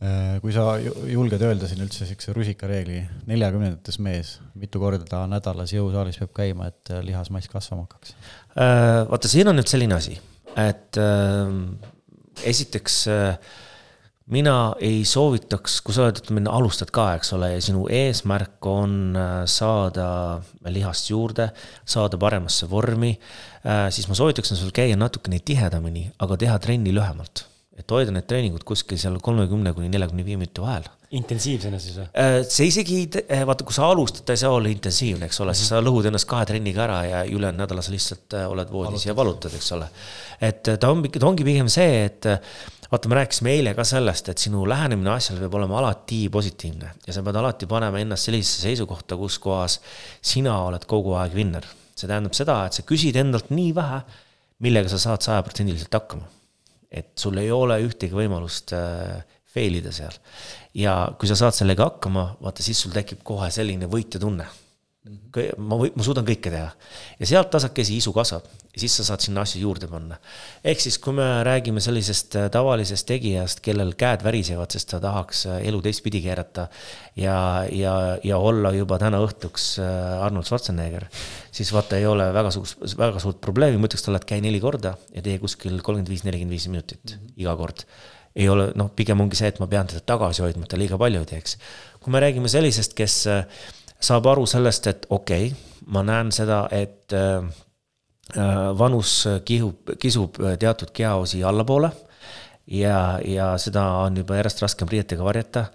Eh, 0.03 0.37
kui 0.43 0.51
sa 0.51 0.75
julged 1.07 1.39
öelda 1.39 1.69
siin 1.71 1.85
üldse 1.85 2.03
siukse 2.07 2.33
rusikareegli, 2.35 2.99
neljakümnendates 3.31 3.99
mees, 4.03 4.33
mitu 4.59 4.81
korda 4.83 5.21
nädalas 5.31 5.71
jõusaalis 5.71 6.19
peab 6.19 6.33
käima, 6.35 6.67
et 6.73 6.91
eh, 6.91 7.03
lihasmass 7.07 7.51
kasvama 7.51 7.87
hakkaks? 7.87 8.15
vaata, 8.55 9.27
siin 9.31 9.47
on 9.51 9.55
nüüd 9.59 9.71
selline 9.71 9.95
asi, 9.95 10.17
et 10.59 10.99
esiteks 12.43 13.07
äh, 13.07 13.37
mina 14.33 14.73
ei 14.81 15.03
soovitaks, 15.07 15.79
kui 15.85 15.95
sa 15.95 16.05
oled, 16.05 16.19
ütleme, 16.23 16.45
alustad 16.49 16.91
ka, 16.93 17.11
eks 17.19 17.33
ole, 17.37 17.51
ja 17.55 17.63
sinu 17.63 17.85
eesmärk 17.91 18.69
on 18.69 19.15
äh, 19.19 19.33
saada 19.49 20.07
lihast 20.65 21.11
juurde, 21.11 21.51
saada 21.85 22.19
paremasse 22.21 22.69
vormi, 22.71 23.13
äh, 23.63 23.87
siis 23.93 24.09
ma 24.09 24.17
soovitaksin 24.17 24.59
sul 24.59 24.73
käia 24.75 24.97
natukene 24.99 25.41
tihedamini, 25.45 26.09
aga 26.19 26.39
teha 26.41 26.57
trenni 26.63 26.95
lühemalt. 26.95 27.45
Et 27.75 27.91
hoida 27.91 28.13
need 28.15 28.27
treeningud 28.29 28.63
kuskil 28.67 28.99
seal 28.99 29.17
kolmekümne 29.23 29.73
kuni 29.75 29.89
neljakümne 29.91 30.23
viie 30.27 30.37
minuti 30.39 30.63
vahel. 30.63 30.85
intensiivsena 31.15 31.79
siis 31.79 31.97
või? 31.99 32.05
Äh, 32.19 32.37
see 32.47 32.69
isegi, 32.69 32.99
vaata, 33.47 33.67
kui 33.67 33.75
sa 33.75 33.89
alustad, 33.91 34.25
ta 34.27 34.35
ei 34.35 34.41
saa 34.41 34.53
olla 34.55 34.71
intensiivne, 34.71 35.27
eks 35.27 35.39
ole 35.41 35.49
mm, 35.49 35.51
-hmm. 35.51 35.59
siis 35.59 35.73
sa 35.73 35.81
lõhud 35.83 36.07
ennast 36.09 36.27
kahe 36.29 36.45
trenniga 36.45 36.85
ära 36.87 37.01
ja 37.05 37.25
ülejäänud 37.25 37.61
nädala 37.63 37.83
sa 37.85 37.91
lihtsalt 37.91 38.37
oled 38.47 38.71
voodis 38.71 39.05
ja 39.05 39.15
valutad, 39.15 39.53
eks 39.53 39.71
ole. 39.77 39.89
et 40.41 40.63
ta 40.63 40.89
on, 40.89 41.03
ta 41.03 41.27
ongi 41.27 41.43
pigem 41.43 41.69
see, 41.71 42.05
et 42.05 42.27
vaata, 42.91 43.09
me 43.09 43.17
rääkisime 43.19 43.53
eile 43.55 43.73
ka 43.77 43.83
sellest, 43.87 44.29
et 44.31 44.41
sinu 44.41 44.63
lähenemine 44.69 45.11
asjale 45.15 45.41
peab 45.43 45.57
olema 45.59 45.79
alati 45.81 46.25
positiivne 46.31 46.91
ja 47.07 47.15
sa 47.15 47.23
pead 47.25 47.39
alati 47.41 47.67
panema 47.69 47.99
ennast 48.01 48.29
sellisesse 48.29 48.69
seisukohta, 48.69 49.17
kus 49.19 49.39
kohas 49.43 49.79
sina 50.21 50.57
oled 50.67 50.85
kogu 50.89 51.15
aeg 51.19 51.35
vinner. 51.35 51.65
see 51.95 52.09
tähendab 52.11 52.33
seda, 52.35 52.57
et 52.67 52.75
sa 52.75 52.83
küsid 52.83 53.15
endalt 53.15 53.53
nii 53.55 53.69
vähe, 53.75 54.01
millega 54.65 54.89
sa 54.91 54.97
saad 54.99 55.23
sajaprotsendiliselt 55.23 55.93
hakkama. 55.95 56.27
Et 56.95 57.11
sul 57.19 57.37
ei 57.41 57.51
ole 57.51 57.79
ühtegi 57.83 58.15
võimalust 58.15 58.73
äh, 58.77 59.23
fail 59.55 59.79
ida 59.79 59.91
seal. 59.95 60.15
ja 60.75 60.97
kui 61.19 61.29
sa 61.29 61.37
saad 61.39 61.55
sellega 61.55 61.89
hakkama, 61.89 62.27
vaata 62.43 62.63
siis 62.63 62.81
sul 62.83 62.95
tekib 62.95 63.23
kohe 63.23 63.51
selline 63.51 63.89
võitjatunne 63.91 64.47
ma 65.57 65.77
või, 65.79 65.91
ma 65.95 66.03
suudan 66.03 66.25
kõike 66.25 66.49
teha. 66.49 66.69
ja 67.19 67.25
sealt 67.29 67.51
tasakesi 67.53 67.97
isu 67.97 68.13
kasvab 68.15 68.47
siis 68.79 68.95
sa 68.99 69.05
saad 69.07 69.23
sinna 69.23 69.43
asju 69.45 69.61
juurde 69.63 69.87
panna. 69.89 70.17
ehk 70.63 70.81
siis, 70.83 70.97
kui 71.01 71.15
me 71.15 71.25
räägime 71.47 71.81
sellisest 71.83 72.35
äh, 72.39 72.47
tavalisest 72.51 73.07
tegijast, 73.07 73.61
kellel 73.65 73.93
käed 73.97 74.23
värisevad, 74.25 74.71
sest 74.75 74.91
ta 74.91 74.99
tahaks 75.03 75.45
äh, 75.49 75.59
elu 75.69 75.81
teistpidi 75.85 76.21
keerata 76.25 76.67
ja, 77.19 77.37
ja, 77.71 77.95
ja 78.23 78.37
olla 78.37 78.73
juba 78.75 78.99
täna 79.01 79.21
õhtuks 79.23 79.75
äh, 79.83 80.25
Arnold 80.25 80.47
Schwarzenegger, 80.49 81.07
siis 81.55 81.71
vaata, 81.75 81.99
ei 81.99 82.09
ole 82.09 82.27
väga 82.35 82.51
suurt, 82.55 82.83
väga 82.99 83.23
suurt 83.23 83.39
probleemi, 83.43 83.79
ma 83.79 83.89
ütleks 83.89 84.05
talle, 84.05 84.21
et 84.21 84.27
käi 84.29 84.41
neli 84.43 84.59
korda 84.63 84.95
ja 85.15 85.23
tee 85.25 85.39
kuskil 85.41 85.79
kolmkümmend 85.79 86.11
viis, 86.11 86.25
nelikümmend 86.27 86.57
viis 86.57 86.67
minutit 86.71 87.15
mm 87.15 87.15
-hmm. 87.15 87.39
iga 87.45 87.55
kord 87.59 87.87
ei 88.35 88.49
ole, 88.51 88.73
noh, 88.75 88.89
pigem 88.91 89.21
ongi 89.23 89.37
see, 89.39 89.47
et 89.47 89.61
ma 89.63 89.67
pean 89.71 89.87
teda 89.87 90.01
tagasi 90.03 90.43
hoidma, 90.43 90.65
et 90.65 90.73
ta 90.73 90.77
liiga 90.77 90.97
palju 90.99 91.21
ei 91.23 91.29
teeks. 91.29 91.57
kui 92.03 92.11
me 92.11 92.19
räägime 92.19 92.49
sellisest, 92.51 92.93
kes 92.93 93.23
saab 93.99 94.27
aru 94.31 94.45
sellest, 94.45 94.87
et 94.87 95.05
okei 95.09 95.51
okay,, 95.51 95.61
ma 95.87 96.03
näen 96.03 96.31
seda, 96.31 96.65
et 96.71 97.13
äh, 97.13 97.45
äh, 98.37 98.57
vanus 98.77 99.23
kihub, 99.45 99.95
kisub 99.99 100.41
teatud 100.59 100.91
kehaosi 100.93 101.43
allapoole 101.43 101.91
ja, 102.67 103.19
ja 103.25 103.49
seda 103.61 103.83
on 104.05 104.17
juba 104.17 104.39
järjest 104.39 104.63
raskem 104.63 104.89
riietega 104.89 105.23
varjata. 105.23 105.65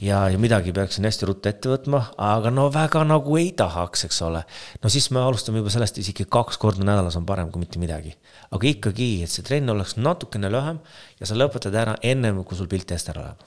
ja, 0.00 0.28
ja 0.28 0.38
midagi 0.38 0.72
peaksin 0.72 1.04
hästi 1.04 1.28
ruttu 1.28 1.48
ette 1.48 1.70
võtma, 1.70 2.02
aga 2.18 2.50
no 2.50 2.66
väga 2.72 3.04
nagu 3.06 3.36
ei 3.38 3.52
tahaks, 3.56 4.04
eks 4.08 4.22
ole. 4.26 4.42
no 4.82 4.90
siis 4.90 5.10
me 5.10 5.20
alustame 5.22 5.62
juba 5.62 5.70
sellest, 5.70 5.98
isegi 6.02 6.26
kaks 6.26 6.58
korda 6.58 6.84
nädalas 6.86 7.16
on 7.16 7.26
parem 7.26 7.50
kui 7.50 7.62
mitte 7.62 7.78
midagi. 7.78 8.16
aga 8.50 8.70
ikkagi, 8.72 9.10
et 9.22 9.30
see 9.30 9.46
trenn 9.46 9.70
oleks 9.70 9.96
natukene 9.96 10.50
lühem 10.50 10.80
ja 11.20 11.26
sa 11.26 11.38
lõpetad 11.38 11.74
ära 11.74 11.96
ennem, 12.02 12.42
kui 12.44 12.58
sul 12.58 12.70
pilt 12.70 12.90
eest 12.90 13.12
ära 13.14 13.28
läheb. 13.28 13.46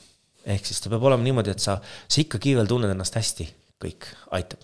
ehk 0.55 0.65
siis 0.65 0.79
ta 0.81 0.89
peab 0.93 1.03
olema 1.03 1.23
niimoodi, 1.23 1.51
et 1.51 1.59
sa, 1.59 1.79
sa 2.07 2.21
ikkagi 2.21 2.55
veel 2.55 2.67
tunned 2.71 2.91
ennast 2.91 3.19
hästi 3.19 3.49
kõik 3.83 4.07
aitab. 4.35 4.63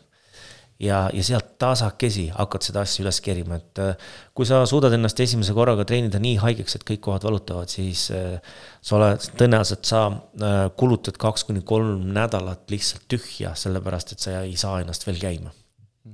ja, 0.79 1.09
ja 1.13 1.23
sealt 1.27 1.57
tasakesi 1.59 2.29
hakkad 2.31 2.63
seda 2.63 2.85
asja 2.87 3.03
üles 3.03 3.19
kerima, 3.23 3.59
et 3.59 3.83
äh, 3.83 4.09
kui 4.33 4.47
sa 4.47 4.61
suudad 4.69 4.95
ennast 4.95 5.19
esimese 5.19 5.53
korraga 5.57 5.85
treenida 5.85 6.21
nii 6.23 6.37
haigeks, 6.39 6.77
et 6.79 6.87
kõik 6.87 7.03
kohad 7.09 7.27
valutavad, 7.27 7.71
siis 7.71 8.07
äh, 8.15 8.39
sa 8.81 8.99
oled, 8.99 9.31
tõenäoliselt 9.39 9.89
sa 9.89 10.05
äh, 10.09 10.59
kulutad 10.79 11.19
kaks 11.19 11.47
kuni 11.49 11.65
kolm 11.67 12.07
nädalat 12.15 12.71
lihtsalt 12.71 13.09
tühja, 13.11 13.55
sellepärast 13.59 14.15
et 14.15 14.23
sa 14.23 14.41
ei 14.43 14.55
saa 14.59 14.79
ennast 14.83 15.07
veel 15.09 15.19
käima 15.19 15.58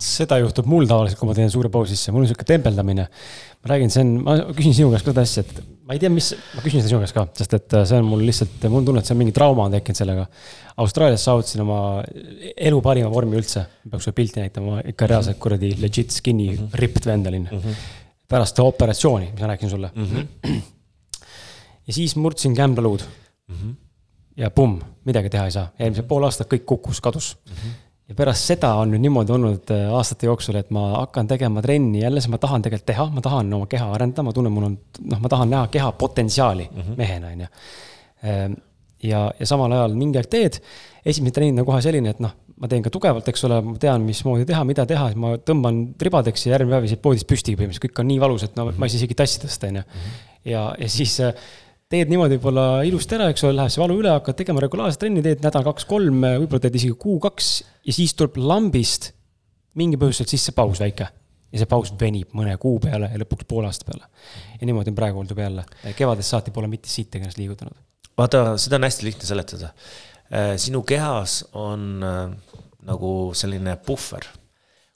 seda 0.01 0.39
juhtub 0.41 0.67
mul 0.69 0.87
tavaliselt, 0.89 1.19
kui 1.19 1.29
ma 1.29 1.35
teen 1.37 1.51
suure 1.53 1.69
pausi 1.71 1.95
sisse, 1.95 2.11
mul 2.13 2.25
on 2.25 2.29
sihuke 2.29 2.45
tembeldamine. 2.47 3.05
ma 3.61 3.71
räägin, 3.71 3.91
see 3.93 4.03
on, 4.03 4.11
ma 4.25 4.35
küsin 4.57 4.75
sinu 4.77 4.91
käest 4.91 5.05
ka 5.05 5.13
seda 5.13 5.23
asja, 5.25 5.43
et 5.45 5.59
ma 5.85 5.95
ei 5.95 6.01
tea, 6.01 6.11
mis, 6.13 6.31
ma 6.55 6.63
küsin 6.63 6.81
seda 6.81 6.91
sinu 6.91 7.01
käest 7.03 7.15
ka, 7.15 7.25
sest 7.39 7.55
et 7.57 7.75
see 7.77 7.99
on 8.01 8.09
mul 8.09 8.23
lihtsalt, 8.27 8.65
mul 8.65 8.81
on 8.81 8.89
tunne, 8.89 9.03
et 9.03 9.09
see 9.09 9.15
on 9.15 9.21
mingi 9.21 9.35
trauma 9.35 9.67
on 9.69 9.77
tekkinud 9.77 9.99
sellega. 10.01 10.25
Austraalias 10.83 11.25
saavutasin 11.25 11.63
oma 11.63 11.79
elu 12.69 12.81
parima 12.85 13.11
vormi 13.13 13.39
üldse, 13.39 13.63
peaks 13.85 14.07
sulle 14.07 14.17
pilti 14.17 14.43
näitama, 14.43 14.81
ikka 14.91 15.09
reaalselt 15.13 15.39
kuradi 15.41 15.71
legit 15.81 16.17
skinny 16.17 16.49
mm 16.49 16.57
-hmm. 16.57 16.81
ripped 16.81 17.05
vend 17.05 17.31
olin 17.31 17.47
mm. 17.51 17.61
-hmm. 17.61 17.87
pärast 18.27 18.59
operatsiooni, 18.59 19.31
mis 19.31 19.41
ma 19.41 19.53
rääkisin 19.53 19.69
sulle 19.69 19.91
mm. 19.95 20.05
-hmm. 20.05 20.61
ja 21.87 21.93
siis 21.93 22.15
murdsin 22.15 22.55
kämblaluud 22.55 23.01
mm. 23.47 23.55
-hmm. 23.55 23.73
ja 24.37 24.49
pumm, 24.51 24.79
midagi 25.05 25.29
teha 25.29 25.45
ei 25.45 25.51
saa, 25.51 25.71
eelmised 25.79 26.05
pool 26.09 26.23
aastat 26.23 26.53
kõik 26.53 26.65
kukkus, 26.65 27.01
kadus 27.01 27.37
mm. 27.45 27.55
-hmm 27.55 27.84
ja 28.09 28.15
pärast 28.17 28.51
seda 28.51 28.71
on 28.81 28.93
nüüd 28.93 29.01
niimoodi 29.05 29.33
olnud 29.33 29.73
äh, 29.73 29.87
aastate 29.97 30.29
jooksul, 30.29 30.59
et 30.59 30.69
ma 30.75 30.85
hakkan 30.99 31.27
tegema 31.29 31.63
trenni 31.65 32.03
jälle, 32.03 32.21
sest 32.21 32.33
ma 32.33 32.39
tahan 32.41 32.65
tegelikult 32.65 32.89
teha, 32.91 33.07
ma 33.15 33.23
tahan 33.25 33.53
oma 33.57 33.69
keha 33.71 33.89
arendada, 33.97 34.25
ma 34.27 34.33
tunnen, 34.35 34.53
mul 34.53 34.69
on, 34.69 34.77
noh, 35.09 35.21
ma 35.23 35.31
tahan 35.31 35.51
näha 35.55 35.67
keha 35.73 35.91
potentsiaali 35.97 36.69
mm 36.69 36.81
-hmm. 36.81 36.97
mehena, 37.01 37.33
on 37.33 37.45
ju. 37.45 37.47
Ehm, 38.23 38.53
ja, 39.03 39.31
ja 39.39 39.45
samal 39.45 39.71
ajal 39.71 39.97
mingi 39.97 40.21
aeg 40.21 40.29
teed, 40.29 40.61
esimene 41.05 41.31
treening 41.31 41.59
on 41.59 41.65
kohe 41.65 41.81
selline, 41.81 42.13
et 42.13 42.21
noh, 42.21 42.33
ma 42.61 42.69
teen 42.71 42.83
ka 42.85 42.89
tugevalt, 42.93 43.27
eks 43.27 43.43
ole, 43.49 43.59
ma 43.61 43.75
tean, 43.81 44.05
mismoodi 44.05 44.45
teha, 44.45 44.63
mida 44.63 44.85
teha, 44.85 45.09
siis 45.11 45.19
ma 45.19 45.35
tõmban 45.37 45.81
ribadeks 46.01 46.45
ja 46.45 46.55
järgmine 46.55 46.77
päev 46.77 46.87
isegi 46.87 47.01
poodist 47.01 47.27
püsti 47.27 47.57
põhimõtteliselt, 47.57 47.89
kõik 47.89 47.99
on 47.99 48.07
nii 48.07 48.21
valus, 48.21 48.45
et 48.47 48.55
no 48.55 48.69
ma 48.69 48.85
ei 48.85 48.93
saa 48.93 49.01
isegi 49.01 49.17
tassi 49.17 49.41
tõsta, 49.43 49.67
on 49.67 49.81
ju. 49.81 49.81
Mhm. 49.81 50.17
ja, 50.53 50.65
ja 50.79 50.89
siis 50.89 51.19
äh, 51.19 51.33
teed 51.91 52.09
niimoodi 52.09 52.39
võib-olla 52.39 52.65
ilusti 52.87 53.17
ära, 53.17 53.27
eks 53.31 53.43
ole, 53.45 53.59
läheb 53.59 53.73
see 53.73 53.81
valu 53.83 53.99
üle, 54.01 54.09
hakkad 54.15 54.39
tegema 54.39 54.63
regulaarset 54.63 55.03
trenni, 55.03 55.21
teed 55.25 55.43
nädal 55.45 55.65
kaks-kolm, 55.67 56.23
võib-olla 56.23 56.63
teed 56.63 56.79
isegi 56.79 56.95
kuu-kaks 57.01 57.51
ja 57.85 57.95
siis 57.95 58.15
tuleb 58.17 58.39
lambist 58.41 59.11
mingi 59.77 59.99
põhjusel 60.01 60.29
sisse 60.31 60.55
paus 60.55 60.81
väike. 60.81 61.07
ja 61.53 61.61
see 61.61 61.69
paus 61.71 61.91
venib 61.99 62.33
mõne 62.35 62.55
kuu 62.59 62.79
peale 62.83 63.07
ja 63.11 63.19
lõpuks 63.21 63.45
poole 63.47 63.69
aasta 63.69 63.85
peale. 63.87 64.09
ja 64.59 64.65
niimoodi 64.65 64.91
on 64.91 64.97
praegu 64.97 65.23
juba 65.29 65.45
jälle, 65.45 65.65
kevadest 65.95 66.33
saati 66.33 66.51
pole 66.51 66.67
mitte 66.67 66.89
siit 66.89 67.15
ennast 67.15 67.37
liigutanud. 67.37 67.77
vaata, 68.17 68.57
seda 68.57 68.79
on 68.79 68.89
hästi 68.89 69.05
lihtne 69.05 69.29
seletada. 69.29 69.71
Äh, 70.33 70.55
sinu 70.57 70.81
kehas 70.81 71.43
on 71.53 72.01
äh, 72.03 72.33
nagu 72.89 73.31
selline 73.33 73.77
puhver. 73.85 74.25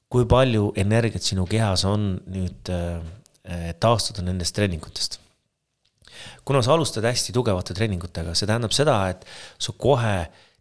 kui 0.09 0.25
palju 0.25 0.73
energiat 0.75 1.21
sinu 1.21 1.45
kehas 1.45 1.85
on 1.85 2.15
nüüd 2.25 2.73
äh, 2.73 3.73
taastuda 3.79 4.25
nendest 4.25 4.55
treeningutest 4.57 5.19
kuna 6.45 6.61
sa 6.65 6.73
alustad 6.75 7.05
hästi 7.07 7.33
tugevate 7.35 7.75
treeningutega, 7.77 8.33
see 8.37 8.49
tähendab 8.49 8.73
seda, 8.75 8.99
et 9.13 9.25
sa 9.61 9.75
kohe 9.77 10.17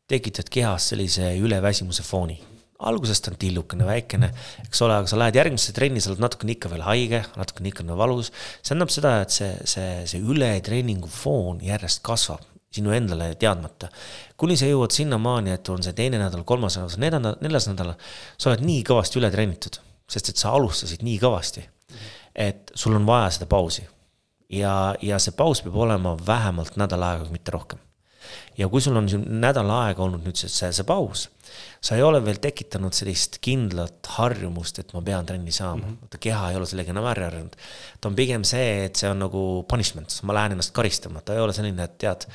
tekitad 0.09 0.48
kehas 0.52 0.90
sellise 0.92 1.34
üleväsimuse 1.40 2.04
fooni. 2.06 2.38
alguses 2.78 3.18
ta 3.18 3.32
on 3.32 3.36
tillukene, 3.42 3.82
väikene, 3.82 4.28
eks 4.62 4.82
ole, 4.86 4.94
aga 5.00 5.11
sa 5.11 5.16
lähed 5.18 5.34
järgmisse 5.34 5.72
trenni, 5.74 5.98
sa 5.98 6.12
oled 6.12 6.20
natukene 6.22 6.52
ikka 6.54 6.68
veel 6.70 6.84
haige, 6.86 7.24
natukene 7.34 7.72
ikka 7.72 7.82
veel 7.88 7.98
valus. 7.98 8.30
see 8.30 8.68
tähendab 8.68 8.92
seda, 8.94 9.14
et 9.24 9.34
see, 9.34 9.50
see, 9.66 9.88
see 10.06 10.22
ületreeningu 10.22 11.11
foon 11.11 11.59
järjest 11.66 12.04
kasvab 12.06 12.46
sinu 12.70 12.94
endale 12.94 13.32
teadmata. 13.34 13.88
kuni 14.36 14.56
sa 14.56 14.70
jõuad 14.70 14.94
sinnamaani, 14.94 15.56
et 15.56 15.68
on 15.74 15.82
see 15.82 15.96
teine 15.98 16.22
nädal, 16.22 16.44
kolmas 16.46 16.78
nädal, 16.78 16.94
neljas, 17.02 17.38
neljas 17.42 17.68
nädal, 17.72 17.94
sa 18.38 18.52
oled 18.52 18.64
nii 18.64 18.86
kõvasti 18.86 19.18
üle 19.18 19.32
treenitud, 19.34 19.80
sest 20.09 20.30
et 20.30 20.40
sa 20.40 20.54
alustasid 20.54 21.02
nii 21.02 21.18
kõvasti, 21.18 21.66
et 22.38 22.70
sul 22.78 22.94
on 22.94 23.09
vaja 23.09 23.32
seda 23.34 23.50
pausi 23.50 23.88
ja, 24.49 24.94
ja 25.03 25.18
see 25.22 25.34
paus 25.36 25.62
peab 25.64 25.76
olema 25.76 26.14
vähemalt 26.26 26.78
nädal 26.80 27.05
aega, 27.05 27.28
mitte 27.32 27.55
rohkem. 27.55 27.80
ja 28.59 28.68
kui 28.68 28.80
sul 28.82 28.96
on 28.99 29.09
siin 29.09 29.24
nädal 29.40 29.70
aega 29.72 30.03
olnud 30.05 30.24
nüüd 30.26 30.36
see, 30.36 30.51
see, 30.53 30.70
see 30.74 30.86
paus, 30.88 31.28
sa 31.84 31.96
ei 31.96 32.03
ole 32.05 32.20
veel 32.24 32.40
tekitanud 32.42 32.96
sellist 32.96 33.38
kindlat 33.44 34.11
harjumust, 34.18 34.80
et 34.82 34.92
ma 34.96 35.03
pean 35.05 35.26
trenni 35.26 35.55
saama 35.55 35.86
mm. 35.86 35.99
-hmm. 36.03 36.20
keha 36.20 36.51
ei 36.51 36.59
ole 36.61 36.66
sellega 36.66 36.92
enam 36.94 37.07
ära 37.09 37.28
harjunud. 37.30 37.57
ta 38.01 38.09
on 38.09 38.16
pigem 38.18 38.44
see, 38.44 38.84
et 38.86 38.96
see 38.96 39.11
on 39.11 39.22
nagu 39.24 39.42
punishment, 39.68 40.20
ma 40.22 40.34
lähen 40.34 40.57
ennast 40.57 40.74
karistama, 40.74 41.20
ta 41.20 41.34
ei 41.34 41.44
ole 41.44 41.53
selline, 41.53 41.84
et 41.84 41.99
tead 41.99 42.26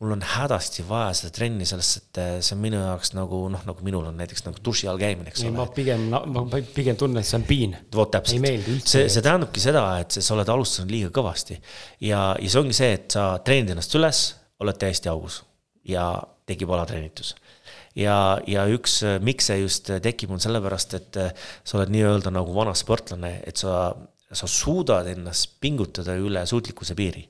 mul 0.00 0.12
on 0.12 0.22
hädasti 0.28 0.84
vaja 0.84 1.12
seda 1.16 1.32
trenni, 1.32 1.64
sellest, 1.68 2.00
et 2.02 2.18
eh, 2.20 2.30
see 2.44 2.52
on 2.56 2.60
minu 2.60 2.80
jaoks 2.82 3.14
nagu 3.16 3.38
noh, 3.52 3.62
nagu 3.64 3.84
minul 3.86 4.04
on 4.10 4.18
näiteks 4.20 4.44
nagu 4.44 4.60
duši 4.64 4.90
all 4.92 5.00
käimine, 5.00 5.30
eks 5.32 5.44
ei, 5.44 5.48
ole. 5.48 5.56
ma 5.56 5.66
pigem, 5.72 6.04
ma 6.12 6.42
pigem 6.76 6.98
tunnen, 7.00 7.22
et 7.22 7.28
see 7.28 7.38
on 7.38 7.46
piin. 7.48 7.76
vot 7.96 8.12
täpselt. 8.12 8.44
see, 8.84 9.06
see 9.12 9.24
tähendabki 9.24 9.62
seda, 9.62 9.86
et 10.02 10.18
sa 10.18 10.34
oled 10.36 10.52
alustanud 10.52 10.92
liiga 10.92 11.08
kõvasti 11.16 11.56
ja, 12.04 12.20
ja 12.36 12.50
see 12.52 12.60
ongi 12.60 12.76
see, 12.76 12.90
et 12.98 13.16
sa 13.16 13.30
treenid 13.44 13.72
ennast 13.72 13.96
üles, 13.96 14.26
oled 14.60 14.80
täiesti 14.82 15.08
augus 15.12 15.40
ja 15.88 16.10
tekib 16.46 16.76
alatreenitus 16.76 17.32
ja, 17.96 18.18
ja 18.44 18.66
üks, 18.68 18.98
miks 19.24 19.48
see 19.48 19.62
just 19.62 19.88
tekib, 20.04 20.36
on 20.36 20.44
sellepärast, 20.44 20.98
et 21.00 21.22
eh, 21.22 21.48
sa 21.64 21.80
oled 21.80 21.94
nii-öelda 21.96 22.34
nagu 22.36 22.52
vana 22.52 22.76
sportlane, 22.76 23.38
et 23.48 23.64
sa, 23.64 23.88
sa 24.28 24.52
suudad 24.60 25.08
ennast 25.08 25.56
pingutada 25.64 26.20
üle 26.20 26.44
suutlikkuse 26.44 26.98
piiri. 27.00 27.24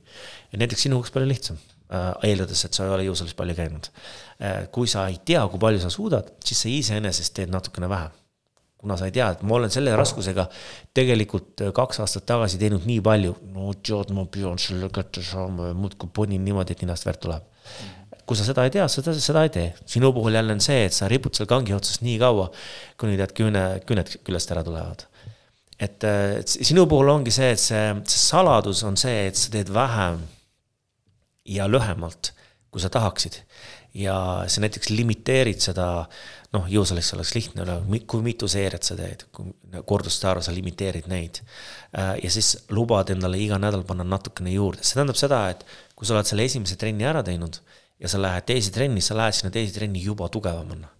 ja 0.50 0.58
näiteks 0.58 0.88
sinu 0.88 0.98
jaoks 0.98 1.14
palju 1.14 1.30
lihtsam 1.30 1.62
eeldades, 2.26 2.64
et 2.66 2.74
sa 2.74 2.86
ei 2.86 2.92
ole 2.94 3.06
jõusaalis 3.06 3.36
palju 3.38 3.56
käinud. 3.58 3.88
Äh, 4.42 4.66
kui 4.74 4.88
sa 4.90 5.06
ei 5.10 5.20
tea, 5.24 5.44
kui 5.50 5.60
palju 5.62 5.82
sa 5.84 5.90
suudad, 5.92 6.32
siis 6.44 6.64
sa 6.64 6.70
iseenesest 6.72 7.36
teed 7.36 7.52
natukene 7.54 7.90
vähe. 7.90 8.14
kuna 8.76 8.94
sa 9.00 9.06
ei 9.08 9.12
tea, 9.12 9.30
et 9.32 9.40
ma 9.42 9.54
olen 9.56 9.70
selle 9.72 9.94
raskusega 9.96 10.44
tegelikult 10.94 11.62
äh, 11.64 11.70
kaks 11.74 12.02
aastat 12.04 12.26
tagasi 12.28 12.58
teinud 12.60 12.84
nii 12.86 13.00
palju, 13.02 13.32
no 13.54 13.72
tead, 13.74 14.12
ma 14.14 14.26
pean 14.30 14.60
selle 14.62 14.90
kätte 14.94 15.24
saama 15.24 15.70
ja 15.70 15.74
muudkui 15.74 16.10
ponin 16.14 16.44
niimoodi, 16.44 16.76
et 16.76 16.84
ninast 16.84 17.06
verd 17.08 17.22
tuleb. 17.24 17.48
kui 18.26 18.36
sa 18.36 18.44
seda 18.44 18.64
ei 18.66 18.72
tea, 18.74 18.84
seda, 18.90 19.14
seda 19.14 19.42
ei 19.46 19.50
tee. 19.54 19.72
sinu 19.86 20.12
puhul 20.12 20.34
jälle 20.34 20.52
on 20.52 20.60
see, 20.60 20.84
et 20.84 20.92
sa 20.92 21.08
ripud 21.08 21.34
seal 21.34 21.48
kangi 21.50 21.74
otsas 21.74 22.02
nii 22.02 22.18
kaua, 22.18 22.50
kuni 23.00 23.16
tead 23.16 23.32
küüne, 23.38 23.66
küüned 23.86 24.16
küljest 24.26 24.52
ära 24.54 24.66
tulevad 24.66 25.06
et 25.80 26.04
sinu 26.48 26.86
puhul 26.88 27.10
ongi 27.12 27.30
see, 27.30 27.50
et 27.52 27.60
see, 27.60 27.82
see 28.04 28.22
saladus 28.22 28.82
on 28.86 28.96
see, 28.96 29.26
et 29.28 29.36
sa 29.36 29.50
teed 29.52 29.72
vähem 29.72 30.22
ja 31.48 31.68
lühemalt, 31.70 32.32
kui 32.70 32.82
sa 32.82 32.90
tahaksid. 32.92 33.42
ja 33.96 34.44
sa 34.52 34.60
näiteks 34.60 34.90
limiteerid 34.92 35.62
seda, 35.64 36.04
noh, 36.52 36.66
jõusaalis 36.68 37.14
oleks 37.16 37.30
lihtne, 37.32 37.64
kui 38.04 38.20
mitu 38.20 38.44
seeriat 38.50 38.84
sa 38.84 38.92
teed, 38.98 39.22
korduste 39.88 40.28
arv, 40.28 40.42
sa 40.44 40.52
limiteerid 40.52 41.08
neid. 41.08 41.40
Äh, 41.96 42.18
ja 42.20 42.30
siis 42.34 42.66
lubad 42.76 43.08
endale 43.14 43.40
iga 43.40 43.56
nädal 43.56 43.86
panna 43.88 44.04
natukene 44.04 44.52
juurde, 44.52 44.84
see 44.84 44.98
tähendab 44.98 45.16
seda, 45.16 45.40
et 45.54 45.64
kui 45.96 46.04
sa 46.04 46.12
oled 46.12 46.28
selle 46.28 46.44
esimese 46.44 46.76
trenni 46.76 47.08
ära 47.08 47.24
teinud 47.24 47.56
ja 48.02 48.12
sa 48.12 48.20
lähed 48.20 48.44
teise 48.50 48.74
trenni, 48.74 49.00
sa 49.00 49.16
lähed 49.16 49.38
sinna 49.38 49.54
teise 49.54 49.72
trenni 49.78 50.04
juba 50.04 50.28
tugevamana. 50.28 50.92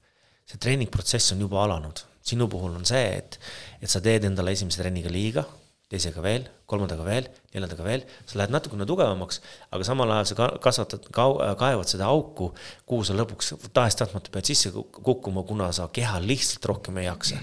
see 0.47 0.62
treeningprotsess 0.62 1.34
on 1.34 1.40
juba 1.42 1.64
alanud, 1.66 2.01
sinu 2.24 2.49
puhul 2.49 2.78
on 2.78 2.84
see, 2.86 3.18
et, 3.18 3.36
et 3.82 3.90
sa 3.90 4.01
teed 4.01 4.24
endale 4.24 4.57
esimese 4.57 4.78
trenniga 4.80 5.11
liiga 5.12 5.44
teisega 5.93 6.22
veel, 6.22 6.47
kolmandaga 6.66 7.05
veel, 7.07 7.28
neljandaga 7.55 7.84
veel, 7.87 8.05
sa 8.26 8.41
lähed 8.41 8.51
natukene 8.51 8.87
tugevamaks, 8.89 9.39
aga 9.70 9.87
samal 9.87 10.11
ajal 10.16 10.28
sa 10.30 10.49
kasvatad, 10.62 11.07
kaevad 11.14 11.91
seda 11.91 12.09
auku, 12.11 12.49
kuhu 12.91 13.07
sa 13.07 13.14
lõpuks 13.14 13.53
tahes-tahtmata 13.70 14.32
pead 14.34 14.51
sisse 14.51 14.72
kukkuma, 14.74 15.45
kuna 15.47 15.70
sa 15.76 15.87
keha 15.95 16.18
lihtsalt 16.24 16.66
rohkem 16.72 16.99
ei 16.99 17.07
jaksa. 17.07 17.39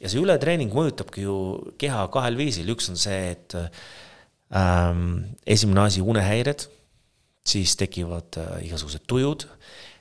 ja 0.00 0.08
see 0.08 0.22
ületreening 0.22 0.72
mõjutabki 0.72 1.26
ju 1.26 1.36
keha 1.80 2.06
kahel 2.14 2.40
viisil, 2.40 2.72
üks 2.72 2.88
on 2.92 2.96
see, 3.00 3.34
et 3.36 3.58
ähm, 3.58 5.36
esimene 5.44 5.84
asi, 5.84 6.00
unehäired, 6.00 6.64
siis 7.44 7.76
tekivad 7.76 8.40
äh, 8.40 8.62
igasugused 8.70 9.04
tujud 9.04 9.44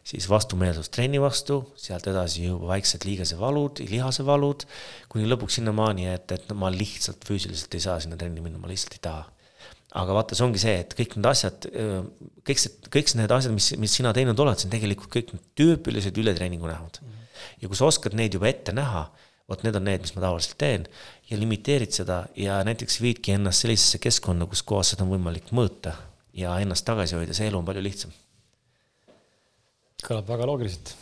siis 0.04 0.28
vastumeelsus 0.30 0.92
trenni 0.92 1.22
vastu, 1.22 1.62
sealt 1.80 2.08
edasi 2.12 2.44
juba 2.44 2.74
väiksed 2.74 3.06
liigesevalud, 3.08 3.84
lihasevalud, 3.88 4.66
kuni 5.12 5.30
lõpuks 5.30 5.60
sinnamaani, 5.60 6.10
et, 6.12 6.34
et 6.36 6.52
ma 6.60 6.72
lihtsalt 6.74 7.24
füüsiliselt 7.28 7.78
ei 7.78 7.86
saa 7.86 8.00
sinna 8.04 8.20
trenni 8.20 8.44
minna, 8.44 8.60
ma 8.60 8.72
lihtsalt 8.72 8.98
ei 9.00 9.04
taha. 9.08 9.30
aga 10.02 10.16
vaata, 10.18 10.36
see 10.36 10.46
ongi 10.46 10.60
see, 10.62 10.76
et 10.82 10.94
kõik 10.98 11.12
need 11.20 11.28
asjad, 11.30 11.68
kõik 12.50 12.62
see, 12.62 12.72
kõik 12.96 13.12
need 13.20 13.34
asjad, 13.36 13.54
mis, 13.56 13.68
mis 13.80 13.94
sina 14.00 14.12
teinud 14.16 14.40
oled, 14.42 14.60
see 14.60 14.68
on 14.68 14.74
tegelikult 14.74 15.12
kõik 15.14 15.36
need 15.36 15.44
tüüpilised 15.60 16.18
ületreeningu 16.18 16.68
nähud. 16.68 17.00
ja 17.62 17.70
kui 17.70 17.80
sa 17.80 17.88
oskad 17.88 18.18
neid 18.18 18.34
juba 18.36 18.50
ette 18.50 18.76
näha, 18.76 19.06
vot 19.48 19.64
need 19.64 19.78
on 19.78 19.88
need, 19.88 20.04
mis 20.04 20.16
ma 20.16 20.26
tavaliselt 20.26 20.58
teen 20.60 20.88
ja 21.30 21.38
limiteerid 21.40 21.96
seda 21.96 22.24
ja 22.40 22.58
näiteks 22.66 23.00
viidki 23.04 23.38
ennast 23.38 23.64
sellisesse 23.64 24.02
keskkonna, 24.04 24.50
kus 24.50 24.66
kohas 24.68 24.96
seda 24.96 25.06
on 25.06 25.14
võimalik 25.14 25.54
mõõta 25.56 25.96
ja 26.34 26.58
ennast 26.64 26.88
tagasi 26.88 27.20
hoida, 27.20 27.36
see 27.38 27.52
elu 27.52 27.60
on 27.62 27.68
palju 27.68 27.86
lihtsam 27.86 28.23
kõlab 30.06 30.30
väga 30.30 30.48
loogiliselt. 30.50 30.94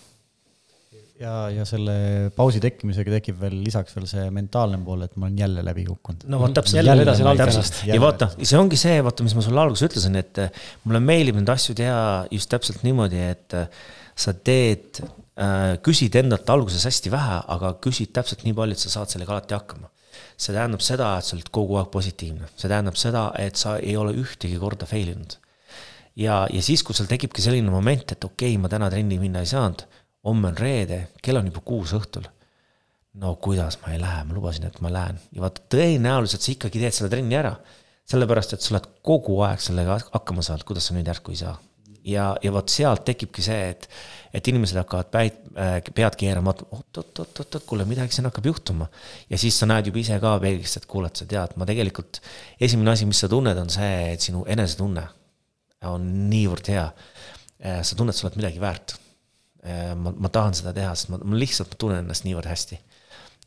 ja, 1.21 1.33
ja 1.53 1.65
selle 1.69 2.31
pausi 2.35 2.61
tekkimisega 2.63 3.13
tekib 3.17 3.39
veel 3.41 3.59
lisaks 3.65 3.95
veel 3.97 4.07
see 4.09 4.25
mentaalne 4.33 4.79
pool, 4.85 5.05
et 5.05 5.15
ma 5.17 5.27
olen 5.27 5.39
jälle 5.43 5.63
läbi 5.65 5.85
kukkunud. 5.89 6.25
no 6.31 6.41
vot 6.41 6.53
täpselt. 6.57 6.81
jälle 6.81 6.97
vedasin 7.03 7.31
alt 7.31 7.45
ennast. 7.47 7.81
ja 7.89 8.01
vaata, 8.01 8.31
see 8.41 8.59
ongi 8.59 8.79
see, 8.79 8.99
vaata, 9.05 9.25
mis 9.27 9.37
ma 9.37 9.45
sulle 9.45 9.63
alguses 9.63 9.89
ütlesin, 9.89 10.19
et 10.21 10.43
äh, 10.43 10.61
mulle 10.85 11.03
meeldib 11.03 11.39
neid 11.39 11.53
asju 11.55 11.77
teha 11.77 12.03
just 12.31 12.51
täpselt 12.53 12.85
niimoodi, 12.87 13.23
et 13.35 13.57
äh, 13.57 13.81
sa 14.17 14.33
teed 14.33 15.01
äh,, 15.03 15.77
küsid 15.85 16.17
endalt 16.21 16.49
alguses 16.53 16.85
hästi 16.89 17.13
vähe, 17.13 17.41
aga 17.55 17.75
küsid 17.83 18.13
täpselt 18.17 18.45
nii 18.47 18.57
palju, 18.57 18.77
et 18.77 18.85
sa 18.85 18.97
saad 18.99 19.13
sellega 19.13 19.37
alati 19.37 19.57
hakkama 19.57 19.91
see 20.41 20.55
tähendab 20.55 20.81
seda, 20.83 21.13
et 21.17 21.27
sa 21.27 21.37
oled 21.37 21.49
kogu 21.53 21.77
aeg 21.79 21.91
positiivne, 21.93 22.49
see 22.57 22.69
tähendab 22.69 22.97
seda, 22.99 23.29
et 23.39 23.59
sa 23.59 23.77
ei 23.77 23.93
ole 23.99 24.15
ühtegi 24.17 24.57
korda 24.61 24.87
fail 24.89 25.13
inud 25.13 25.37
ja, 26.15 26.43
ja 26.51 26.61
siis, 26.61 26.83
kui 26.83 26.95
sul 26.97 27.09
tekibki 27.09 27.43
selline 27.43 27.71
moment, 27.71 28.11
et 28.11 28.23
okei 28.23 28.53
okay,, 28.53 28.61
ma 28.61 28.71
täna 28.71 28.89
trenni 28.91 29.19
minna 29.21 29.43
ei 29.43 29.49
saanud, 29.49 29.85
homme 30.27 30.51
on 30.51 30.59
reede, 30.59 31.01
kell 31.23 31.39
on 31.39 31.49
juba 31.49 31.63
kuus 31.65 31.95
õhtul. 31.97 32.27
no 33.21 33.33
kuidas 33.43 33.75
ma 33.81 33.91
ei 33.91 33.99
lähe, 33.99 34.23
ma 34.23 34.35
lubasin, 34.37 34.69
et 34.69 34.77
ma 34.79 34.91
lähen 34.91 35.17
ja 35.35 35.41
vaata, 35.43 35.63
tõenäoliselt 35.73 36.45
sa 36.45 36.53
ikkagi 36.53 36.79
teed 36.79 36.95
selle 36.95 37.09
trenni 37.11 37.35
ära. 37.35 37.55
sellepärast, 38.11 38.53
et 38.53 38.63
sa 38.63 38.73
oled 38.73 38.87
kogu 39.05 39.37
aeg 39.45 39.59
sellega 39.63 39.99
hakkama 40.11 40.43
saanud, 40.43 40.65
kuidas 40.67 40.87
sa 40.87 40.95
nüüd 40.95 41.07
järsku 41.07 41.31
ei 41.31 41.41
saa. 41.41 41.57
ja, 42.05 42.35
ja 42.43 42.51
vot 42.51 42.69
sealt 42.69 43.05
tekibki 43.05 43.43
see, 43.45 43.69
et, 43.71 43.87
et 44.33 44.47
inimesed 44.47 44.77
hakkavad 44.83 45.11
päid 45.11 45.39
äh,, 45.55 45.79
pead 45.95 46.15
keerama, 46.19 46.53
oot-oot-oot-oot, 46.77 47.63
kuule, 47.65 47.85
midagi 47.85 48.15
siin 48.15 48.27
hakkab 48.29 48.45
juhtuma. 48.51 48.87
ja 49.29 49.37
siis 49.37 49.59
sa 49.59 49.65
näed 49.65 49.87
juba 49.87 50.03
ise 50.03 50.19
ka 50.19 50.37
peeglist, 50.43 50.77
et 50.77 50.85
kuule, 50.85 51.07
et 51.07 51.23
sa 51.23 51.25
tead, 51.25 51.57
ma 51.57 51.65
tegelikult, 51.65 52.21
esimene 52.59 52.93
asi, 52.93 53.09
mis 53.09 53.19
sa 53.19 53.31
tunned, 53.31 53.57
on 53.57 53.69
see, 53.73 54.13
et 54.13 54.29
sinu 54.29 54.45
enesetunne 54.47 55.07
on 55.89 56.07
niivõrd 56.29 56.71
hea. 56.73 56.87
sa 57.61 57.95
tunned, 57.97 58.15
sa 58.17 58.27
oled 58.27 58.39
midagi 58.39 58.61
väärt. 58.61 58.95
ma, 59.95 60.13
ma 60.17 60.29
tahan 60.33 60.57
seda 60.57 60.73
teha, 60.73 60.95
sest 60.97 61.11
ma, 61.13 61.19
ma 61.21 61.37
lihtsalt 61.37 61.77
tunnen 61.77 62.01
ennast 62.01 62.25
niivõrd 62.25 62.49
hästi. 62.49 62.79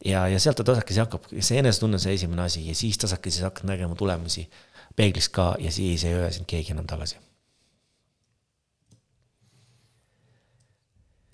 ja, 0.04 0.26
ja 0.30 0.38
sealt 0.38 0.60
ta 0.60 0.66
tasakesi 0.70 1.02
hakkab, 1.02 1.28
see 1.40 1.58
enesetunne 1.58 1.98
on 1.98 2.06
see 2.06 2.14
esimene 2.14 2.46
asi 2.46 2.64
ja 2.68 2.74
siis 2.78 2.98
tasakesi 2.98 3.42
sa 3.42 3.50
hakkad 3.50 3.70
nägema 3.70 3.98
tulemusi 3.98 4.48
peeglist 4.96 5.34
ka 5.34 5.54
ja 5.58 5.72
siis 5.74 6.04
ei 6.04 6.14
öö 6.14 6.30
sind 6.30 6.46
keegi 6.46 6.74
enam 6.74 6.86
tagasi 6.86 7.18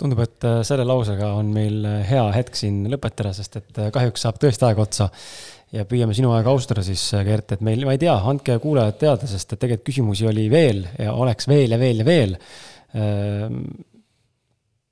tundub, 0.01 0.23
et 0.25 0.49
äh, 0.49 0.61
selle 0.67 0.87
lausega 0.89 1.33
on 1.37 1.53
meil 1.55 1.85
äh, 1.89 2.01
hea 2.09 2.25
hetk 2.37 2.59
siin 2.59 2.83
lõpetada, 2.93 3.35
sest 3.37 3.61
et 3.61 3.81
äh, 3.81 3.91
kahjuks 3.95 4.25
saab 4.27 4.41
tõesti 4.43 4.67
aeg 4.69 4.81
otsa. 4.83 5.11
Ja 5.75 5.87
püüame 5.89 6.17
sinu 6.17 6.33
aega 6.35 6.51
austada 6.51 6.83
siis, 6.87 7.03
Gert, 7.27 7.55
et 7.57 7.63
meil, 7.67 7.85
ma 7.87 7.95
ei 7.95 8.03
tea, 8.03 8.17
andke 8.33 8.59
kuulajad 8.63 8.99
teada, 9.01 9.29
sest 9.31 9.55
et 9.55 9.63
tegelikult 9.63 9.87
küsimusi 9.93 10.27
oli 10.31 10.49
veel 10.53 10.83
ja 10.99 11.15
oleks 11.15 11.47
veel 11.51 11.77
ja 11.77 11.79
veel 11.81 12.03
ja 12.03 12.09
veel 12.09 12.35
ehm, 12.99 13.63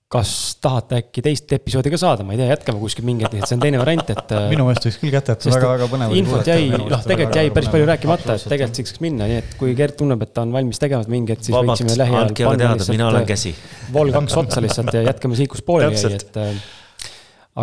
kas 0.08 0.30
tahate 0.64 1.02
äkki 1.02 1.20
teist 1.24 1.50
episoodi 1.52 1.90
ka 1.92 1.98
saada, 2.00 2.24
ma 2.24 2.32
ei 2.32 2.38
tea, 2.40 2.46
jätkame 2.54 2.80
kuskil 2.80 3.04
mingit, 3.04 3.34
et 3.36 3.44
see 3.44 3.58
on 3.58 3.64
teine 3.64 3.80
variant, 3.82 4.08
et. 4.14 4.32
minu 4.48 4.64
meelest 4.64 4.86
võiks 4.86 4.96
küll 5.02 5.12
kätte 5.12 5.34
jätta, 5.34 5.52
väga-väga 5.52 5.88
põnev. 5.92 6.14
infot 6.16 6.48
jäi, 6.48 6.70
noh, 6.72 7.02
tegelikult 7.04 7.36
jäi 7.42 7.52
päris 7.58 7.72
palju 7.74 7.88
rääkimata, 7.90 8.36
et 8.38 8.46
tegelikult 8.54 8.80
siit 8.80 8.88
saaks 8.88 9.02
minna, 9.04 9.28
nii 9.28 9.40
et 9.42 9.56
kui 9.60 9.76
Gert 9.76 9.98
tunneb, 10.00 10.24
et 10.24 10.32
ta 10.32 10.46
on 10.48 10.54
valmis 10.56 10.80
tegema 10.80 11.04
mingeid, 11.12 11.44
siis 11.44 11.52
Vabalt, 11.52 11.74
võiksime 11.74 12.00
lähiajal 12.00 12.32
panna 12.38 12.72
lihtsalt. 12.78 13.64
vol 13.98 14.14
kaks 14.16 14.38
otsa 14.46 14.64
lihtsalt 14.64 14.96
ja 14.96 15.04
jätkame 15.10 15.36
siit, 15.36 15.52
kus 15.52 15.66
pooleli 15.66 16.00
jäi, 16.00 16.16
et. 16.16 16.40
Äh, 16.40 17.10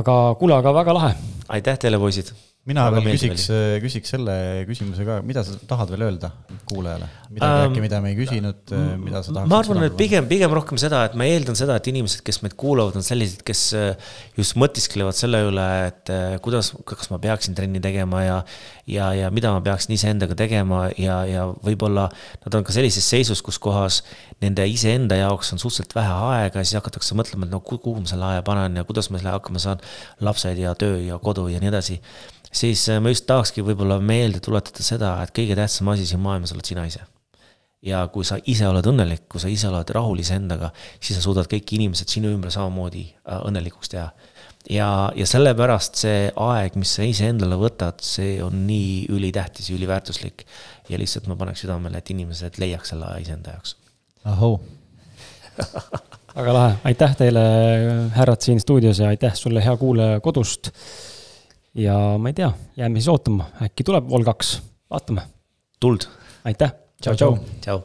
aga 0.04 0.20
kuule, 0.38 0.60
aga 0.62 0.76
väga 0.84 1.00
lahe. 1.00 1.16
aitäh 1.58 1.82
teile, 1.82 1.98
poisid 1.98 2.30
mina 2.66 2.86
veel 2.94 3.06
küsiks, 3.14 3.46
küsiks 3.84 4.14
selle 4.16 4.36
küsimuse 4.66 5.06
ka, 5.06 5.20
mida 5.26 5.44
sa 5.46 5.58
tahad 5.70 5.92
veel 5.94 6.08
öelda 6.08 6.32
kuulajale? 6.66 7.10
midagi 7.30 7.62
um, 7.62 7.70
äkki, 7.70 7.84
mida 7.84 8.00
me 8.02 8.12
ei 8.14 8.18
küsinud, 8.18 8.74
mida 9.02 9.22
sa 9.22 9.36
tahaksid? 9.36 9.52
ma 9.52 9.60
arvan, 9.62 9.82
et 9.86 9.98
pigem, 10.00 10.26
pigem 10.30 10.56
rohkem 10.58 10.80
seda, 10.82 11.04
et 11.10 11.18
ma 11.20 11.28
eeldan 11.30 11.58
seda, 11.60 11.78
et 11.78 11.90
inimesed, 11.92 12.24
kes 12.26 12.42
meid 12.42 12.56
kuulavad, 12.58 12.98
on 12.98 13.06
sellised, 13.06 13.44
kes 13.46 13.66
äh, 13.78 14.14
just 14.40 14.58
mõtisklevad 14.58 15.18
selle 15.18 15.44
üle, 15.46 15.68
et 15.92 16.14
äh, 16.14 16.38
kuidas, 16.46 16.72
kas 16.90 17.12
ma 17.14 17.22
peaksin 17.22 17.58
trenni 17.58 17.84
tegema 17.84 18.24
ja 18.26 18.40
ja, 18.90 19.10
ja 19.18 19.32
mida 19.34 19.52
ma 19.54 19.62
peaksin 19.66 19.96
iseendaga 19.96 20.38
tegema 20.38 20.86
ja, 21.02 21.22
ja 21.30 21.46
võib-olla 21.66 22.08
nad 22.46 22.58
on 22.58 22.66
ka 22.66 22.74
sellises 22.76 23.06
seisus, 23.10 23.42
kus 23.46 23.58
kohas 23.62 24.02
nende 24.44 24.66
iseenda 24.70 25.18
jaoks 25.20 25.54
on 25.54 25.62
suhteliselt 25.62 25.96
vähe 25.98 26.18
aega 26.30 26.62
ja 26.62 26.68
siis 26.68 26.80
hakatakse 26.80 27.18
mõtlema, 27.18 27.48
et 27.48 27.54
no 27.54 27.62
kuhu 27.66 27.98
ma 28.00 28.10
selle 28.10 28.30
aja 28.30 28.46
panen 28.46 28.78
ja 28.78 28.86
kuidas 28.88 29.10
ma 29.10 29.22
selle 29.22 29.34
hakkama 29.34 29.62
saan, 29.62 29.82
lapsed 30.22 30.62
ja 30.62 30.76
töö 30.78 31.02
ja 31.02 31.20
kodu 31.22 31.48
ja 31.50 31.62
nii 31.62 31.74
edasi 31.74 32.00
siis 32.56 32.88
äh, 32.90 33.02
ma 33.04 33.12
just 33.12 33.28
tahakski 33.30 33.64
võib-olla 33.66 34.00
meelde 34.04 34.42
tuletada 34.44 34.86
seda, 34.86 35.18
et 35.24 35.34
kõige 35.36 35.58
tähtsam 35.58 35.92
asi 35.94 36.08
siin 36.08 36.24
maailmas 36.24 36.56
oled 36.56 36.68
sina 36.68 36.86
ise. 36.88 37.04
ja 37.86 38.00
kui 38.10 38.26
sa 38.26 38.40
ise 38.50 38.66
oled 38.66 38.88
õnnelik, 38.90 39.28
kui 39.30 39.42
sa 39.42 39.50
ise 39.52 39.68
oled 39.70 39.92
rahul 39.94 40.18
iseendaga, 40.24 40.72
siis 40.98 41.20
sa 41.20 41.22
suudad 41.22 41.46
kõik 41.52 41.76
inimesed 41.78 42.10
sinu 42.10 42.32
ümber 42.34 42.54
samamoodi 42.54 43.04
äh, 43.12 43.42
õnnelikuks 43.50 43.92
teha. 43.94 44.08
ja, 44.72 44.90
ja 45.16 45.28
sellepärast 45.30 46.02
see 46.06 46.30
aeg, 46.48 46.80
mis 46.80 46.96
sa 46.98 47.06
iseendale 47.06 47.60
võtad, 47.60 48.02
see 48.06 48.40
on 48.44 48.66
nii 48.70 49.06
ülitähtis 49.14 49.70
ja 49.70 49.78
üliväärtuslik. 49.78 50.46
ja 50.90 51.02
lihtsalt 51.02 51.28
ma 51.28 51.38
paneks 51.40 51.66
südamele, 51.66 52.00
et 52.00 52.14
inimesed 52.16 52.62
leiaks 52.62 52.94
selle 52.94 53.12
aja 53.12 53.26
iseenda 53.28 53.58
jaoks. 53.58 53.76
ahoo 54.26 54.60
väga 56.36 56.54
lahe, 56.54 56.72
aitäh 56.84 57.14
teile, 57.16 57.44
härrad 58.16 58.42
siin 58.44 58.60
stuudios 58.60 59.00
ja 59.00 59.08
aitäh 59.08 59.36
sulle, 59.40 59.62
hea 59.64 59.76
kuulaja 59.80 60.20
kodust 60.20 60.72
ja 61.76 62.18
ma 62.18 62.30
ei 62.32 62.34
tea, 62.34 62.52
jääme 62.78 63.00
siis 63.00 63.12
ootama, 63.12 63.50
äkki 63.66 63.84
tuleb 63.84 64.10
Vol 64.10 64.24
kaks, 64.24 64.56
vaatame. 64.90 65.22
tuld. 65.80 66.08
aitäh. 66.44 66.74
tšau, 67.02 67.16
tšau. 67.16 67.38
tšau. 67.62 67.82